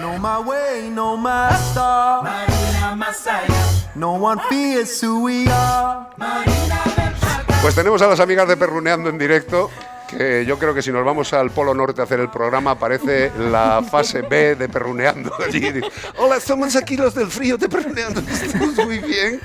No 0.00 0.18
my 0.18 0.42
way, 0.46 0.90
no 0.90 1.16
my 1.16 1.54
star. 1.70 2.22
Marina 2.22 2.94
Masaya. 2.96 3.46
No 3.94 4.12
one 4.12 4.40
fears 4.48 5.02
who 5.02 5.22
we 5.24 5.46
are. 5.48 6.06
Pues 7.66 7.74
tenemos 7.74 8.00
a 8.00 8.06
las 8.06 8.20
amigas 8.20 8.46
de 8.46 8.56
Perruneando 8.56 9.08
en 9.10 9.18
directo. 9.18 9.72
Que 10.08 10.44
yo 10.46 10.56
creo 10.56 10.72
que 10.72 10.82
si 10.82 10.92
nos 10.92 11.04
vamos 11.04 11.32
al 11.32 11.50
Polo 11.50 11.74
Norte 11.74 12.00
a 12.00 12.04
hacer 12.04 12.20
el 12.20 12.30
programa, 12.30 12.70
aparece 12.70 13.32
la 13.50 13.82
fase 13.82 14.22
B 14.22 14.54
de 14.54 14.68
Perruneando. 14.68 15.32
Allí. 15.44 15.80
Hola, 16.18 16.38
somos 16.38 16.76
aquí 16.76 16.96
los 16.96 17.12
del 17.16 17.26
frío 17.26 17.56
de 17.58 17.68
Perruneando. 17.68 18.20
Estamos 18.30 18.76
muy 18.86 19.00
bien. 19.00 19.40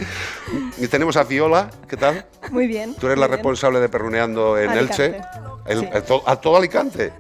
Y 0.77 0.87
tenemos 0.87 1.17
a 1.17 1.23
Viola, 1.23 1.71
¿qué 1.89 1.97
tal? 1.97 2.23
Muy 2.51 2.67
bien. 2.67 2.93
Tú 2.93 3.07
eres 3.07 3.17
la 3.17 3.25
bien. 3.25 3.37
responsable 3.39 3.79
de 3.79 3.89
Perruneando 3.89 4.55
en 4.55 4.69
Alicante. 4.69 5.05
Elche. 5.07 5.21
El- 5.65 5.79
Sí. 5.79 5.89
el 5.91 6.03
to- 6.03 6.23
a 6.29 6.35
todo 6.35 6.57
Alicante. 6.57 7.11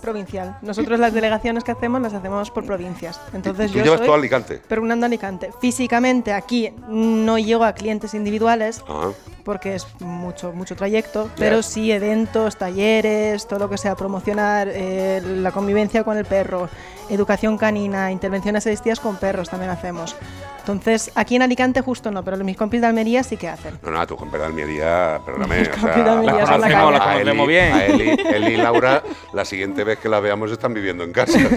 Provincial. 0.00 0.56
Nosotros 0.62 0.98
las 0.98 1.12
delegaciones 1.12 1.64
que 1.64 1.72
hacemos 1.72 2.00
las 2.00 2.14
hacemos 2.14 2.50
por 2.50 2.64
provincias. 2.64 3.20
Entonces 3.34 3.72
Tú 3.72 3.76
yo 3.78 3.84
llevas 3.84 3.98
soy 3.98 4.06
todo 4.06 4.16
Alicante. 4.16 4.56
Perunando 4.66 5.04
Alicante. 5.04 5.50
Físicamente 5.60 6.32
aquí 6.32 6.72
no 6.88 7.36
llego 7.38 7.64
a 7.64 7.74
clientes 7.74 8.14
individuales 8.14 8.82
Ah. 8.88 9.10
Porque 9.46 9.76
es 9.76 9.86
mucho 10.00 10.52
mucho 10.52 10.74
trayecto, 10.74 11.30
pero 11.38 11.62
sí 11.62 11.92
eventos, 11.92 12.56
talleres, 12.56 13.46
todo 13.46 13.60
lo 13.60 13.70
que 13.70 13.78
sea 13.78 13.94
promocionar 13.94 14.68
eh, 14.70 15.22
la 15.24 15.52
convivencia 15.52 16.02
con 16.02 16.18
el 16.18 16.24
perro, 16.24 16.68
educación 17.08 17.56
canina, 17.56 18.10
intervenciones 18.10 18.66
asistidas 18.66 18.98
con 18.98 19.16
perros 19.16 19.48
también 19.48 19.70
hacemos. 19.70 20.16
Entonces, 20.58 21.12
aquí 21.14 21.36
en 21.36 21.42
Alicante 21.42 21.80
justo 21.80 22.10
no, 22.10 22.24
pero 22.24 22.36
mis 22.38 22.56
compis 22.56 22.80
de 22.80 22.88
Almería 22.88 23.22
sí 23.22 23.36
que 23.36 23.46
hacen. 23.48 23.78
No, 23.84 23.92
no, 23.92 24.04
tu 24.04 24.16
compa 24.16 24.36
de 24.36 24.46
Almería, 24.46 25.20
perdóname. 25.24 25.60
Mis 25.60 25.68
o 25.68 25.70
compis 25.70 25.92
sea, 25.94 26.02
de 26.04 26.10
Almería 26.10 26.40
La 26.40 26.46
son 26.46 26.60
la 26.60 26.66
conocemos, 26.66 27.00
conocemos 27.00 27.36
Eli- 27.36 27.46
bien. 27.46 27.72
a 27.72 27.84
Eli, 27.86 28.10
Eli 28.34 28.54
y 28.54 28.56
Laura, 28.56 29.02
la 29.32 29.44
siguiente 29.44 29.84
vez 29.84 30.00
que 30.00 30.08
la 30.08 30.18
veamos 30.18 30.50
están 30.50 30.74
viviendo 30.74 31.04
en 31.04 31.12
casa. 31.12 31.38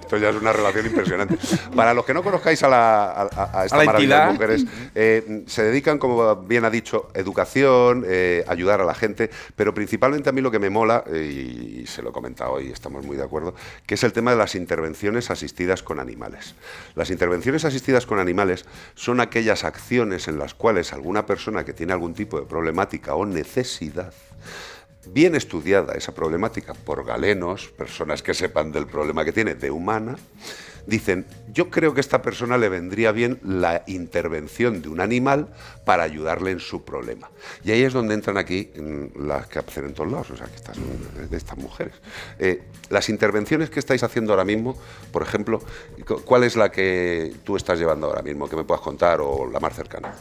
Esto 0.00 0.16
ya 0.16 0.30
es 0.30 0.34
una 0.36 0.52
relación 0.52 0.84
impresionante. 0.86 1.36
Para 1.76 1.94
los 1.94 2.04
que 2.04 2.12
no 2.14 2.24
conozcáis 2.24 2.60
a, 2.64 2.68
la, 2.68 3.04
a, 3.12 3.22
a- 3.60 3.64
esta 3.66 3.76
A 3.76 3.78
la 3.78 3.84
maravilla 3.84 4.26
de 4.26 4.32
mujeres, 4.32 4.66
eh, 4.96 5.44
se 5.46 5.70
como 5.98 6.36
bien 6.36 6.64
ha 6.64 6.70
dicho, 6.70 7.08
educación, 7.14 8.04
eh, 8.06 8.44
ayudar 8.48 8.80
a 8.80 8.84
la 8.84 8.94
gente, 8.94 9.30
pero 9.56 9.74
principalmente 9.74 10.28
a 10.28 10.32
mí 10.32 10.40
lo 10.40 10.50
que 10.50 10.58
me 10.58 10.70
mola, 10.70 11.04
eh, 11.06 11.82
y 11.82 11.86
se 11.86 12.02
lo 12.02 12.10
he 12.10 12.12
comentado 12.12 12.52
hoy, 12.52 12.70
estamos 12.70 13.04
muy 13.04 13.16
de 13.16 13.24
acuerdo, 13.24 13.54
que 13.86 13.94
es 13.94 14.04
el 14.04 14.12
tema 14.12 14.30
de 14.30 14.36
las 14.36 14.54
intervenciones 14.54 15.30
asistidas 15.30 15.82
con 15.82 16.00
animales. 16.00 16.54
Las 16.94 17.10
intervenciones 17.10 17.64
asistidas 17.64 18.06
con 18.06 18.18
animales 18.18 18.64
son 18.94 19.20
aquellas 19.20 19.64
acciones 19.64 20.28
en 20.28 20.38
las 20.38 20.54
cuales 20.54 20.92
alguna 20.92 21.26
persona 21.26 21.64
que 21.64 21.72
tiene 21.72 21.92
algún 21.92 22.14
tipo 22.14 22.40
de 22.40 22.46
problemática 22.46 23.14
o 23.14 23.26
necesidad 23.26 24.12
bien 25.06 25.34
estudiada 25.34 25.94
esa 25.94 26.14
problemática 26.14 26.74
por 26.74 27.04
galenos, 27.04 27.68
personas 27.68 28.22
que 28.22 28.34
sepan 28.34 28.72
del 28.72 28.86
problema 28.86 29.24
que 29.24 29.32
tiene, 29.32 29.54
de 29.54 29.70
humana, 29.70 30.16
dicen, 30.86 31.26
yo 31.52 31.70
creo 31.70 31.94
que 31.94 32.00
a 32.00 32.02
esta 32.02 32.22
persona 32.22 32.56
le 32.58 32.68
vendría 32.68 33.12
bien 33.12 33.38
la 33.44 33.82
intervención 33.86 34.82
de 34.82 34.88
un 34.88 35.00
animal 35.00 35.48
para 35.84 36.02
ayudarle 36.02 36.50
en 36.50 36.60
su 36.60 36.84
problema. 36.84 37.30
Y 37.64 37.70
ahí 37.72 37.82
es 37.82 37.92
donde 37.92 38.14
entran 38.14 38.36
aquí 38.38 38.70
las 39.16 39.46
que 39.48 39.58
hacen 39.58 39.84
en 39.86 39.94
todos 39.94 40.10
lados, 40.10 40.30
o 40.30 40.36
sea, 40.36 40.46
que 40.46 40.56
estas, 40.56 40.76
de 41.30 41.36
estas 41.36 41.58
mujeres. 41.58 41.94
Eh, 42.38 42.62
las 42.90 43.08
intervenciones 43.08 43.70
que 43.70 43.78
estáis 43.80 44.02
haciendo 44.02 44.32
ahora 44.32 44.44
mismo, 44.44 44.76
por 45.12 45.22
ejemplo, 45.22 45.60
cu- 46.06 46.22
¿cuál 46.24 46.44
es 46.44 46.56
la 46.56 46.70
que 46.70 47.32
tú 47.44 47.56
estás 47.56 47.78
llevando 47.78 48.06
ahora 48.06 48.22
mismo, 48.22 48.48
que 48.48 48.56
me 48.56 48.64
puedas 48.64 48.82
contar, 48.82 49.20
o 49.20 49.50
la 49.50 49.60
más 49.60 49.74
cercana? 49.74 50.14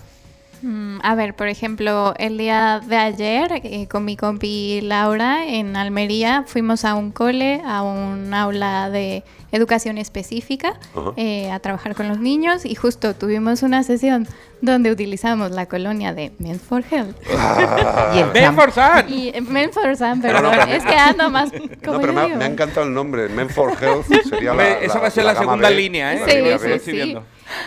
Mm, 0.62 1.00
A 1.04 1.16
ver, 1.16 1.34
por 1.34 1.48
ejemplo, 1.48 2.14
el 2.18 2.38
día 2.38 2.82
de 2.86 2.96
ayer 2.98 3.52
eh, 3.64 3.88
con 3.90 4.06
mi 4.06 4.16
compi 4.16 4.82
Laura 4.82 5.46
en 5.48 5.76
Almería 5.76 6.44
fuimos 6.46 6.86
a 6.86 6.94
un 6.96 7.12
cole, 7.12 7.62
a 7.66 7.82
un 7.82 8.34
aula 8.34 8.90
de 8.90 9.24
educación 9.52 9.98
específica, 9.98 10.74
eh, 11.18 11.52
a 11.52 11.60
trabajar 11.60 11.96
con 11.96 12.08
los 12.08 12.20
niños 12.20 12.64
y 12.66 12.76
justo 12.76 13.16
tuvimos 13.16 13.64
una 13.64 13.84
sesión 13.84 14.28
donde 14.62 14.92
utilizamos 14.92 15.52
la 15.52 15.66
colonia 15.66 16.14
de 16.14 16.32
Men 16.38 16.60
for 16.60 16.84
Health. 16.90 17.16
Ah. 17.38 18.12
Y 18.16 18.20
el 18.20 18.32
Men 18.32 18.56
for 18.56 18.72
Sun. 18.72 19.12
Y, 19.12 19.32
Men 19.42 19.72
for 19.74 19.98
Sun, 19.98 20.18
No, 20.18 20.22
perdón, 20.22 20.44
no, 20.44 20.52
pero 20.52 20.66
me- 20.68 20.76
es 20.78 20.84
que 20.86 20.96
ando 20.96 21.30
más 21.32 21.52
No, 21.54 21.60
como 21.84 22.00
pero 22.02 22.08
yo 22.08 22.14
me 22.14 22.22
ha, 22.22 22.26
digo. 22.26 22.38
me 22.38 22.44
ha 22.46 22.48
encantado 22.48 22.86
el 22.86 22.94
nombre, 22.94 23.28
Men 23.30 23.50
for 23.50 23.72
Health 23.82 24.06
sería 24.30 24.54
la, 24.54 24.80
esa 24.80 25.00
va 25.00 25.08
a 25.08 25.12
ser 25.12 25.24
la 25.26 25.36
segunda 25.36 25.70
B, 25.70 25.76
línea, 25.76 26.14
¿eh? 26.14 26.20
la 26.20 26.26
Sí, 26.28 26.38
línea 26.38 26.60
sí, 26.80 26.92
sí. 26.92 27.18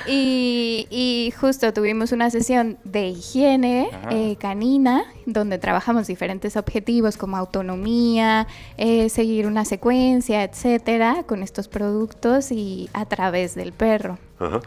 Y, 0.06 0.86
y 0.90 1.32
justo 1.38 1.72
tuvimos 1.72 2.12
una 2.12 2.30
sesión 2.30 2.78
de 2.84 3.08
higiene 3.08 3.88
eh, 4.10 4.36
canina, 4.38 5.04
donde 5.26 5.58
trabajamos 5.58 6.06
diferentes 6.06 6.56
objetivos 6.56 7.16
como 7.16 7.36
autonomía, 7.36 8.46
eh, 8.76 9.08
seguir 9.08 9.46
una 9.46 9.64
secuencia, 9.64 10.42
etcétera, 10.44 11.24
con 11.26 11.42
estos 11.42 11.68
productos 11.68 12.50
y 12.52 12.88
a 12.92 13.06
través 13.06 13.54
del 13.54 13.72
perro. 13.72 14.18
Ajá. 14.38 14.60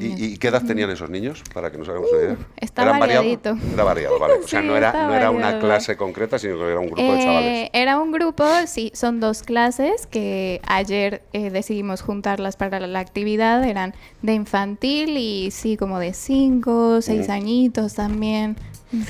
¿Y, 0.00 0.32
y 0.32 0.36
qué 0.36 0.48
edad 0.48 0.62
tenían 0.66 0.90
esos 0.90 1.08
niños? 1.08 1.42
Para 1.54 1.70
que 1.70 1.78
nos 1.78 1.88
hagamos 1.88 2.10
una 2.12 2.22
idea. 2.22 2.36
está 2.56 2.82
¿Eran 2.82 2.98
variadito. 2.98 3.56
Era 3.72 3.84
variado, 3.84 4.18
vale. 4.18 4.34
O 4.44 4.48
sea, 4.48 4.60
Sí, 4.62 4.66
no 4.66 4.76
era, 4.76 4.92
no 4.92 5.14
era 5.14 5.30
una 5.30 5.60
clase 5.60 5.96
concreta, 5.96 6.38
sino 6.40 6.58
que 6.58 6.64
era 6.66 6.80
un 6.80 6.86
grupo 6.86 7.00
de 7.02 7.08
Eh, 7.08 7.22
chavales. 7.22 7.70
Era 7.72 7.98
un 8.00 8.10
grupo, 8.10 8.44
sí, 8.66 8.90
son 8.94 9.20
dos 9.20 9.42
clases 9.44 10.06
que 10.08 10.60
ayer 10.66 11.22
eh, 11.32 11.50
decidimos 11.50 12.02
juntarlas 12.02 12.56
para 12.56 12.80
la 12.80 12.98
actividad. 12.98 13.62
Eran 13.64 13.94
de 14.22 14.34
infantil 14.34 15.16
y 15.16 15.50
sí, 15.52 15.76
como 15.76 16.00
de 16.00 16.14
cinco, 16.14 17.00
seis 17.00 17.28
Uh. 17.28 17.32
añitos 17.32 17.94
también. 17.94 18.56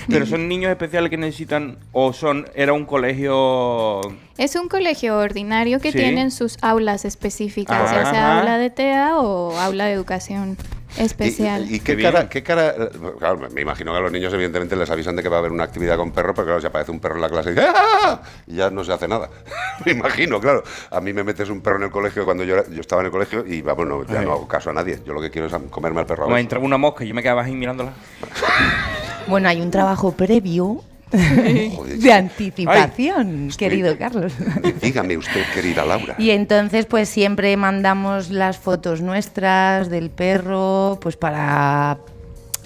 Pero 0.09 0.27
son 0.27 0.49
niños 0.49 0.71
especiales 0.71 1.11
que 1.11 1.17
necesitan, 1.17 1.79
o 1.93 2.13
son, 2.13 2.47
era 2.55 2.73
un 2.73 2.85
colegio... 2.85 4.01
Es 4.39 4.55
un 4.57 4.69
colegio 4.69 5.19
ordinario 5.19 5.81
que 5.81 5.93
Sí. 5.93 5.99
tienen 5.99 6.31
sus 6.31 6.57
aulas 6.63 7.05
específicas, 7.05 7.91
ya 7.93 8.01
Ajá. 8.03 8.11
sea 8.11 8.39
aula 8.41 8.59
de 8.59 8.71
TEA 8.71 9.19
o 9.19 9.57
aula 9.59 9.87
de 9.87 9.93
educación 9.93 10.57
especial. 10.99 11.71
¿Y, 11.71 11.77
y 11.77 11.81
qué, 11.81 11.97
Qué 11.97 12.03
cara, 12.03 12.29
qué 12.29 12.43
cara? 12.43 12.75
Claro, 13.19 13.49
me 13.51 13.61
imagino 13.63 13.93
que 13.93 13.99
a 13.99 14.01
los 14.01 14.13
niños 14.13 14.33
evidentemente 14.33 14.77
les 14.77 14.91
avisan 14.91 15.17
de 15.17 15.23
que 15.23 15.29
va 15.29 15.37
a 15.37 15.39
haber 15.41 15.53
una 15.53 15.65
actividad 15.65 15.97
con 15.97 16.13
perro, 16.13 16.35
pero 16.35 16.47
claro, 16.47 16.61
si 16.61 16.67
aparece 16.67 16.91
un 16.91 17.01
perro 17.01 17.17
en 17.17 17.23
la 17.23 17.29
clase 17.31 17.51
y, 17.51 17.55
dice, 17.55 17.67
¡Ah! 17.75 18.21
y 18.47 18.57
ya 18.57 18.71
no 18.71 18.85
se 18.85 18.93
hace 18.93 19.09
nada. 19.09 19.31
me 19.87 19.93
imagino, 19.93 20.39
claro. 20.41 20.63
A 20.91 21.01
mí 21.01 21.13
me 21.13 21.25
metes 21.25 21.49
un 21.49 21.61
perro 21.61 21.77
en 21.79 21.85
el 21.85 21.91
colegio 21.91 22.25
cuando 22.25 22.45
yo, 22.45 22.55
era- 22.55 22.69
yo 22.69 22.81
estaba 22.81 23.01
en 23.03 23.07
el 23.07 23.13
colegio 23.13 23.45
y 23.47 23.63
vamos, 23.63 23.87
no, 23.87 24.05
ya 24.07 24.21
Ay. 24.21 24.27
no 24.27 24.33
hago 24.33 24.49
caso 24.49 24.71
a 24.71 24.73
nadie. 24.73 24.99
Yo 25.07 25.13
lo 25.15 25.21
que 25.21 25.31
quiero 25.31 25.47
es 25.49 25.55
comerme 25.71 26.01
al 26.01 26.07
perro. 26.07 26.27
besos. 26.27 26.41
entraba 26.41 26.65
una 26.65 26.79
mosca 26.79 27.05
y 27.05 27.09
yo 27.09 27.15
me 27.15 27.23
quedaba 27.23 27.43
ahí 27.43 27.55
mirándola. 27.55 27.93
Bueno, 29.29 29.49
hay 29.49 29.61
un 29.61 29.71
trabajo 29.71 30.13
previo 30.13 30.83
de 31.13 32.13
anticipación, 32.13 33.51
querido 33.59 33.97
Carlos. 33.99 34.33
Dígame 34.81 35.17
usted, 35.17 35.43
querida 35.55 35.85
Laura. 35.85 36.15
Y 36.19 36.31
entonces, 36.31 36.87
pues 36.87 37.09
siempre 37.09 37.57
mandamos 37.57 38.31
las 38.31 38.57
fotos 38.59 39.01
nuestras 39.03 39.91
del 39.91 40.09
perro, 40.11 40.99
pues 41.03 41.17
para 41.17 41.99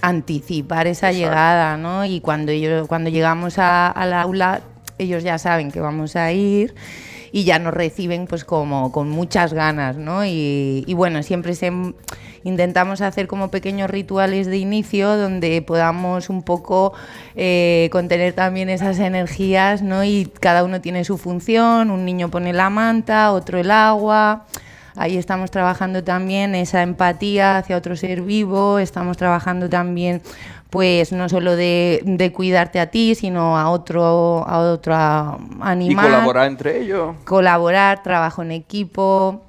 anticipar 0.03 0.87
esa 0.87 1.11
llegada, 1.11 1.77
¿no? 1.77 2.05
Y 2.05 2.21
cuando 2.21 2.53
ellos, 2.53 2.87
cuando 2.87 3.11
llegamos 3.11 3.59
a- 3.59 3.89
al 3.89 4.13
aula, 4.13 4.61
ellos 4.99 5.23
ya 5.25 5.39
saben 5.39 5.71
que 5.71 5.81
vamos 5.81 6.15
a 6.17 6.33
ir 6.33 6.75
y 7.37 7.45
ya 7.45 7.59
nos 7.59 7.75
reciben 7.75 8.27
pues 8.27 8.47
como 8.47 8.91
con 8.93 9.11
muchas 9.11 9.53
ganas, 9.53 9.99
¿no? 9.99 10.25
Y, 10.25 10.85
y 10.87 10.95
bueno, 10.95 11.23
siempre 11.23 11.55
se, 11.55 11.71
intentamos 12.45 13.03
hacer 13.03 13.27
como 13.27 13.51
pequeños 13.51 13.91
rituales 13.91 14.47
de 14.47 14.57
inicio 14.57 15.19
donde 15.19 15.61
podamos 15.61 16.31
un 16.31 16.43
poco 16.43 16.95
eh, 17.35 17.91
contener 17.93 18.33
también 18.33 18.71
esas 18.71 18.99
energías, 19.01 19.83
¿no? 19.83 20.03
Y 20.03 20.33
cada 20.41 20.65
uno 20.65 20.81
tiene 20.81 21.05
su 21.05 21.19
función, 21.19 21.91
un 21.91 22.07
niño 22.07 22.31
pone 22.31 22.55
la 22.55 22.71
manta, 22.71 23.31
otro 23.33 23.59
el 23.59 23.71
agua. 23.71 24.47
Ahí 24.99 25.19
estamos 25.19 25.51
trabajando 25.51 26.03
también 26.03 26.55
esa 26.55 26.83
empatía 26.83 27.59
hacia 27.59 27.77
otro 27.77 27.97
ser 27.97 28.23
vivo, 28.23 28.79
estamos 28.79 29.19
trabajando 29.19 29.69
también 29.69 30.23
pues 30.77 31.11
no 31.11 31.27
solo 31.31 31.57
de, 31.57 32.03
de 32.05 32.33
cuidarte 32.33 32.81
a 32.81 32.91
ti, 32.91 33.15
sino 33.15 33.57
a 33.57 33.71
otro, 33.71 34.47
a 34.47 34.59
otro 34.59 34.95
animal 34.95 35.91
Y 35.91 35.95
colaborar 35.95 36.49
entre 36.49 36.83
ellos. 36.83 37.17
colaborar, 37.25 38.03
trabajo 38.03 38.43
en 38.43 38.53
equipo. 38.53 39.43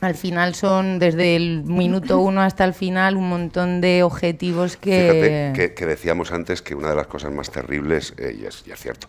Al 0.00 0.14
final 0.14 0.54
son 0.54 0.98
desde 0.98 1.36
el 1.36 1.64
minuto 1.64 2.18
uno 2.18 2.40
hasta 2.40 2.64
el 2.64 2.72
final 2.72 3.18
un 3.18 3.28
montón 3.28 3.82
de 3.82 4.02
objetivos 4.02 4.78
que... 4.78 5.52
Fíjate 5.52 5.52
que, 5.54 5.74
que 5.74 5.84
decíamos 5.84 6.32
antes 6.32 6.62
que 6.62 6.74
una 6.74 6.88
de 6.88 6.96
las 6.96 7.08
cosas 7.08 7.30
más 7.30 7.50
terribles, 7.50 8.14
eh, 8.16 8.34
y, 8.40 8.46
es, 8.46 8.64
y 8.66 8.70
es 8.70 8.80
cierto, 8.80 9.06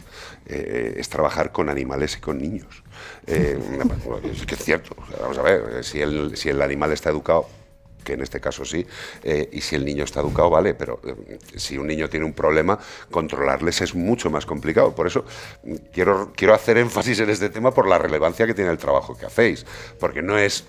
eh, 0.48 0.95
es 0.98 1.07
trabajar 1.07 1.53
con 1.53 1.69
animales 1.69 2.18
y 2.18 2.19
con 2.19 2.38
niños. 2.38 2.84
Eh, 3.27 3.57
es 4.30 4.45
que 4.45 4.56
es 4.56 4.61
cierto. 4.61 4.94
O 5.02 5.07
sea, 5.07 5.19
vamos 5.22 5.38
a 5.38 5.41
ver, 5.41 5.64
eh, 5.77 5.84
si 5.84 6.02
el, 6.02 6.36
si 6.36 6.49
el 6.49 6.61
animal 6.61 6.91
está 6.91 7.11
educado, 7.11 7.48
que 8.06 8.14
en 8.14 8.22
este 8.22 8.40
caso 8.40 8.64
sí, 8.64 8.86
eh, 9.23 9.49
y 9.52 9.60
si 9.60 9.76
el 9.76 9.84
niño 9.84 10.06
está 10.06 10.22
educado, 10.22 10.49
vale, 10.49 10.73
pero 10.76 11.02
eh, 11.06 11.38
si 11.57 11.77
un 11.77 11.88
niño 11.88 12.07
tiene 12.07 12.26
un 12.26 12.34
problema, 12.34 12.80
controlarles 13.11 13.82
es 13.82 13.94
mucho 13.95 14.30
más 14.30 14.45
complicado. 14.45 14.95
Por 14.95 15.07
eso 15.07 15.26
mm, 15.64 15.73
quiero, 15.91 16.32
quiero 16.36 16.53
hacer 16.53 16.77
énfasis 16.77 17.19
en 17.19 17.30
este 17.30 17.49
tema 17.49 17.72
por 17.73 17.88
la 17.90 17.98
relevancia 17.98 18.45
que 18.48 18.53
tiene 18.53 18.72
el 18.72 18.77
trabajo 18.77 19.18
que 19.18 19.26
hacéis, 19.26 19.65
porque 19.99 20.22
no 20.22 20.38
es... 20.38 20.64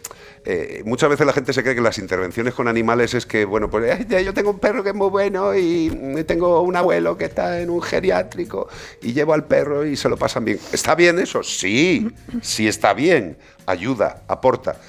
eh, 0.44 0.82
muchas 0.84 1.10
veces 1.10 1.26
la 1.26 1.32
gente 1.32 1.52
se 1.52 1.62
cree 1.62 1.74
que 1.74 1.80
las 1.80 1.98
intervenciones 1.98 2.54
con 2.54 2.66
animales 2.68 3.14
es 3.14 3.26
que, 3.26 3.44
bueno, 3.44 3.68
pues 3.70 3.92
"Ay, 3.92 4.06
ya, 4.08 4.20
yo 4.20 4.32
tengo 4.32 4.50
un 4.50 4.58
perro 4.58 4.82
que 4.82 4.90
es 4.90 4.94
muy 4.96 5.10
bueno 5.10 5.54
y 5.54 5.90
mm, 5.90 6.24
tengo 6.24 6.62
un 6.62 6.74
abuelo 6.74 7.16
que 7.18 7.26
está 7.26 7.60
en 7.60 7.68
un 7.70 7.82
geriátrico 7.82 8.68
y 9.02 9.12
llevo 9.12 9.34
al 9.34 9.44
perro 9.44 9.84
y 9.84 9.96
se 9.96 10.08
lo 10.08 10.16
pasan 10.16 10.44
bien. 10.44 10.58
¿Está 10.72 10.94
bien 10.94 11.18
eso? 11.18 11.42
Sí, 11.42 12.08
sí 12.40 12.66
está 12.66 12.94
bien, 12.94 13.36
ayuda, 13.66 14.22
aporta, 14.28 14.80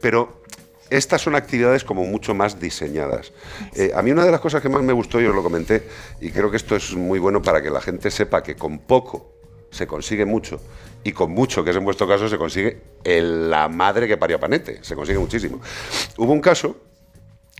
pero 0.00 0.42
estas 0.90 1.22
son 1.22 1.34
actividades 1.34 1.84
como 1.84 2.04
mucho 2.04 2.34
más 2.34 2.60
diseñadas. 2.60 3.32
Eh, 3.74 3.92
a 3.94 4.02
mí 4.02 4.10
una 4.10 4.24
de 4.24 4.30
las 4.30 4.40
cosas 4.40 4.62
que 4.62 4.68
más 4.68 4.82
me 4.82 4.92
gustó, 4.92 5.20
y 5.20 5.26
os 5.26 5.34
lo 5.34 5.42
comenté, 5.42 5.88
y 6.20 6.30
creo 6.30 6.50
que 6.50 6.56
esto 6.56 6.76
es 6.76 6.94
muy 6.94 7.18
bueno 7.18 7.42
para 7.42 7.62
que 7.62 7.70
la 7.70 7.80
gente 7.80 8.10
sepa 8.10 8.42
que 8.42 8.56
con 8.56 8.78
poco 8.80 9.32
se 9.70 9.86
consigue 9.86 10.24
mucho, 10.24 10.60
y 11.04 11.12
con 11.12 11.30
mucho, 11.32 11.62
que 11.64 11.70
es 11.70 11.76
en 11.76 11.84
vuestro 11.84 12.08
caso, 12.08 12.28
se 12.28 12.38
consigue 12.38 12.80
el- 13.04 13.50
la 13.50 13.68
madre 13.68 14.08
que 14.08 14.16
parió 14.16 14.36
a 14.36 14.40
Panete, 14.40 14.78
se 14.82 14.94
consigue 14.94 15.18
muchísimo. 15.18 15.60
Hubo 16.16 16.32
un 16.32 16.40
caso 16.40 16.76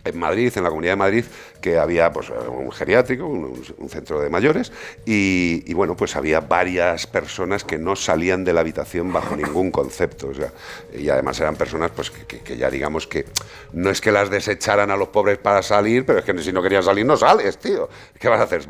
en 0.07 0.19
Madrid, 0.19 0.53
en 0.57 0.63
la 0.63 0.69
Comunidad 0.71 0.93
de 0.93 0.97
Madrid, 0.97 1.25
que 1.61 1.79
había 1.79 2.13
pues, 2.13 2.31
un 2.31 2.71
geriátrico, 2.73 3.27
un, 3.27 3.89
centro 3.89 4.21
de 4.21 4.31
mayores, 4.31 4.73
y, 5.05 5.63
y, 5.67 5.75
bueno, 5.75 5.97
pues 5.97 6.17
había 6.17 6.41
varias 6.41 7.07
personas 7.07 7.65
que 7.65 7.79
no 7.79 7.97
salían 7.97 8.45
de 8.45 8.53
la 8.53 8.61
habitación 8.61 9.13
bajo 9.13 9.37
ningún 9.37 9.71
concepto. 9.71 10.29
o 10.29 10.35
sea, 10.35 10.53
y 10.97 11.09
además 11.09 11.41
eran 11.41 11.57
personas 11.57 11.91
pues, 11.95 12.11
que, 12.11 12.39
que- 12.41 12.57
ya 12.57 12.71
digamos 12.71 13.07
que 13.07 13.27
no 13.73 13.91
es 13.91 14.01
que 14.01 14.11
las 14.13 14.31
desecharan 14.31 14.91
a 14.91 14.97
los 14.97 15.09
pobres 15.09 15.39
para 15.39 15.63
salir, 15.63 16.05
pero 16.07 16.19
es 16.21 16.25
que 16.25 16.37
si 16.43 16.53
no 16.53 16.63
querían 16.63 16.83
salir, 16.83 17.05
no 17.05 17.17
sales, 17.17 17.59
tío. 17.59 17.89
¿Qué 18.19 18.29
vas 18.29 18.41
a 18.41 18.45
hacer? 18.45 18.63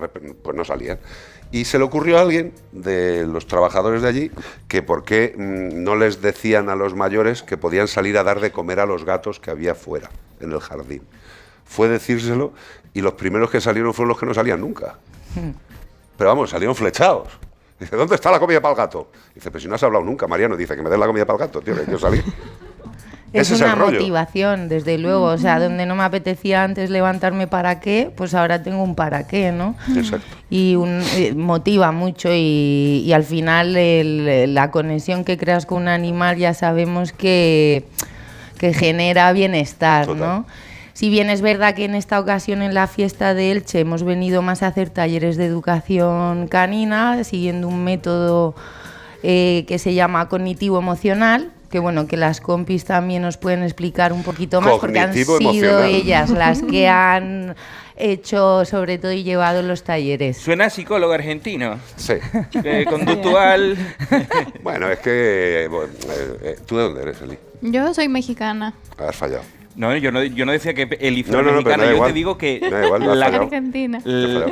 Pues 0.42 0.56
no 0.56 0.64
salían. 0.64 0.98
Y 1.52 1.64
se 1.64 1.78
le 1.78 1.84
ocurrió 1.84 2.18
a 2.18 2.22
alguien 2.22 2.52
de 2.72 3.24
los 3.26 3.46
trabajadores 3.46 4.02
de 4.02 4.08
allí 4.08 4.30
que 4.68 4.82
por 4.82 5.04
qué 5.04 5.34
mm, 5.36 5.82
no 5.84 5.94
les 5.94 6.20
decían 6.20 6.68
a 6.68 6.74
los 6.76 6.94
mayores 6.94 7.42
que 7.42 7.56
podían 7.56 7.86
salir 7.88 8.18
a 8.18 8.24
dar 8.24 8.40
de 8.40 8.50
comer 8.50 8.80
a 8.80 8.86
los 8.86 9.04
gatos 9.04 9.38
que 9.38 9.50
había 9.50 9.74
fuera. 9.74 10.10
en 10.40 10.52
el 10.52 10.60
jardín. 10.60 11.02
Fue 11.66 11.88
decírselo 11.88 12.52
y 12.94 13.00
los 13.02 13.12
primeros 13.14 13.50
que 13.50 13.60
salieron 13.60 13.92
fueron 13.92 14.10
los 14.10 14.18
que 14.18 14.26
no 14.26 14.32
salían 14.34 14.60
nunca. 14.60 14.94
Pero 16.16 16.30
vamos, 16.30 16.50
salieron 16.50 16.74
flechados. 16.74 17.28
Dice, 17.78 17.94
¿dónde 17.94 18.14
está 18.14 18.30
la 18.30 18.38
comida 18.40 18.60
para 18.60 18.72
el 18.72 18.76
gato? 18.78 19.10
Dice, 19.34 19.50
pero 19.50 19.60
si 19.60 19.68
no 19.68 19.74
has 19.74 19.82
hablado 19.82 20.02
nunca, 20.04 20.26
Mariano. 20.26 20.56
Dice, 20.56 20.74
que 20.76 20.82
me 20.82 20.88
des 20.88 20.98
la 20.98 21.06
comida 21.06 21.26
para 21.26 21.34
el 21.36 21.40
gato, 21.48 21.60
tío, 21.60 21.74
que 21.74 21.90
yo 21.90 21.98
salí. 21.98 22.18
Es 22.18 22.22
Ese 23.50 23.54
es 23.56 23.60
una 23.60 23.74
rollo. 23.74 23.98
motivación, 23.98 24.70
desde 24.70 24.96
luego. 24.96 25.24
O 25.26 25.36
sea, 25.36 25.58
donde 25.60 25.84
no 25.84 25.94
me 25.94 26.04
apetecía 26.04 26.64
antes 26.64 26.88
levantarme 26.88 27.46
para 27.48 27.80
qué, 27.80 28.10
pues 28.16 28.32
ahora 28.32 28.62
tengo 28.62 28.82
un 28.82 28.94
para 28.94 29.26
qué, 29.26 29.52
¿no? 29.52 29.76
Exacto. 29.94 30.24
Y 30.48 30.76
un- 30.76 31.02
eh, 31.16 31.34
motiva 31.34 31.92
mucho 31.92 32.30
y, 32.32 33.02
y 33.04 33.12
al 33.12 33.24
final 33.24 33.76
el- 33.76 34.54
la 34.54 34.70
conexión 34.70 35.22
que 35.22 35.36
creas 35.36 35.66
con 35.66 35.82
un 35.82 35.88
animal 35.88 36.38
ya 36.38 36.54
sabemos 36.54 37.12
que, 37.12 37.84
que 38.58 38.72
genera 38.72 39.30
bienestar, 39.32 40.08
¿no? 40.08 40.46
Si 40.96 41.10
bien 41.10 41.28
es 41.28 41.42
verdad 41.42 41.74
que 41.74 41.84
en 41.84 41.94
esta 41.94 42.18
ocasión 42.18 42.62
en 42.62 42.72
la 42.72 42.86
fiesta 42.86 43.34
de 43.34 43.52
Elche 43.52 43.80
hemos 43.80 44.02
venido 44.02 44.40
más 44.40 44.62
a 44.62 44.68
hacer 44.68 44.88
talleres 44.88 45.36
de 45.36 45.44
educación 45.44 46.48
canina, 46.48 47.22
siguiendo 47.22 47.68
un 47.68 47.84
método 47.84 48.54
eh, 49.22 49.66
que 49.68 49.78
se 49.78 49.92
llama 49.92 50.30
cognitivo 50.30 50.78
emocional, 50.78 51.52
que 51.70 51.80
bueno, 51.80 52.06
que 52.06 52.16
las 52.16 52.40
compis 52.40 52.86
también 52.86 53.20
nos 53.20 53.36
pueden 53.36 53.62
explicar 53.62 54.14
un 54.14 54.22
poquito 54.22 54.62
más 54.62 54.78
porque 54.78 54.98
han 54.98 55.12
sido 55.12 55.82
ellas 55.82 56.30
las 56.30 56.62
que 56.62 56.88
han 56.88 57.54
hecho 57.96 58.64
sobre 58.64 58.96
todo 58.96 59.12
y 59.12 59.22
llevado 59.22 59.60
los 59.60 59.82
talleres. 59.82 60.38
Suena 60.38 60.64
a 60.64 60.70
psicólogo 60.70 61.12
argentino. 61.12 61.78
Sí. 61.96 62.14
Eh, 62.64 62.86
conductual. 62.88 63.76
bueno, 64.62 64.90
es 64.90 65.00
que... 65.00 65.68
bueno, 65.70 65.92
eh, 66.08 66.38
eh, 66.40 66.56
¿Tú 66.64 66.78
de 66.78 66.82
dónde 66.84 67.02
eres, 67.02 67.20
Eli? 67.20 67.36
Yo 67.60 67.92
soy 67.92 68.08
mexicana. 68.08 68.72
Has 68.96 69.14
fallado. 69.14 69.42
No, 69.76 69.94
yo 69.96 70.10
no, 70.10 70.22
yo 70.24 70.46
no 70.46 70.52
decía 70.52 70.72
que 70.72 70.88
Eli 71.00 71.22
No, 71.22 71.28
fuera 71.28 71.42
no, 71.42 71.52
no, 71.52 71.62
pero 71.62 71.76
mexicana, 71.76 71.82
da 71.84 71.88
yo 71.90 71.94
igual. 71.96 72.10
te 72.10 72.14
digo 72.14 72.38
que 72.38 72.60
igual, 72.84 73.20
la. 73.20 73.26
Argentina. 73.26 74.00
la, 74.04 74.46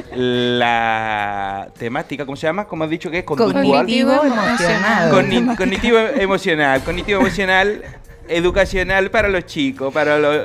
la 0.59 1.69
temática, 1.79 2.25
¿cómo 2.27 2.37
se 2.37 2.47
llama? 2.47 2.67
¿Cómo 2.67 2.85
has 2.85 2.91
dicho 2.91 3.11
que 3.11 3.19
es? 3.19 3.25
Conductual. 3.25 3.65
Cognitivo 3.65 4.13
emocional. 4.13 5.11
Cogni- 5.13 5.57
cognitivo 5.57 5.99
emocional, 5.99 6.83
cognitivo 6.85 7.21
emocional, 7.21 7.83
educacional 8.29 9.11
para 9.11 9.29
los 9.29 9.47
chicos, 9.47 9.93
para 9.93 10.19
los... 10.19 10.39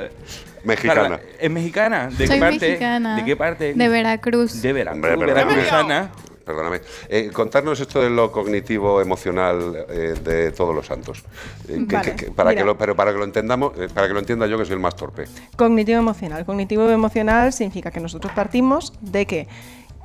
Mexicana. 0.64 1.02
para- 1.02 1.20
¿Es 1.40 1.50
mexicana? 1.50 2.08
¿De 2.10 2.26
Soy 2.26 2.36
qué 2.36 2.40
parte? 2.40 2.68
mexicana. 2.68 3.16
¿De 3.16 3.24
qué 3.24 3.36
parte? 3.36 3.74
De 3.74 3.88
Veracruz. 3.88 4.60
De 4.62 4.72
Veracruz, 4.72 5.18
veracruzana. 5.26 6.10
Perdóname. 6.50 6.80
Eh, 7.08 7.30
contarnos 7.32 7.78
esto 7.80 8.00
de 8.02 8.10
lo 8.10 8.32
cognitivo 8.32 9.00
emocional 9.00 9.86
eh, 9.88 10.14
de 10.22 10.50
todos 10.52 10.74
los 10.74 10.86
santos. 10.86 11.22
Eh, 11.68 11.86
que- 11.88 11.96
Vale, 11.96 12.14
que- 12.16 12.24
que- 12.26 12.30
para 12.32 12.50
mira. 12.50 12.62
que 12.62 12.66
lo, 12.66 12.76
pero 12.78 12.96
para 12.96 13.12
que 13.12 13.18
lo 13.18 13.24
entendamos, 13.24 13.72
para 13.94 14.08
que 14.08 14.12
lo 14.12 14.18
entienda 14.18 14.46
yo 14.46 14.58
que 14.58 14.64
soy 14.64 14.74
el 14.74 14.80
más 14.80 14.96
torpe. 14.96 15.26
Cognitivo 15.56 15.98
emocional. 15.98 16.44
Cognitivo 16.44 16.88
emocional 16.90 17.52
significa 17.52 17.90
que 17.90 18.00
nosotros 18.00 18.32
partimos 18.34 18.92
de 19.00 19.26
que 19.26 19.48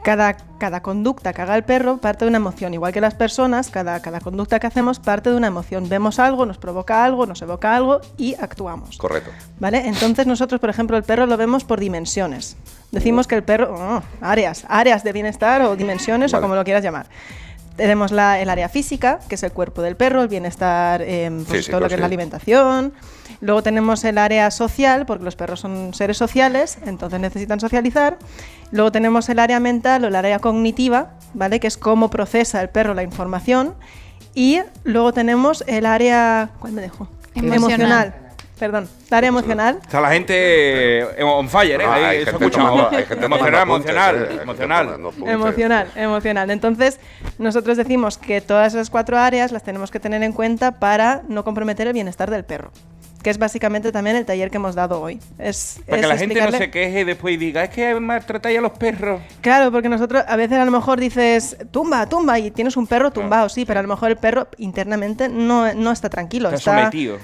cada, 0.03 0.37
cada 0.59 0.83
conducta 0.83 1.33
que 1.33 1.41
haga 1.41 1.55
el 1.55 1.63
perro 1.63 1.97
parte 1.97 2.25
de 2.25 2.29
una 2.29 2.37
emoción. 2.37 2.75
Igual 2.75 2.93
que 2.93 3.01
las 3.01 3.15
personas, 3.15 3.71
cada, 3.71 3.99
cada 4.03 4.19
conducta 4.19 4.59
que 4.59 4.67
hacemos 4.67 4.99
parte 4.99 5.31
de 5.31 5.35
una 5.35 5.47
emoción. 5.47 5.89
Vemos 5.89 6.19
algo, 6.19 6.45
nos 6.45 6.59
provoca 6.59 7.03
algo, 7.03 7.25
nos 7.25 7.41
evoca 7.41 7.75
algo 7.75 8.01
y 8.15 8.35
actuamos. 8.35 8.99
Correcto. 8.99 9.31
¿Vale? 9.59 9.87
Entonces 9.87 10.27
nosotros, 10.27 10.61
por 10.61 10.69
ejemplo, 10.69 10.95
el 10.95 11.01
perro 11.03 11.25
lo 11.25 11.37
vemos 11.37 11.63
por 11.63 11.79
dimensiones. 11.79 12.55
Decimos 12.95 13.27
que 13.27 13.35
el 13.35 13.43
perro, 13.43 13.75
oh, 13.77 14.01
áreas, 14.21 14.65
áreas 14.69 15.03
de 15.03 15.11
bienestar 15.11 15.61
o 15.63 15.75
dimensiones 15.75 16.31
Vale. 16.31 16.39
o 16.39 16.41
como 16.43 16.55
lo 16.55 16.63
quieras 16.63 16.81
llamar. 16.81 17.07
Tenemos 17.75 18.13
la, 18.13 18.39
el 18.39 18.49
área 18.49 18.69
física, 18.69 19.19
que 19.27 19.35
es 19.35 19.43
el 19.43 19.51
cuerpo 19.51 19.81
del 19.81 19.97
perro, 19.97 20.21
el 20.21 20.29
bienestar, 20.29 21.01
eh, 21.01 21.29
pues, 21.29 21.57
Físico, 21.57 21.71
todo 21.71 21.81
lo 21.81 21.87
que 21.89 21.95
es 21.95 21.99
la 21.99 22.05
alimentación. 22.05 22.93
Luego 23.41 23.61
tenemos 23.63 24.05
el 24.05 24.17
área 24.17 24.49
social, 24.49 25.05
porque 25.05 25.25
los 25.25 25.35
perros 25.35 25.59
son 25.59 25.93
seres 25.93 26.17
sociales, 26.17 26.77
entonces 26.85 27.19
necesitan 27.19 27.59
socializar. 27.59 28.17
Luego 28.71 28.93
tenemos 28.93 29.27
el 29.27 29.39
área 29.39 29.59
mental 29.59 30.05
o 30.05 30.07
el 30.07 30.15
área 30.15 30.39
cognitiva, 30.39 31.15
¿vale? 31.33 31.59
Que 31.59 31.67
es 31.67 31.75
cómo 31.75 32.09
procesa 32.09 32.61
el 32.61 32.69
perro 32.69 32.93
la 32.93 33.03
información. 33.03 33.75
Y 34.33 34.61
luego 34.85 35.11
tenemos 35.11 35.65
el 35.67 35.85
área, 35.85 36.51
¿cuál 36.59 36.71
me 36.71 36.81
dejo? 36.81 37.09
Emocional. 37.33 38.24
Perdón, 38.59 38.87
el 39.09 39.13
área 39.13 39.27
emocional. 39.27 39.79
Está 39.81 39.99
la 39.99 40.11
gente 40.11 40.33
eh, 40.99 41.23
on 41.23 41.49
fire, 41.49 41.81
¿eh? 41.81 41.85
No, 41.85 41.91
Ahí, 41.91 42.03
hay 42.03 42.17
eso 42.21 42.31
gente 42.31 42.45
escuchamos. 42.45 42.71
tomando- 42.71 42.89
hay 42.97 43.05
gente 43.05 43.25
emocional, 43.25 43.61
emocional, 43.63 44.39
emocional. 44.41 44.99
Emocional, 45.27 45.87
emocional. 45.95 46.51
Entonces, 46.51 46.99
nosotros 47.37 47.75
decimos 47.75 48.17
que 48.17 48.39
todas 48.39 48.73
esas 48.73 48.89
cuatro 48.89 49.17
áreas 49.17 49.51
las 49.51 49.63
tenemos 49.63 49.91
que 49.91 49.99
tener 49.99 50.23
en 50.23 50.31
cuenta 50.31 50.79
para 50.79 51.21
no 51.27 51.43
comprometer 51.43 51.87
el 51.87 51.93
bienestar 51.93 52.31
del 52.31 52.45
perro, 52.45 52.71
que 53.23 53.29
es 53.29 53.37
básicamente 53.37 53.91
también 53.91 54.15
el 54.15 54.25
taller 54.25 54.49
que 54.49 54.55
hemos 54.55 54.73
dado 54.73 55.01
hoy. 55.01 55.19
Es, 55.37 55.81
Para 55.85 55.97
es 55.97 56.01
que 56.03 56.07
la 56.07 56.17
gente 56.17 56.41
no 56.41 56.57
se 56.57 56.71
queje 56.71 57.03
después 57.03 57.33
y 57.33 57.37
diga, 57.37 57.61
es 57.65 57.69
que 57.71 57.99
maltratáis 57.99 58.57
a 58.57 58.61
los 58.61 58.71
perros. 58.71 59.19
Claro, 59.41 59.69
porque 59.69 59.89
nosotros 59.89 60.23
a 60.25 60.35
veces 60.37 60.57
a 60.59 60.63
lo 60.63 60.71
mejor 60.71 60.97
dices, 61.01 61.57
tumba, 61.71 62.07
tumba, 62.07 62.39
y 62.39 62.51
tienes 62.51 62.77
un 62.77 62.87
perro 62.87 63.11
tumbado, 63.11 63.49
sí, 63.49 63.65
pero 63.65 63.81
a 63.81 63.83
lo 63.83 63.89
mejor 63.89 64.11
el 64.11 64.17
perro 64.17 64.47
internamente 64.59 65.27
no, 65.27 65.73
no 65.73 65.91
está 65.91 66.09
tranquilo. 66.09 66.49
Está 66.51 66.71
sometido. 66.79 67.17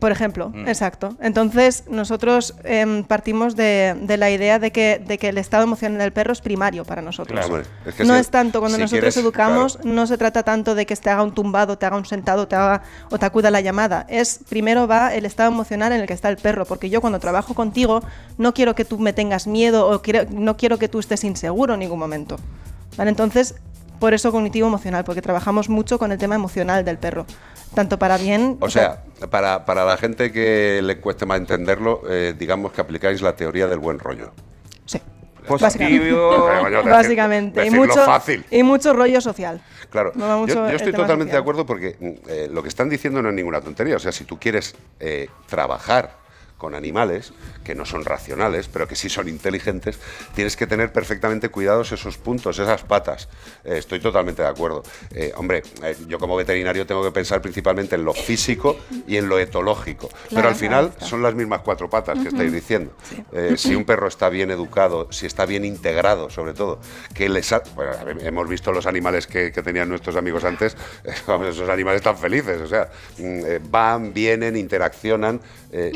Por 0.00 0.10
ejemplo, 0.10 0.48
Mm. 0.50 0.66
exacto. 0.68 1.14
Entonces, 1.20 1.84
nosotros 1.88 2.54
em, 2.64 3.04
partimos 3.04 3.54
de, 3.54 3.96
de 4.02 4.16
la 4.16 4.28
idea 4.30 4.58
de 4.58 4.72
que, 4.72 5.00
de 5.06 5.18
que 5.18 5.28
el 5.28 5.38
estado 5.38 5.62
emocional 5.62 5.98
del 5.98 6.12
perro 6.12 6.32
es 6.32 6.40
primario 6.40 6.84
para 6.84 7.00
nosotros. 7.00 7.38
Claro, 7.38 7.54
hombre, 7.54 7.70
es 7.86 7.94
que 7.94 8.04
no 8.04 8.14
si- 8.14 8.20
es 8.20 8.28
tanto 8.28 8.58
cuando 8.58 8.76
si 8.76 8.82
nosotros 8.82 9.00
quieres, 9.00 9.16
educamos, 9.16 9.76
claro. 9.76 9.90
no 9.94 10.06
se 10.08 10.18
trata 10.18 10.42
tanto 10.42 10.74
de 10.74 10.84
que 10.84 10.96
te 10.96 11.10
haga 11.10 11.22
un 11.22 11.32
tumbado, 11.32 11.78
te 11.78 11.86
haga 11.86 11.96
un 11.96 12.06
sentado, 12.06 12.48
te 12.48 12.56
haga 12.56 12.82
o 13.10 13.18
te 13.18 13.24
acuda 13.26 13.52
la 13.52 13.60
llamada. 13.60 14.04
Es 14.08 14.40
primero 14.48 14.88
va 14.88 15.14
el 15.14 15.24
estado 15.26 15.50
emocional 15.52 15.92
en 15.92 16.00
el 16.00 16.06
que 16.08 16.12
está 16.12 16.28
el 16.28 16.38
perro, 16.38 16.64
porque 16.64 16.90
yo 16.90 17.00
cuando 17.00 17.20
trabajo 17.20 17.54
contigo 17.54 18.02
no 18.36 18.52
quiero 18.52 18.74
que 18.74 18.84
tú 18.84 18.98
me 18.98 19.12
tengas 19.12 19.46
miedo 19.46 19.88
o 19.88 20.02
quiero- 20.02 20.28
no 20.30 20.56
quiero 20.56 20.76
que 20.76 20.88
tú 20.88 20.98
estés 20.98 21.22
inseguro 21.22 21.74
en 21.74 21.80
ningún 21.80 22.00
momento. 22.00 22.36
¿Vale? 22.96 23.10
Entonces, 23.10 23.54
por 24.04 24.12
eso 24.12 24.30
cognitivo 24.30 24.66
emocional, 24.68 25.02
porque 25.02 25.22
trabajamos 25.22 25.70
mucho 25.70 25.98
con 25.98 26.12
el 26.12 26.18
tema 26.18 26.34
emocional 26.34 26.84
del 26.84 26.98
perro, 26.98 27.24
tanto 27.74 27.98
para 27.98 28.18
bien. 28.18 28.58
O 28.60 28.68
sea, 28.68 29.02
para, 29.30 29.64
para 29.64 29.86
la 29.86 29.96
gente 29.96 30.30
que 30.30 30.82
le 30.82 30.98
cueste 30.98 31.24
más 31.24 31.38
entenderlo, 31.38 32.02
eh, 32.06 32.34
digamos 32.38 32.72
que 32.72 32.82
aplicáis 32.82 33.22
la 33.22 33.34
teoría 33.34 33.66
del 33.66 33.78
buen 33.78 33.98
rollo. 33.98 34.30
Positivo. 35.46 36.50
Coño, 36.60 36.78
decir- 36.82 36.90
Básicamente, 36.90 37.66
y 37.66 37.70
mucho, 37.70 38.04
fácil. 38.04 38.44
y 38.50 38.62
mucho 38.62 38.92
rollo 38.92 39.22
social. 39.22 39.62
Claro, 39.88 40.12
No 40.14 40.46
yo, 40.46 40.68
estoy 40.68 40.92
totalmente 40.92 41.32
de 41.32 41.38
acuerdo 41.38 41.64
porque 41.64 41.96
mm, 41.98 42.28
eh, 42.28 42.48
lo 42.52 42.62
que 42.62 42.68
están 42.68 42.90
diciendo 42.90 43.22
no 43.22 43.30
es 43.30 43.34
ninguna 43.34 43.62
tontería. 43.62 43.96
O 43.96 44.00
sea, 44.00 44.12
si 44.12 44.24
tú 44.24 44.38
quieres 44.38 44.74
eh, 45.00 45.30
trabajar 45.46 46.10
con 46.64 46.74
animales 46.74 47.34
que 47.62 47.74
no 47.74 47.84
son 47.84 48.06
racionales, 48.06 48.68
pero 48.68 48.88
que 48.88 48.96
sí 48.96 49.10
son 49.10 49.28
inteligentes, 49.28 49.98
tienes 50.34 50.56
que 50.56 50.66
tener 50.66 50.92
perfectamente 50.92 51.50
cuidados 51.50 51.92
esos 51.92 52.16
puntos, 52.16 52.58
esas 52.58 52.82
patas. 52.84 53.28
Eh, 53.64 53.76
estoy 53.76 54.00
totalmente 54.00 54.40
de 54.40 54.48
acuerdo. 54.48 54.82
Eh, 55.14 55.32
hombre, 55.36 55.62
eh, 55.82 55.94
yo 56.08 56.18
como 56.18 56.36
veterinario 56.36 56.86
tengo 56.86 57.04
que 57.04 57.10
pensar 57.10 57.42
principalmente 57.42 57.96
en 57.96 58.04
lo 58.06 58.14
físico 58.14 58.78
y 59.06 59.18
en 59.18 59.28
lo 59.28 59.38
etológico. 59.38 60.08
pero 60.30 60.48
al 60.48 60.54
final 60.54 60.90
claro. 60.92 61.06
son 61.06 61.22
las 61.22 61.34
mismas 61.34 61.60
cuatro 61.60 61.90
patas 61.90 62.18
que 62.18 62.28
estáis 62.28 62.50
diciendo. 62.50 62.92
Si 63.56 63.74
un 63.74 63.84
perro 63.84 64.08
está 64.08 64.30
bien 64.30 64.50
educado, 64.50 65.08
si 65.12 65.26
está 65.26 65.44
bien 65.44 65.66
integrado, 65.66 66.30
sobre 66.30 66.54
todo, 66.54 66.80
que 67.12 67.28
les 67.28 67.52
ha- 67.52 67.62
bueno, 67.74 67.92
hemos 68.22 68.48
visto 68.48 68.72
los 68.72 68.86
animales 68.86 69.26
que, 69.26 69.52
que 69.52 69.62
tenían 69.62 69.90
nuestros 69.90 70.16
amigos 70.16 70.44
antes, 70.44 70.76
esos 71.04 71.68
animales 71.68 71.98
están 71.98 72.16
felices, 72.16 72.60
o 72.62 72.66
sea, 72.66 72.88
mm, 73.18 73.70
van, 73.70 74.14
vienen, 74.14 74.56
interaccionan, 74.56 75.40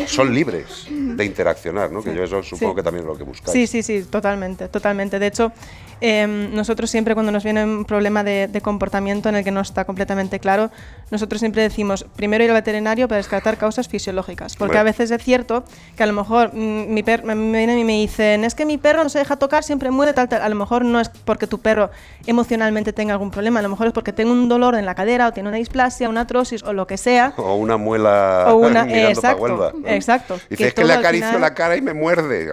son 0.09 0.35
libres 0.35 0.58
de 0.91 1.25
interaccionar, 1.25 1.91
¿no? 1.91 2.03
Que 2.03 2.15
yo 2.15 2.23
eso 2.25 2.43
supongo 2.43 2.73
Sí. 2.73 2.77
que 2.77 2.83
también 2.83 3.05
es 3.05 3.09
lo 3.13 3.17
que 3.19 3.25
buscáis. 3.25 3.53
Sí, 3.53 3.67
sí, 3.67 3.83
sí, 3.83 4.05
totalmente, 4.09 4.69
totalmente. 4.69 5.19
De 5.19 5.27
hecho, 5.27 5.53
em, 6.01 6.55
nosotros 6.55 6.91
siempre 6.91 7.15
cuando 7.15 7.33
nos 7.33 7.43
viene 7.45 7.65
un 7.65 7.85
problema 7.85 8.23
de, 8.23 8.47
de 8.49 8.61
comportamiento 8.61 9.29
en 9.29 9.35
el 9.37 9.45
que 9.45 9.51
no 9.51 9.61
está 9.61 9.85
completamente 9.85 10.39
claro, 10.39 10.71
nosotros 11.11 11.41
siempre 11.41 11.63
decimos, 11.63 12.05
primero 12.17 12.45
ir 12.45 12.51
al 12.51 12.57
veterinario 12.57 13.09
para 13.09 13.17
descartar 13.17 13.57
causas 13.59 13.89
fisiológicas. 13.89 14.57
Porque 14.57 14.71
Bueno. 14.73 14.81
a 14.81 14.85
veces 14.85 15.11
es 15.11 15.23
cierto 15.23 15.65
que 15.97 16.03
a 16.03 16.07
lo 16.07 16.13
mejor 16.13 16.53
mm, 16.55 16.93
mi 16.93 17.03
perro 17.03 17.25
me 17.27 17.35
vienen 17.59 17.79
y 17.79 17.85
me 17.85 17.95
dicen, 17.95 18.45
es 18.45 18.55
que 18.55 18.65
mi 18.65 18.79
perro 18.79 19.03
no 19.03 19.09
se 19.09 19.19
deja 19.19 19.37
tocar, 19.37 19.65
siempre 19.65 19.91
muere, 19.91 20.13
tal, 20.13 20.29
tal. 20.29 20.43
A 20.43 20.49
lo 20.49 20.55
mejor 20.55 20.85
no 20.85 21.01
es 21.01 21.09
porque 21.09 21.47
tu 21.47 21.59
perro 21.59 21.91
emocionalmente 22.27 22.93
tenga 22.93 23.13
algún 23.15 23.31
problema, 23.31 23.61
a 23.61 23.63
lo 23.63 23.69
mejor 23.71 23.87
es 23.89 23.93
porque 23.93 24.13
tenga 24.13 24.31
un 24.33 24.49
dolor 24.49 24.75
en 24.75 24.85
la 24.87 24.95
cadera 24.95 25.29
o 25.29 25.33
tiene 25.33 25.49
una 25.49 25.59
displasia, 25.59 26.09
una 26.09 26.23
atrosis 26.23 26.63
o 26.63 26.73
lo 26.73 26.87
que 26.87 26.97
sea. 26.97 27.33
O 27.37 27.55
una 27.57 27.77
muela 27.77 28.45
O 28.49 28.57
una- 28.57 28.85
para 28.87 29.09
exacto, 29.11 29.73
exacto. 29.87 30.38
Dice, 30.51 30.57
Que 30.57 30.67
es 30.69 30.75
que 30.75 30.85
le 30.85 30.93
acaricio 30.95 31.27
final- 31.29 31.41
la 31.41 31.55
cara 31.55 31.77
y 31.77 31.83
me 31.83 31.95
muerde. 31.95 32.53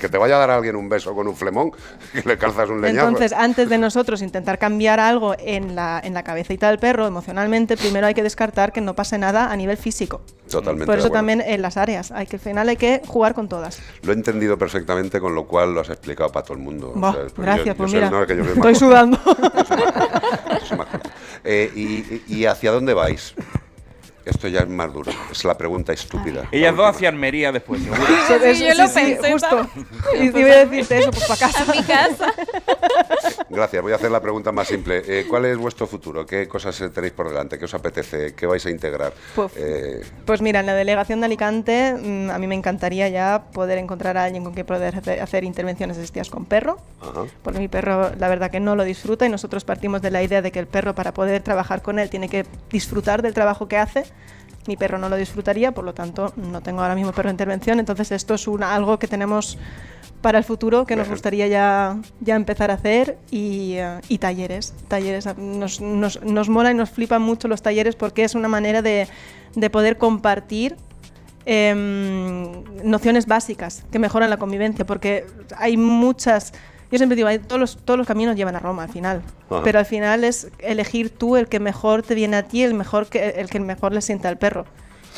Que 0.00 0.08
te 0.08 0.18
vaya 0.18 0.36
a 0.36 0.38
dar 0.38 0.50
a 0.50 0.56
alguien 0.56 0.76
un 0.76 0.88
beso 0.88 1.14
con 1.14 1.26
un 1.28 1.36
flemón, 1.36 1.72
que 2.12 2.22
le 2.22 2.38
calzas 2.38 2.68
un 2.68 2.80
leñazo. 2.80 3.08
Entonces, 3.08 3.32
antes 3.32 3.68
de 3.68 3.78
nosotros 3.78 4.22
intentar 4.22 4.58
cambiar 4.58 5.00
algo 5.00 5.34
en 5.38 5.74
la, 5.74 6.00
en 6.02 6.14
la 6.14 6.22
cabecita 6.22 6.68
del 6.68 6.78
perro 6.78 7.06
emocionalmente, 7.06 7.76
primero 7.76 8.06
hay 8.06 8.14
que 8.14 8.22
descartar 8.22 8.72
que 8.72 8.80
no 8.80 8.94
pase 8.94 9.18
nada 9.18 9.50
a 9.50 9.56
nivel 9.56 9.76
físico. 9.76 10.20
Totalmente 10.50 10.86
Por 10.86 10.98
eso 10.98 11.10
también 11.10 11.40
en 11.40 11.60
las 11.62 11.76
áreas, 11.76 12.12
hay 12.12 12.26
que 12.26 12.36
al 12.36 12.40
final 12.40 12.68
hay 12.68 12.76
que 12.76 13.02
jugar 13.06 13.34
con 13.34 13.48
todas. 13.48 13.80
Lo 14.02 14.12
he 14.12 14.14
entendido 14.14 14.56
perfectamente, 14.56 15.20
con 15.20 15.34
lo 15.34 15.46
cual 15.46 15.74
lo 15.74 15.80
has 15.80 15.88
explicado 15.90 16.30
para 16.30 16.44
todo 16.44 16.56
el 16.56 16.62
mundo. 16.62 16.92
Buah, 16.94 17.12
¿sabes? 17.12 17.32
Porque 17.32 17.46
gracias, 17.50 17.66
yo- 17.66 17.72
yo 17.72 17.76
pues 17.78 17.90
soy- 17.90 18.00
mira, 18.00 18.10
no, 18.10 18.26
que 18.26 18.36
yo 18.36 18.42
estoy 18.44 18.74
sudando. 18.76 19.18
Yo 19.26 19.64
soy 19.64 19.76
más 19.78 19.92
corto. 19.92 20.20
Yo 20.60 20.66
soy 20.66 20.78
más 20.78 20.86
corto. 20.86 21.10
Eh, 21.44 21.70
y- 21.74 22.22
y 22.28 22.44
hacia 22.46 22.70
dónde 22.70 22.94
vais? 22.94 23.34
Esto 24.26 24.48
ya 24.48 24.60
es 24.60 24.68
más 24.68 24.92
duro. 24.92 25.12
Es 25.30 25.44
la 25.44 25.56
pregunta 25.56 25.92
estúpida. 25.92 26.48
Ellas 26.50 26.74
dos 26.74 26.90
hacia 26.90 27.08
Almería 27.08 27.52
después, 27.52 27.80
seguro. 27.84 28.02
Sí, 28.54 28.66
yo 28.66 28.74
lo 28.74 28.92
pensé, 28.92 29.32
justo. 29.32 29.68
Y 30.20 30.30
te 30.30 30.40
iba 30.40 30.50
a 30.52 30.64
decirte 30.64 30.98
eso, 30.98 31.10
pues 31.12 31.24
para 31.26 31.38
casa. 31.40 31.62
A 31.72 31.74
mi 31.74 31.82
casa. 31.84 32.32
Gracias. 33.48 33.82
Voy 33.82 33.92
a 33.92 33.96
hacer 33.96 34.10
la 34.10 34.20
pregunta 34.20 34.50
más 34.52 34.66
simple. 34.68 35.02
Eh, 35.06 35.26
¿Cuál 35.28 35.44
es 35.46 35.56
vuestro 35.56 35.86
futuro? 35.86 36.26
¿Qué 36.26 36.48
cosas 36.48 36.76
tenéis 36.92 37.12
por 37.12 37.28
delante? 37.28 37.58
¿Qué 37.58 37.64
os 37.66 37.74
apetece? 37.74 38.34
¿Qué 38.34 38.46
vais 38.46 38.64
a 38.66 38.70
integrar? 38.70 39.12
Pues- 39.34 39.52
Eh, 39.56 40.02
Pues 40.24 40.42
mira, 40.42 40.60
en 40.60 40.66
la 40.66 40.74
delegación 40.74 41.20
de 41.20 41.26
Alicante 41.26 41.94
mm, 41.94 42.30
a 42.30 42.38
mí 42.38 42.46
me 42.48 42.54
encantaría 42.56 43.08
ya 43.08 43.44
poder 43.52 43.78
encontrar 43.78 44.16
a 44.18 44.24
alguien 44.24 44.42
con 44.44 44.54
quien 44.54 44.66
poder 44.66 44.96
hacer- 44.96 45.20
hacer 45.22 45.44
intervenciones 45.44 45.96
asistidas 45.98 46.30
con 46.30 46.44
perro, 46.46 46.78
ajá. 47.00 47.24
porque 47.42 47.58
mi 47.60 47.68
perro 47.68 48.10
la 48.18 48.28
verdad 48.28 48.50
que 48.50 48.58
no 48.60 48.74
lo 48.76 48.84
disfruta 48.84 49.24
y 49.24 49.28
nosotros 49.28 49.64
partimos 49.64 50.02
de 50.02 50.10
la 50.10 50.22
idea 50.22 50.42
de 50.42 50.50
que 50.50 50.58
el 50.58 50.66
perro 50.66 50.94
para 50.94 51.14
poder 51.14 51.42
trabajar 51.42 51.80
con 51.82 51.98
él 51.98 52.10
tiene 52.10 52.28
que 52.28 52.44
disfrutar 52.70 53.22
del 53.22 53.34
trabajo 53.34 53.68
que 53.68 53.76
hace. 53.76 54.04
Mi 54.66 54.76
perro 54.76 54.98
no 54.98 55.08
lo 55.08 55.16
disfrutaría, 55.16 55.72
por 55.72 55.84
lo 55.84 55.94
tanto 55.94 56.32
no 56.36 56.60
tengo 56.60 56.82
ahora 56.82 56.94
mismo 56.94 57.12
perro 57.12 57.28
de 57.28 57.34
intervención, 57.34 57.78
entonces 57.78 58.10
esto 58.10 58.34
es 58.34 58.48
una, 58.48 58.74
algo 58.74 58.98
que 58.98 59.06
tenemos 59.06 59.58
para 60.20 60.38
el 60.38 60.44
futuro 60.44 60.86
que 60.86 60.96
nos 60.96 61.08
gustaría 61.08 61.46
ya, 61.46 61.98
ya 62.20 62.34
empezar 62.34 62.70
a 62.72 62.74
hacer 62.74 63.16
y, 63.30 63.74
eh, 63.74 64.00
y 64.08 64.18
talleres. 64.18 64.74
talleres 64.88 65.26
nos, 65.36 65.80
nos, 65.80 66.20
nos 66.22 66.48
mola 66.48 66.72
y 66.72 66.74
nos 66.74 66.90
flipan 66.90 67.22
mucho 67.22 67.46
los 67.46 67.62
talleres 67.62 67.94
porque 67.94 68.24
es 68.24 68.34
una 68.34 68.48
manera 68.48 68.82
de, 68.82 69.06
de 69.54 69.70
poder 69.70 69.98
compartir 69.98 70.76
em, 71.44 72.64
nociones 72.82 73.26
básicas 73.26 73.84
que 73.92 73.98
mejoran 73.98 74.30
la 74.30 74.36
convivencia, 74.36 74.84
porque 74.84 75.26
hay 75.56 75.76
muchas... 75.76 76.52
Yo 76.96 76.98
siempre 76.98 77.16
digo, 77.16 77.28
todos, 77.46 77.60
los, 77.60 77.76
todos 77.76 77.98
los 77.98 78.06
caminos 78.06 78.36
llevan 78.36 78.56
a 78.56 78.58
Roma 78.58 78.84
al 78.84 78.88
final, 78.88 79.20
Ajá. 79.50 79.60
pero 79.62 79.78
al 79.78 79.84
final 79.84 80.24
es 80.24 80.48
elegir 80.60 81.10
tú 81.10 81.36
el 81.36 81.46
que 81.46 81.60
mejor 81.60 82.02
te 82.02 82.14
viene 82.14 82.38
a 82.38 82.44
ti, 82.44 82.62
el, 82.62 82.72
mejor 82.72 83.06
que, 83.08 83.34
el 83.36 83.50
que 83.50 83.60
mejor 83.60 83.92
le 83.92 84.00
sienta 84.00 84.30
al 84.30 84.38
perro. 84.38 84.64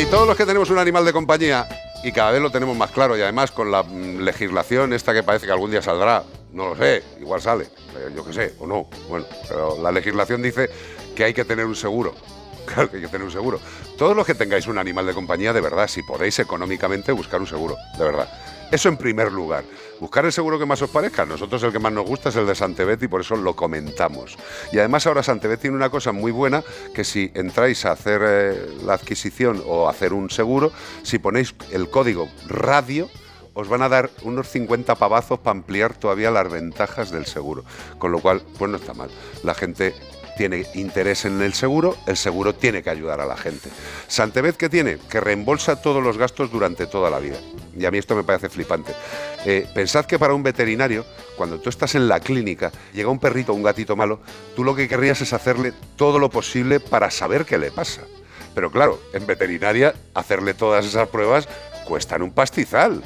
Y 0.00 0.04
todos 0.06 0.26
los 0.26 0.36
que 0.36 0.46
tenemos 0.46 0.70
un 0.70 0.78
animal 0.78 1.04
de 1.04 1.12
compañía, 1.12 1.68
y 2.02 2.12
cada 2.12 2.30
vez 2.30 2.40
lo 2.40 2.50
tenemos 2.50 2.76
más 2.76 2.90
claro, 2.90 3.16
y 3.16 3.22
además 3.22 3.50
con 3.50 3.70
la 3.70 3.82
mm, 3.82 4.20
legislación 4.20 4.92
esta 4.92 5.12
que 5.12 5.22
parece 5.22 5.46
que 5.46 5.52
algún 5.52 5.70
día 5.70 5.82
saldrá, 5.82 6.24
no 6.52 6.70
lo 6.70 6.76
sé, 6.76 7.02
igual 7.20 7.40
sale, 7.40 7.64
eh, 7.64 8.12
yo 8.14 8.24
qué 8.24 8.32
sé, 8.32 8.54
o 8.58 8.66
no, 8.66 8.88
bueno, 9.08 9.26
pero 9.48 9.80
la 9.82 9.92
legislación 9.92 10.42
dice 10.42 10.70
que 11.14 11.24
hay 11.24 11.34
que 11.34 11.44
tener 11.44 11.66
un 11.66 11.76
seguro. 11.76 12.14
Claro 12.66 12.88
que 12.88 12.98
hay 12.98 13.02
que 13.02 13.08
tener 13.08 13.24
un 13.24 13.32
seguro. 13.32 13.58
Todos 13.98 14.14
los 14.14 14.24
que 14.24 14.34
tengáis 14.34 14.68
un 14.68 14.78
animal 14.78 15.04
de 15.04 15.12
compañía, 15.12 15.52
de 15.52 15.60
verdad, 15.60 15.88
si 15.88 16.04
podéis 16.04 16.38
económicamente 16.38 17.10
buscar 17.10 17.40
un 17.40 17.46
seguro, 17.48 17.76
de 17.98 18.04
verdad. 18.04 18.28
Eso 18.70 18.88
en 18.88 18.96
primer 18.96 19.32
lugar. 19.32 19.64
Buscar 20.00 20.24
el 20.24 20.32
seguro 20.32 20.58
que 20.58 20.64
más 20.64 20.80
os 20.80 20.88
parezca. 20.88 21.26
Nosotros 21.26 21.62
el 21.62 21.72
que 21.72 21.78
más 21.78 21.92
nos 21.92 22.06
gusta 22.06 22.30
es 22.30 22.36
el 22.36 22.46
de 22.46 22.54
Santebet 22.54 23.02
y 23.02 23.08
por 23.08 23.20
eso 23.20 23.36
lo 23.36 23.54
comentamos. 23.54 24.36
Y 24.72 24.78
además 24.78 25.06
ahora 25.06 25.22
Santebet 25.22 25.60
tiene 25.60 25.76
una 25.76 25.90
cosa 25.90 26.12
muy 26.12 26.32
buena 26.32 26.64
que 26.94 27.04
si 27.04 27.30
entráis 27.34 27.84
a 27.84 27.92
hacer 27.92 28.22
eh, 28.24 28.66
la 28.82 28.94
adquisición 28.94 29.62
o 29.66 29.88
hacer 29.90 30.14
un 30.14 30.30
seguro, 30.30 30.72
si 31.02 31.18
ponéis 31.18 31.54
el 31.70 31.90
código 31.90 32.30
radio, 32.48 33.10
os 33.52 33.68
van 33.68 33.82
a 33.82 33.88
dar 33.88 34.10
unos 34.22 34.48
50 34.48 34.94
pavazos 34.94 35.38
para 35.38 35.58
ampliar 35.58 35.94
todavía 35.94 36.30
las 36.30 36.50
ventajas 36.50 37.10
del 37.10 37.26
seguro. 37.26 37.64
Con 37.98 38.10
lo 38.12 38.20
cual, 38.20 38.42
pues 38.58 38.70
no 38.70 38.78
está 38.78 38.94
mal. 38.94 39.10
La 39.42 39.54
gente 39.54 39.94
tiene 40.40 40.64
interés 40.72 41.26
en 41.26 41.42
el 41.42 41.52
seguro, 41.52 41.98
el 42.06 42.16
seguro 42.16 42.54
tiene 42.54 42.82
que 42.82 42.88
ayudar 42.88 43.20
a 43.20 43.26
la 43.26 43.36
gente. 43.36 43.68
Santevez, 44.08 44.56
¿qué 44.56 44.70
tiene? 44.70 44.96
Que 45.10 45.20
reembolsa 45.20 45.82
todos 45.82 46.02
los 46.02 46.16
gastos 46.16 46.50
durante 46.50 46.86
toda 46.86 47.10
la 47.10 47.18
vida. 47.18 47.36
Y 47.76 47.84
a 47.84 47.90
mí 47.90 47.98
esto 47.98 48.16
me 48.16 48.24
parece 48.24 48.48
flipante. 48.48 48.94
Eh, 49.44 49.68
pensad 49.74 50.06
que 50.06 50.18
para 50.18 50.32
un 50.32 50.42
veterinario, 50.42 51.04
cuando 51.36 51.60
tú 51.60 51.68
estás 51.68 51.94
en 51.94 52.08
la 52.08 52.20
clínica, 52.20 52.72
llega 52.94 53.10
un 53.10 53.18
perrito 53.18 53.52
un 53.52 53.62
gatito 53.62 53.96
malo, 53.96 54.20
tú 54.56 54.64
lo 54.64 54.74
que 54.74 54.88
querrías 54.88 55.20
es 55.20 55.34
hacerle 55.34 55.74
todo 55.96 56.18
lo 56.18 56.30
posible 56.30 56.80
para 56.80 57.10
saber 57.10 57.44
qué 57.44 57.58
le 57.58 57.70
pasa. 57.70 58.00
Pero 58.54 58.70
claro, 58.70 58.98
en 59.12 59.26
veterinaria, 59.26 59.94
hacerle 60.14 60.54
todas 60.54 60.86
esas 60.86 61.08
pruebas 61.08 61.50
cuestan 61.84 62.22
un 62.22 62.32
pastizal. 62.32 63.02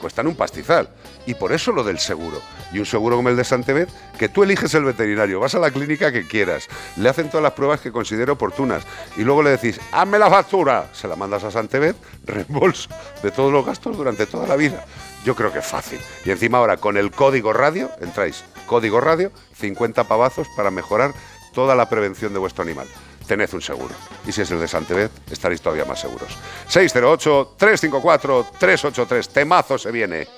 Cuestan 0.00 0.28
un 0.28 0.36
pastizal. 0.36 0.88
Y 1.26 1.34
por 1.34 1.52
eso 1.52 1.72
lo 1.72 1.82
del 1.82 1.98
seguro. 1.98 2.40
Y 2.76 2.78
un 2.78 2.84
seguro 2.84 3.16
como 3.16 3.30
el 3.30 3.36
de 3.36 3.44
Santeved, 3.44 3.88
que 4.18 4.28
tú 4.28 4.42
eliges 4.42 4.74
el 4.74 4.84
veterinario, 4.84 5.40
vas 5.40 5.54
a 5.54 5.58
la 5.58 5.70
clínica 5.70 6.12
que 6.12 6.26
quieras, 6.26 6.68
le 6.96 7.08
hacen 7.08 7.30
todas 7.30 7.42
las 7.42 7.54
pruebas 7.54 7.80
que 7.80 7.90
considere 7.90 8.30
oportunas 8.30 8.82
y 9.16 9.22
luego 9.22 9.42
le 9.42 9.48
decís, 9.48 9.80
hazme 9.92 10.18
la 10.18 10.28
factura, 10.28 10.90
se 10.92 11.08
la 11.08 11.16
mandas 11.16 11.42
a 11.44 11.50
Santeved, 11.50 11.96
reembolso 12.26 12.90
de 13.22 13.30
todos 13.30 13.50
los 13.50 13.64
gastos 13.64 13.96
durante 13.96 14.26
toda 14.26 14.46
la 14.46 14.56
vida. 14.56 14.84
Yo 15.24 15.34
creo 15.34 15.50
que 15.50 15.60
es 15.60 15.66
fácil. 15.66 15.98
Y 16.26 16.30
encima 16.30 16.58
ahora 16.58 16.76
con 16.76 16.98
el 16.98 17.12
código 17.12 17.54
radio, 17.54 17.90
entráis, 18.02 18.44
código 18.66 19.00
radio, 19.00 19.32
50 19.54 20.04
pavazos 20.04 20.46
para 20.54 20.70
mejorar 20.70 21.14
toda 21.54 21.74
la 21.74 21.88
prevención 21.88 22.34
de 22.34 22.40
vuestro 22.40 22.62
animal. 22.62 22.86
Tened 23.26 23.54
un 23.54 23.62
seguro. 23.62 23.94
Y 24.26 24.32
si 24.32 24.42
es 24.42 24.50
el 24.50 24.60
de 24.60 24.68
Santeved, 24.68 25.08
estaréis 25.30 25.62
todavía 25.62 25.86
más 25.86 25.98
seguros. 25.98 26.28
608-354-383. 26.68 29.28
Temazo 29.28 29.78
se 29.78 29.90
viene. 29.90 30.28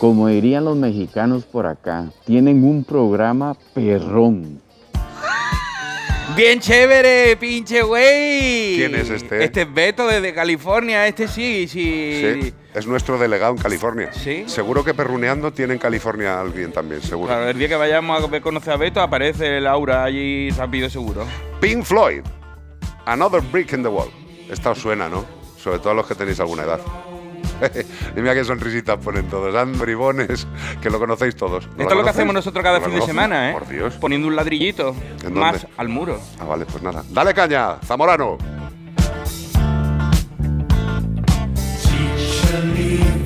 Como 0.00 0.28
dirían 0.28 0.64
los 0.64 0.76
mexicanos 0.76 1.44
por 1.44 1.66
acá, 1.66 2.06
tienen 2.24 2.64
un 2.64 2.84
programa 2.84 3.54
perrón. 3.74 4.60
Bien 6.34 6.58
chévere, 6.58 7.36
pinche 7.36 7.82
güey. 7.82 8.76
¿Quién 8.76 8.94
es 8.94 9.10
este? 9.10 9.44
Este 9.44 9.62
es 9.62 9.74
Beto 9.74 10.06
desde 10.06 10.32
California. 10.32 11.06
Este 11.06 11.28
sí, 11.28 11.66
sí. 11.68 12.40
Sí, 12.42 12.54
es 12.72 12.86
nuestro 12.86 13.18
delegado 13.18 13.52
en 13.56 13.58
California. 13.60 14.10
Sí. 14.12 14.44
Seguro 14.46 14.82
que 14.84 14.94
perruneando 14.94 15.52
tiene 15.52 15.74
en 15.74 15.78
California 15.78 16.40
alguien 16.40 16.72
también, 16.72 17.02
seguro. 17.02 17.28
Claro, 17.28 17.48
el 17.50 17.58
día 17.58 17.68
que 17.68 17.74
vayamos 17.76 18.24
a 18.24 18.26
ver- 18.26 18.40
conocer 18.40 18.72
a 18.72 18.76
Beto 18.76 19.00
aparece 19.02 19.60
Laura 19.60 20.04
allí 20.04 20.48
rápido 20.50 20.88
seguro. 20.88 21.26
Pink 21.60 21.82
Floyd, 21.84 22.22
Another 23.04 23.42
Brick 23.42 23.72
in 23.74 23.82
the 23.82 23.88
Wall. 23.88 24.08
Esta 24.48 24.70
os 24.70 24.78
suena, 24.78 25.08
¿no? 25.10 25.24
Sobre 25.58 25.78
todo 25.78 25.90
a 25.90 25.94
los 25.94 26.06
que 26.06 26.14
tenéis 26.14 26.40
alguna 26.40 26.62
edad. 26.62 26.80
y 28.16 28.20
mira 28.20 28.34
qué 28.34 28.44
sonrisitas 28.44 28.98
ponen 28.98 29.28
todos, 29.28 29.52
dan 29.52 29.78
bribones, 29.78 30.46
que 30.80 30.90
lo 30.90 30.98
conocéis 30.98 31.36
todos. 31.36 31.66
¿No 31.68 31.76
la 31.76 31.82
Esto 31.82 31.94
es 31.94 31.98
lo 31.98 32.04
que 32.04 32.10
hacemos 32.10 32.34
nosotros 32.34 32.62
cada 32.62 32.78
¿No 32.78 32.86
la 32.86 32.90
fin 32.90 33.00
de 33.00 33.06
semana, 33.06 33.50
¿eh? 33.50 33.52
Por 33.52 33.68
Dios. 33.68 33.94
Poniendo 33.94 34.28
un 34.28 34.36
ladrillito 34.36 34.94
¿En 35.24 35.34
más 35.34 35.62
dónde? 35.62 35.76
al 35.76 35.88
muro. 35.88 36.20
Ah, 36.38 36.44
vale, 36.44 36.66
pues 36.66 36.82
nada. 36.82 37.04
Dale 37.10 37.34
caña, 37.34 37.76
Zamorano. 37.84 38.38
Teacher, 41.82 42.64
leave 42.76 43.20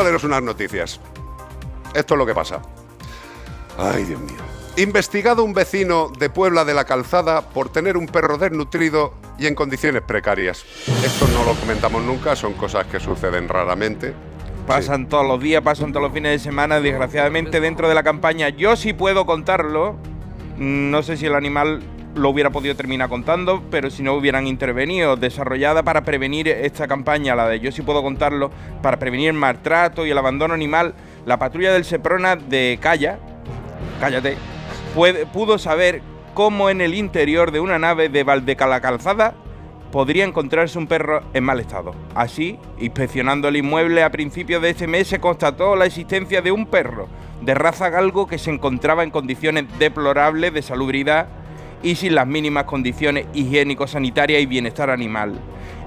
a 0.00 0.04
leeros 0.04 0.24
unas 0.24 0.42
noticias. 0.42 1.00
Esto 1.94 2.14
es 2.14 2.18
lo 2.18 2.26
que 2.26 2.34
pasa. 2.34 2.60
Ay, 3.78 4.04
Dios 4.04 4.20
mío. 4.20 4.36
Investigado 4.76 5.42
un 5.42 5.54
vecino 5.54 6.12
de 6.18 6.30
Puebla 6.30 6.64
de 6.64 6.74
la 6.74 6.84
Calzada 6.84 7.42
por 7.42 7.68
tener 7.68 7.96
un 7.96 8.06
perro 8.06 8.38
desnutrido 8.38 9.12
y 9.38 9.46
en 9.46 9.54
condiciones 9.54 10.02
precarias. 10.02 10.64
Esto 11.04 11.26
no 11.32 11.44
lo 11.44 11.54
comentamos 11.58 12.02
nunca, 12.02 12.36
son 12.36 12.54
cosas 12.54 12.86
que 12.86 13.00
suceden 13.00 13.48
raramente. 13.48 14.14
Pasan 14.68 15.08
todos 15.08 15.26
los 15.26 15.40
días, 15.40 15.62
pasan 15.62 15.92
todos 15.92 16.04
los 16.04 16.12
fines 16.12 16.32
de 16.32 16.38
semana, 16.38 16.80
desgraciadamente 16.80 17.60
dentro 17.60 17.88
de 17.88 17.94
la 17.94 18.02
campaña. 18.02 18.50
Yo 18.50 18.76
sí 18.76 18.92
puedo 18.92 19.26
contarlo. 19.26 19.96
No 20.58 21.02
sé 21.02 21.16
si 21.16 21.26
el 21.26 21.34
animal 21.34 21.82
lo 22.14 22.30
hubiera 22.30 22.50
podido 22.50 22.74
terminar 22.74 23.08
contando, 23.08 23.62
pero 23.70 23.90
si 23.90 24.02
no 24.02 24.14
hubieran 24.14 24.46
intervenido, 24.46 25.16
desarrollada 25.16 25.82
para 25.82 26.02
prevenir 26.02 26.48
esta 26.48 26.88
campaña, 26.88 27.36
la 27.36 27.48
de 27.48 27.60
Yo 27.60 27.72
sí 27.72 27.82
puedo 27.82 28.02
contarlo, 28.02 28.50
para 28.82 28.98
prevenir 28.98 29.28
el 29.28 29.34
maltrato 29.34 30.06
y 30.06 30.10
el 30.10 30.18
abandono 30.18 30.54
animal, 30.54 30.94
la 31.26 31.38
patrulla 31.38 31.72
del 31.72 31.84
Seprona 31.84 32.36
de 32.36 32.78
Calla, 32.80 33.18
cállate, 34.00 34.36
pudo 35.32 35.58
saber 35.58 36.02
cómo 36.34 36.70
en 36.70 36.80
el 36.80 36.94
interior 36.94 37.50
de 37.50 37.60
una 37.60 37.78
nave 37.78 38.08
de 38.08 38.24
Valdecala 38.24 38.80
Calzada 38.80 39.34
podría 39.90 40.24
encontrarse 40.24 40.78
un 40.78 40.86
perro 40.86 41.22
en 41.32 41.44
mal 41.44 41.60
estado. 41.60 41.94
Así, 42.14 42.58
inspeccionando 42.78 43.48
el 43.48 43.56
inmueble 43.56 44.02
a 44.02 44.10
principios 44.10 44.60
de 44.62 44.70
este 44.70 44.86
mes, 44.86 45.08
se 45.08 45.20
constató 45.20 45.76
la 45.76 45.86
existencia 45.86 46.42
de 46.42 46.52
un 46.52 46.66
perro 46.66 47.08
de 47.40 47.54
raza 47.54 47.88
galgo 47.88 48.26
que 48.26 48.38
se 48.38 48.50
encontraba 48.50 49.04
en 49.04 49.10
condiciones 49.10 49.64
deplorables 49.78 50.52
de 50.52 50.62
salubridad 50.62 51.28
y 51.82 51.94
sin 51.94 52.14
las 52.14 52.26
mínimas 52.26 52.64
condiciones 52.64 53.26
higiénico-sanitarias 53.34 54.42
y 54.42 54.46
bienestar 54.46 54.90
animal. 54.90 55.38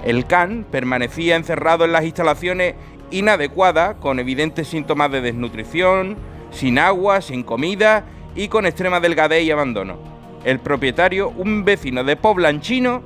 El 0.03 0.26
can 0.26 0.65
permanecía 0.69 1.35
encerrado 1.35 1.85
en 1.85 1.91
las 1.91 2.05
instalaciones 2.05 2.76
inadecuadas, 3.11 3.95
con 3.95 4.19
evidentes 4.19 4.68
síntomas 4.68 5.11
de 5.11 5.22
desnutrición, 5.22 6.15
sin 6.51 6.80
agua, 6.80 7.22
sin 7.22 7.43
comida 7.43 8.05
y 8.35 8.47
con 8.47 8.65
extrema 8.65 8.99
delgadez 8.99 9.43
y 9.43 9.51
abandono. 9.51 9.97
El 10.43 10.59
propietario, 10.59 11.30
un 11.30 11.65
vecino 11.65 12.03
de 12.03 12.15
Poblanchino, 12.15 13.03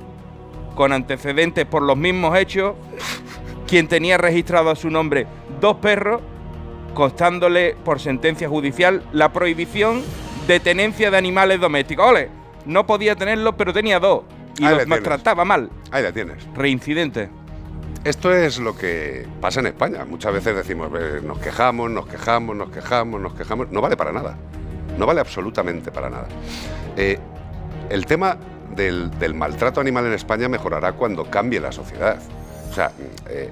con 0.74 0.92
antecedentes 0.92 1.64
por 1.66 1.82
los 1.82 1.96
mismos 1.96 2.38
hechos, 2.38 2.74
quien 3.66 3.88
tenía 3.88 4.16
registrado 4.16 4.70
a 4.70 4.76
su 4.76 4.90
nombre 4.90 5.26
dos 5.60 5.76
perros, 5.76 6.22
costándole 6.94 7.76
por 7.84 8.00
sentencia 8.00 8.48
judicial 8.48 9.02
la 9.12 9.32
prohibición 9.32 10.02
de 10.46 10.60
tenencia 10.60 11.10
de 11.10 11.18
animales 11.18 11.60
domésticos. 11.60 12.08
¡Ole! 12.08 12.45
No 12.66 12.86
podía 12.86 13.16
tenerlos, 13.16 13.54
pero 13.56 13.72
tenía 13.72 13.98
dos. 14.00 14.22
Y 14.58 14.64
Ahí 14.64 14.76
los 14.76 14.86
maltrataba 14.86 15.44
mal. 15.44 15.70
Ahí 15.90 16.02
la 16.02 16.12
tienes. 16.12 16.46
Reincidente. 16.54 17.28
Esto 18.04 18.32
es 18.32 18.58
lo 18.58 18.76
que 18.76 19.26
pasa 19.40 19.60
en 19.60 19.66
España. 19.66 20.04
Muchas 20.04 20.32
veces 20.32 20.54
decimos, 20.54 20.90
nos 21.24 21.38
quejamos, 21.38 21.90
nos 21.90 22.06
quejamos, 22.06 22.56
nos 22.56 22.70
quejamos, 22.70 23.20
nos 23.20 23.34
quejamos. 23.34 23.70
No 23.70 23.80
vale 23.80 23.96
para 23.96 24.12
nada. 24.12 24.36
No 24.98 25.06
vale 25.06 25.20
absolutamente 25.20 25.90
para 25.90 26.08
nada. 26.08 26.28
Eh, 26.96 27.18
el 27.90 28.06
tema 28.06 28.36
del, 28.74 29.10
del 29.18 29.34
maltrato 29.34 29.80
animal 29.80 30.06
en 30.06 30.12
España 30.12 30.48
mejorará 30.48 30.92
cuando 30.92 31.28
cambie 31.30 31.60
la 31.60 31.72
sociedad. 31.72 32.18
O 32.70 32.74
sea, 32.74 32.92
eh, 33.28 33.50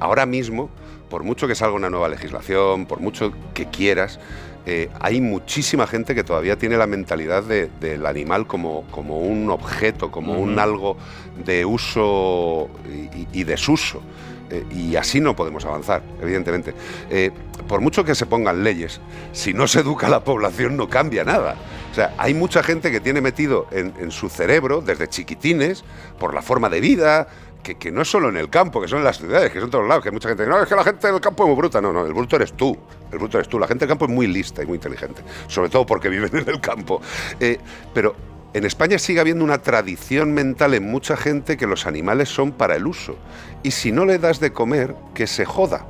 ahora 0.00 0.26
mismo, 0.26 0.70
por 1.08 1.22
mucho 1.22 1.48
que 1.48 1.54
salga 1.54 1.74
una 1.74 1.90
nueva 1.90 2.08
legislación, 2.08 2.86
por 2.86 3.00
mucho 3.00 3.32
que 3.54 3.66
quieras, 3.66 4.20
eh, 4.66 4.90
hay 5.00 5.20
muchísima 5.20 5.86
gente 5.86 6.14
que 6.14 6.24
todavía 6.24 6.56
tiene 6.58 6.76
la 6.76 6.86
mentalidad 6.86 7.42
de- 7.44 7.70
del 7.80 8.04
animal 8.04 8.46
como, 8.46 8.82
como 8.90 9.20
un 9.20 9.48
objeto, 9.50 10.10
como 10.10 10.34
un 10.40 10.58
algo 10.58 10.96
de 11.44 11.64
uso 11.64 12.68
y, 12.88 13.16
y- 13.20 13.28
y 13.32 13.44
desuso. 13.44 14.02
Eh, 14.50 14.64
y 14.70 14.94
así 14.96 15.20
no 15.20 15.34
podemos 15.34 15.64
avanzar, 15.64 16.02
evidentemente. 16.22 16.72
Eh, 17.10 17.32
por 17.66 17.80
mucho 17.80 18.04
que 18.04 18.14
se 18.14 18.26
pongan 18.26 18.62
leyes, 18.62 19.00
si 19.32 19.52
no 19.52 19.66
se 19.66 19.80
educa 19.80 20.06
a 20.06 20.10
la 20.10 20.22
población 20.22 20.76
no 20.76 20.88
cambia 20.88 21.24
nada. 21.24 21.56
O 21.90 21.94
sea, 21.96 22.14
hay 22.18 22.32
mucha 22.34 22.62
gente 22.62 22.92
que 22.92 23.00
tiene 23.00 23.20
metido 23.20 23.66
en, 23.72 23.92
en 23.98 24.10
su 24.12 24.28
cerebro, 24.28 24.82
desde 24.82 25.08
chiquitines, 25.08 25.82
por 26.20 26.32
la 26.34 26.42
forma 26.42 26.68
de 26.68 26.80
vida, 26.80 27.26
que, 27.62 27.74
que 27.76 27.90
no 27.90 28.02
es 28.02 28.10
solo 28.10 28.28
en 28.28 28.36
el 28.36 28.48
campo, 28.48 28.80
que 28.80 28.88
son 28.88 28.98
en 28.98 29.04
las 29.04 29.18
ciudades, 29.18 29.50
que 29.50 29.58
son 29.58 29.66
en 29.66 29.70
todos 29.70 29.88
lados, 29.88 30.02
que 30.02 30.08
hay 30.10 30.12
mucha 30.14 30.28
gente 30.28 30.44
que 30.44 30.50
no, 30.50 30.60
es 30.62 30.68
que 30.68 30.74
la 30.76 30.84
gente 30.84 31.10
del 31.10 31.20
campo 31.20 31.42
es 31.44 31.48
muy 31.48 31.56
bruta. 31.56 31.80
No, 31.80 31.92
no, 31.92 32.06
el 32.06 32.12
bruto 32.12 32.36
eres 32.36 32.52
tú. 32.52 32.76
El 33.10 33.18
bruto 33.18 33.38
eres 33.38 33.48
tú. 33.48 33.58
La 33.58 33.66
gente 33.66 33.84
del 33.84 33.88
campo 33.90 34.04
es 34.06 34.10
muy 34.10 34.26
lista 34.26 34.62
y 34.62 34.66
muy 34.66 34.76
inteligente, 34.76 35.22
sobre 35.48 35.68
todo 35.68 35.84
porque 35.86 36.08
viven 36.08 36.36
en 36.36 36.48
el 36.48 36.60
campo. 36.60 37.00
Eh, 37.40 37.58
pero 37.92 38.14
en 38.54 38.64
España 38.64 38.98
sigue 38.98 39.20
habiendo 39.20 39.44
una 39.44 39.58
tradición 39.58 40.32
mental 40.32 40.74
en 40.74 40.84
mucha 40.90 41.16
gente 41.16 41.56
que 41.56 41.66
los 41.66 41.86
animales 41.86 42.28
son 42.28 42.52
para 42.52 42.76
el 42.76 42.86
uso. 42.86 43.16
Y 43.62 43.72
si 43.72 43.92
no 43.92 44.04
le 44.04 44.18
das 44.18 44.40
de 44.40 44.52
comer, 44.52 44.94
que 45.14 45.26
se 45.26 45.44
joda. 45.44 45.86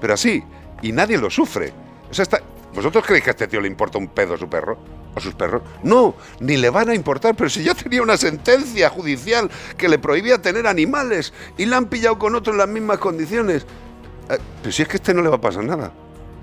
Pero 0.00 0.14
así, 0.14 0.42
y 0.82 0.92
nadie 0.92 1.18
lo 1.18 1.30
sufre. 1.30 1.72
O 2.10 2.14
sea, 2.14 2.22
está- 2.22 2.40
¿Vosotros 2.74 3.04
creéis 3.04 3.24
que 3.24 3.30
a 3.30 3.32
este 3.32 3.48
tío 3.48 3.60
le 3.60 3.66
importa 3.68 3.98
un 3.98 4.08
pedo 4.08 4.34
a 4.34 4.38
su 4.38 4.48
perro? 4.48 4.78
¿O 5.18 5.20
sus 5.20 5.34
perros? 5.34 5.62
No, 5.82 6.14
ni 6.38 6.56
le 6.56 6.70
van 6.70 6.88
a 6.90 6.94
importar. 6.94 7.34
Pero 7.34 7.50
si 7.50 7.64
ya 7.64 7.74
tenía 7.74 8.02
una 8.02 8.16
sentencia 8.16 8.88
judicial 8.88 9.50
que 9.76 9.88
le 9.88 9.98
prohibía 9.98 10.40
tener 10.40 10.68
animales 10.68 11.32
y 11.56 11.66
la 11.66 11.76
han 11.76 11.86
pillado 11.86 12.20
con 12.20 12.36
otro 12.36 12.52
en 12.52 12.58
las 12.58 12.68
mismas 12.68 12.98
condiciones. 12.98 13.66
Eh, 14.30 14.38
Pero 14.62 14.72
si 14.72 14.82
es 14.82 14.88
que 14.88 14.94
a 14.94 14.98
este 14.98 15.14
no 15.14 15.22
le 15.22 15.28
va 15.28 15.36
a 15.36 15.40
pasar 15.40 15.64
nada. 15.64 15.92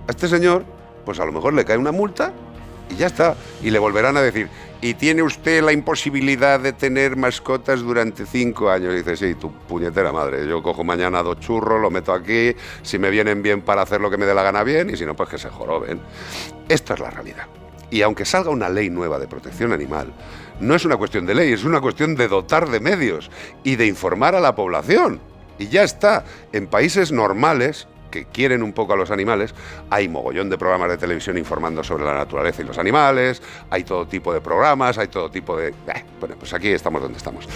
A 0.07 0.11
este 0.11 0.27
señor, 0.27 0.65
pues 1.05 1.21
a 1.21 1.25
lo 1.25 1.31
mejor 1.31 1.53
le 1.53 1.63
cae 1.63 1.77
una 1.77 1.93
multa 1.93 2.33
y 2.89 2.95
ya 2.95 3.07
está. 3.07 3.37
Y 3.63 3.71
le 3.71 3.79
volverán 3.79 4.17
a 4.17 4.21
decir, 4.21 4.49
¿y 4.81 4.93
tiene 4.95 5.23
usted 5.23 5.63
la 5.63 5.71
imposibilidad 5.71 6.59
de 6.59 6.73
tener 6.73 7.15
mascotas 7.15 7.79
durante 7.79 8.25
cinco 8.25 8.69
años? 8.69 8.93
Y 8.93 8.97
dice, 8.97 9.15
sí, 9.15 9.35
tu 9.35 9.53
puñetera 9.53 10.11
madre. 10.11 10.45
Yo 10.49 10.61
cojo 10.61 10.83
mañana 10.83 11.23
dos 11.23 11.39
churros, 11.39 11.81
lo 11.81 11.89
meto 11.89 12.11
aquí, 12.11 12.53
si 12.81 12.99
me 12.99 13.09
vienen 13.09 13.41
bien 13.41 13.61
para 13.61 13.83
hacer 13.83 14.01
lo 14.01 14.11
que 14.11 14.17
me 14.17 14.25
dé 14.25 14.35
la 14.35 14.43
gana 14.43 14.63
bien, 14.63 14.89
y 14.89 14.97
si 14.97 15.05
no, 15.05 15.15
pues 15.15 15.29
que 15.29 15.37
se 15.37 15.49
joroben. 15.49 16.01
Esta 16.67 16.95
es 16.95 16.99
la 16.99 17.09
realidad. 17.09 17.47
Y 17.89 18.01
aunque 18.01 18.25
salga 18.25 18.49
una 18.49 18.69
ley 18.69 18.89
nueva 18.89 19.19
de 19.19 19.27
protección 19.27 19.71
animal, 19.71 20.11
no 20.59 20.75
es 20.75 20.85
una 20.85 20.97
cuestión 20.97 21.25
de 21.25 21.35
ley, 21.35 21.53
es 21.53 21.63
una 21.63 21.81
cuestión 21.81 22.15
de 22.15 22.27
dotar 22.27 22.69
de 22.69 22.79
medios 22.79 23.29
y 23.63 23.75
de 23.75 23.87
informar 23.87 24.35
a 24.35 24.39
la 24.39 24.55
población. 24.55 25.19
Y 25.59 25.67
ya 25.67 25.83
está. 25.83 26.23
En 26.51 26.67
países 26.67 27.11
normales, 27.11 27.87
que 28.11 28.25
quieren 28.25 28.63
un 28.63 28.73
poco 28.73 28.93
a 28.93 28.95
los 28.95 29.11
animales, 29.11 29.53
hay 29.89 30.07
mogollón 30.07 30.49
de 30.49 30.57
programas 30.57 30.89
de 30.89 30.97
televisión 30.97 31.37
informando 31.37 31.83
sobre 31.83 32.05
la 32.05 32.13
naturaleza 32.13 32.61
y 32.61 32.65
los 32.65 32.77
animales, 32.77 33.41
hay 33.69 33.83
todo 33.83 34.07
tipo 34.07 34.33
de 34.33 34.41
programas, 34.41 34.97
hay 34.97 35.07
todo 35.07 35.29
tipo 35.29 35.57
de... 35.57 35.69
Eh, 35.69 36.05
bueno, 36.19 36.35
pues 36.39 36.53
aquí 36.53 36.69
estamos 36.69 37.01
donde 37.01 37.17
estamos. 37.17 37.47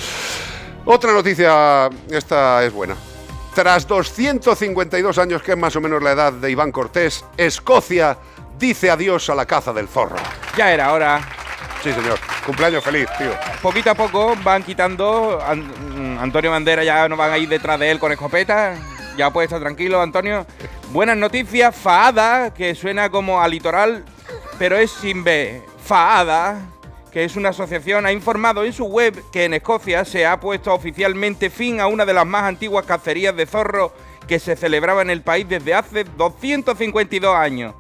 Otra 0.86 1.14
noticia, 1.14 1.90
esta 2.10 2.64
es 2.64 2.74
buena. 2.74 2.96
Tras 3.56 3.88
252 3.88 5.18
años, 5.18 5.42
que 5.42 5.52
es 5.52 5.58
más 5.58 5.76
o 5.76 5.82
menos 5.82 6.02
la 6.02 6.12
edad 6.12 6.34
de 6.34 6.52
Iván 6.52 6.72
Cortés, 6.72 7.26
Escocia 7.38 8.18
dice 8.60 8.92
adiós 8.92 9.30
a 9.30 9.36
la 9.36 9.46
caza 9.46 9.74
del 9.74 9.88
zorro. 9.88 10.18
Ya 10.58 10.72
era 10.72 10.92
hora. 10.92 11.22
Sí, 11.82 11.94
señor. 11.94 12.20
Cumpleaños 12.46 12.84
feliz, 12.84 13.08
tío. 13.18 13.32
Poquito 13.62 13.92
a 13.92 13.96
poco 13.96 14.36
van 14.44 14.64
quitando. 14.64 15.40
An- 15.46 16.16
mm, 16.16 16.20
Antonio 16.20 16.52
Bandera 16.52 16.84
ya 16.84 17.08
no 17.08 17.16
van 17.16 17.32
a 17.32 17.38
ir 17.38 17.48
detrás 17.48 17.80
de 17.80 17.90
él 17.90 18.00
con 18.00 18.12
escopeta. 18.12 18.76
Ya 19.18 19.32
puede 19.32 19.46
estar 19.46 19.60
tranquilo, 19.62 20.02
Antonio. 20.02 20.46
Buenas 20.92 21.18
noticias. 21.18 21.76
Faada, 21.76 22.54
que 22.54 22.76
suena 22.76 23.10
como 23.10 23.42
a 23.42 23.48
litoral, 23.48 24.04
pero 24.58 24.78
es 24.78 24.92
sin 24.92 25.24
B. 25.24 25.62
Faada, 25.84 26.60
que 27.12 27.24
es 27.24 27.36
una 27.36 27.50
asociación, 27.50 28.06
ha 28.06 28.12
informado 28.12 28.64
en 28.64 28.74
su 28.74 28.86
web 28.86 29.24
que 29.32 29.46
en 29.46 29.54
Escocia 29.54 30.04
se 30.06 30.26
ha 30.26 30.40
puesto 30.40 30.74
oficialmente 30.74 31.50
fin 31.50 31.80
a 31.80 31.88
una 31.88 32.06
de 32.06 32.14
las 32.14 32.26
más 32.26 32.44
antiguas 32.44 32.86
cacerías 32.86 33.36
de 33.36 33.46
zorro 33.46 33.94
que 34.28 34.40
se 34.40 34.56
celebraba 34.56 35.02
en 35.02 35.10
el 35.10 35.22
país 35.22 35.48
desde 35.50 35.74
hace 35.74 36.04
252 36.04 37.36
años 37.36 37.74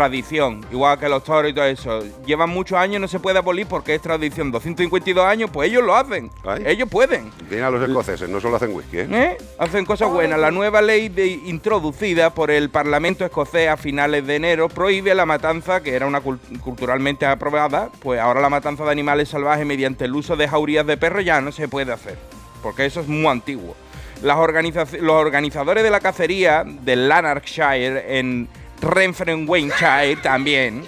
tradición, 0.00 0.62
igual 0.70 0.98
que 0.98 1.08
los 1.08 1.24
toros 1.24 1.50
y 1.50 1.54
todo 1.54 1.64
eso. 1.64 2.00
Llevan 2.26 2.50
muchos 2.50 2.76
años, 2.78 3.00
no 3.00 3.08
se 3.08 3.18
puede 3.18 3.38
abolir 3.38 3.66
porque 3.66 3.94
es 3.94 4.02
tradición. 4.02 4.50
252 4.52 5.24
años, 5.24 5.48
pues 5.50 5.70
ellos 5.70 5.82
lo 5.82 5.96
hacen. 5.96 6.30
Ellos 6.66 6.86
pueden. 6.90 7.30
Bien 7.48 7.62
a 7.62 7.70
los 7.70 7.82
escoceses, 7.82 8.28
no 8.28 8.38
solo 8.38 8.56
hacen 8.56 8.74
whisky, 8.76 8.98
¿eh? 8.98 9.08
¿Eh? 9.10 9.38
Hacen 9.58 9.86
cosas 9.86 10.10
buenas. 10.10 10.38
La 10.38 10.50
nueva 10.50 10.82
ley 10.82 11.08
de- 11.08 11.26
introducida 11.28 12.28
por 12.34 12.50
el 12.50 12.68
Parlamento 12.68 13.24
escocés 13.24 13.70
a 13.70 13.78
finales 13.78 14.26
de 14.26 14.36
enero 14.36 14.68
prohíbe 14.68 15.14
la 15.14 15.24
matanza, 15.24 15.82
que 15.82 15.94
era 15.94 16.06
una 16.06 16.22
cul- 16.22 16.38
culturalmente 16.60 17.24
aprobada, 17.24 17.88
pues 18.00 18.20
ahora 18.20 18.42
la 18.42 18.50
matanza 18.50 18.84
de 18.84 18.90
animales 18.90 19.30
salvajes 19.30 19.64
mediante 19.64 20.04
el 20.04 20.14
uso 20.14 20.36
de 20.36 20.46
jaurías 20.46 20.86
de 20.86 20.98
perros 20.98 21.24
ya 21.24 21.40
no 21.40 21.52
se 21.52 21.68
puede 21.68 21.90
hacer, 21.92 22.18
porque 22.62 22.84
eso 22.84 23.00
es 23.00 23.08
muy 23.08 23.26
antiguo. 23.28 23.74
Las 24.22 24.36
los 25.00 25.14
organizadores 25.14 25.82
de 25.84 25.90
la 25.90 26.00
cacería 26.00 26.64
del 26.66 27.08
Lanarkshire 27.08 28.18
en 28.18 28.48
Renfrewshire 28.80 30.16
también. 30.22 30.84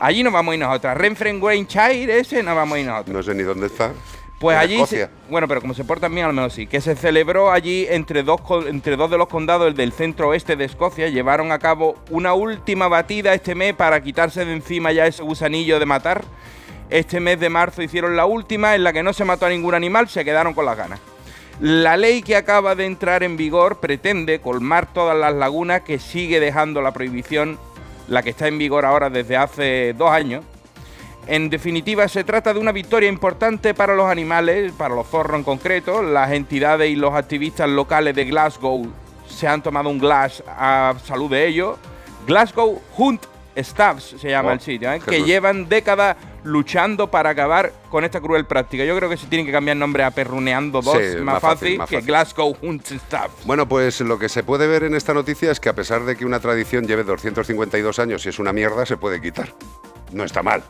Allí 0.00 0.22
nos 0.22 0.32
vamos 0.32 0.52
a 0.52 0.54
ir 0.56 0.60
nosotras. 0.60 0.96
Renfrewshire 0.96 2.18
ese 2.18 2.42
nos 2.42 2.56
vamos 2.56 2.76
a 2.76 2.80
ir 2.80 2.86
nosotros. 2.86 3.14
No 3.16 3.22
sé 3.22 3.34
ni 3.34 3.42
dónde 3.42 3.66
está. 3.66 3.92
Pues 4.40 4.56
En 4.56 4.60
allí, 4.60 4.86
se- 4.86 5.08
bueno, 5.30 5.46
pero 5.46 5.60
como 5.60 5.72
se 5.72 5.84
portan 5.84 6.12
bien, 6.12 6.26
al 6.26 6.32
menos 6.32 6.52
sí, 6.52 6.66
que 6.66 6.80
se 6.80 6.96
celebró 6.96 7.52
allí 7.52 7.86
entre 7.88 8.24
dos, 8.24 8.40
entre 8.66 8.96
dos 8.96 9.08
de 9.08 9.16
los 9.16 9.28
condados 9.28 9.68
el 9.68 9.74
del 9.74 9.92
centro 9.92 10.30
oeste 10.30 10.56
de 10.56 10.64
Escocia, 10.64 11.08
llevaron 11.08 11.52
a 11.52 11.60
cabo 11.60 11.94
una 12.10 12.34
última 12.34 12.88
batida 12.88 13.34
este 13.34 13.54
mes 13.54 13.74
para 13.74 14.02
quitarse 14.02 14.44
de 14.44 14.52
encima 14.52 14.90
ya 14.90 15.06
ese 15.06 15.22
gusanillo 15.22 15.78
de 15.78 15.86
matar. 15.86 16.24
Este 16.90 17.20
mes 17.20 17.38
de 17.38 17.48
marzo 17.50 17.82
hicieron 17.82 18.16
la 18.16 18.26
última 18.26 18.74
en 18.74 18.82
la 18.82 18.92
que 18.92 19.04
no 19.04 19.12
se 19.12 19.24
mató 19.24 19.46
a 19.46 19.48
ningún 19.48 19.74
animal, 19.76 20.08
se 20.08 20.24
quedaron 20.24 20.54
con 20.54 20.66
las 20.66 20.76
ganas. 20.76 20.98
La 21.62 21.96
ley 21.96 22.22
que 22.22 22.34
acaba 22.34 22.74
de 22.74 22.86
entrar 22.86 23.22
en 23.22 23.36
vigor 23.36 23.78
pretende 23.78 24.40
colmar 24.40 24.92
todas 24.92 25.16
las 25.16 25.32
lagunas 25.32 25.82
que 25.82 26.00
sigue 26.00 26.40
dejando 26.40 26.82
la 26.82 26.90
prohibición, 26.90 27.56
la 28.08 28.24
que 28.24 28.30
está 28.30 28.48
en 28.48 28.58
vigor 28.58 28.84
ahora 28.84 29.10
desde 29.10 29.36
hace 29.36 29.94
dos 29.96 30.10
años. 30.10 30.44
En 31.28 31.50
definitiva, 31.50 32.08
se 32.08 32.24
trata 32.24 32.52
de 32.52 32.58
una 32.58 32.72
victoria 32.72 33.08
importante 33.08 33.74
para 33.74 33.94
los 33.94 34.06
animales, 34.06 34.72
para 34.72 34.96
los 34.96 35.06
zorros 35.06 35.38
en 35.38 35.44
concreto. 35.44 36.02
Las 36.02 36.32
entidades 36.32 36.90
y 36.90 36.96
los 36.96 37.14
activistas 37.14 37.68
locales 37.70 38.16
de 38.16 38.24
Glasgow 38.24 38.84
se 39.28 39.46
han 39.46 39.62
tomado 39.62 39.88
un 39.88 40.00
glass 40.00 40.42
a 40.48 40.94
salud 41.04 41.30
de 41.30 41.46
ellos. 41.46 41.78
Glasgow 42.26 42.82
Hunt 42.98 43.22
Staffs 43.56 44.16
se 44.18 44.30
llama 44.30 44.48
Oh, 44.48 44.52
el 44.54 44.60
sitio, 44.60 44.92
¿eh? 44.92 44.98
que 44.98 45.22
llevan 45.22 45.68
décadas 45.68 46.16
luchando 46.44 47.10
para 47.10 47.30
acabar 47.30 47.72
con 47.90 48.04
esta 48.04 48.20
cruel 48.20 48.44
práctica. 48.46 48.84
Yo 48.84 48.96
creo 48.96 49.08
que 49.08 49.16
se 49.16 49.26
tienen 49.26 49.46
que 49.46 49.52
cambiar 49.52 49.76
nombre 49.76 50.04
a 50.04 50.10
Perruneando 50.10 50.82
2, 50.82 50.96
Sí, 50.96 51.16
más, 51.16 51.34
más 51.34 51.40
fácil, 51.40 51.58
fácil, 51.58 51.78
más 51.78 51.88
que 51.88 51.96
fácil. 51.96 52.06
Glasgow 52.08 52.56
Hunt 52.62 52.86
Staffs. 52.86 53.44
Bueno, 53.44 53.68
pues 53.68 54.00
lo 54.00 54.18
que 54.18 54.28
se 54.28 54.42
puede 54.42 54.66
ver 54.66 54.84
en 54.84 54.94
esta 54.94 55.14
noticia 55.14 55.50
es 55.50 55.60
que 55.60 55.68
a 55.68 55.74
pesar 55.74 56.04
de 56.04 56.16
que 56.16 56.24
una 56.24 56.40
tradición 56.40 56.86
lleve 56.86 57.04
252 57.04 57.98
años 57.98 58.26
y 58.26 58.28
es 58.28 58.38
una 58.38 58.52
mierda, 58.52 58.86
se 58.86 58.96
puede 58.96 59.20
quitar. 59.20 59.52
No 60.12 60.24
está 60.24 60.42
mal. 60.42 60.62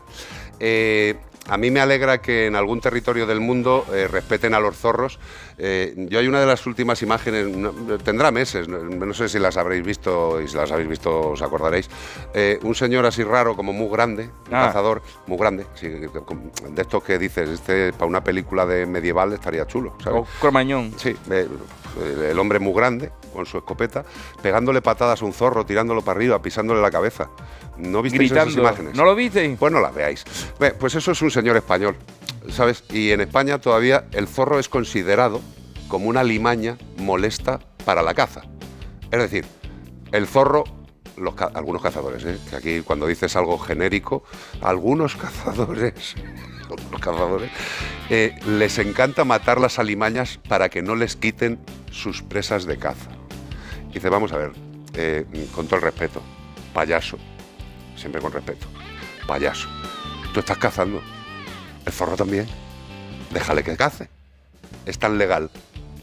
Eh, 0.59 1.15
a 1.49 1.57
mí 1.57 1.71
me 1.71 1.81
alegra 1.81 2.21
que 2.21 2.45
en 2.45 2.55
algún 2.55 2.79
territorio 2.79 3.27
del 3.27 3.41
mundo 3.41 3.85
eh, 3.91 4.07
respeten 4.07 4.53
a 4.53 4.59
los 4.59 4.77
zorros. 4.77 5.19
Eh, 5.57 5.93
yo 6.09 6.19
hay 6.19 6.27
una 6.27 6.39
de 6.39 6.45
las 6.45 6.65
últimas 6.65 7.01
imágenes, 7.01 7.47
no- 7.47 7.71
tendrá 7.99 8.31
meses, 8.31 8.67
no, 8.67 8.79
no 8.79 9.13
sé 9.13 9.29
si 9.29 9.39
las 9.39 9.55
habréis 9.57 9.83
visto 9.85 10.41
y 10.41 10.47
si 10.47 10.55
las 10.55 10.71
habéis 10.71 10.89
visto 10.89 11.29
os 11.31 11.41
acordaréis. 11.41 11.89
Eh, 12.33 12.59
un 12.63 12.75
señor 12.75 13.05
así 13.05 13.23
raro, 13.23 13.55
como 13.55 13.71
muy 13.73 13.89
grande, 13.89 14.23
un 14.49 14.55
Ah. 14.55 14.67
cazador, 14.67 15.01
muy 15.27 15.37
grande, 15.37 15.65
de 15.81 16.81
estos 16.81 17.03
que 17.03 17.17
dices, 17.19 17.49
este 17.49 17.93
para 17.93 18.05
una 18.05 18.23
película 18.23 18.65
de 18.65 18.85
medieval 18.85 19.33
estaría 19.33 19.65
chulo, 19.67 19.95
¿sabes? 20.03 20.21
O 20.21 20.27
Cromañón. 20.39 20.93
Sí, 20.97 21.15
eh, 21.29 21.47
el 22.31 22.39
hombre 22.39 22.59
muy 22.59 22.73
grande, 22.73 23.11
con 23.33 23.45
su 23.45 23.57
escopeta, 23.59 24.03
pegándole 24.41 24.81
patadas 24.81 25.21
a 25.21 25.25
un 25.25 25.33
zorro, 25.33 25.65
tirándolo 25.65 26.01
para 26.01 26.17
arriba, 26.17 26.41
pisándole 26.41 26.81
la 26.81 26.89
cabeza. 26.91 27.29
¿No 27.77 28.01
visteis 28.01 28.31
esas 28.31 28.53
imágenes? 28.55 28.95
¿No 28.95 29.05
lo 29.05 29.15
visteis? 29.15 29.57
Pues 29.57 29.71
no 29.71 29.79
las 29.79 29.93
veáis. 29.93 30.23
Ve, 30.59 30.71
Pues 30.71 30.95
eso 30.95 31.11
es 31.11 31.21
un 31.21 31.31
señor 31.31 31.55
español, 31.57 31.95
¿sabes? 32.49 32.83
Y 32.89 33.11
en 33.11 33.21
España 33.21 33.59
todavía 33.59 34.05
el 34.11 34.27
zorro 34.27 34.59
es 34.59 34.69
considerado 34.69 35.41
como 35.87 36.09
una 36.09 36.23
limaña 36.23 36.77
molesta 36.97 37.59
para 37.85 38.01
la 38.01 38.13
caza. 38.13 38.41
Es 39.11 39.19
decir, 39.19 39.45
el 40.11 40.27
zorro, 40.27 40.63
los 41.17 41.35
algunos 41.53 41.81
cazadores, 41.81 42.25
¿eh? 42.25 42.39
que 42.49 42.55
aquí 42.55 42.81
cuando 42.81 43.07
dices 43.07 43.35
algo 43.35 43.57
genérico, 43.59 44.23
algunos 44.61 45.15
cazadores, 45.17 46.15
algunos 46.69 47.01
cazadores, 47.01 47.51
eh, 48.09 48.35
les 48.47 48.79
encanta 48.79 49.23
matar 49.23 49.59
las 49.59 49.79
alimañas 49.79 50.39
para 50.49 50.69
que 50.69 50.81
no 50.81 50.95
les 50.95 51.15
quiten 51.15 51.59
sus 51.91 52.21
presas 52.21 52.65
de 52.65 52.77
caza. 52.77 53.11
Dice, 53.93 54.09
vamos 54.09 54.33
a 54.33 54.37
ver, 54.37 54.51
eh, 54.95 55.25
con 55.53 55.67
todo 55.67 55.75
el 55.77 55.83
respeto, 55.83 56.21
payaso, 56.73 57.17
siempre 57.95 58.21
con 58.21 58.31
respeto, 58.31 58.65
payaso, 59.27 59.67
tú 60.33 60.39
estás 60.39 60.57
cazando, 60.57 61.01
el 61.85 61.91
zorro 61.93 62.15
también, 62.15 62.47
déjale 63.31 63.63
que 63.63 63.75
cace. 63.77 64.09
Es 64.85 64.99
tan 64.99 65.17
legal 65.17 65.49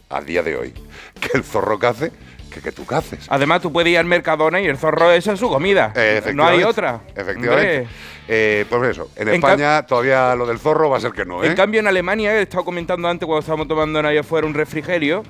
a 0.09 0.21
día 0.21 0.43
de 0.43 0.55
hoy 0.55 0.73
que 1.19 1.37
el 1.37 1.43
zorro 1.43 1.79
cace 1.79 2.11
que 2.51 2.61
que 2.61 2.71
tú 2.71 2.85
caces. 2.85 3.25
Además, 3.29 3.61
tú 3.61 3.71
puedes 3.73 3.91
ir 3.91 3.97
al 3.97 4.05
Mercadona 4.05 4.61
y 4.61 4.67
el 4.67 4.77
zorro 4.77 5.11
esa 5.11 5.33
es 5.33 5.39
su 5.39 5.49
comida. 5.49 5.93
no 6.33 6.45
hay 6.45 6.63
otra. 6.63 7.01
Efectivamente. 7.15 7.87
Eh, 8.27 8.65
pues 8.69 8.91
eso, 8.91 9.09
en, 9.15 9.29
En 9.29 9.33
España 9.35 9.83
todavía 9.85 10.35
lo 10.35 10.45
del 10.45 10.59
zorro 10.59 10.89
va 10.89 10.97
a 10.97 11.01
ser 11.01 11.11
que 11.11 11.25
no, 11.25 11.43
¿eh? 11.43 11.47
En 11.47 11.55
cambio, 11.55 11.79
en 11.79 11.87
Alemania, 11.87 12.33
he 12.37 12.43
estado 12.43 12.63
comentando 12.63 13.07
antes 13.09 13.25
cuando 13.25 13.39
estábamos 13.39 13.67
tomando 13.67 13.99
ahí 14.07 14.17
afuera 14.17 14.45
un 14.45 14.53
refrigerio, 14.53 15.23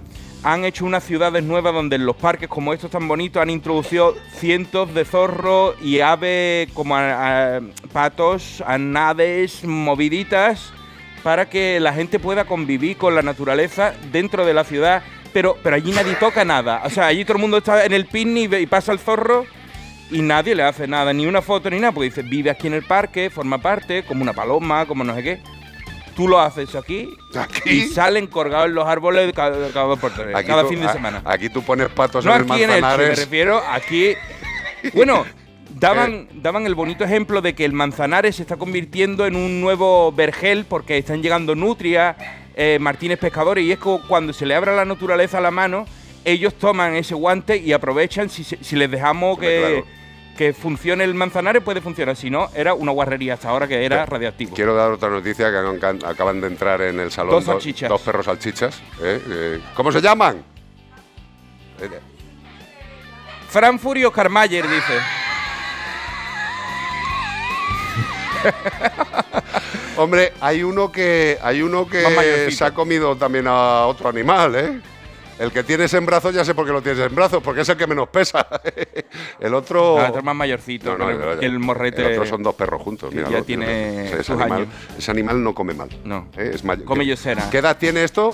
han 0.44 0.66
hecho 0.66 0.86
unas 0.86 1.04
ciudades 1.04 1.44
nuevas 1.44 1.74
donde 1.74 1.96
en 1.96 2.06
los 2.06 2.16
parques 2.16 2.50
como 2.50 2.74
estos 2.74 2.92
tan 2.92 3.08
bonitos 3.08 3.42
han 3.42 3.50
introducido 3.50 4.16
cientos 4.36 4.94
de 4.94 5.06
zorros 5.06 5.76
y 5.82 6.00
aves 6.02 6.70
como 6.74 6.96
a- 6.96 7.58
a- 7.58 7.62
patos, 7.94 8.62
anades, 8.68 9.64
moviditas, 9.64 10.74
para 11.24 11.50
que 11.50 11.80
la 11.80 11.94
gente 11.94 12.20
pueda 12.20 12.46
convivir 12.46 12.98
con 12.98 13.14
la 13.16 13.22
naturaleza 13.22 13.94
dentro 14.12 14.46
de 14.46 14.54
la 14.54 14.64
ciudad. 14.64 15.04
Pero, 15.34 15.58
pero 15.64 15.76
allí 15.76 15.92
nadie 15.92 16.16
toca 16.16 16.44
nada. 16.44 16.82
O 16.86 16.90
sea, 16.90 17.08
allí 17.08 17.24
todo 17.24 17.38
el 17.38 17.42
mundo 17.42 17.58
está 17.58 17.86
en 17.86 17.94
el 17.94 18.06
picnic 18.06 18.52
y 18.54 18.56
y 18.58 18.66
pasa 18.66 18.92
el 18.92 19.00
zorro 19.00 19.46
y 20.12 20.22
nadie 20.22 20.56
le 20.56 20.64
hace 20.64 20.88
nada, 20.88 21.14
ni 21.14 21.26
una 21.26 21.42
foto 21.42 21.70
ni 21.70 21.80
nada, 21.80 21.94
porque 21.94 22.10
dice, 22.10 22.22
vive 22.22 22.50
aquí 22.50 22.68
en 22.68 22.74
el 22.74 22.84
parque, 22.84 23.30
forma 23.30 23.60
parte, 23.60 24.04
como 24.04 24.22
una 24.24 24.34
paloma, 24.34 24.86
como 24.86 25.04
no 25.06 25.16
sé 25.16 25.24
qué. 25.24 25.40
Tú 26.18 26.28
lo 26.28 26.42
haces 26.42 26.76
aquí, 26.76 27.08
y 27.66 27.84
salen 27.84 28.28
colgados 28.28 28.68
en 28.68 28.76
los 28.76 28.86
árboles 28.86 29.32
cada, 29.34 29.70
cada 29.70 29.96
tres, 29.96 30.36
Aquí 30.36 30.48
cada 30.48 30.64
tú- 30.64 30.68
fin 30.68 30.82
de 30.82 30.88
a- 30.88 30.94
semana. 30.94 31.22
Aquí 31.24 31.48
tú 31.48 31.64
pones 31.64 31.88
patos 31.88 32.26
No 32.26 32.36
en 32.36 32.42
el 32.42 32.52
aquí 32.52 32.64
en 32.64 32.70
Elche, 32.70 32.76
me 32.76 32.82
Manzanares. 32.82 33.20
refiero 33.20 33.62
aquí. 33.72 34.14
Bueno, 34.94 35.24
daban, 35.70 36.28
daban 36.34 36.66
el 36.66 36.76
bonito 36.76 37.06
ejemplo 37.06 37.42
de 37.42 37.56
que 37.56 37.64
el 37.64 37.72
Manzanares 37.72 38.36
se 38.36 38.42
está 38.42 38.58
convirtiendo 38.58 39.26
en 39.26 39.38
un 39.38 39.62
nuevo 39.62 40.12
vergel 40.12 40.66
porque 40.66 40.98
están 40.98 41.22
llegando 41.22 41.56
nutrias, 41.56 42.18
eh, 42.56 42.78
Martínez 42.80 43.20
Pescadores, 43.20 43.64
y 43.64 43.72
es 43.72 43.80
como 43.80 44.02
cuando 44.08 44.34
se 44.34 44.46
le 44.46 44.56
abra 44.56 44.76
la 44.76 44.86
naturaleza 44.86 45.38
a 45.38 45.42
la 45.42 45.52
mano, 45.52 45.86
ellos 46.26 46.54
toman 46.56 46.96
ese 46.96 47.14
guante 47.16 47.58
y 47.58 47.74
aprovechan 47.74 48.30
si, 48.30 48.76
les 48.76 48.92
dejamos 48.92 49.40
que, 49.40 49.60
claro. 49.60 49.86
que 50.38 50.54
funcione 50.54 51.04
el 51.04 51.14
Manzanares, 51.16 51.64
puede 51.64 51.82
funcionar. 51.82 52.16
Si 52.16 52.30
no, 52.30 52.50
era 52.54 52.74
una 52.74 52.92
guarrería 52.92 53.34
hasta 53.34 53.50
ahora 53.50 53.68
que 53.68 53.84
era 53.84 54.06
radiactivo. 54.06 54.54
Quiero 54.56 54.76
dar 54.76 54.92
otra 54.92 55.10
noticia 55.10 55.50
que 55.50 55.58
acaban- 55.58 56.42
de 56.42 56.48
entrar 56.48 56.82
en 56.82 57.00
el 57.00 57.12
salón 57.12 57.32
Dos 57.32 57.46
salchichas. 57.46 57.90
dos 57.90 58.02
perros 58.02 58.26
salchichas. 58.26 58.80
¿eh? 59.02 59.22
Eh, 59.30 59.60
¿Cómo 59.76 59.92
se 59.92 60.00
llaman? 60.02 60.44
Frankfurt 63.50 63.98
y 64.00 64.06
Oscar 64.06 64.30
Mayer, 64.30 64.66
dice. 64.70 64.94
Hombre, 70.04 70.34
hay 70.42 70.64
uno 70.64 70.92
que 70.92 71.38
hay 71.42 71.62
uno 71.62 71.88
que 71.88 72.52
se 72.52 72.64
ha 72.66 72.74
comido 72.74 73.16
también 73.16 73.46
a 73.48 73.86
otro 73.88 74.10
animal, 74.10 74.56
¿eh? 74.56 74.82
El 75.40 75.52
que 75.52 75.64
tienes 75.64 75.92
en 75.96 76.06
brazos 76.06 76.36
ya 76.36 76.46
sé 76.46 76.54
por 76.54 76.68
qué 76.68 76.72
lo 76.72 76.84
tienes 76.84 77.04
en 77.04 77.16
brazos, 77.16 77.42
porque 77.42 77.62
es 77.62 77.70
el 77.70 77.76
que 77.76 77.88
menos 77.88 78.10
pesa. 78.10 78.46
el 79.40 79.54
otro. 79.56 80.00
Este 80.06 80.20
es 80.20 80.24
más 80.24 80.36
mayorcito, 80.36 80.96
No, 80.98 81.10
no, 81.10 81.18
pero 81.18 81.34
el- 81.34 81.44
el 81.44 81.60
morrete. 81.60 82.06
El 82.06 82.12
otro 82.14 82.26
son 82.28 82.44
dos 82.44 82.54
perros 82.54 82.80
juntos. 82.82 83.12
míralo, 83.12 83.40
ya 83.40 83.42
tiene. 83.44 84.06
Ese, 84.08 84.18
sus 84.24 84.40
animal, 84.40 84.52
años. 84.62 84.68
ese 84.98 85.10
animal 85.12 85.44
no 85.44 85.56
come 85.56 85.74
mal. 85.74 85.90
No. 86.04 86.28
¿eh? 86.38 86.52
Es 86.54 86.64
may- 86.64 86.84
Come 86.84 87.04
¿qué- 87.06 87.10
yosera. 87.12 87.50
¿Qué 87.50 87.58
edad 87.58 87.76
tiene 87.78 88.04
esto? 88.04 88.32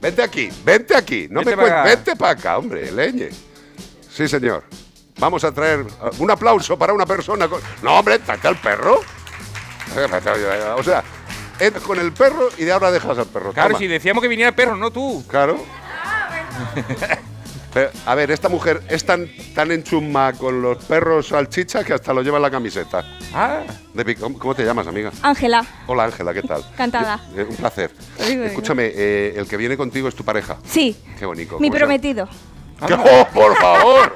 Vente 0.00 0.22
aquí, 0.22 0.48
vente 0.64 0.96
aquí. 0.96 1.28
No 1.30 1.40
Vente 1.40 1.50
me 1.50 1.56
pa' 1.56 1.62
cuentes. 1.62 1.78
acá. 1.80 1.84
Vente 1.94 2.16
para 2.16 2.32
acá, 2.32 2.58
hombre, 2.58 2.90
leñe. 2.90 3.28
Sí, 4.10 4.26
señor. 4.26 4.64
Vamos 5.18 5.44
a 5.44 5.52
traer 5.52 5.80
uh, 5.82 5.86
un 6.22 6.30
aplauso 6.30 6.76
para 6.78 6.92
una 6.94 7.04
persona 7.06 7.46
con. 7.46 7.60
No, 7.82 7.98
hombre, 7.98 8.18
tráete 8.18 8.48
al 8.48 8.56
perro. 8.56 9.00
O 10.76 10.82
sea, 10.82 11.02
entras 11.58 11.84
con 11.84 11.98
el 11.98 12.12
perro 12.12 12.48
y 12.58 12.64
de 12.64 12.72
ahora 12.72 12.90
dejas 12.90 13.18
al 13.18 13.26
perro. 13.26 13.52
Claro, 13.52 13.70
Toma. 13.70 13.78
si 13.78 13.86
decíamos 13.86 14.22
que 14.22 14.28
viniera 14.28 14.50
el 14.50 14.54
perro, 14.54 14.76
no 14.76 14.90
tú. 14.90 15.24
Claro. 15.28 15.58
Pero, 17.72 17.88
a 18.04 18.14
ver, 18.16 18.32
esta 18.32 18.48
mujer 18.48 18.82
es 18.88 19.04
tan, 19.06 19.28
tan 19.54 19.70
enchumma 19.70 20.32
con 20.32 20.60
los 20.60 20.78
perros 20.84 21.28
salchicha 21.28 21.84
que 21.84 21.92
hasta 21.92 22.12
lo 22.12 22.20
lleva 22.22 22.38
en 22.38 22.42
la 22.42 22.50
camiseta. 22.50 23.04
Ah. 23.32 23.60
De 23.94 24.16
¿Cómo 24.16 24.36
cómo 24.40 24.54
te 24.56 24.64
llamas, 24.64 24.88
amiga? 24.88 25.12
Ángela, 25.22 25.64
Hola, 25.86 26.04
Ángela, 26.04 26.34
¿qué 26.34 26.42
tal? 26.42 26.64
Encantada. 26.72 27.20
Eh, 27.36 27.46
un 27.48 27.54
placer. 27.54 27.92
Escúchame, 28.18 28.90
eh, 28.92 29.34
el 29.36 29.46
que 29.46 29.56
viene 29.56 29.76
contigo 29.76 30.08
es 30.08 30.16
tu 30.16 30.24
pareja. 30.24 30.56
sí, 30.64 30.96
Qué 31.16 31.24
bonito. 31.26 31.60
mi 31.60 31.70
prometido. 31.70 32.28
¡Qué- 32.84 32.94
¡Oh, 32.94 33.28
por 33.32 33.54
favor! 33.56 34.14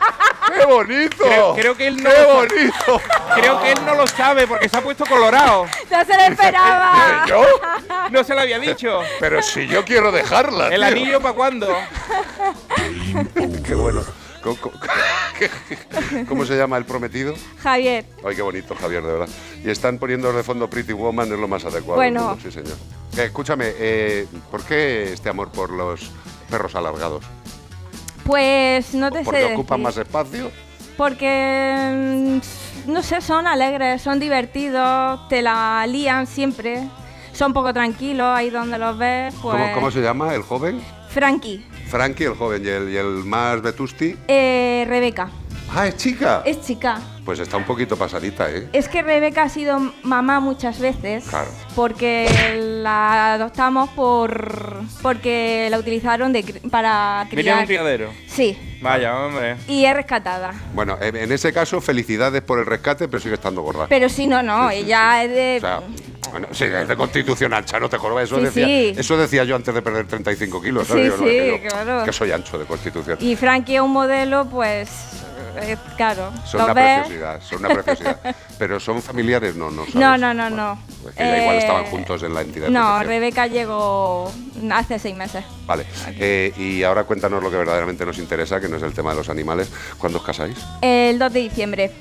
¡Qué 0.53 0.65
bonito! 0.67 1.25
Creo, 1.25 1.55
creo 1.55 1.77
que 1.77 1.87
él 1.87 2.03
no 2.03 2.11
¡Qué 2.11 2.21
lo 2.21 2.35
bonito! 2.35 3.03
Creo 3.35 3.63
que 3.63 3.73
él 3.73 3.79
no 3.85 3.95
lo 3.95 4.07
sabe 4.07 4.47
porque 4.47 4.69
se 4.69 4.77
ha 4.77 4.81
puesto 4.81 5.05
colorado. 5.07 5.67
¡No 5.91 6.05
se 6.05 6.17
lo 6.17 6.23
esperaba! 6.23 7.25
¿Yo? 7.29 7.45
No 8.11 8.25
se 8.25 8.35
lo 8.35 8.41
había 8.41 8.59
dicho. 8.59 9.01
Pero 9.21 9.43
si 9.43 9.67
yo 9.67 9.85
quiero 9.85 10.13
dejarla. 10.13 10.69
¿El 10.69 10.81
tío. 10.81 10.87
anillo 10.87 11.21
para 11.21 11.35
cuándo? 11.35 11.69
Qué 13.65 13.75
bueno. 13.75 14.03
¿Cómo, 16.29 16.45
se 16.45 16.57
llama 16.57 16.77
el 16.77 16.85
prometido? 16.85 17.35
Javier, 17.63 18.05
Ay, 18.23 18.37
qué 18.37 18.43
bonito, 18.43 18.75
Javier, 18.75 19.03
de 19.03 19.13
verdad. 19.13 19.29
Y 19.65 19.71
están 19.71 19.99
poniendo 19.99 20.31
de 20.35 20.43
fondo 20.43 20.69
Pretty 20.69 20.93
Woman, 20.93 21.33
es 21.33 21.39
lo 21.39 21.49
más 21.49 21.65
adecuado. 21.65 21.97
Bueno. 21.97 22.29
mundo, 22.29 22.43
sí, 22.43 22.53
señor. 22.53 22.77
Eh, 23.17 23.25
escúchame, 23.25 23.73
eh, 23.79 24.27
¿por 24.51 24.63
qué 24.65 25.15
este 25.15 25.31
amor 25.31 25.51
por 25.51 25.71
los 25.71 26.11
perros 26.51 26.75
alargados? 26.75 27.25
Pues 28.25 28.95
no 28.95 29.11
te 29.11 29.19
sé 29.19 29.25
¿Porque 29.25 29.45
ocupan 29.55 29.83
más 29.83 29.97
espacio? 29.97 30.51
Porque, 30.97 32.41
mm, 32.87 32.91
no 32.93 33.03
sé, 33.03 33.21
son 33.21 33.47
alegres, 33.47 34.01
son 34.03 34.21
divertidos, 34.21 35.29
te 35.29 35.43
la 35.43 35.85
lían 35.87 36.27
siempre. 36.27 36.89
Son 37.33 37.53
poco 37.53 37.73
tranquilos 37.73 38.27
ahí 38.29 38.51
donde 38.51 38.79
los 38.79 38.97
ves. 38.97 39.35
Pues, 39.43 39.57
¿Cómo, 39.61 39.73
cómo 39.75 39.91
se 39.91 40.01
llama 40.01 40.35
el 40.35 40.43
joven? 40.43 40.81
Frankie, 41.09 41.65
Frankie, 41.89 42.25
el 42.25 42.35
joven, 42.35 42.65
y 42.65 42.69
el, 42.69 42.89
y 42.91 42.97
el 42.97 43.25
más 43.25 43.61
vetusti. 43.61 44.17
eh, 44.29 44.85
Rebeca. 44.89 45.31
Ah, 45.75 45.87
es 45.89 45.97
chica. 45.97 46.43
Es 46.45 46.61
chica. 46.63 47.01
Pues 47.25 47.39
está 47.41 47.57
un 47.57 47.65
poquito 47.65 47.97
pasadita, 47.97 48.51
¿eh? 48.51 48.69
Es 48.73 48.87
que 48.89 49.03
Rebeca 49.03 49.45
ha 49.45 49.49
sido 49.49 49.81
mamá 50.03 50.41
muchas 50.41 50.79
veces. 50.79 51.25
Claro. 51.25 51.49
Porque 51.75 52.29
la 52.83 53.35
adoptamos 53.35 53.89
por 53.91 54.83
porque 55.03 55.69
la 55.71 55.79
utilizaron 55.79 56.33
de, 56.33 56.43
para 56.71 57.27
Venía 57.31 57.55
de 57.57 57.61
un 57.61 57.67
criar. 57.67 57.67
criadero. 57.67 58.11
Sí, 58.29 58.59
Vaya, 58.83 59.19
hombre. 59.19 59.57
y 59.67 59.85
es 59.87 59.95
rescatada. 59.95 60.53
Bueno, 60.75 60.99
en 61.01 61.17
en 61.17 61.33
ese 61.33 61.53
caso, 61.53 61.81
felicidades 61.81 62.43
por 62.43 62.59
el 62.59 62.67
rescate, 62.67 63.09
pero 63.09 63.21
sigue 63.23 63.35
estando 63.35 63.63
gorda. 63.63 63.87
Pero 63.89 64.09
sí, 64.11 64.27
no, 64.27 64.43
no, 64.43 64.71
ella 64.71 65.25
es 65.25 65.31
de... 65.31 65.57
O 65.57 65.61
sea, 65.61 65.81
bueno, 66.31 66.49
sí, 66.53 66.65
es 66.65 66.87
de 66.89 66.97
constitución 66.97 67.55
ancha, 67.55 67.81
no 67.81 67.89
te 67.89 67.97
jorobes. 67.97 68.25
Eso, 68.25 68.37
Sí, 68.39 68.45
decía, 68.45 68.67
sí. 68.67 68.95
eso 68.99 69.17
decía 69.17 69.45
yo 69.45 69.57
antes 69.57 69.75
de 69.75 69.81
perder 69.83 70.07
35 70.07 70.61
kilos. 70.61 70.87
¿sabes? 70.87 71.13
Sí, 71.15 71.19
sí, 71.19 71.25
que 71.25 71.61
yo- 71.63 71.69
claro. 71.71 72.05
Que 72.05 72.13
soy 72.13 72.33
ancho 72.33 72.59
de 72.59 72.67
constitución. 72.67 73.17
Y 73.21 73.35
Frankie 73.37 73.77
es 73.77 73.81
un 73.81 73.93
modelo, 73.93 74.47
pues, 74.51 74.89
eh, 75.57 75.77
claro. 75.97 76.33
Son 76.45 76.59
¿lo 76.61 76.65
una 76.67 76.75
ves? 76.75 76.99
preciosidad, 77.01 77.41
son 77.43 77.59
una 77.65 77.69
preciosidad. 77.75 78.37
Pero 78.59 78.81
son 78.81 79.03
familiares, 79.03 79.55
no, 79.57 79.71
no 79.71 79.83
sabes. 79.83 79.95
No, 79.95 80.17
no, 80.19 80.33
no, 80.35 80.51
no. 80.51 80.79
Es 81.09 81.15
que 81.15 81.23
ya 81.25 81.39
igual 81.43 81.57
Eh, 81.57 81.59
estaban 81.59 81.85
juntos 81.87 82.23
en 82.23 82.35
la 82.35 82.41
entidad. 82.43 82.67
de 82.67 82.73
No. 82.73 83.03
Rebeca 83.03 83.47
llegó 83.47 84.31
hace 84.73 84.99
seis 84.99 85.17
meses. 85.17 85.45
Vale. 85.67 85.87
Eh, 86.19 86.53
y 86.57 86.83
ahora 86.83 87.05
cuéntanos 87.05 87.43
lo 87.43 87.51
que 87.51 87.57
verdaderamente 87.57 88.05
nos 88.07 88.19
interesa, 88.19 88.61
que 88.61 88.69
no 88.69 88.77
es 88.77 88.83
el 88.83 88.93
tema 88.95 89.11
de 89.11 89.17
los 89.17 89.29
animales. 89.29 89.71
¿Cuándo 89.99 90.19
os 90.19 90.25
casáis? 90.25 90.57
El 90.81 91.19
2 91.19 91.33
de 91.33 91.41
diciembre. 91.41 91.93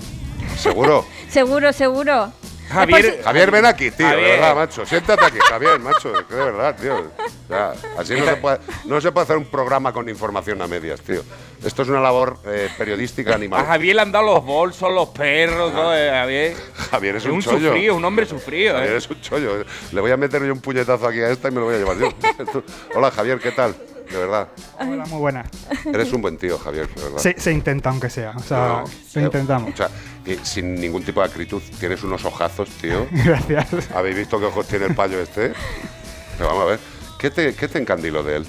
¿Seguro? 0.57 1.05
Seguro, 1.29 1.73
seguro. 1.73 2.31
Javier, 2.69 3.21
Javier, 3.23 3.51
ven 3.51 3.65
aquí, 3.65 3.91
tío, 3.91 4.07
de 4.07 4.15
verdad, 4.15 4.55
macho. 4.55 4.85
Siéntate 4.85 5.25
aquí, 5.25 5.37
Javier, 5.49 5.79
macho. 5.79 6.11
que 6.27 6.33
de 6.33 6.43
verdad, 6.43 6.75
tío. 6.79 6.95
O 6.97 7.47
sea, 7.47 7.73
así 7.99 8.15
no 8.15 8.25
se, 8.25 8.35
puede, 8.37 8.59
no 8.85 9.01
se 9.01 9.11
puede 9.11 9.23
hacer 9.25 9.37
un 9.37 9.45
programa 9.45 9.91
con 9.93 10.07
información 10.09 10.59
a 10.61 10.67
medias, 10.67 11.01
tío. 11.01 11.21
Esto 11.63 11.83
es 11.83 11.89
una 11.89 12.01
labor 12.01 12.37
eh, 12.45 12.69
periodística 12.77 13.31
A 13.31 13.35
animal. 13.35 13.65
Javier 13.65 13.95
le 13.95 14.01
han 14.01 14.11
dado 14.11 14.25
los 14.25 14.45
bolsos, 14.45 14.91
los 14.93 15.09
perros, 15.09 15.71
todo, 15.73 15.95
eh, 15.95 16.09
Javier. 16.09 16.55
Javier 16.91 17.15
es 17.15 17.23
Es 17.23 17.29
un, 17.29 17.35
un 17.35 17.41
chollo. 17.41 17.69
sufrido, 17.69 17.95
un 17.95 18.05
hombre 18.05 18.25
sufrido, 18.25 18.73
Javier 18.75 18.93
eh. 18.93 18.97
es 18.97 19.09
un 19.09 19.21
chollo. 19.21 19.65
Le 19.91 20.01
voy 20.01 20.11
a 20.11 20.17
meter 20.17 20.43
yo 20.43 20.51
un 20.53 20.59
puñetazo 20.59 21.07
aquí 21.07 21.19
a 21.19 21.29
esta 21.29 21.47
y 21.47 21.51
me 21.51 21.59
lo 21.61 21.65
voy 21.67 21.75
a 21.75 21.77
llevar 21.77 21.97
yo. 21.97 22.09
Hola, 22.95 23.11
Javier, 23.11 23.39
¿qué 23.39 23.51
tal? 23.51 23.73
De 24.11 24.17
verdad. 24.17 24.49
Hola, 24.79 25.05
muy 25.05 25.19
buena. 25.19 25.45
Eres 25.85 26.11
un 26.11 26.21
buen 26.21 26.37
tío, 26.37 26.59
Javier, 26.59 26.87
de 26.93 27.01
verdad. 27.01 27.17
Se, 27.19 27.39
se 27.39 27.51
intenta, 27.53 27.89
aunque 27.89 28.09
sea. 28.09 28.31
O 28.35 28.39
sea, 28.43 28.57
No, 28.57 28.83
lo 29.15 29.21
eh, 29.21 29.23
intentamos. 29.23 29.73
O 29.73 29.77
sea, 29.77 29.89
eh, 30.25 30.37
sin 30.43 30.75
ningún 30.75 31.03
tipo 31.03 31.21
de 31.21 31.27
acritud. 31.27 31.61
Tienes 31.79 32.03
unos 32.03 32.23
ojazos, 32.25 32.69
tío. 32.81 33.07
Gracias. 33.11 33.89
¿Habéis 33.95 34.17
visto 34.17 34.37
qué 34.39 34.45
ojos 34.47 34.67
tiene 34.67 34.87
el 34.87 34.95
payo 34.95 35.19
este? 35.21 35.53
Pero 36.37 36.49
vamos 36.49 36.63
a 36.63 36.65
ver. 36.71 36.79
¿Qué 37.17 37.31
te, 37.31 37.55
qué 37.55 37.69
te 37.69 37.79
encandiló 37.79 38.21
de 38.21 38.35
él? 38.37 38.45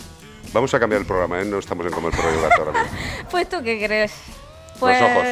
Vamos 0.55 0.73
a 0.73 0.79
cambiar 0.81 1.01
el 1.03 1.07
programa, 1.07 1.41
¿eh? 1.43 1.45
No 1.45 1.59
estamos 1.59 1.85
en 1.85 1.93
como 1.93 2.09
el 2.09 2.15
programa 2.15 2.49
ahora 2.57 2.73
mismo. 2.81 2.99
Pues 3.31 3.49
tú 3.49 3.63
qué 3.63 3.85
crees? 3.85 4.15
Pues 4.81 5.03
ojos. 5.03 5.25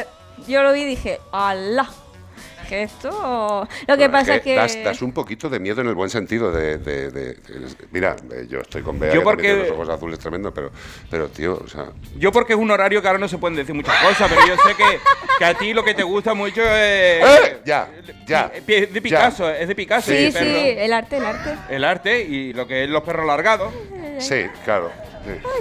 yo 0.47 0.61
lo 0.63 0.73
vi 0.73 0.81
y 0.81 0.85
dije, 0.85 1.19
¡Hala! 1.31 1.89
Que 2.67 2.83
esto. 2.83 3.67
Lo 3.87 3.97
que 3.97 4.07
Bueno, 4.07 4.11
pasa 4.13 4.35
es 4.35 4.41
que. 4.41 4.55
Das, 4.55 4.81
das 4.83 5.01
un 5.01 5.11
poquito 5.11 5.49
de 5.49 5.59
miedo 5.59 5.81
en 5.81 5.87
el 5.87 5.95
buen 5.95 6.09
sentido 6.09 6.49
de... 6.51 6.77
de- 6.77 7.11
de- 7.11 7.31
de- 7.33 7.75
mira, 7.91 8.15
eh, 8.31 8.47
yo 8.49 8.59
estoy 8.61 8.81
con 8.81 8.97
Bea, 8.99 9.13
Yo 9.13 9.19
que 9.19 9.23
porque- 9.25 9.41
tiene 9.43 9.63
los 9.63 9.71
ojos 9.71 9.89
azules 9.89 10.17
tremendo, 10.17 10.53
pero, 10.53 10.71
pero 11.11 11.27
tío, 11.27 11.59
o 11.63 11.67
sea... 11.67 11.87
Yo 12.17 12.31
porque 12.31 12.53
es 12.53 12.59
un 12.59 12.71
horario 12.71 13.01
que 13.01 13.07
ahora 13.09 13.19
no 13.19 13.27
se 13.27 13.37
pueden 13.37 13.57
decir 13.57 13.75
muchas 13.75 14.01
cosas, 14.01 14.29
pero 14.29 14.47
yo 14.47 14.55
sé 14.63 14.75
que, 14.75 14.99
que 15.39 15.45
a 15.45 15.53
ti 15.55 15.73
lo 15.73 15.83
que 15.83 15.93
te 15.93 16.03
gusta 16.03 16.33
mucho 16.33 16.61
es... 16.61 17.21
¡Eh! 17.25 17.61
Ya, 17.65 17.89
ya. 18.25 18.49
Es 18.55 18.93
de 18.93 19.01
Picasso, 19.01 19.49
es 19.49 19.67
de 19.67 19.75
Picasso. 19.75 20.11
Sí, 20.11 20.31
sí, 20.31 20.37
el 20.39 20.93
arte, 20.93 21.17
el 21.17 21.25
arte. 21.25 21.55
El 21.69 21.83
arte 21.83 22.21
y 22.21 22.53
lo 22.53 22.65
que 22.65 22.85
es 22.85 22.89
los 22.89 23.03
perros 23.03 23.25
largados. 23.25 23.73
Sí, 24.19 24.45
claro. 24.63 24.89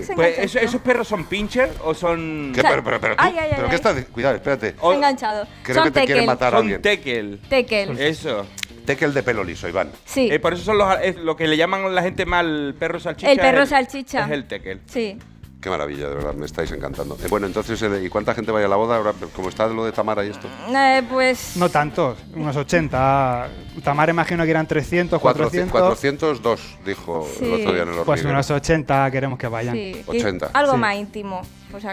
Se 0.04 0.14
Pues 0.14 0.30
engancha 0.38 0.42
eso-. 0.44 0.58
¿esos 0.58 0.80
perros 0.80 1.08
son 1.08 1.24
pincher 1.24 1.70
o 1.84 1.94
son...? 1.94 2.52
¿Qué, 2.54 2.62
pero, 2.62 2.82
pero, 2.84 3.00
pero, 3.00 3.16
tú- 3.16 3.22
Ay, 3.22 3.32
ay, 3.32 3.38
ay, 3.44 3.50
¿pero 3.54 3.64
ay. 3.64 3.70
qué 3.70 3.76
estás 3.76 4.04
Cuidado, 4.06 4.36
espérate. 4.36 4.74
Se 4.80 4.86
ha 4.86 4.94
enganchado. 4.94 5.46
Creo 5.62 5.74
Son 5.76 5.84
que 5.84 5.90
te 5.92 6.00
tekel. 6.06 6.26
matar 6.26 6.48
a 6.54 6.56
Son 6.58 6.60
alguien. 6.66 6.82
tekel. 6.82 7.40
Tekel. 7.48 7.98
Eso. 8.00 8.46
Tekel 8.84 9.14
de 9.14 9.22
pelo 9.22 9.44
liso, 9.44 9.68
Iván. 9.68 9.90
Sí. 10.04 10.28
Eh, 10.30 10.40
por 10.40 10.54
eso 10.54 10.64
son 10.64 10.78
los, 10.78 10.96
es 11.00 11.16
lo 11.16 11.36
que 11.36 11.46
le 11.46 11.56
llaman 11.56 11.94
la 11.94 12.02
gente 12.02 12.26
mal 12.26 12.74
perro 12.78 12.98
salchicha. 12.98 13.30
El 13.30 13.38
perro 13.38 13.62
es 13.62 13.68
salchicha. 13.68 14.24
Es 14.24 14.30
el 14.32 14.44
tekel. 14.46 14.80
Sí. 14.86 15.18
Qué 15.62 15.70
maravilla, 15.70 16.08
de 16.08 16.16
verdad, 16.16 16.34
me 16.34 16.44
estáis 16.44 16.72
encantando. 16.72 17.16
Eh, 17.22 17.28
bueno, 17.30 17.46
entonces, 17.46 17.80
eh, 17.82 18.02
¿y 18.04 18.08
cuánta 18.08 18.34
gente 18.34 18.50
vaya 18.50 18.66
a 18.66 18.68
la 18.68 18.74
boda 18.74 18.96
ahora? 18.96 19.12
¿Cómo 19.36 19.48
está 19.48 19.68
lo 19.68 19.84
de 19.84 19.92
Tamara 19.92 20.24
y 20.24 20.30
esto? 20.30 20.48
Eh, 20.68 21.04
pues. 21.08 21.56
No 21.56 21.68
tantos, 21.68 22.18
unos 22.34 22.56
80. 22.56 23.48
Tamara 23.84 24.10
imagino 24.10 24.42
que 24.42 24.50
eran 24.50 24.66
300, 24.66 25.20
400. 25.20 25.70
402, 25.70 26.78
dijo 26.84 27.28
el 27.40 27.52
otro 27.52 27.72
día 27.74 27.82
en 27.84 27.88
el 27.90 27.94
Pues 28.04 28.24
unos 28.24 28.50
80 28.50 29.08
queremos 29.12 29.38
que 29.38 29.46
vayan. 29.46 29.72
Sí. 29.76 30.02
80. 30.04 30.50
Algo 30.52 30.72
Sí. 30.72 30.78
más 30.78 30.96
íntimo. 30.96 31.42
O 31.72 31.78
sea, 31.78 31.92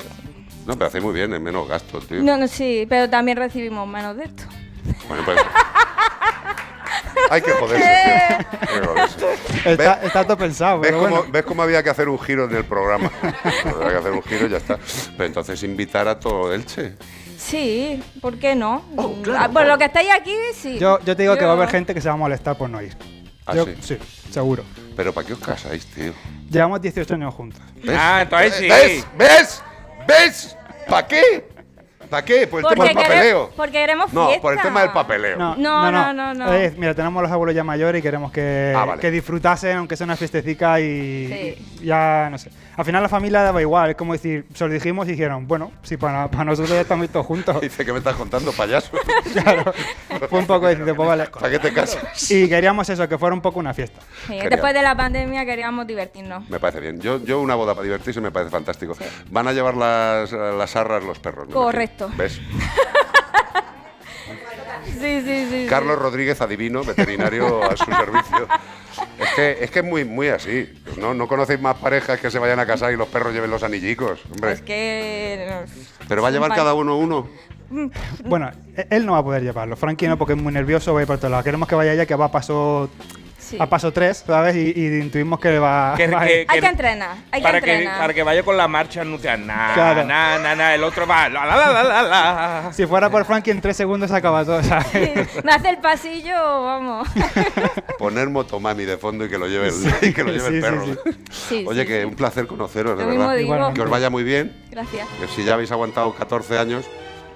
No, 0.66 0.74
pero 0.74 0.88
hace 0.88 1.00
muy 1.00 1.14
bien, 1.14 1.32
en 1.36 1.44
menos 1.44 1.68
gastos, 1.68 2.08
tío. 2.08 2.24
no, 2.24 2.38
no, 2.38 2.48
sí, 2.48 2.88
pero 2.90 3.08
también 3.08 3.38
recibimos 3.38 3.88
menos 3.88 4.18
de 4.18 4.24
esto. 4.24 4.44
Bueno, 5.08 5.24
pues... 5.26 5.40
Hay 7.32 7.42
que 7.42 7.52
joderse, 7.52 7.86
tío. 7.86 8.60
Hay 8.62 8.80
que 8.82 8.88
joderse. 8.88 9.26
Está, 9.72 9.96
¿Ves? 9.96 10.04
está 10.06 10.24
todo 10.24 10.38
pensado, 10.38 10.80
¿Ves 10.80 10.90
pero 10.92 11.04
cómo, 11.04 11.16
bueno. 11.18 11.32
¿Ves 11.32 11.44
cómo 11.44 11.62
había 11.64 11.84
que 11.84 11.90
hacer 11.90 12.10
un 12.10 12.20
giro 12.20 12.46
en 12.46 12.56
el 12.56 12.66
programa? 12.66 13.12
había 13.22 13.90
que 13.90 13.96
hacer 13.98 14.12
un 14.12 14.24
giro 14.24 14.48
y 14.48 14.50
ya 14.50 14.58
está. 14.58 14.80
Pero 15.16 15.26
entonces 15.26 15.62
invitar 15.64 16.08
a 16.08 16.20
todo 16.20 16.52
Elche. 16.54 16.96
Sí, 17.38 18.04
¿por 18.22 18.38
qué 18.40 18.56
no? 18.56 18.84
Ah, 19.38 19.50
Por 19.52 19.66
lo 19.68 19.78
que 19.78 19.86
estáis 19.86 20.10
aquí, 20.12 20.36
sí. 20.56 20.78
Yo, 20.80 21.00
yo 21.02 21.16
te 21.16 21.24
digo 21.24 21.38
que 21.38 21.46
va 21.46 21.52
a 21.52 21.54
haber 21.54 21.70
gente 21.70 21.94
que 21.94 22.02
se 22.02 22.08
va 22.08 22.16
a 22.16 22.18
molestar 22.18 22.58
por 22.58 22.70
no 22.70 22.82
ir. 22.82 22.96
¿Ah, 23.46 23.56
Yo- 23.56 23.66
sí? 23.82 23.98
seguro. 24.32 24.64
Pero 24.96 25.14
¿para 25.14 25.26
qué 25.28 25.34
os 25.34 25.40
casáis, 25.40 25.86
tío? 25.88 26.14
Llevamos 26.50 26.82
18 26.82 27.14
años 27.14 27.34
juntos. 27.34 27.62
¿Ves? 27.84 27.96
Ah, 27.98 28.22
entonces 28.24 28.56
sí. 28.56 28.68
¿Ves? 28.70 29.06
¿Ves? 29.18 29.64
¿Ves? 30.08 30.58
¿Para 30.88 31.08
qué? 31.08 31.48
¿Para 32.10 32.26
qué? 32.26 32.48
Por 32.48 32.62
el 32.62 32.68
tema 32.68 32.86
del 32.86 32.94
quere- 32.96 33.04
papeleo. 33.08 33.52
porque 33.56 33.72
queremos 33.74 34.12
No, 34.14 34.26
fiesta. 34.28 34.42
por 34.42 34.54
el 34.54 34.62
tema 34.62 34.82
del 34.82 34.92
papeleo. 34.92 35.38
No, 35.38 35.56
No, 35.56 35.92
no, 35.92 36.12
no, 36.14 36.34
no. 36.34 36.54
Eh, 36.54 36.74
mira, 36.78 36.96
tenemos 36.96 37.22
los 37.22 37.32
abuelos 37.32 37.56
ya 37.56 37.64
mayores 37.64 38.00
y 38.00 38.02
queremos 38.02 38.32
que, 38.32 38.74
Ah, 38.76 38.86
vale. 38.86 39.00
que 39.02 39.12
disfrutasen, 39.12 39.78
aunque 39.78 39.96
sea 39.96 40.06
una 40.06 40.16
fiestecica 40.16 40.80
y, 40.80 41.28
Sí. 41.28 41.78
y 41.82 41.86
ya, 41.86 42.28
no 42.32 42.38
sé. 42.40 42.50
Al 42.80 42.86
final 42.86 43.04
la 43.04 43.10
familia 43.10 43.42
daba 43.42 43.60
igual, 43.60 43.90
es 43.90 43.98
como 43.98 44.14
decir, 44.14 44.46
se 44.54 44.66
lo 44.66 44.72
dijimos 44.72 45.06
y 45.10 45.12
dijeron, 45.12 45.46
bueno, 45.46 45.74
si 45.84 45.98
para, 45.98 46.32
para 46.32 46.46
nosotros 46.46 46.70
ya 46.70 46.80
estamos 46.80 47.10
todos 47.10 47.26
juntos. 47.26 47.60
Dice 47.62 47.84
que 47.84 47.92
me 47.92 47.98
estás 47.98 48.16
contando, 48.16 48.54
payaso. 48.54 48.92
claro, 49.34 49.74
fue 50.30 50.40
un 50.40 50.48
poco 50.48 50.66
decir, 50.66 50.86
pues 50.86 51.10
vale. 51.10 51.26
¿Para 51.26 51.50
qué 51.50 51.60
te 51.60 51.74
casas? 51.74 52.32
Y 52.32 52.48
queríamos 52.48 52.88
eso, 52.90 53.06
que 53.10 53.18
fuera 53.18 53.36
un 53.36 53.42
poco 53.42 53.60
una 53.60 53.74
fiesta. 53.74 54.00
Sí, 54.28 54.40
después 54.50 54.74
de 54.74 54.82
la 54.82 54.96
pandemia 54.96 55.46
queríamos 55.46 55.88
divertirnos. 55.88 56.48
Me 56.50 56.58
parece 56.58 56.80
bien. 56.80 57.02
Yo, 57.02 57.22
yo 57.22 57.42
una 57.42 57.56
boda 57.56 57.74
para 57.76 57.84
divertirse 57.84 58.22
me 58.22 58.32
parece 58.32 58.50
fantástico. 58.50 58.96
Van 59.30 59.46
a 59.50 59.52
llevar 59.52 59.76
las, 59.76 60.32
las 60.32 60.76
arras 60.78 61.04
los 61.04 61.20
perros. 61.20 61.50
me 61.50 61.54
Correcto. 61.54 62.10
¿Ves? 62.16 62.40
Sí, 64.86 65.22
sí, 65.22 65.48
sí. 65.50 65.66
Carlos 65.70 65.98
Rodríguez, 66.00 66.42
adivino, 66.42 66.84
veterinario 66.84 67.64
a 67.64 67.76
su 67.78 67.86
servicio. 67.86 68.48
Es 69.18 69.30
que 69.36 69.58
es, 69.62 69.72
que 69.72 69.80
es 69.80 69.86
muy, 69.86 70.04
muy 70.04 70.28
así. 70.30 70.79
No, 71.00 71.14
no 71.14 71.28
conocéis 71.28 71.60
más 71.62 71.78
parejas 71.78 72.20
que 72.20 72.30
se 72.30 72.40
vayan 72.40 72.60
a 72.60 72.66
casar 72.66 72.92
y 72.92 72.98
los 72.98 73.08
perros 73.08 73.34
lleven 73.34 73.50
los 73.50 73.64
anillicos. 73.64 74.20
Hombre. 74.32 74.54
Es 74.54 74.62
que. 74.62 75.66
Pero 76.08 76.22
va 76.22 76.28
a 76.28 76.32
llevar 76.32 76.54
cada 76.54 76.74
uno 76.74 76.98
uno. 76.98 77.28
Bueno, 78.26 78.50
e- 78.76 78.88
él 78.90 79.06
no 79.06 79.12
va 79.14 79.20
a 79.20 79.24
poder 79.24 79.44
llevarlo. 79.44 79.76
Frankie 79.76 80.08
no, 80.08 80.18
porque 80.18 80.34
es 80.34 80.42
muy 80.42 80.52
nervioso, 80.52 80.94
va 80.94 81.00
a 81.00 81.04
ir 81.04 81.08
por 81.08 81.18
todos 81.18 81.30
lados. 81.32 81.44
Queremos 81.46 81.68
que 81.68 81.76
vaya 81.76 81.94
ella, 81.94 82.06
que 82.06 82.16
va 82.16 82.26
a 82.26 82.32
paso, 82.32 82.90
Sí. 83.50 83.58
a 83.60 83.66
paso 83.68 83.92
3, 83.92 84.24
¿sabes? 84.28 84.56
Y, 84.56 84.74
y 84.76 85.00
intuimos 85.02 85.40
que 85.40 85.58
va, 85.60 85.94
Que- 85.98 86.08
va 86.08 86.22
a 86.22 86.26
que-. 86.28 86.46
Hay 86.48 86.60
que 86.60 86.66
entrenar, 86.68 87.18
hay 87.32 87.42
que 87.42 87.44
para 87.48 87.62
que, 87.62 87.72
entrenar. 87.74 88.00
para 88.00 88.14
que 88.14 88.24
vaya 88.24 88.44
con 88.44 88.56
la 88.58 88.68
marcha 88.68 89.04
nuclear. 89.04 89.40
Nah, 89.40 89.74
Claro. 89.74 90.04
nah, 90.06 90.38
nah, 90.38 90.56
nah, 90.56 90.74
el 90.76 90.84
otro 90.84 91.08
va. 91.08 91.28
La, 91.30 91.46
la, 91.46 91.56
la, 91.56 91.72
la, 91.72 91.84
la, 91.84 92.04
la. 92.04 92.74
Si 92.74 92.86
fuera 92.86 93.10
por 93.10 93.26
Frankie, 93.26 93.52
en 93.52 93.62
3 93.62 93.76
segundos 93.76 94.10
se 94.12 94.16
acaba 94.18 94.46
todo, 94.46 94.62
¿sabes? 94.64 95.44
Me 95.44 95.52
hace 95.52 95.70
el 95.70 95.78
pasillo, 95.78 96.34
vamos. 96.36 97.08
Poner 97.98 98.30
motomami 98.30 98.86
de 98.86 98.98
fondo 98.98 99.26
y 99.26 99.30
que 99.30 99.38
lo 99.38 99.48
lleve 99.48 99.70
el, 99.70 99.76
y 100.10 100.14
que 100.14 100.24
lo 100.24 100.32
lleve 100.32 100.42
sí, 100.42 100.48
el 100.48 100.54
sí, 100.56 100.62
perro. 100.62 100.86
sí. 100.86 100.96
Sí, 101.32 101.66
Oye, 101.68 101.82
sí, 101.82 101.88
que 101.88 102.00
sí. 102.02 102.06
un 102.06 102.16
placer 102.16 102.48
conoceros, 102.48 102.98
de 102.98 103.04
Lo 103.04 103.10
mismo 103.10 103.28
verdad. 103.28 103.74
Que 103.74 103.82
os 103.82 103.90
vaya 103.90 104.10
muy 104.10 104.24
bien. 104.24 104.56
Gracias. 104.72 105.08
Que 105.20 105.28
si 105.28 105.44
ya 105.44 105.56
habéis 105.56 105.72
aguantado 105.72 106.14
14 106.14 106.58
años, 106.60 106.86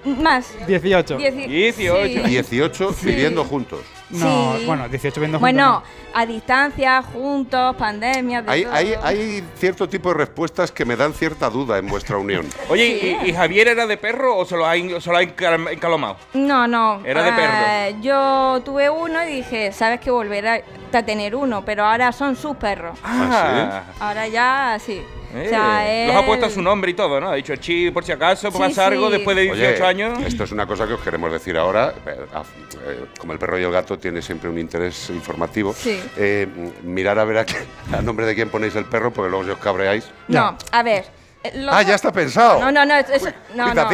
Más. 0.05 0.51
18. 0.67 1.17
Dieci- 1.17 1.47
18. 1.47 2.23
sí. 2.23 2.29
18 2.29 2.95
viviendo 3.03 3.43
juntos. 3.45 3.79
No, 4.09 4.57
Sí. 4.59 4.65
bueno, 4.65 4.87
18 4.89 5.19
viendo 5.19 5.39
juntos. 5.39 5.41
Bueno, 5.41 5.83
no. 6.13 6.19
a 6.19 6.25
distancia, 6.25 7.01
juntos, 7.01 7.75
pandemias. 7.77 8.45
de 8.45 8.51
Hay, 8.51 8.63
todo. 8.63 8.73
hay, 8.75 8.93
hay 9.01 9.43
cierto 9.57 9.89
tipo 9.89 10.09
de 10.09 10.15
respuestas 10.15 10.71
que 10.71 10.85
me 10.85 10.95
dan 10.95 11.13
cierta 11.13 11.49
duda 11.49 11.77
en 11.79 11.87
vuestra 11.87 12.17
unión. 12.17 12.45
Oye, 12.69 12.99
Sí. 13.01 13.17
¿y, 13.25 13.29
y 13.29 13.33
Javier 13.33 13.69
era 13.69 13.87
de 13.87 13.97
perro 13.97 14.37
o 14.37 14.45
se 14.45 14.55
lo 14.55 14.67
ha, 14.67 14.77
in- 14.77 15.01
se 15.01 15.09
lo 15.09 15.17
ha 15.17 15.23
encal- 15.23 15.71
encalomado? 15.71 16.17
No, 16.33 16.67
no. 16.67 17.01
Era 17.05 17.23
de 17.23 17.31
perro. 17.31 17.53
Eh, 17.65 17.95
yo 18.01 18.61
tuve 18.63 18.89
uno 18.89 19.23
y 19.23 19.37
dije, 19.37 19.71
sabes 19.71 19.99
que 19.99 20.11
volveré 20.11 20.63
a 20.93 21.03
tener 21.03 21.35
uno, 21.35 21.65
pero 21.65 21.85
ahora 21.85 22.11
son 22.11 22.35
sus 22.35 22.55
perros. 22.57 22.99
Ah, 23.03 23.83
Ahora 23.99 24.27
ya 24.27 24.77
sí. 24.79 25.01
Eh, 25.33 25.45
O 25.45 25.49
sea, 25.49 26.07
Los 26.07 26.15
ha 26.15 26.25
puesto 26.25 26.45
a 26.45 26.49
su 26.49 26.61
nombre 26.61 26.91
y 26.91 26.93
todo, 26.93 27.19
¿no? 27.19 27.29
Ha 27.29 27.35
dicho 27.35 27.55
chi 27.55 27.91
por 27.91 28.03
si 28.03 28.11
acaso, 28.11 28.51
Sí, 28.51 28.57
pasa 28.57 28.87
algo 28.87 29.07
sí. 29.07 29.13
después 29.13 29.35
de 29.35 29.43
18 29.43 29.73
Oye, 29.73 29.83
años. 29.85 30.19
Esto 30.25 30.43
es 30.43 30.51
una 30.51 30.65
cosa 30.67 30.87
que 30.87 30.93
os 30.93 31.01
queremos 31.01 31.31
decir 31.31 31.57
ahora. 31.57 31.93
Eh, 32.05 32.25
ah, 32.33 32.43
eh, 32.85 33.05
Como 33.17 33.33
el 33.33 33.39
perro 33.39 33.59
y 33.59 33.63
el 33.63 33.71
gato 33.71 33.97
tiene 33.97 34.21
siempre 34.21 34.49
un 34.49 34.57
interés 34.59 35.09
informativo. 35.09 35.73
Sí. 35.73 35.99
eh, 36.17 36.47
mirar 36.83 37.19
a 37.19 37.23
ver 37.25 37.37
a, 37.39 37.45
qué- 37.45 37.65
a 37.91 38.01
nombre 38.01 38.25
de 38.25 38.35
quién 38.35 38.49
ponéis 38.49 38.75
el 38.75 38.85
perro, 38.85 39.11
porque 39.11 39.29
luego 39.29 39.45
si 39.45 39.51
os 39.51 39.57
cabreáis. 39.59 40.05
No, 40.27 40.57
a 40.71 40.83
ver. 40.83 41.05
Los 41.55 41.75
Ah, 41.75 41.81
ya 41.81 41.95
está 41.95 42.11
pensado. 42.13 42.59
No, 42.61 42.71
no, 42.71 42.85
no. 42.85 42.95
eso- 42.95 43.11
eso- 43.13 43.29
no, 43.53 43.73
no. 43.73 43.89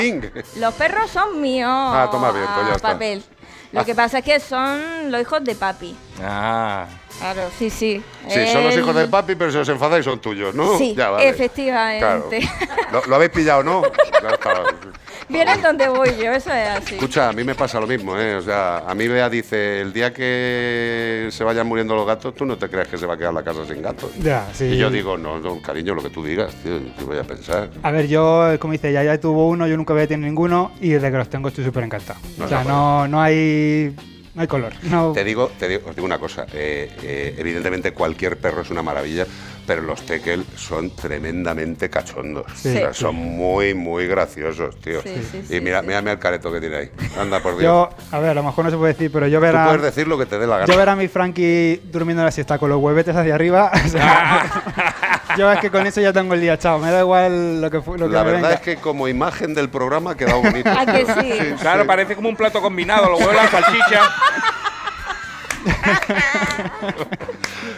Los 0.58 0.74
perros 0.76 1.10
son 1.10 1.42
míos. 1.42 1.68
Ah, 1.72 2.08
toma 2.12 2.32
bien, 2.32 2.46
pues 2.54 2.68
ya 2.68 2.74
a 2.74 2.76
está. 2.76 2.92
papel. 2.92 3.24
Lo 3.72 3.82
Ah. 3.82 3.86
que 3.86 3.94
pasa 3.94 4.20
es 4.20 4.26
que 4.26 4.40
son 4.40 5.12
los 5.12 5.22
hijos 5.22 5.44
de 5.44 5.54
papi. 5.56 5.96
Ah. 6.24 6.88
Claro, 7.20 7.42
sí, 7.58 7.70
sí. 7.70 8.02
Sí, 8.28 8.48
son 8.52 8.64
los 8.64 8.76
hijos 8.78 8.96
del 8.96 9.10
papi, 9.10 9.36
pero 9.36 9.52
si 9.52 9.58
os 9.58 9.68
enfadáis 9.70 10.06
son 10.06 10.20
tuyos, 10.20 10.56
¿no? 10.56 10.78
Sí, 10.78 10.96
Ya, 10.96 11.10
vale. 11.10 11.28
efectivamente. 11.30 12.40
¿Lo, 12.92 13.06
lo 13.06 13.16
habéis 13.16 13.32
pillado, 13.32 13.62
no? 13.64 13.82
Ya 14.24 14.30
está. 14.30 14.64
Vienen 15.30 15.62
donde 15.62 15.88
voy 15.88 16.10
yo, 16.22 16.32
eso 16.32 16.52
es 16.52 16.68
así. 16.70 16.96
Escucha, 16.96 17.30
a 17.30 17.34
mí 17.34 17.44
me 17.44 17.54
pasa 17.54 17.80
lo 17.80 17.86
mismo, 17.86 18.18
¿eh? 18.18 18.36
O 18.36 18.42
sea, 18.42 18.80
a 18.80 18.96
mí 18.96 19.08
Bea 19.08 19.30
dice, 19.30 19.80
el 19.82 19.94
día 19.94 20.12
que 20.12 21.30
se 21.32 21.44
vayan 21.44 21.68
muriendo 21.68 21.96
los 21.96 22.08
gatos, 22.08 22.34
tú 22.34 22.46
no 22.46 22.58
te 22.58 22.68
creas 22.68 22.88
que 22.88 22.98
se 22.98 23.06
va 23.06 23.14
a 23.14 23.18
quedar 23.18 23.34
la 23.34 23.44
casa 23.44 23.66
sin 23.68 23.82
gatos. 23.82 24.12
Ya, 24.20 24.48
sí. 24.54 24.66
Y 24.66 24.78
yo 24.78 24.90
digo, 24.90 25.18
no, 25.18 25.40
no, 25.40 25.62
cariño, 25.62 25.94
lo 25.94 26.02
que 26.02 26.10
tú 26.10 26.26
digas, 26.26 26.54
tío, 26.64 26.80
¿qué 26.98 27.04
voy 27.04 27.18
a 27.20 27.24
pensar? 27.24 27.70
A 27.84 27.92
ver, 27.92 28.08
yo, 28.08 28.58
como 28.60 28.74
dice, 28.74 28.92
ya, 28.92 29.04
ya 29.04 29.20
tuvo 29.20 29.48
uno, 29.48 29.68
yo 29.68 29.78
nunca 29.78 29.94
había 29.94 30.08
tenido 30.08 30.28
ninguno 30.28 30.72
y 30.82 30.90
desde 30.90 31.12
que 31.12 31.18
los 31.18 31.30
tengo 31.30 31.50
estoy 31.50 31.64
súper 31.64 31.84
encantado. 31.84 32.20
No, 32.38 32.46
o 32.46 32.48
sea, 32.48 32.64
no, 32.64 33.02
no, 33.02 33.08
no 33.10 33.22
hay 33.22 33.96
no 34.40 34.42
hay 34.42 34.48
color. 34.48 34.74
No, 34.84 35.12
Te 35.12 35.24
digo, 35.24 35.52
te 35.60 35.68
digo, 35.68 35.90
os 35.90 35.96
digo 35.96 36.06
una 36.06 36.20
cosa, 36.20 36.46
eh, 36.54 36.90
eh, 37.04 37.36
evidentemente 37.38 37.92
cualquier 37.92 38.38
perro 38.38 38.62
es 38.62 38.70
una 38.70 38.82
maravilla, 38.82 39.26
pero 39.70 39.84
los 39.84 40.04
tekel 40.04 40.44
son 40.56 40.90
tremendamente 40.96 41.92
cachondos. 41.92 42.48
Sí. 42.56 42.70
O 42.70 42.72
sea, 42.72 42.92
son 42.92 43.14
muy, 43.14 43.76
muy 43.76 44.08
graciosos, 44.08 44.76
tío. 44.80 45.00
Sí, 45.04 45.14
sí, 45.32 45.42
y 45.44 45.46
sí, 45.46 45.62
mira, 45.62 45.84
mírame 45.84 46.10
el 46.10 46.18
careto 46.18 46.52
que 46.52 46.60
tiene 46.60 46.76
ahí. 46.76 46.92
Anda, 47.20 47.40
por 47.40 47.56
Dios. 47.56 47.62
yo, 47.62 47.90
a 48.12 48.18
ver, 48.18 48.32
a 48.32 48.34
lo 48.34 48.42
mejor 48.42 48.66
no 48.66 48.72
se 48.72 48.78
puede 48.78 48.94
decir, 48.94 49.12
pero 49.12 49.28
yo 49.28 49.40
ver 49.40 49.52
Tú 49.52 49.58
a, 49.60 49.66
puedes 49.68 49.84
decir 49.84 50.08
lo 50.08 50.18
que 50.18 50.26
te 50.26 50.40
dé 50.40 50.48
la 50.48 50.58
gana. 50.58 50.74
yo 50.74 50.76
ver 50.76 50.90
a 50.90 50.96
mi 50.96 51.08
Frankie 51.08 51.84
durmiendo 51.84 52.24
la 52.24 52.32
siesta 52.32 52.58
con 52.58 52.72
los 52.72 52.82
huevetes 52.82 53.16
hacia 53.16 53.36
arriba, 53.36 53.72
o 53.86 53.88
sea, 53.90 54.96
yo 55.38 55.52
es 55.52 55.60
que 55.60 55.70
con 55.70 55.86
eso 55.86 56.02
ya 56.02 56.12
tengo 56.14 56.34
el 56.34 56.42
día 56.42 56.58
chao. 56.58 56.80
Me 56.80 56.90
da 56.90 57.02
igual 57.02 57.62
lo 57.62 57.70
que, 57.70 57.78
lo 57.78 57.84
que 57.84 58.00
La 58.16 58.24
me 58.24 58.32
verdad 58.32 58.42
venga. 58.42 58.54
es 58.56 58.62
que 58.62 58.78
como 58.78 59.08
imagen 59.08 59.54
del 59.54 59.70
programa 59.70 60.14
ha 60.14 60.18
quedado 60.18 60.42
bonito. 60.42 60.68
¿A 60.76 60.84
que 60.84 61.06
sí? 61.06 61.54
Claro, 61.62 61.86
parece 61.86 62.16
como 62.16 62.28
un 62.28 62.36
plato 62.36 62.60
combinado, 62.60 63.08
los 63.08 63.20
huevos, 63.20 63.36
la 63.36 63.48
salchicha. 63.52 64.02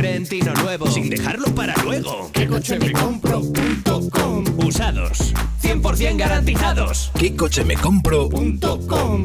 coche 0.00 0.14
me 0.14 0.22
compro.com? 0.22 0.50
Rentino 0.50 0.54
nuevo 0.54 0.86
sin 0.90 1.10
dejarlo 1.10 1.54
para 1.54 1.74
luego, 1.82 2.30
¿qué 2.32 2.46
coche 2.46 2.78
me 2.78 2.92
compro.com? 2.92 4.44
Usados, 4.66 5.34
100% 5.62 6.16
garantizados. 6.16 7.10
¿Qué 7.18 7.36
coche 7.36 7.64
me 7.64 7.76
compro.com? 7.76 9.24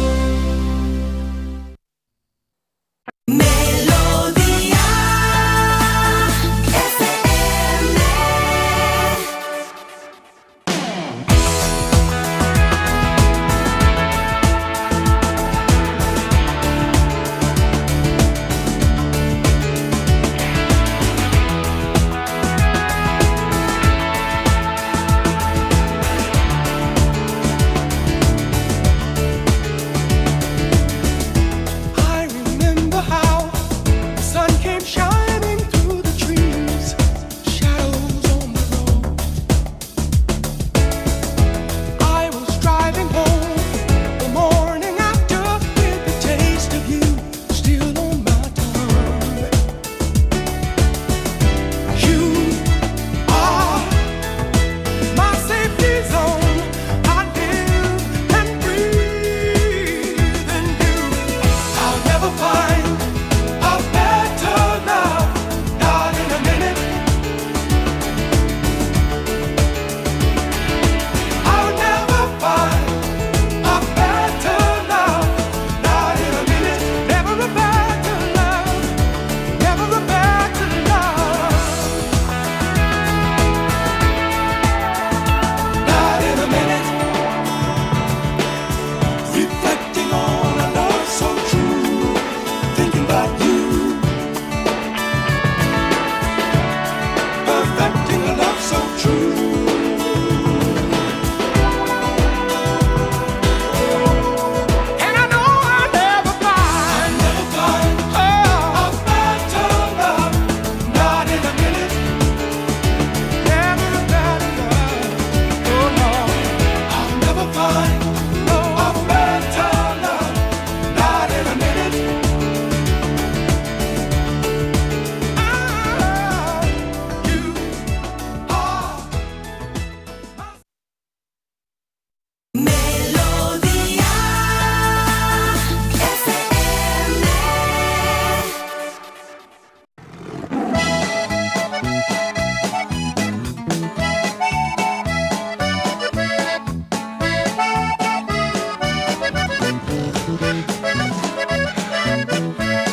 Melody. 3.27 3.90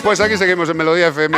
Pues 0.08 0.20
aquí 0.20 0.38
seguimos 0.38 0.66
en 0.70 0.76
Melodía 0.78 1.08
FM. 1.08 1.36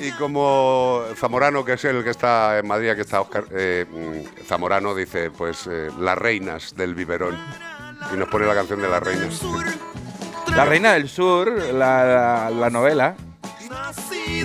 Y 0.00 0.10
como 0.18 1.04
Zamorano, 1.16 1.64
que 1.64 1.74
es 1.74 1.84
el 1.84 2.02
que 2.02 2.10
está 2.10 2.58
en 2.58 2.66
Madrid, 2.66 2.92
que 2.96 3.02
está 3.02 3.20
Oscar, 3.20 3.44
eh, 3.52 3.86
mm, 3.88 4.44
Zamorano 4.48 4.96
dice, 4.96 5.30
pues 5.30 5.68
eh, 5.70 5.90
las 6.00 6.18
reinas 6.18 6.74
del 6.74 6.96
biberón. 6.96 7.38
Y 8.12 8.16
nos 8.16 8.28
pone 8.28 8.46
la 8.46 8.54
canción 8.54 8.82
de 8.82 8.88
las 8.88 9.00
reinas. 9.00 9.40
La 10.56 10.64
Reina 10.64 10.94
del 10.94 11.08
Sur, 11.08 11.52
la, 11.72 12.04
la- 12.04 12.50
la 12.50 12.68
novela 12.70 13.14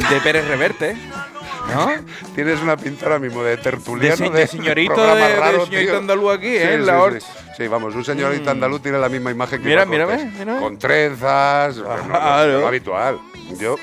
de 0.09 0.21
Pérez 0.21 0.47
Reverte, 0.47 0.95
¿no? 1.73 1.89
Tienes 2.35 2.61
una 2.61 2.77
pinta 2.77 3.07
ahora 3.07 3.17
mismo 3.17 3.41
de 3.41 3.57
tertuliano. 3.57 4.15
De 4.15 4.27
se- 4.27 4.31
de 4.31 4.39
de 4.41 4.47
señorito 4.47 5.15
de- 5.15 5.23
de 5.23 5.65
señorito 5.65 5.97
andaluz 5.97 6.35
aquí, 6.37 6.55
¿eh? 6.55 6.61
Sí, 6.67 6.73
En 6.73 6.85
la 6.85 7.19
sí. 7.19 7.25
Sí. 7.59 7.67
Vamos, 7.67 7.93
un 7.95 8.03
señorito 8.05 8.45
Mm. 8.45 8.49
andaluz 8.49 8.81
tiene 8.81 8.97
la 8.97 9.09
misma 9.09 9.31
imagen 9.31 9.61
que 9.61 9.67
Mira, 9.67 9.85
mírame, 9.85 10.31
mírame. 10.39 10.59
Con 10.59 10.77
trenzas. 10.79 11.77
no, 11.77 12.07
no, 12.07 12.67
habitual. 12.67 13.19
Yo, 13.59 13.75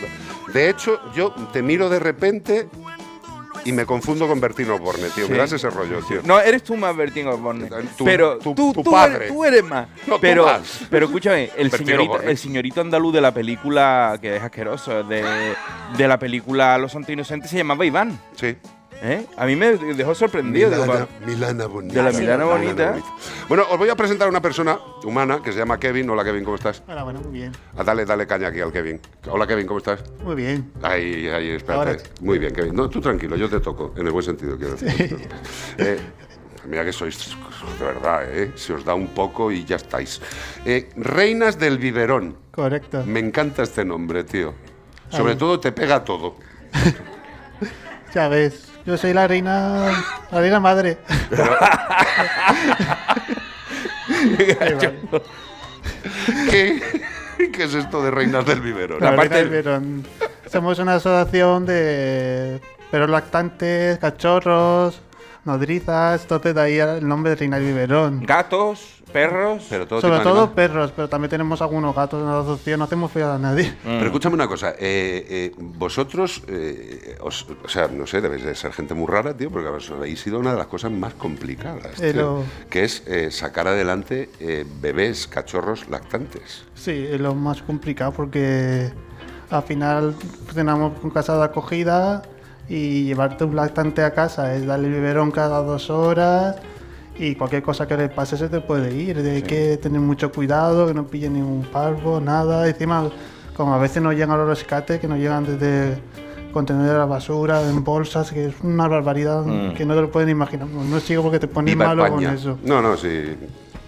de 0.53 0.71
hecho, 0.71 1.01
yo 1.15 1.33
te 1.53 1.63
miro 1.63 1.89
de 1.89 1.99
repente 1.99 2.69
y 3.65 3.73
me 3.73 3.85
confundo 3.85 4.29
con 4.29 4.41
Bertino 4.41 4.79
Borne, 4.79 5.09
tío. 5.13 5.27
Sí. 5.27 5.33
Me 5.33 5.39
das 5.39 5.51
ese 5.53 5.69
rollo, 5.71 5.99
tío. 6.07 6.21
No, 6.25 6.39
eres 6.41 6.63
tú 6.63 6.77
más 6.77 6.97
Bertín 6.97 7.27
Osborne. 7.27 7.69
Tu- 7.99 8.05
pero 8.05 8.39
tú, 8.39 8.55
tú 8.55 8.85
padre. 8.85 9.17
Eres, 9.17 9.29
tú 9.29 9.45
eres 9.45 9.65
más. 9.65 9.89
No, 10.07 10.15
tú 10.15 10.21
pero, 10.21 10.45
más. 10.47 10.83
pero 10.89 11.07
escúchame, 11.07 11.51
el 11.57 11.73
señorito, 11.73 12.13
Osborne. 12.13 12.31
el 12.31 12.39
señorito 12.39 12.81
andaluz 12.81 13.13
de 13.13 13.21
la 13.21 13.35
película, 13.35 14.17
que 14.23 14.37
es 14.37 14.43
asqueroso, 14.43 15.03
de, 15.03 15.25
de 15.99 16.09
la 16.09 16.17
película 16.17 16.79
Los 16.79 16.93
Santos 16.93 17.11
Inocentes, 17.11 17.51
se 17.51 17.57
llamaba 17.57 17.85
Iván. 17.85 18.17
Sí. 18.37 18.57
¿Eh? 19.03 19.27
A 19.37 19.47
mí 19.47 19.57
me 19.57 19.77
dejó 19.77 20.15
sorprendido. 20.15 20.71
digo, 20.71 20.83
Milana, 20.85 21.01
va- 21.05 21.27
Milana 21.27 21.67
bonita. 21.67 21.95
De 21.95 22.03
la 22.13 22.19
Milana 22.19 22.45
bonita. 22.45 22.97
Bueno, 23.49 23.65
os 23.71 23.79
voy 23.79 23.89
a 23.89 23.95
presentar 23.95 24.27
a 24.27 24.31
una 24.31 24.41
persona 24.41 24.79
humana 25.05 25.41
que 25.43 25.53
se 25.53 25.59
llama 25.59 25.79
Kevin. 25.79 26.09
Hola, 26.11 26.25
Kevin, 26.25 26.45
¿cómo 26.45 26.57
estás? 26.57 26.83
Hola, 26.89 27.03
bueno, 27.05 27.21
muy 27.21 27.33
bien. 27.33 27.53
Ah, 27.77 27.85
dale, 27.85 28.05
dale 28.05 28.27
caña 28.27 28.49
aquí 28.49 28.61
al 28.61 28.73
Kevin. 28.73 29.01
Hola, 29.29 29.47
Kevin, 29.47 29.67
¿cómo 29.67 29.79
estás? 29.79 30.03
Muy 30.25 30.35
bien. 30.35 30.73
Ahí, 30.83 31.29
ahí, 31.29 31.51
espérate. 31.51 31.91
Ahora. 31.91 32.03
Muy 32.21 32.39
bien, 32.39 32.55
Kevin. 32.55 32.75
No, 32.75 32.89
tú 32.89 33.01
tranquilo, 33.01 33.37
yo 33.37 33.49
te 33.49 33.61
toco, 33.61 33.93
en 33.97 34.07
el 34.07 34.13
buen 34.13 34.25
sentido, 34.25 34.57
quiero 34.57 34.75
decir. 34.77 35.29
Eh, 35.79 35.99
mira 36.67 36.85
que 36.85 36.93
sois, 36.93 37.37
de 37.79 37.85
verdad, 37.85 38.25
¿eh? 38.35 38.53
Se 38.57 38.73
os 38.73 38.85
da 38.85 38.95
un 38.95 39.09
poco 39.09 39.53
y 39.53 39.65
ya 39.65 39.77
estáis. 39.77 40.21
Eh, 40.65 40.89
Reinas 40.97 41.59
del 41.59 41.79
Biberón. 41.79 42.37
Correcto. 42.51 43.05
Me 43.07 43.21
encanta 43.21 43.63
este 43.63 43.85
nombre, 43.85 44.25
tío. 44.25 44.55
Sobre 45.11 45.33
Ahí. 45.33 45.39
todo 45.39 45.61
te 45.61 45.71
pega 45.73 46.03
todo. 46.03 46.37
Ya 48.15 48.29
ves, 48.29 48.69
yo 48.87 48.97
soy 48.97 49.13
la 49.13 49.27
reina, 49.27 49.91
la 50.31 50.41
reina 50.41 50.61
madre. 50.61 50.99
¿Qué, 56.51 56.81
qué 57.53 57.65
es 57.65 57.75
esto 57.75 58.03
de 58.03 58.11
Reinas 58.11 58.47
del 58.47 58.61
Biberón? 58.61 59.01
La 59.01 59.11
del 59.17 59.49
Biberón. 59.49 60.07
Somos 60.51 60.79
una 60.79 60.95
asociación 60.95 61.67
de 61.67 62.61
perros 62.91 63.11
lactantes, 63.11 63.99
cachorros, 63.99 65.01
nodrizas, 65.47 66.23
entonces 66.23 66.55
de 66.55 66.61
ahí 66.61 66.79
el 66.79 67.07
nombre 67.07 67.31
de 67.31 67.37
reina 67.37 67.57
del 67.59 67.67
biberón. 67.67 68.23
Gatos, 68.27 69.03
perros. 69.13 69.65
Pero 69.71 69.87
todo 69.87 70.01
Sobre 70.01 70.15
tipo 70.19 70.25
todo 70.25 70.39
animal. 70.41 70.55
perros, 70.55 70.93
pero 70.95 71.09
también 71.09 71.31
tenemos 71.31 71.63
algunos 71.63 71.95
gatos 71.95 72.21
en 72.21 72.27
la 72.27 72.41
asociación, 72.41 72.79
no 72.81 72.85
hacemos 72.85 73.13
feo 73.13 73.33
a 73.33 73.39
nadie. 73.39 73.75
Pero 73.85 74.05
escúchame 74.07 74.35
una 74.35 74.49
cosa, 74.49 74.71
eh, 74.73 75.27
eh, 75.29 75.53
vosotros, 75.57 76.43
eh, 76.49 77.17
os- 77.21 77.47
o 77.65 77.69
sea, 77.69 77.89
no 77.89 78.07
sé, 78.07 78.21
debéis 78.21 78.45
de 78.45 78.55
ser 78.55 78.73
gente 78.73 78.95
muy 78.95 79.07
rara, 79.07 79.35
tío, 79.37 79.51
porque 79.51 79.69
os 79.69 79.91
habéis 79.91 80.21
sido 80.21 80.39
una 80.39 80.53
de 80.53 80.59
las 80.59 80.67
cosas 80.67 80.91
más 80.91 81.15
complicadas, 81.15 82.01
Eh, 82.01 82.13
tío, 82.13 82.23
lo- 82.23 82.45
que 82.69 82.85
es 82.85 83.03
eh, 83.07 83.31
sacar 83.31 83.69
adelante 83.69 84.29
eh, 84.41 84.67
bebés, 84.81 85.27
cachorros 85.29 85.89
lactantes. 85.89 86.65
Sí, 86.75 87.07
es 87.11 87.21
lo 87.21 87.35
más 87.35 87.63
complicado 87.63 88.13
porque 88.13 88.91
al 89.51 89.63
final 89.63 90.15
tenemos 90.53 90.99
con 90.99 91.11
casa 91.11 91.37
de 91.39 91.45
acogida 91.45 92.23
y 92.69 93.05
llevarte 93.05 93.45
un 93.45 93.55
lactante 93.57 94.03
a 94.03 94.13
casa 94.13 94.55
es 94.55 94.67
darle 94.67 94.89
biberón 94.89 95.31
cada 95.31 95.63
dos 95.63 95.89
horas 95.91 96.57
y 97.19 97.35
cualquier 97.35 97.63
cosa 97.63 97.87
que 97.87 97.97
le 97.97 98.09
pase 98.09 98.37
se 98.37 98.49
te 98.49 98.61
puede 98.61 98.95
ir. 98.95 99.19
Hay 99.19 99.43
que 99.43 99.77
tener 99.79 100.01
mucho 100.01 100.33
cuidado, 100.33 100.87
que 100.87 100.95
no 100.95 101.07
pille 101.07 101.31
ningún 101.31 101.63
parvo, 101.65 102.21
nada. 102.21 102.67
Encima, 102.69 103.09
como 103.57 103.75
a 103.75 103.79
veces 103.79 104.03
no 104.03 104.13
llegan 104.13 104.37
los 104.37 104.49
rescates, 104.49 105.01
que 105.01 105.09
nos 105.09 105.19
llegan 105.19 105.45
desde 105.47 105.99
contenedores 106.53 106.93
de 106.95 106.99
la 106.99 107.05
basura, 107.07 107.63
en 107.69 107.85
bolsas, 107.85 108.33
que 108.33 108.47
es 108.47 108.55
una 108.63 108.89
barbaridad 108.89 109.45
Mm. 109.45 109.75
que 109.75 109.85
no 109.87 109.95
te 109.95 110.01
lo 110.03 110.11
pueden 110.11 110.29
imaginar. 110.31 110.67
No 110.69 111.01
sigo 111.01 111.23
porque 111.23 111.39
te 111.39 111.49
pones 111.49 111.75
Viva 111.75 111.87
malo 111.89 112.05
España. 112.05 112.29
con 112.29 112.37
eso. 112.37 112.59
No, 112.65 112.83
no, 112.83 112.97
sí, 112.97 113.37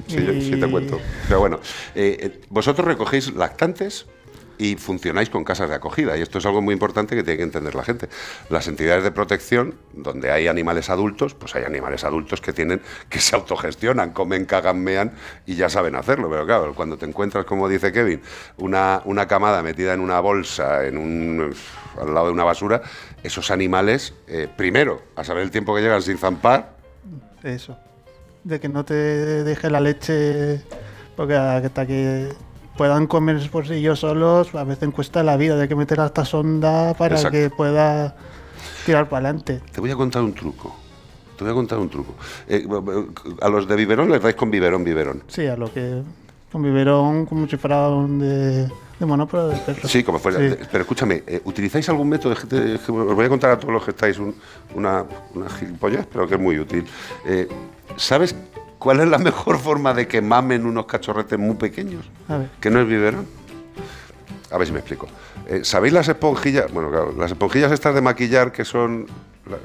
sí, 0.07 0.17
yo- 0.25 0.33
sí 0.41 0.61
te 0.61 0.71
cuento. 0.71 0.99
Pero 1.27 1.41
bueno, 1.41 1.61
eh, 1.95 2.17
eh, 2.21 2.41
vosotros 2.51 2.87
recogéis 2.87 3.35
lactantes 3.35 4.07
y 4.59 4.77
funcionáis 4.77 5.31
con 5.31 5.45
casas 5.45 5.69
de 5.69 5.77
acogida. 5.77 6.17
Y 6.17 6.23
esto 6.23 6.39
es 6.39 6.47
algo 6.47 6.61
muy 6.61 6.73
importante 6.73 7.15
que 7.15 7.23
tiene 7.23 7.39
que 7.39 7.45
entender 7.45 7.75
la 7.75 7.85
gente. 7.85 8.09
Las 8.51 8.69
entidades 8.69 9.05
de 9.05 9.13
protección, 9.13 9.77
donde 9.93 10.31
hay 10.31 10.49
animales 10.49 10.91
adultos, 10.91 11.35
pues 11.35 11.55
hay 11.55 11.65
animales 11.65 12.05
adultos 12.05 12.41
que 12.41 12.53
tienen, 12.53 12.81
que 13.09 13.21
se 13.21 13.37
autogestionan, 13.37 14.11
comen, 14.13 14.45
cagan, 14.45 14.83
mean 14.83 15.13
y 15.47 15.55
ya 15.55 15.69
saben 15.69 15.95
hacerlo. 15.95 16.29
Pero 16.29 16.45
claro, 16.45 16.75
cuando 16.75 16.99
te 16.99 17.07
encuentras, 17.07 17.45
como 17.45 17.69
dice 17.69 17.93
Kevin, 17.93 18.21
una, 18.57 19.01
una 19.05 19.27
camada 19.29 19.63
metida 19.63 19.95
en 19.95 20.01
una 20.01 20.21
bolsa, 20.21 20.87
en 20.87 20.99
un, 20.99 21.55
al 22.01 22.15
lado 22.15 22.27
de 22.27 22.33
una 22.33 22.45
basura, 22.45 22.83
esos 23.23 23.51
animales, 23.51 24.15
eh, 24.27 24.49
primero, 24.57 25.03
a 25.17 25.25
saber 25.25 25.45
el 25.45 25.51
tiempo 25.51 25.75
que 25.75 25.83
llegan 25.83 26.03
sin 26.03 26.19
zampar, 26.19 26.77
Eso. 27.43 27.77
De 28.45 28.61
que 28.61 28.69
no 28.69 28.85
te 28.85 28.95
deje 28.95 29.71
la 29.71 29.81
leche, 29.81 30.63
porque 31.17 31.35
hasta 31.35 31.87
que 31.87 32.33
puedan 32.79 33.07
comer 33.09 33.51
por 33.51 33.67
sí 33.67 33.75
ellos 33.75 33.99
solos, 34.01 34.55
a 34.55 34.65
veces 34.65 34.89
cuesta 34.95 35.23
la 35.23 35.37
vida, 35.37 35.57
de 35.57 35.69
que 35.69 35.75
meter 35.75 36.01
hasta 36.01 36.25
sonda 36.25 36.95
para 36.95 37.17
Exacto. 37.17 37.37
que 37.37 37.51
pueda 37.51 38.15
tirar 38.87 39.09
para 39.09 39.29
adelante. 39.29 39.61
Te 39.73 39.81
voy 39.83 39.91
a 39.91 39.97
contar 39.97 40.23
un 40.23 40.33
truco. 40.33 40.75
Te 41.37 41.45
voy 41.45 41.51
a 41.51 41.55
contar 41.55 41.79
un 41.79 41.89
truco. 41.91 42.15
Eh, 42.49 42.67
a 43.43 43.49
los 43.49 43.69
de 43.69 43.77
biberón 43.77 44.11
les 44.11 44.23
dais 44.23 44.35
con 44.37 44.51
biberón, 44.51 44.83
biberón. 44.85 45.23
Sí, 45.29 45.47
a 45.47 45.57
lo 45.57 45.73
que 45.73 46.03
con 46.51 46.63
biberón, 46.63 47.27
como 47.27 47.47
si 47.47 47.57
fuera 47.57 47.89
un 47.91 48.19
de, 48.21 48.67
de 48.99 49.07
mono, 49.07 49.27
pero 49.27 49.49
de 49.49 49.57
perro. 49.59 49.87
Sí, 49.89 50.03
como 50.03 50.19
fuera. 50.19 50.39
Sí. 50.39 50.57
Pero 50.73 50.83
escúchame, 50.83 51.23
eh, 51.27 51.43
¿utilizáis 51.45 51.89
algún 51.91 52.09
método? 52.09 52.35
de- 52.35 52.61
de- 52.61 52.75
os 52.77 53.15
voy 53.15 53.27
a 53.27 53.29
contar 53.29 53.51
a 53.51 53.59
todos 53.59 53.75
los 53.75 53.85
que 53.85 53.91
estáis 53.91 54.19
un- 54.19 54.35
una, 54.75 55.05
una 55.35 55.49
gilipollez, 55.51 56.07
pero 56.13 56.27
que 56.27 56.35
es 56.37 56.41
muy 56.41 56.59
útil. 56.59 56.87
Eh, 57.27 57.47
¿Sabes 57.97 58.35
cuál 58.79 59.01
es 59.01 59.09
la 59.09 59.19
mejor 59.31 59.59
forma 59.59 59.95
de 59.95 60.07
que 60.09 60.21
mamen 60.21 60.67
unos 60.67 60.87
cachorretes 60.87 61.39
muy 61.39 61.57
pequeños? 61.57 62.05
A 62.29 62.39
ver. 62.39 62.51
Que 62.61 62.71
no 62.71 62.81
es 62.81 62.87
biberón. 62.89 63.27
A 64.51 64.59
ver 64.59 64.67
si 64.67 64.73
me 64.73 64.79
explico. 64.79 65.07
Eh, 65.47 65.61
¿Sabéis 65.65 65.93
las 65.93 66.09
esponjillas? 66.09 66.73
Bueno, 66.73 66.91
claro, 66.91 67.13
las 67.17 67.31
esponjillas 67.31 67.71
estas 67.73 67.95
de 67.95 68.01
maquillar 68.01 68.51
que 68.53 68.65
son. 68.65 69.07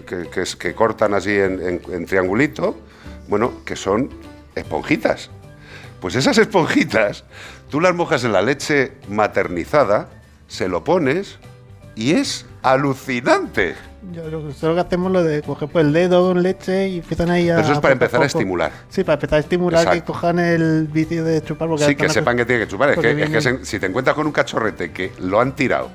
que, 0.07 0.29
que 0.29 0.41
es- 0.41 0.55
que 0.55 0.73
cortan 0.75 1.13
así 1.13 1.31
en, 1.31 1.61
en- 1.61 1.81
en 1.91 2.05
triangulito. 2.05 2.77
Bueno, 3.27 3.63
que 3.65 3.75
son 3.75 4.09
esponjitas. 4.55 5.29
Pues 6.01 6.15
esas 6.15 6.37
esponjitas, 6.37 7.23
tú 7.69 7.79
las 7.79 7.95
mojas 7.95 8.23
en 8.25 8.33
la 8.33 8.41
leche 8.41 8.91
maternizada, 9.09 10.09
se 10.47 10.67
lo 10.67 10.83
pones 10.83 11.39
y 11.95 12.13
es 12.15 12.45
alucinante. 12.63 13.75
Yo 14.11 14.27
lo 14.29 14.45
que 14.47 14.53
solo 14.53 14.75
que 14.75 14.81
hacemos 14.81 15.11
lo 15.11 15.23
de 15.23 15.41
coger 15.41 15.69
por 15.69 15.81
el 15.81 15.93
dedo 15.93 16.27
con 16.27 16.43
leche 16.43 16.89
y 16.89 16.97
empiezan 16.99 17.29
ahí 17.29 17.49
a. 17.49 17.55
Pero 17.55 17.65
eso 17.67 17.73
es 17.73 17.79
para 17.79 17.93
empezar 17.93 18.21
a 18.21 18.25
estimular. 18.25 18.71
Sí, 18.89 19.03
para 19.03 19.13
empezar 19.15 19.37
a 19.37 19.39
estimular 19.39 19.83
que 19.85 19.89
Exacto. 19.91 20.13
cojan 20.13 20.39
el 20.39 20.87
vicio 20.91 21.23
de 21.23 21.41
chupar. 21.41 21.69
Porque 21.69 21.85
Sí, 21.85 21.95
que 21.95 22.09
sepan 22.09 22.35
que 22.35 22.45
tiene 22.45 22.63
que 22.65 22.67
chupar. 22.71 22.89
Es 22.89 22.99
que, 22.99 23.23
es 23.23 23.29
que 23.29 23.41
se- 23.41 23.65
si 23.65 23.79
te 23.79 23.85
encuentras 23.85 24.15
con 24.15 24.25
un 24.25 24.33
cachorrete 24.33 24.91
que 24.91 25.13
lo 25.19 25.39
han 25.39 25.55
tirado, 25.55 25.89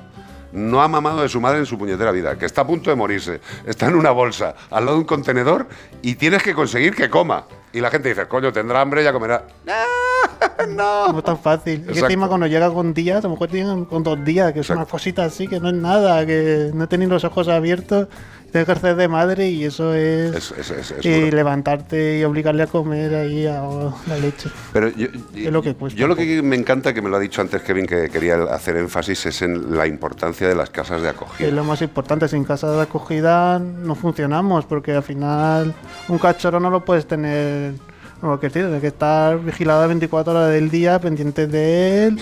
no 0.51 0.81
ha 0.81 0.87
mamado 0.87 1.21
de 1.21 1.29
su 1.29 1.39
madre 1.41 1.59
en 1.59 1.65
su 1.65 1.77
puñetera 1.77 2.11
vida, 2.11 2.37
que 2.37 2.45
está 2.45 2.61
a 2.61 2.67
punto 2.67 2.89
de 2.89 2.95
morirse, 2.95 3.41
está 3.65 3.87
en 3.87 3.95
una 3.95 4.11
bolsa, 4.11 4.55
al 4.69 4.85
lado 4.85 4.97
de 4.97 5.01
un 5.01 5.07
contenedor, 5.07 5.67
y 6.01 6.15
tienes 6.15 6.43
que 6.43 6.53
conseguir 6.53 6.95
que 6.95 7.09
coma. 7.09 7.45
Y 7.71 7.81
la 7.81 7.91
gente 7.91 8.09
dice, 8.09 8.27
coño, 8.27 8.51
tendrá 8.51 8.81
hambre, 8.81 9.03
ya 9.03 9.13
comerá. 9.13 9.45
No 10.69 11.17
es 11.17 11.23
tan 11.23 11.39
fácil. 11.39 11.81
Exacto. 11.81 12.05
encima 12.05 12.27
cuando 12.27 12.47
llega 12.47 12.71
con 12.71 12.93
días, 12.93 13.19
a 13.23 13.27
lo 13.27 13.31
mejor 13.31 13.49
tienen 13.49 13.85
con 13.85 14.03
dos 14.03 14.23
días, 14.23 14.53
que 14.53 14.61
es 14.61 14.69
una 14.69 14.85
cosita 14.85 15.25
así, 15.25 15.47
que 15.47 15.59
no 15.59 15.69
es 15.69 15.75
nada, 15.75 16.25
que 16.25 16.71
no 16.73 16.87
tenéis 16.87 17.09
los 17.09 17.23
ojos 17.23 17.47
abiertos, 17.47 18.07
que 18.51 18.71
hacer 18.71 18.95
de 18.95 19.07
madre 19.07 19.49
y 19.49 19.63
eso 19.65 19.93
es. 19.93 20.35
Es- 20.35 20.51
es- 20.57 20.71
es- 20.71 20.91
es 20.91 21.05
y 21.05 21.21
duro. 21.21 21.35
levantarte 21.37 22.19
y 22.19 22.23
obligarle 22.23 22.63
a 22.63 22.67
comer 22.67 23.13
ahí 23.15 23.45
a 23.45 23.61
la 24.07 24.17
leche. 24.17 24.49
Pero 24.73 24.89
yo, 24.89 25.07
Es 25.35 25.51
lo 25.51 25.61
que 25.61 25.73
cuesta 25.75 25.99
yo 25.99 26.07
lo 26.07 26.15
que 26.15 26.41
me 26.41 26.55
encanta, 26.55 26.93
que 26.93 27.01
me 27.01 27.09
lo 27.09 27.17
ha 27.17 27.19
dicho 27.19 27.41
antes 27.41 27.61
Kevin, 27.61 27.85
que 27.85 28.09
quería 28.09 28.35
hacer 28.53 28.77
énfasis, 28.77 29.25
es 29.27 29.41
en 29.41 29.75
la 29.77 29.87
importancia 29.87 30.47
de 30.47 30.55
las 30.55 30.69
casas 30.69 31.01
de 31.01 31.09
acogida. 31.09 31.47
Es 31.47 31.53
lo 31.53 31.63
más 31.63 31.81
importante, 31.81 32.27
sin 32.27 32.43
casa 32.43 32.71
de 32.71 32.81
acogida 32.81 33.59
no 33.59 33.95
funcionamos, 33.95 34.65
porque 34.65 34.93
al 34.93 35.03
final 35.03 35.73
un 36.07 36.17
cachorro 36.17 36.59
no 36.59 36.69
lo 36.69 36.83
puedes 36.85 37.05
tener 37.05 37.73
como 38.21 38.37
que 38.39 38.49
tienes 38.49 38.81
que 38.81 38.87
estar 38.87 39.39
vigilado 39.39 39.87
24 39.87 40.33
horas 40.33 40.49
del 40.51 40.69
día, 40.69 40.99
pendiente 40.99 41.47
de 41.47 42.07
él 42.07 42.19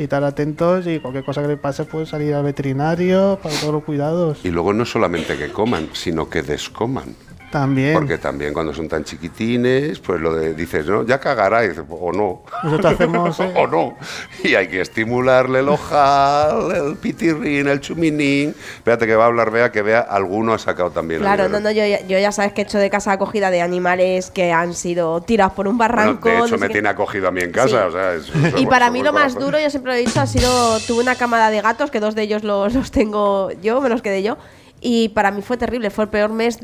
y 0.00 0.04
estar 0.04 0.24
atentos 0.24 0.86
y 0.86 0.98
cualquier 0.98 1.24
cosa 1.24 1.42
que 1.42 1.48
le 1.48 1.56
pase 1.58 1.84
pues 1.84 2.08
salir 2.08 2.32
al 2.32 2.42
veterinario 2.42 3.38
para 3.42 3.54
todos 3.56 3.74
los 3.74 3.84
cuidados. 3.84 4.38
Y 4.44 4.50
luego 4.50 4.72
no 4.72 4.86
solamente 4.86 5.36
que 5.36 5.52
coman, 5.52 5.90
sino 5.92 6.30
que 6.30 6.42
descoman. 6.42 7.14
También. 7.50 7.94
Porque 7.94 8.16
también 8.18 8.52
cuando 8.54 8.72
son 8.72 8.88
tan 8.88 9.02
chiquitines, 9.02 9.98
pues 9.98 10.20
lo 10.20 10.34
de 10.34 10.54
dices, 10.54 10.86
no, 10.86 11.04
ya 11.04 11.18
cagará, 11.18 11.64
y 11.64 11.68
dices, 11.70 11.84
o 11.88 12.12
no. 12.12 12.42
Nosotros 12.62 12.92
hacemos, 12.94 13.40
eh, 13.40 13.52
o 13.56 13.66
no. 13.66 13.96
Y 14.44 14.54
hay 14.54 14.68
que 14.68 14.80
estimularle 14.80 15.58
el 15.58 15.68
ojal, 15.68 16.70
el 16.72 16.96
pitirrín, 16.96 17.66
el 17.68 17.80
chuminín. 17.80 18.54
Espérate 18.76 19.06
que 19.06 19.16
va 19.16 19.24
a 19.24 19.26
hablar 19.26 19.50
Bea, 19.50 19.72
que 19.72 19.82
Bea 19.82 20.00
alguno 20.00 20.52
ha 20.54 20.58
sacado 20.58 20.90
también. 20.90 21.20
Claro, 21.20 21.48
no, 21.48 21.58
no, 21.58 21.70
yo, 21.72 21.84
ya- 21.84 22.06
yo 22.06 22.18
ya 22.18 22.30
sabes 22.30 22.52
que 22.52 22.60
he 22.60 22.64
hecho 22.64 22.78
de 22.78 22.88
casa 22.88 23.12
acogida 23.12 23.50
de 23.50 23.62
animales 23.62 24.30
que 24.30 24.52
han 24.52 24.74
sido 24.74 25.20
tirados 25.22 25.54
por 25.54 25.66
un 25.66 25.76
Bueno, 25.76 25.94
barranco. 25.94 26.28
de 26.28 26.38
no 26.38 26.46
hecho, 26.46 26.54
sé 26.56 26.60
me 26.60 26.68
tiene 26.68 26.88
acogido 26.88 27.26
a 27.28 27.30
mí 27.32 27.40
en 27.40 27.50
casa. 27.50 27.68
Sí. 27.82 27.88
O 27.88 27.90
sea, 27.92 28.14
es- 28.14 28.60
Y 28.60 28.66
para 28.66 28.90
mí 28.90 29.02
lo 29.02 29.12
más 29.12 29.34
duro, 29.34 29.58
yo 29.58 29.70
siempre 29.70 29.92
lo 29.92 29.98
he 29.98 30.00
dicho, 30.02 30.20
ha 30.20 30.26
sido, 30.26 30.78
tuve 30.86 31.02
una 31.02 31.16
camada 31.16 31.50
de 31.50 31.60
gatos, 31.60 31.90
que 31.90 31.98
dos 31.98 32.14
de 32.14 32.22
ellos 32.22 32.44
los, 32.44 32.74
los 32.74 32.90
tengo 32.92 33.50
yo, 33.60 33.80
me 33.80 33.88
los 33.88 34.02
quedé 34.02 34.22
yo, 34.22 34.38
y 34.80 35.10
para 35.10 35.30
mí 35.30 35.42
fue 35.42 35.56
terrible, 35.56 35.90
fue 35.90 36.04
el 36.04 36.10
peor 36.10 36.30
mes, 36.30 36.58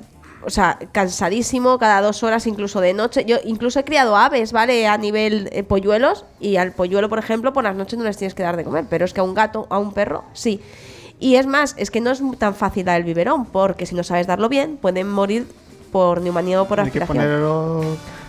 o 0.46 0.50
sea, 0.50 0.78
cansadísimo, 0.92 1.78
cada 1.78 2.00
dos 2.00 2.22
horas, 2.22 2.46
incluso 2.46 2.80
de 2.80 2.94
noche. 2.94 3.24
Yo 3.26 3.38
incluso 3.44 3.80
he 3.80 3.84
criado 3.84 4.16
aves, 4.16 4.52
¿vale? 4.52 4.86
A 4.86 4.96
nivel 4.96 5.48
eh, 5.52 5.64
polluelos, 5.64 6.24
y 6.40 6.56
al 6.56 6.72
polluelo, 6.72 7.08
por 7.08 7.18
ejemplo, 7.18 7.52
por 7.52 7.64
las 7.64 7.74
noches 7.74 7.98
no 7.98 8.04
les 8.04 8.16
tienes 8.16 8.34
que 8.34 8.44
dar 8.44 8.56
de 8.56 8.64
comer, 8.64 8.86
pero 8.88 9.04
es 9.04 9.12
que 9.12 9.20
a 9.20 9.24
un 9.24 9.34
gato, 9.34 9.66
a 9.70 9.78
un 9.78 9.92
perro, 9.92 10.24
sí. 10.32 10.60
Y 11.18 11.36
es 11.36 11.46
más, 11.46 11.74
es 11.78 11.90
que 11.90 12.00
no 12.00 12.10
es 12.10 12.22
tan 12.38 12.54
fácil 12.54 12.84
dar 12.84 12.98
el 12.98 13.04
biberón, 13.04 13.46
porque 13.46 13.86
si 13.86 13.94
no 13.94 14.04
sabes 14.04 14.26
darlo 14.26 14.48
bien, 14.48 14.76
pueden 14.76 15.10
morir 15.10 15.46
por 15.90 16.20
neumonía 16.20 16.62
o 16.62 16.68
por 16.68 16.80
hay 16.80 16.90
que 16.90 16.98
aspiración. 17.02 17.16
ponerlo... 17.18 17.80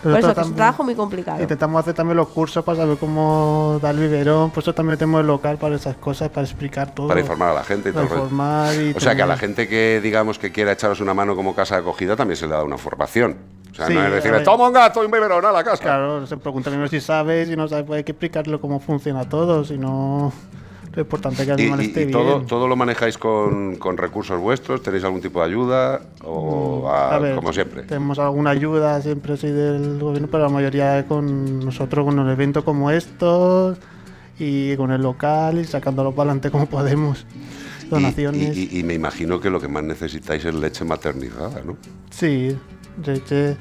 Por 0.02 0.16
eso, 0.16 0.32
que 0.32 0.40
es 0.40 0.46
un 0.46 0.54
trabajo 0.54 0.84
muy 0.84 0.94
complicado. 0.94 1.42
Intentamos 1.42 1.80
hacer 1.80 1.92
también 1.92 2.16
los 2.16 2.28
cursos 2.28 2.64
para 2.64 2.78
saber 2.78 2.98
cómo 2.98 3.80
dar 3.82 3.94
el 3.96 4.00
biberón, 4.02 4.50
por 4.50 4.62
eso 4.62 4.72
también 4.72 4.96
tenemos 4.96 5.20
el 5.22 5.26
local 5.26 5.58
para 5.58 5.74
esas 5.74 5.96
cosas, 5.96 6.28
para 6.28 6.46
explicar 6.46 6.94
todo. 6.94 7.08
Para 7.08 7.18
informar 7.20 7.50
a 7.50 7.54
la 7.54 7.64
gente 7.64 7.88
y 7.88 7.92
Para 7.92 8.06
todo 8.06 8.18
informar 8.18 8.74
y 8.76 8.92
O 8.96 9.00
sea, 9.00 9.16
que 9.16 9.22
a 9.22 9.26
la 9.26 9.36
gente 9.36 9.66
que, 9.66 10.00
digamos, 10.00 10.38
que 10.38 10.52
quiera 10.52 10.70
echaros 10.70 11.00
una 11.00 11.14
mano 11.14 11.34
como 11.34 11.52
casa 11.52 11.74
de 11.74 11.80
acogida, 11.80 12.14
también 12.14 12.36
se 12.36 12.46
le 12.46 12.52
da 12.52 12.62
una 12.62 12.78
formación. 12.78 13.38
O 13.72 13.74
sea, 13.74 13.88
Sí, 13.88 13.94
no 13.94 14.06
es 14.06 14.22
ver. 14.22 14.44
toma 14.44 14.68
un 14.68 14.72
gato 14.72 15.02
y 15.02 15.06
un 15.06 15.10
biberón 15.10 15.44
a 15.44 15.50
la 15.50 15.64
casa. 15.64 15.82
Claro, 15.82 16.24
se 16.28 16.36
pregunta 16.36 16.70
primero 16.70 16.88
si 16.88 17.00
sabes, 17.00 17.48
si 17.48 17.56
no 17.56 17.66
sabes, 17.66 17.84
pues 17.84 17.98
hay 17.98 18.04
que 18.04 18.12
explicarle 18.12 18.58
cómo 18.60 18.78
funciona 18.78 19.28
todo, 19.28 19.64
si 19.64 19.78
no, 19.78 20.32
lo 20.98 21.02
importante 21.02 21.42
es 21.42 21.46
que 21.46 21.52
el 21.54 21.60
Y, 21.60 21.62
animal 21.62 21.80
y- 21.82 21.86
esté 21.86 22.00
y 22.02 22.04
bien. 22.06 22.12
todo, 22.18 22.40
todo 22.42 22.66
lo 22.66 22.74
manejáis 22.74 23.16
con, 23.18 23.76
con 23.76 23.96
recursos 23.96 24.40
vuestros? 24.40 24.82
¿Tenéis 24.82 25.04
algún 25.04 25.20
tipo 25.20 25.38
de 25.40 25.46
ayuda? 25.46 26.00
¿O 26.24 26.88
a- 26.88 27.10
Mm, 27.10 27.14
A 27.14 27.18
ver, 27.20 27.34
como 27.36 27.52
siempre? 27.52 27.82
Tenemos 27.84 28.18
alguna 28.18 28.50
ayuda 28.50 29.00
siempre 29.00 29.36
sí 29.36 29.46
del 29.48 29.98
gobierno, 30.00 30.26
pero 30.30 30.42
la 30.44 30.48
mayoría 30.50 31.06
con 31.06 31.60
nosotros, 31.64 32.04
con 32.04 32.18
un 32.18 32.28
evento 32.30 32.64
como 32.64 32.90
estos 32.90 33.78
y 34.40 34.76
con 34.76 34.90
el 34.90 35.02
local 35.02 35.58
y 35.58 35.64
sacándolo 35.64 36.10
para 36.12 36.30
adelante 36.30 36.50
como 36.50 36.66
podemos. 36.66 37.24
Donaciones. 37.90 38.56
Y, 38.56 38.68
y- 38.76 38.80
y 38.80 38.82
me 38.82 38.94
imagino 38.94 39.40
que 39.40 39.50
lo 39.50 39.60
que 39.60 39.68
más 39.68 39.82
necesitáis 39.84 40.44
es 40.44 40.54
leche 40.54 40.84
maternizada, 40.84 41.62
¿no? 41.64 41.76
Sí, 42.10 42.56
leche. 43.04 43.56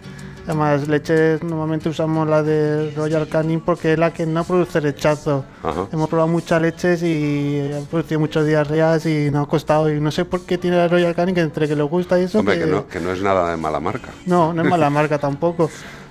Además, 0.47 0.87
leche 0.87 1.39
normalmente 1.43 1.89
usamos 1.89 2.25
la 2.25 2.41
de 2.41 2.91
Royal 2.95 3.27
Canin 3.27 3.59
porque 3.59 3.93
es 3.93 3.99
la 3.99 4.13
que 4.13 4.25
no 4.25 4.45
produce 4.45 4.79
rechazo. 4.79 5.43
Ajá. 5.61 5.87
Hemos 5.91 6.07
probado 6.07 6.29
muchas 6.29 6.61
leches 6.61 7.03
y 7.03 7.69
ha 7.73 7.81
producido 7.89 8.21
muchas 8.21 8.45
diarreas 8.45 9.05
y 9.05 9.29
nos 9.29 9.45
ha 9.45 9.49
costado. 9.49 9.91
Y 9.91 9.99
no 9.99 10.09
sé 10.09 10.23
por 10.23 10.45
qué 10.45 10.57
tiene 10.57 10.77
la 10.77 10.87
Royal 10.87 11.13
Canin, 11.13 11.35
que 11.35 11.41
entre 11.41 11.67
que 11.67 11.75
le 11.75 11.83
gusta 11.83 12.17
y 12.17 12.23
eso. 12.23 12.39
Hombre, 12.39 12.59
que 12.59 12.65
no, 12.65 12.87
que 12.87 13.01
no 13.01 13.11
es 13.11 13.21
nada 13.21 13.51
de 13.51 13.57
mala 13.57 13.81
marca. 13.81 14.07
No, 14.25 14.53
no 14.53 14.63
es 14.63 14.69
mala 14.69 14.89
marca 14.89 15.19
tampoco. 15.19 15.69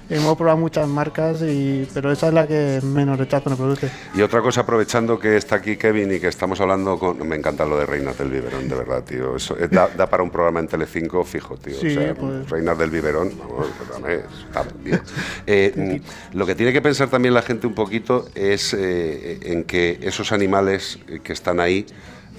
Hemos 0.08 0.36
probado 0.36 0.58
muchas 0.58 0.86
marcas, 0.86 1.42
y, 1.42 1.88
pero 1.92 2.12
esa 2.12 2.28
es 2.28 2.34
la 2.34 2.46
que 2.46 2.80
menos 2.82 3.18
rechazo 3.18 3.50
nos 3.50 3.58
produce. 3.58 3.90
Y 4.14 4.22
otra 4.22 4.40
cosa, 4.40 4.60
aprovechando 4.60 5.18
que 5.18 5.36
está 5.36 5.56
aquí 5.56 5.76
Kevin 5.76 6.14
y 6.14 6.20
que 6.20 6.28
estamos 6.28 6.60
hablando 6.60 6.96
con... 6.96 7.26
Me 7.26 7.34
encanta 7.34 7.64
lo 7.64 7.76
de 7.76 7.86
Reinas 7.86 8.16
del 8.16 8.30
Biberón, 8.30 8.68
de 8.68 8.76
verdad, 8.76 9.02
tío. 9.02 9.34
Eso 9.34 9.56
eh, 9.58 9.66
da, 9.68 9.88
da 9.88 10.08
para 10.08 10.22
un 10.22 10.30
programa 10.30 10.60
en 10.60 10.68
Telecinco 10.68 11.24
fijo, 11.24 11.56
tío. 11.56 11.74
Sí, 11.74 11.88
o 11.88 12.00
sea, 12.00 12.14
pues. 12.14 12.48
Reinas 12.48 12.78
del 12.78 12.90
Biberón, 12.90 13.32
vamos, 13.36 13.66
perdóname, 13.78 14.20
está 14.46 14.64
bien. 14.82 15.00
Eh, 15.48 16.00
lo 16.32 16.44
que 16.44 16.54
tiene 16.54 16.72
que 16.72 16.82
pensar 16.82 17.08
también 17.08 17.32
la 17.32 17.42
gente 17.42 17.66
un 17.66 17.74
poquito 17.74 18.26
es 18.34 18.74
eh, 18.74 19.38
en 19.42 19.64
que 19.64 19.98
esos 20.02 20.32
animales 20.32 20.98
que 21.22 21.32
están 21.32 21.60
ahí 21.60 21.86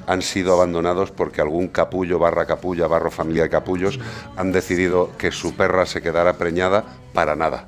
han 0.07 0.22
sido 0.22 0.53
abandonados 0.53 1.11
porque 1.11 1.41
algún 1.41 1.68
capullo 1.68 2.18
barra 2.18 2.45
capulla 2.45 2.88
barro 2.88 3.11
familia 3.11 3.44
de 3.44 3.49
capullos 3.49 3.99
han 4.35 4.52
decidido 4.52 5.11
que 5.18 5.31
su 5.31 5.53
perra 5.53 5.85
se 5.85 6.02
quedara 6.02 6.38
preñada 6.38 6.85
para 7.18 7.35
nada, 7.35 7.65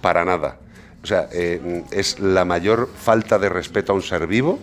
para 0.00 0.24
nada. 0.24 0.56
O 1.04 1.06
sea, 1.06 1.28
eh, 1.30 1.84
es 1.92 2.18
la 2.18 2.44
mayor 2.44 2.88
falta 2.92 3.38
de 3.38 3.48
respeto 3.48 3.92
a 3.92 3.94
un 3.94 4.02
ser 4.02 4.26
vivo 4.26 4.58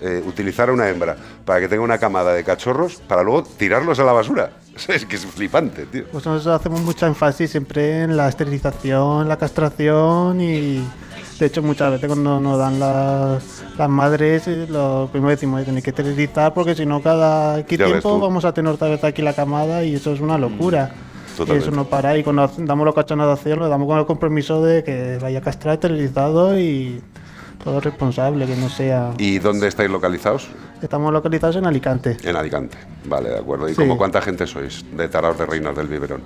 eh, 0.00 0.22
utilizar 0.24 0.68
a 0.68 0.72
una 0.72 0.88
hembra 0.88 1.16
para 1.44 1.58
que 1.58 1.66
tenga 1.66 1.82
una 1.82 1.98
camada 1.98 2.32
de 2.34 2.44
cachorros 2.44 3.02
para 3.08 3.24
luego 3.24 3.42
tirarlos 3.42 3.98
a 3.98 4.04
la 4.04 4.12
basura. 4.12 4.50
Es 4.88 5.04
que 5.06 5.16
es 5.16 5.26
flipante, 5.26 5.86
tío. 5.86 6.04
Pues 6.12 6.24
nosotros 6.24 6.54
hacemos 6.60 6.82
mucha 6.82 7.08
énfasis 7.08 7.50
siempre 7.50 8.02
en 8.02 8.16
la 8.16 8.28
esterilización, 8.28 9.28
la 9.28 9.38
castración 9.38 10.40
y 10.40 10.86
de 11.40 11.46
hecho 11.46 11.60
muchas 11.60 11.90
veces 11.90 12.06
cuando 12.06 12.38
nos 12.38 12.56
dan 12.56 12.78
las, 12.78 13.64
las 13.76 13.88
madres 13.88 14.46
eh, 14.46 14.68
lo 14.68 15.08
primero 15.10 15.30
decimos 15.30 15.64
tenéis 15.64 15.82
que 15.82 15.90
esterilizar 15.90 16.54
porque 16.54 16.76
si 16.76 16.86
no 16.86 17.02
cada 17.02 17.56
ves 17.56 17.66
tiempo 17.66 18.20
vamos 18.20 18.44
a 18.44 18.54
tener 18.54 18.72
otra 18.72 18.86
vez 18.86 19.02
aquí 19.02 19.20
la 19.20 19.32
camada 19.32 19.82
y 19.82 19.96
eso 19.96 20.12
es 20.12 20.20
una 20.20 20.38
locura. 20.38 20.92
Y 20.92 21.13
Totalmente. 21.36 21.68
eso 21.68 21.76
no 21.76 21.84
para 21.86 22.16
y 22.16 22.22
cuando 22.22 22.50
damos 22.58 22.84
los 22.84 22.94
cachorros 22.94 23.24
de 23.26 23.32
adopción 23.32 23.58
lo 23.58 23.68
damos 23.68 23.86
con 23.88 23.98
el 23.98 24.06
compromiso 24.06 24.62
de 24.62 24.84
que 24.84 25.18
vaya 25.20 25.40
castrado, 25.40 25.74
esterilizado 25.74 26.58
y 26.58 27.00
todo 27.62 27.80
responsable, 27.80 28.46
que 28.46 28.56
no 28.56 28.68
sea... 28.68 29.12
¿Y 29.18 29.38
dónde 29.38 29.68
estáis 29.68 29.90
localizados? 29.90 30.48
Estamos 30.82 31.12
localizados 31.12 31.56
en 31.56 31.66
Alicante. 31.66 32.16
En 32.22 32.36
Alicante. 32.36 32.76
Vale, 33.06 33.30
de 33.30 33.38
acuerdo. 33.38 33.68
¿Y 33.68 33.74
Sí. 33.74 33.80
como 33.80 33.96
cuánta 33.96 34.20
gente 34.20 34.46
sois 34.46 34.84
de 34.96 35.08
taraos 35.08 35.38
de 35.38 35.46
Reinas 35.46 35.74
del 35.74 35.86
Biberón? 35.88 36.20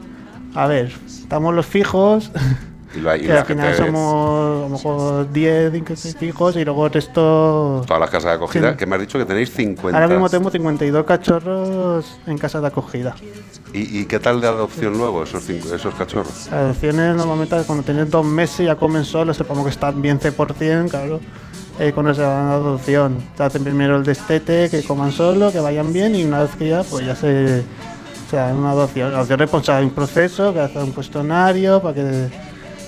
A 0.55 0.67
ver, 0.67 0.93
estamos 1.07 1.55
los 1.55 1.67
fijos, 1.67 2.33
Y 2.97 3.01
la, 3.01 3.17
y 3.17 3.21
que 3.21 3.29
la 3.29 3.41
al 3.41 3.47
final 3.47 3.75
somos 3.75 4.57
a 4.57 4.61
lo 4.63 4.69
mejor 4.71 5.33
10, 5.33 5.73
5 5.73 6.19
fijos 6.19 6.57
y 6.57 6.65
luego 6.65 6.87
el 6.87 6.93
resto... 6.93 7.83
Todas 7.87 8.01
las 8.01 8.11
casas 8.11 8.31
de 8.31 8.37
acogida, 8.37 8.71
Sí. 8.73 8.77
que 8.79 8.87
me 8.87 8.95
has 8.97 9.01
dicho 9.03 9.19
que 9.19 9.25
tenéis 9.27 9.51
50. 9.53 9.97
Ahora 9.97 10.09
mismo 10.09 10.29
tenemos 10.31 10.53
52 10.53 11.05
cachorros 11.05 12.19
en 12.27 12.39
casa 12.39 12.61
de 12.61 12.67
acogida. 12.69 13.15
¿Y, 13.75 14.01
y 14.01 14.05
qué 14.07 14.19
tal 14.19 14.41
de 14.41 14.47
adopción 14.49 14.97
luego, 14.97 15.23
esos, 15.23 15.45
cinco- 15.45 15.75
esos 15.75 15.95
cachorros? 15.95 16.51
Adopciones 16.51 17.15
normalmente 17.17 17.57
cuando 17.67 17.85
tienen 17.85 18.09
dos 18.09 18.25
meses 18.25 18.67
ya 18.67 18.77
comen 18.77 19.05
solos, 19.05 19.37
sepamos 19.37 19.65
que 19.65 19.71
están 19.71 20.01
bien 20.01 20.19
100%, 20.19 20.89
claro. 20.91 21.21
Eh, 21.79 21.93
cuando 21.93 22.13
se 22.15 22.23
van 22.23 22.47
a 22.49 22.53
adopción, 22.55 23.19
te 23.37 23.43
hacen 23.43 23.63
primero 23.63 23.97
el 23.97 24.03
destete, 24.05 24.69
que 24.71 24.83
coman 24.83 25.13
solo, 25.13 25.53
que 25.53 25.61
vayan 25.61 25.93
bien 25.93 26.15
y 26.17 26.25
una 26.25 26.41
vez 26.43 26.51
que 26.57 26.69
ya, 26.71 26.83
pues 26.83 27.05
ya 27.07 27.15
se... 27.15 27.63
O 28.27 28.31
sea, 28.31 28.53
una 28.55 28.73
adopción, 28.73 29.15
adopción 29.15 29.39
responsable, 29.39 29.87
un 29.87 29.93
proceso, 29.93 30.53
que 30.53 30.61
hace 30.61 30.79
un 30.81 30.93
cuestionario 30.93 31.81
para 31.81 31.95
que 31.95 32.29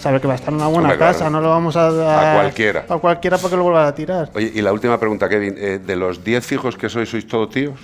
sabe 0.00 0.20
que 0.20 0.26
va 0.26 0.32
a 0.32 0.36
estar 0.36 0.48
en 0.50 0.56
una 0.56 0.66
buena 0.66 0.82
Hombre, 0.88 0.96
claro. 0.98 1.12
casa, 1.12 1.30
no 1.30 1.40
lo 1.40 1.50
vamos 1.50 1.76
a 1.76 1.90
dar 1.92 2.28
A 2.36 2.40
cualquiera. 2.40 2.84
a 2.88 2.96
cualquiera 2.98 3.38
porque 3.38 3.56
lo 3.56 3.62
vuelva 3.64 3.86
a 3.86 3.94
tirar. 3.94 4.30
Oye, 4.34 4.50
y 4.54 4.62
la 4.62 4.72
última 4.72 4.98
pregunta, 4.98 5.28
Kevin. 5.28 5.54
eh, 5.58 5.78
¿De 5.84 5.96
los 5.96 6.24
10 6.24 6.44
fijos 6.44 6.76
que 6.76 6.88
sois, 6.88 7.08
sois 7.08 7.26
todos 7.26 7.50
tíos? 7.50 7.78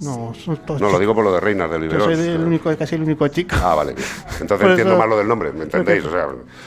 No, 0.00 0.34
son 0.34 0.56
todos 0.58 0.80
No, 0.80 0.90
lo 0.90 0.98
digo 0.98 1.14
por 1.14 1.24
lo 1.24 1.32
de 1.32 1.40
Reinas 1.40 1.70
del 1.70 1.80
Yo 1.82 1.88
Liberón. 1.88 2.14
soy 2.16 2.28
el 2.28 2.40
único, 2.42 2.76
casi 2.76 2.96
el 2.96 3.02
único 3.02 3.26
chico. 3.28 3.56
Ah, 3.62 3.74
vale, 3.74 3.94
bien. 3.94 4.06
Entonces 4.40 4.58
Por 4.58 4.70
entiendo 4.70 4.92
eso- 4.92 4.98
más 4.98 5.08
lo 5.08 5.16
del 5.18 5.26
nombre, 5.26 5.52
¿me 5.52 5.64
entendéis? 5.64 6.04
O 6.04 6.10
sea, 6.10 6.26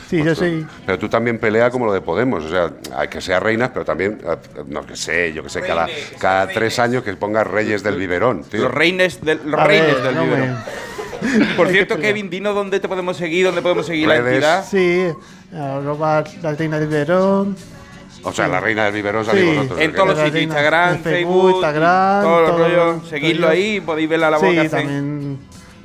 Sí, 0.09 0.23
yo 0.23 0.33
soy. 0.33 0.65
pero 0.85 0.97
tú 0.97 1.07
también 1.09 1.37
pelea 1.37 1.69
como 1.69 1.85
lo 1.85 1.93
de 1.93 2.01
Podemos, 2.01 2.43
o 2.45 2.49
sea, 2.49 2.71
hay 2.95 3.07
que 3.07 3.21
sea 3.21 3.39
reinas, 3.39 3.69
pero 3.71 3.85
también, 3.85 4.19
eh, 4.25 4.35
no 4.67 4.83
que 4.85 4.95
sé, 4.95 5.31
yo 5.33 5.43
que 5.43 5.49
sé, 5.49 5.61
cada, 5.61 5.87
cada 6.17 6.47
tres 6.47 6.79
años 6.79 7.03
que 7.03 7.13
pongas 7.13 7.45
reyes 7.45 7.83
del 7.83 7.97
biberón, 7.97 8.43
tío. 8.45 8.63
Los 8.63 8.73
reines 8.73 9.21
del, 9.23 9.39
los 9.45 9.61
reines 9.63 9.93
ver, 9.95 10.03
del 10.03 10.15
no 10.15 10.25
me- 10.25 10.35
biberón. 10.35 10.57
Por 11.57 11.67
cierto, 11.67 11.97
Kevin, 11.99 12.29
dinos 12.29 12.55
dónde 12.55 12.79
te 12.79 12.87
podemos 12.87 13.17
seguir, 13.17 13.45
dónde 13.45 13.61
podemos 13.61 13.85
seguir 13.85 14.07
la 14.07 14.15
entidad. 14.17 14.65
Sí, 14.65 15.05
arroba 15.53 16.23
la 16.41 16.53
reina 16.55 16.79
de 16.79 16.85
Verón. 16.87 17.55
O 18.23 18.33
sea, 18.33 18.47
la 18.47 18.59
reina 18.59 18.85
del 18.85 18.93
biberón 18.93 19.23
salís 19.25 19.43
Sí. 19.43 19.55
vosotros. 19.55 19.79
En 19.79 19.91
¿o 19.91 19.93
todos 19.93 20.07
los 20.07 20.17
sitios, 20.17 20.33
reina 20.33 20.53
Instagram, 20.53 21.03
Facebook, 21.03 21.51
Instagram, 21.55 22.23
todos 22.23 22.41
los 22.41 22.49
todo- 22.51 22.59
rollos. 22.67 23.07
Seguidlo 23.09 23.41
todo. 23.43 23.51
ahí, 23.51 23.81
podéis 23.81 24.09
ver 24.09 24.19
la 24.19 24.29
labor 24.31 24.49
Sí, 24.49 24.67
también 24.69 25.39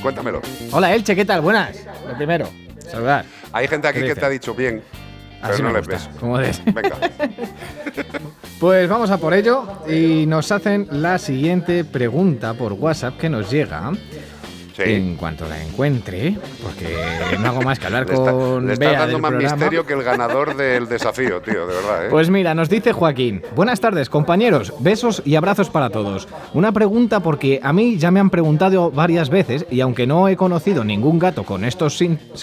Cuéntamelo. 0.07 0.41
Hola, 0.71 0.95
Elche, 0.95 1.17
¿qué 1.17 1.25
tal? 1.25 1.41
Buenas. 1.41 1.85
Lo 2.09 2.17
primero, 2.17 2.49
saludar. 2.79 3.25
Hay 3.53 3.67
gente 3.67 3.89
aquí 3.89 3.99
¿Qué 4.01 4.07
que 4.07 4.15
te 4.15 4.25
ha 4.25 4.29
dicho 4.29 4.55
bien, 4.55 4.81
pero 5.43 5.55
Así 5.55 5.63
no 5.63 5.71
me 5.71 5.81
les 5.81 5.89
gusta, 5.89 6.09
ves. 6.09 6.19
como 6.21 6.39
des. 6.39 6.65
Venga. 6.65 6.97
Pues 8.61 8.89
vamos 8.89 9.11
a 9.11 9.19
por 9.19 9.35
ello 9.35 9.67
y 9.87 10.25
nos 10.27 10.51
hacen 10.51 10.89
la 10.91 11.19
siguiente 11.19 11.85
pregunta 11.85 12.55
por 12.55 12.73
WhatsApp 12.73 13.19
que 13.19 13.29
nos 13.29 13.51
llega. 13.51 13.93
En 14.79 15.17
cuanto 15.17 15.47
la 15.49 15.63
encuentre, 15.63 16.37
porque 16.63 16.95
no 17.39 17.49
hago 17.49 17.63
más 17.63 17.79
que 17.79 17.87
hablar 17.87 18.07
Le, 18.09 18.15
está- 18.15 18.31
con 18.33 18.67
le 18.67 18.73
estás 18.75 18.89
Bea 18.91 18.99
dando 19.01 19.19
más 19.19 19.31
programa. 19.31 19.57
misterio 19.57 19.87
que 19.87 19.93
el 19.95 20.03
ganador 20.03 20.57
del 20.57 20.87
desafío, 20.89 21.41
tío, 21.41 21.67
de 21.67 21.75
verdad, 21.75 22.07
¿eh? 22.07 22.09
Pues 22.11 22.31
mira, 22.31 22.55
nos 22.55 22.69
dice 22.69 22.93
Joaquín. 22.93 23.43
Buenas 23.55 23.81
tardes, 23.81 24.11
compañeros. 24.11 24.73
Besos 24.81 25.23
y 25.25 25.37
abrazos 25.37 25.71
para 25.71 25.91
todos. 25.91 26.29
Una 26.55 26.73
pregunta 26.73 27.21
porque 27.21 27.61
a 27.63 27.73
mí 27.73 27.97
ya 27.99 28.11
me 28.11 28.21
han 28.21 28.31
preguntado 28.31 28.91
varias 28.91 29.31
veces 29.31 29.67
y 29.71 29.81
aunque 29.81 30.07
no 30.07 30.29
he 30.29 30.37
conocido 30.37 30.85
ningún 30.85 31.19
gato 31.19 31.45
con 31.45 31.65
estos, 31.65 31.99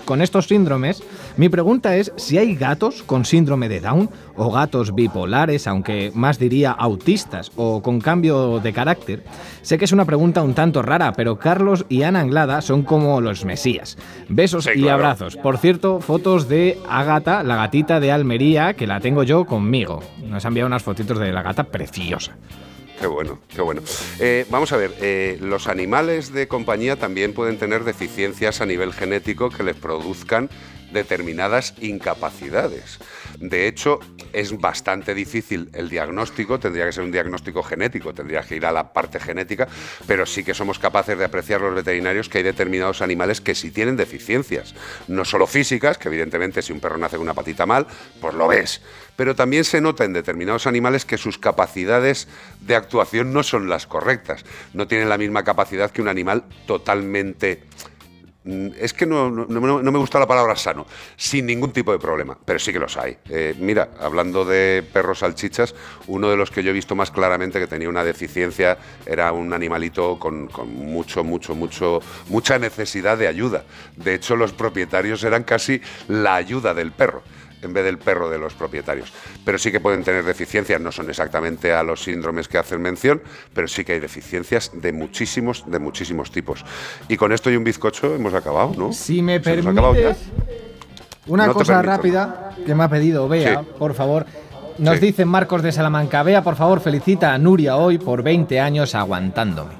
con 0.05 0.21
estos 0.21 0.47
síndromes, 0.47 1.03
mi 1.35 1.49
pregunta 1.49 1.95
es 1.95 2.11
si 2.15 2.37
hay 2.37 2.55
gatos 2.55 3.01
con 3.03 3.25
síndrome 3.25 3.67
de 3.67 3.79
Down 3.79 4.09
o 4.35 4.51
gatos 4.51 4.93
bipolares, 4.93 5.65
aunque 5.67 6.11
más 6.13 6.37
diría 6.37 6.71
autistas 6.71 7.51
o 7.55 7.81
con 7.81 7.99
cambio 7.99 8.59
de 8.59 8.71
carácter. 8.71 9.23
Sé 9.63 9.77
que 9.77 9.85
es 9.85 9.91
una 9.91 10.05
pregunta 10.05 10.43
un 10.43 10.53
tanto 10.53 10.81
rara, 10.81 11.13
pero 11.13 11.39
Carlos 11.39 11.85
y 11.89 12.03
Ana 12.03 12.19
Anglada 12.19 12.61
son 12.61 12.83
como 12.83 13.19
los 13.19 13.45
mesías. 13.45 13.97
Besos 14.29 14.67
y 14.67 14.81
claro. 14.81 14.93
abrazos. 14.93 15.35
Por 15.37 15.57
cierto, 15.57 15.99
fotos 16.01 16.47
de 16.47 16.77
Agata, 16.87 17.41
la 17.41 17.55
gatita 17.55 17.99
de 17.99 18.11
Almería, 18.11 18.75
que 18.75 18.85
la 18.85 18.99
tengo 18.99 19.23
yo 19.23 19.45
conmigo. 19.45 20.03
Nos 20.23 20.45
ha 20.45 20.49
enviado 20.49 20.67
unas 20.67 20.83
fotitos 20.83 21.17
de 21.17 21.31
la 21.31 21.41
gata 21.41 21.63
preciosa. 21.63 22.37
Qué 22.99 23.07
bueno, 23.07 23.39
qué 23.53 23.61
bueno. 23.61 23.81
Eh, 24.19 24.45
vamos 24.49 24.71
a 24.71 24.77
ver, 24.77 24.93
eh, 25.01 25.37
los 25.41 25.67
animales 25.67 26.31
de 26.31 26.47
compañía 26.47 26.95
también 26.95 27.33
pueden 27.33 27.57
tener 27.57 27.83
deficiencias 27.83 28.61
a 28.61 28.65
nivel 28.65 28.93
genético 28.93 29.49
que 29.49 29.63
les 29.63 29.75
produzcan 29.75 30.49
determinadas 30.93 31.73
incapacidades. 31.81 32.99
De 33.39 33.67
hecho, 33.67 33.99
es 34.31 34.57
bastante 34.57 35.13
difícil 35.13 35.69
el 35.73 35.89
diagnóstico, 35.89 36.59
tendría 36.59 36.85
que 36.85 36.91
ser 36.91 37.03
un 37.03 37.11
diagnóstico 37.11 37.63
genético, 37.63 38.13
tendría 38.13 38.41
que 38.41 38.55
ir 38.55 38.65
a 38.65 38.71
la 38.71 38.93
parte 38.93 39.19
genética, 39.19 39.67
pero 40.07 40.25
sí 40.25 40.43
que 40.43 40.53
somos 40.53 40.79
capaces 40.79 41.17
de 41.17 41.25
apreciar 41.25 41.61
los 41.61 41.75
veterinarios 41.75 42.29
que 42.29 42.39
hay 42.39 42.43
determinados 42.43 43.01
animales 43.01 43.41
que 43.41 43.55
sí 43.55 43.71
tienen 43.71 43.97
deficiencias, 43.97 44.75
no 45.07 45.25
solo 45.25 45.47
físicas, 45.47 45.97
que 45.97 46.07
evidentemente 46.07 46.61
si 46.61 46.73
un 46.73 46.79
perro 46.79 46.97
nace 46.97 47.17
con 47.17 47.23
una 47.23 47.33
patita 47.33 47.65
mal, 47.65 47.87
pues 48.21 48.33
lo 48.33 48.47
ves, 48.47 48.81
pero 49.15 49.35
también 49.35 49.63
se 49.63 49.81
nota 49.81 50.05
en 50.05 50.13
determinados 50.13 50.67
animales 50.67 51.05
que 51.05 51.17
sus 51.17 51.37
capacidades 51.37 52.27
de 52.61 52.75
actuación 52.75 53.33
no 53.33 53.43
son 53.43 53.69
las 53.69 53.87
correctas, 53.87 54.45
no 54.73 54.87
tienen 54.87 55.09
la 55.09 55.17
misma 55.17 55.43
capacidad 55.43 55.91
que 55.91 56.01
un 56.01 56.07
animal 56.07 56.43
totalmente 56.65 57.63
Es 58.45 58.93
que 58.93 59.05
no- 59.05 59.29
no 59.31 59.91
me 59.91 59.99
gusta 59.99 60.19
la 60.19 60.27
palabra 60.27 60.55
sano, 60.57 60.85
sin 61.15 61.45
ningún 61.45 61.71
tipo 61.71 61.93
de 61.93 61.99
problema, 61.99 62.37
pero 62.43 62.59
sí 62.59 62.73
que 62.73 62.79
los 62.79 62.97
hay. 62.97 63.17
Eh, 63.29 63.55
mira, 63.57 63.91
hablando 64.01 64.43
de 64.43 64.83
perros 64.91 65.19
salchichas, 65.19 65.73
uno 66.07 66.29
de 66.29 66.35
los 66.35 66.51
que 66.51 66.61
yo 66.61 66.71
he 66.71 66.73
visto 66.73 66.93
más 66.93 67.09
claramente 67.09 67.57
que 67.59 67.67
tenía 67.67 67.87
una 67.87 68.03
deficiencia 68.03 68.77
era 69.05 69.31
un 69.31 69.53
animalito 69.53 70.19
con, 70.19 70.47
con 70.47 70.67
mucho, 70.73 71.23
mucho, 71.23 71.55
mucho, 71.55 72.01
mucha 72.27 72.59
necesidad 72.59 73.17
de 73.17 73.27
ayuda. 73.27 73.63
De 73.95 74.13
hecho, 74.15 74.35
los 74.35 74.51
propietarios 74.51 75.23
eran 75.23 75.43
casi 75.43 75.79
la 76.09 76.35
ayuda 76.35 76.73
del 76.73 76.91
perro 76.91 77.23
en 77.63 77.73
vez 77.73 77.83
del 77.83 77.97
perro 77.97 78.29
de 78.29 78.37
los 78.37 78.53
propietarios. 78.53 79.11
Pero 79.45 79.57
sí 79.57 79.71
que 79.71 79.79
pueden 79.79 80.03
tener 80.03 80.23
deficiencias, 80.23 80.79
no 80.81 80.91
son 80.91 81.09
exactamente 81.09 81.73
a 81.73 81.83
los 81.83 82.03
síndromes 82.03 82.47
que 82.47 82.57
hacen 82.57 82.81
mención, 82.81 83.21
pero 83.53 83.67
sí 83.67 83.83
que 83.83 83.93
hay 83.93 83.99
deficiencias 83.99 84.71
de 84.73 84.91
muchísimos, 84.93 85.63
de 85.69 85.79
muchísimos 85.79 86.31
tipos. 86.31 86.63
Y 87.07 87.17
con 87.17 87.31
esto 87.31 87.49
y 87.51 87.55
un 87.55 87.63
bizcocho 87.63 88.13
hemos 88.15 88.33
acabado, 88.33 88.73
¿no? 88.77 88.93
Si 88.93 89.21
me 89.21 89.39
permites, 89.39 90.17
una 91.27 91.47
No 91.47 91.53
cosa 91.53 91.75
permito. 91.81 91.95
rápida 91.97 92.49
que 92.65 92.75
me 92.75 92.83
ha 92.83 92.89
pedido 92.89 93.27
Bea, 93.27 93.59
Sí. 93.61 93.67
por 93.79 93.93
favor. 93.93 94.25
Nos 94.77 94.95
Sí. 94.99 95.05
dice 95.07 95.25
Marcos 95.25 95.61
de 95.61 95.71
Salamanca. 95.71 96.23
Bea, 96.23 96.41
por 96.43 96.55
favor, 96.55 96.81
felicita 96.81 97.33
a 97.33 97.37
Nuria 97.37 97.77
hoy 97.77 97.97
por 97.99 98.23
20 98.23 98.59
años 98.59 98.95
aguantándome. 98.95 99.73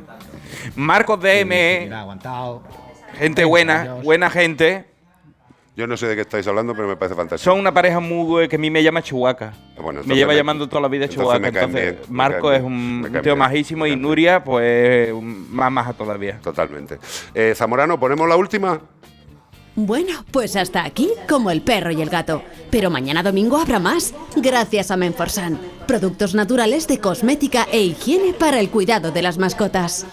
Marcos 0.76 1.19
DM, 1.19 1.91
aguantado. 1.93 2.64
gente 3.18 3.43
buena, 3.43 3.95
buena 4.03 4.30
gente. 4.30 4.85
Yo 5.75 5.87
no 5.87 5.97
sé 5.97 6.05
de 6.07 6.13
qué 6.15 6.21
estáis 6.21 6.45
hablando, 6.45 6.75
pero 6.75 6.87
me 6.87 6.95
parece 6.95 7.15
fantástico. 7.15 7.51
Son 7.51 7.59
una 7.59 7.73
pareja 7.73 7.99
muy 7.99 8.25
buena 8.27 8.47
que 8.47 8.57
a 8.57 8.59
mí 8.59 8.69
me 8.69 8.83
llama 8.83 9.01
Chihuahua. 9.01 9.53
Bueno, 9.81 10.01
me 10.05 10.13
lleva 10.15 10.33
me- 10.33 10.37
llamando 10.37 10.69
toda 10.69 10.81
la 10.83 10.87
vida 10.87 11.07
Chihuahua. 11.07 11.37
Entonces, 11.37 11.71
bien, 11.95 11.99
Marco 12.09 12.51
es 12.51 12.61
un, 12.61 13.09
un 13.11 13.21
tío 13.23 13.35
majísimo 13.35 13.87
y 13.87 13.95
Nuria, 13.95 14.43
pues, 14.43 15.11
un- 15.11 15.51
más 15.51 15.71
maja 15.71 15.93
todavía. 15.93 16.37
Totalmente. 16.43 16.99
Eh, 17.33 17.53
Zamorano, 17.55 17.99
¿ponemos 17.99 18.29
la 18.29 18.35
última? 18.35 18.79
Bueno, 19.75 20.23
pues 20.29 20.55
hasta 20.55 20.83
aquí, 20.85 21.09
como 21.27 21.49
el 21.49 21.63
perro 21.63 21.89
y 21.89 21.99
el 22.03 22.09
gato. 22.11 22.43
Pero 22.69 22.91
mañana 22.91 23.23
domingo 23.23 23.57
habrá 23.57 23.79
más, 23.79 24.13
gracias 24.35 24.91
a 24.91 24.97
Menforsan. 24.97 25.57
Productos 25.87 26.35
naturales 26.35 26.87
de 26.87 26.99
cosmética 26.99 27.67
e 27.71 27.81
higiene 27.81 28.33
para 28.33 28.59
el 28.59 28.69
cuidado 28.69 29.11
de 29.11 29.23
las 29.23 29.39
mascotas. 29.39 30.05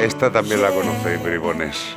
Esta 0.00 0.30
también 0.30 0.62
la 0.62 0.70
conocéis, 0.70 1.20
bribones. 1.20 1.96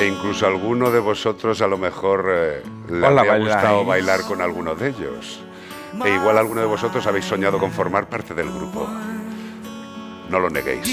E 0.00 0.06
incluso 0.06 0.46
alguno 0.46 0.90
de 0.90 0.98
vosotros 0.98 1.60
a 1.62 1.66
lo 1.66 1.76
mejor 1.78 2.26
eh, 2.30 2.62
le 2.88 2.98
Hola, 2.98 3.20
habría 3.20 3.32
bailáis. 3.32 3.54
gustado 3.54 3.84
bailar 3.84 4.20
con 4.22 4.40
alguno 4.40 4.74
de 4.74 4.88
ellos. 4.88 5.40
E 6.04 6.08
igual 6.08 6.38
alguno 6.38 6.60
de 6.60 6.66
vosotros 6.66 7.06
habéis 7.06 7.24
soñado 7.24 7.58
con 7.58 7.70
formar 7.72 8.08
parte 8.08 8.32
del 8.34 8.50
grupo. 8.50 8.88
No 10.30 10.38
lo 10.40 10.48
neguéis. 10.48 10.86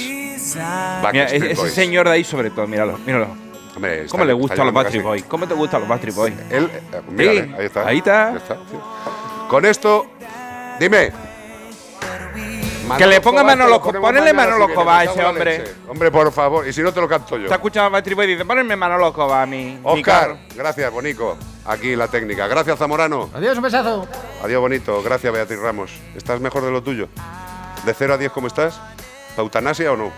Mira, 0.55 0.99
Backstreet 1.03 1.33
ese, 1.43 1.51
ese 1.51 1.61
Boys. 1.61 1.73
señor 1.73 2.05
de 2.07 2.11
ahí 2.13 2.23
sobre 2.23 2.49
todo, 2.49 2.67
míralo, 2.67 2.97
míralo. 3.05 3.27
Hombre, 3.75 3.99
está- 4.01 4.11
¿Cómo 4.11 4.25
le 4.25 4.31
está 4.31 4.41
gustan 4.41 4.57
los 4.65 4.73
llegando 4.73 4.83
casi. 4.89 4.99
Boys? 4.99 5.23
¿Cómo 5.25 5.47
te 5.47 5.53
gustan 5.53 5.79
los 5.81 5.89
Backstreet 5.89 6.15
Boys? 6.15 6.33
Él, 6.49 6.69
eh, 6.73 7.01
mírale, 7.09 7.55
ahí 7.57 7.65
está. 7.65 7.87
ahí 7.87 7.97
está. 7.99 8.31
Ya 8.31 8.37
está, 8.37 8.55
sí. 8.55 8.77
Con 9.49 9.65
esto, 9.65 10.07
dime. 10.79 11.11
Que 12.97 13.05
le 13.07 13.21
ponga 13.21 13.43
Manolo 13.43 13.81
te 13.81 13.99
ponele 13.99 14.33
Manolo 14.33 14.67
Escobar 14.67 15.01
a 15.01 15.03
ese 15.11 15.23
hombre. 15.23 15.63
Hombre, 15.87 16.11
por 16.11 16.31
favor, 16.31 16.67
y 16.67 16.73
si 16.73 16.81
no 16.81 16.93
te 16.93 17.01
lo 17.01 17.07
canto 17.07 17.37
yo. 17.37 17.47
Se 17.47 17.53
ha 17.53 17.57
escuchado 17.57 17.89
Boys 17.89 18.05
y 18.07 18.25
dice, 18.31 18.45
ponenme 18.45 18.75
Manolo 18.75 19.07
Escobar 19.07 19.43
a 19.43 19.45
mí. 19.45 19.77
mi 19.77 19.79
Oscar, 19.83 20.21
carro". 20.21 20.37
gracias, 20.55 20.91
Bonico. 20.91 21.37
Aquí 21.65 21.95
la 21.95 22.07
técnica. 22.07 22.47
Gracias, 22.47 22.77
Zamorano. 22.79 23.29
Adiós, 23.33 23.57
un 23.57 23.63
besazo. 23.63 24.07
Adiós, 24.43 24.61
bonito. 24.61 25.01
Gracias, 25.03 25.33
Beatriz 25.33 25.59
Ramos. 25.59 25.91
¿Estás 26.15 26.39
mejor 26.39 26.63
de 26.63 26.71
lo 26.71 26.81
tuyo? 26.81 27.09
¿De 27.85 27.93
0 27.93 28.13
a 28.13 28.17
10 28.17 28.31
cómo 28.31 28.47
estás? 28.47 28.79
¿Pautanasia 29.35 29.91
o 29.91 29.97
no? 29.97 30.11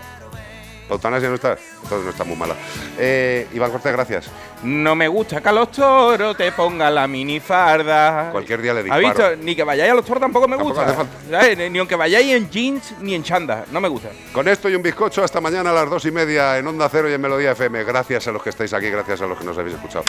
¿Pautanasia 0.90 1.28
no 1.28 1.36
estás? 1.36 1.60
Entonces 1.84 2.04
no 2.04 2.10
está 2.10 2.24
muy 2.24 2.34
mala. 2.36 2.56
Eh, 2.98 3.46
Iván 3.54 3.70
Cortés, 3.70 3.92
gracias. 3.92 4.26
No 4.64 4.96
me 4.96 5.06
gusta 5.06 5.40
que 5.40 5.48
a 5.48 5.52
los 5.52 5.70
toros 5.70 6.36
te 6.36 6.50
pongan 6.50 6.92
la 6.94 7.06
minifarda. 7.06 8.30
Cualquier 8.32 8.60
día 8.60 8.74
le 8.74 8.80
¿Has 8.80 8.84
disparo. 8.98 9.30
visto? 9.30 9.44
Ni 9.44 9.54
que 9.54 9.62
vayáis 9.62 9.92
a 9.92 9.94
los 9.94 10.04
toros 10.04 10.20
tampoco 10.20 10.48
me 10.48 10.56
Tampoco 10.56 10.74
gusta. 10.80 10.90
hace 10.90 10.96
falta. 10.96 11.16
¿Sabes? 11.30 11.70
Ni 11.70 11.78
aunque 11.78 11.94
vayáis 11.94 12.34
en 12.34 12.50
jeans 12.50 12.92
ni 13.00 13.14
en 13.14 13.22
chanda. 13.22 13.64
No 13.70 13.80
me 13.80 13.88
gusta. 13.88 14.08
Con 14.32 14.48
esto 14.48 14.68
y 14.68 14.74
un 14.74 14.82
bizcocho 14.82 15.22
hasta 15.22 15.40
mañana 15.40 15.70
a 15.70 15.74
las 15.74 15.88
dos 15.88 16.04
y 16.06 16.10
media 16.10 16.58
en 16.58 16.66
Onda 16.66 16.88
Cero 16.90 17.08
y 17.08 17.12
en 17.14 17.20
Melodía 17.20 17.52
FM. 17.52 17.84
Gracias 17.84 18.26
a 18.26 18.32
los 18.32 18.42
que 18.42 18.50
estáis 18.50 18.72
aquí, 18.74 18.90
gracias 18.90 19.22
a 19.22 19.26
los 19.26 19.38
que 19.38 19.44
nos 19.44 19.56
habéis 19.56 19.76
escuchado. 19.76 20.04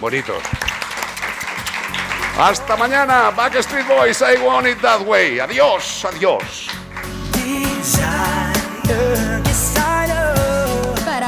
Bonitos. 0.00 0.42
Hasta 2.36 2.76
mañana, 2.76 3.30
Backstreet 3.30 3.86
Boys, 3.86 4.20
I 4.20 4.36
want 4.44 4.66
it 4.66 4.80
that 4.80 5.00
way. 5.06 5.38
Adiós, 5.38 6.04
adiós. 6.04 6.68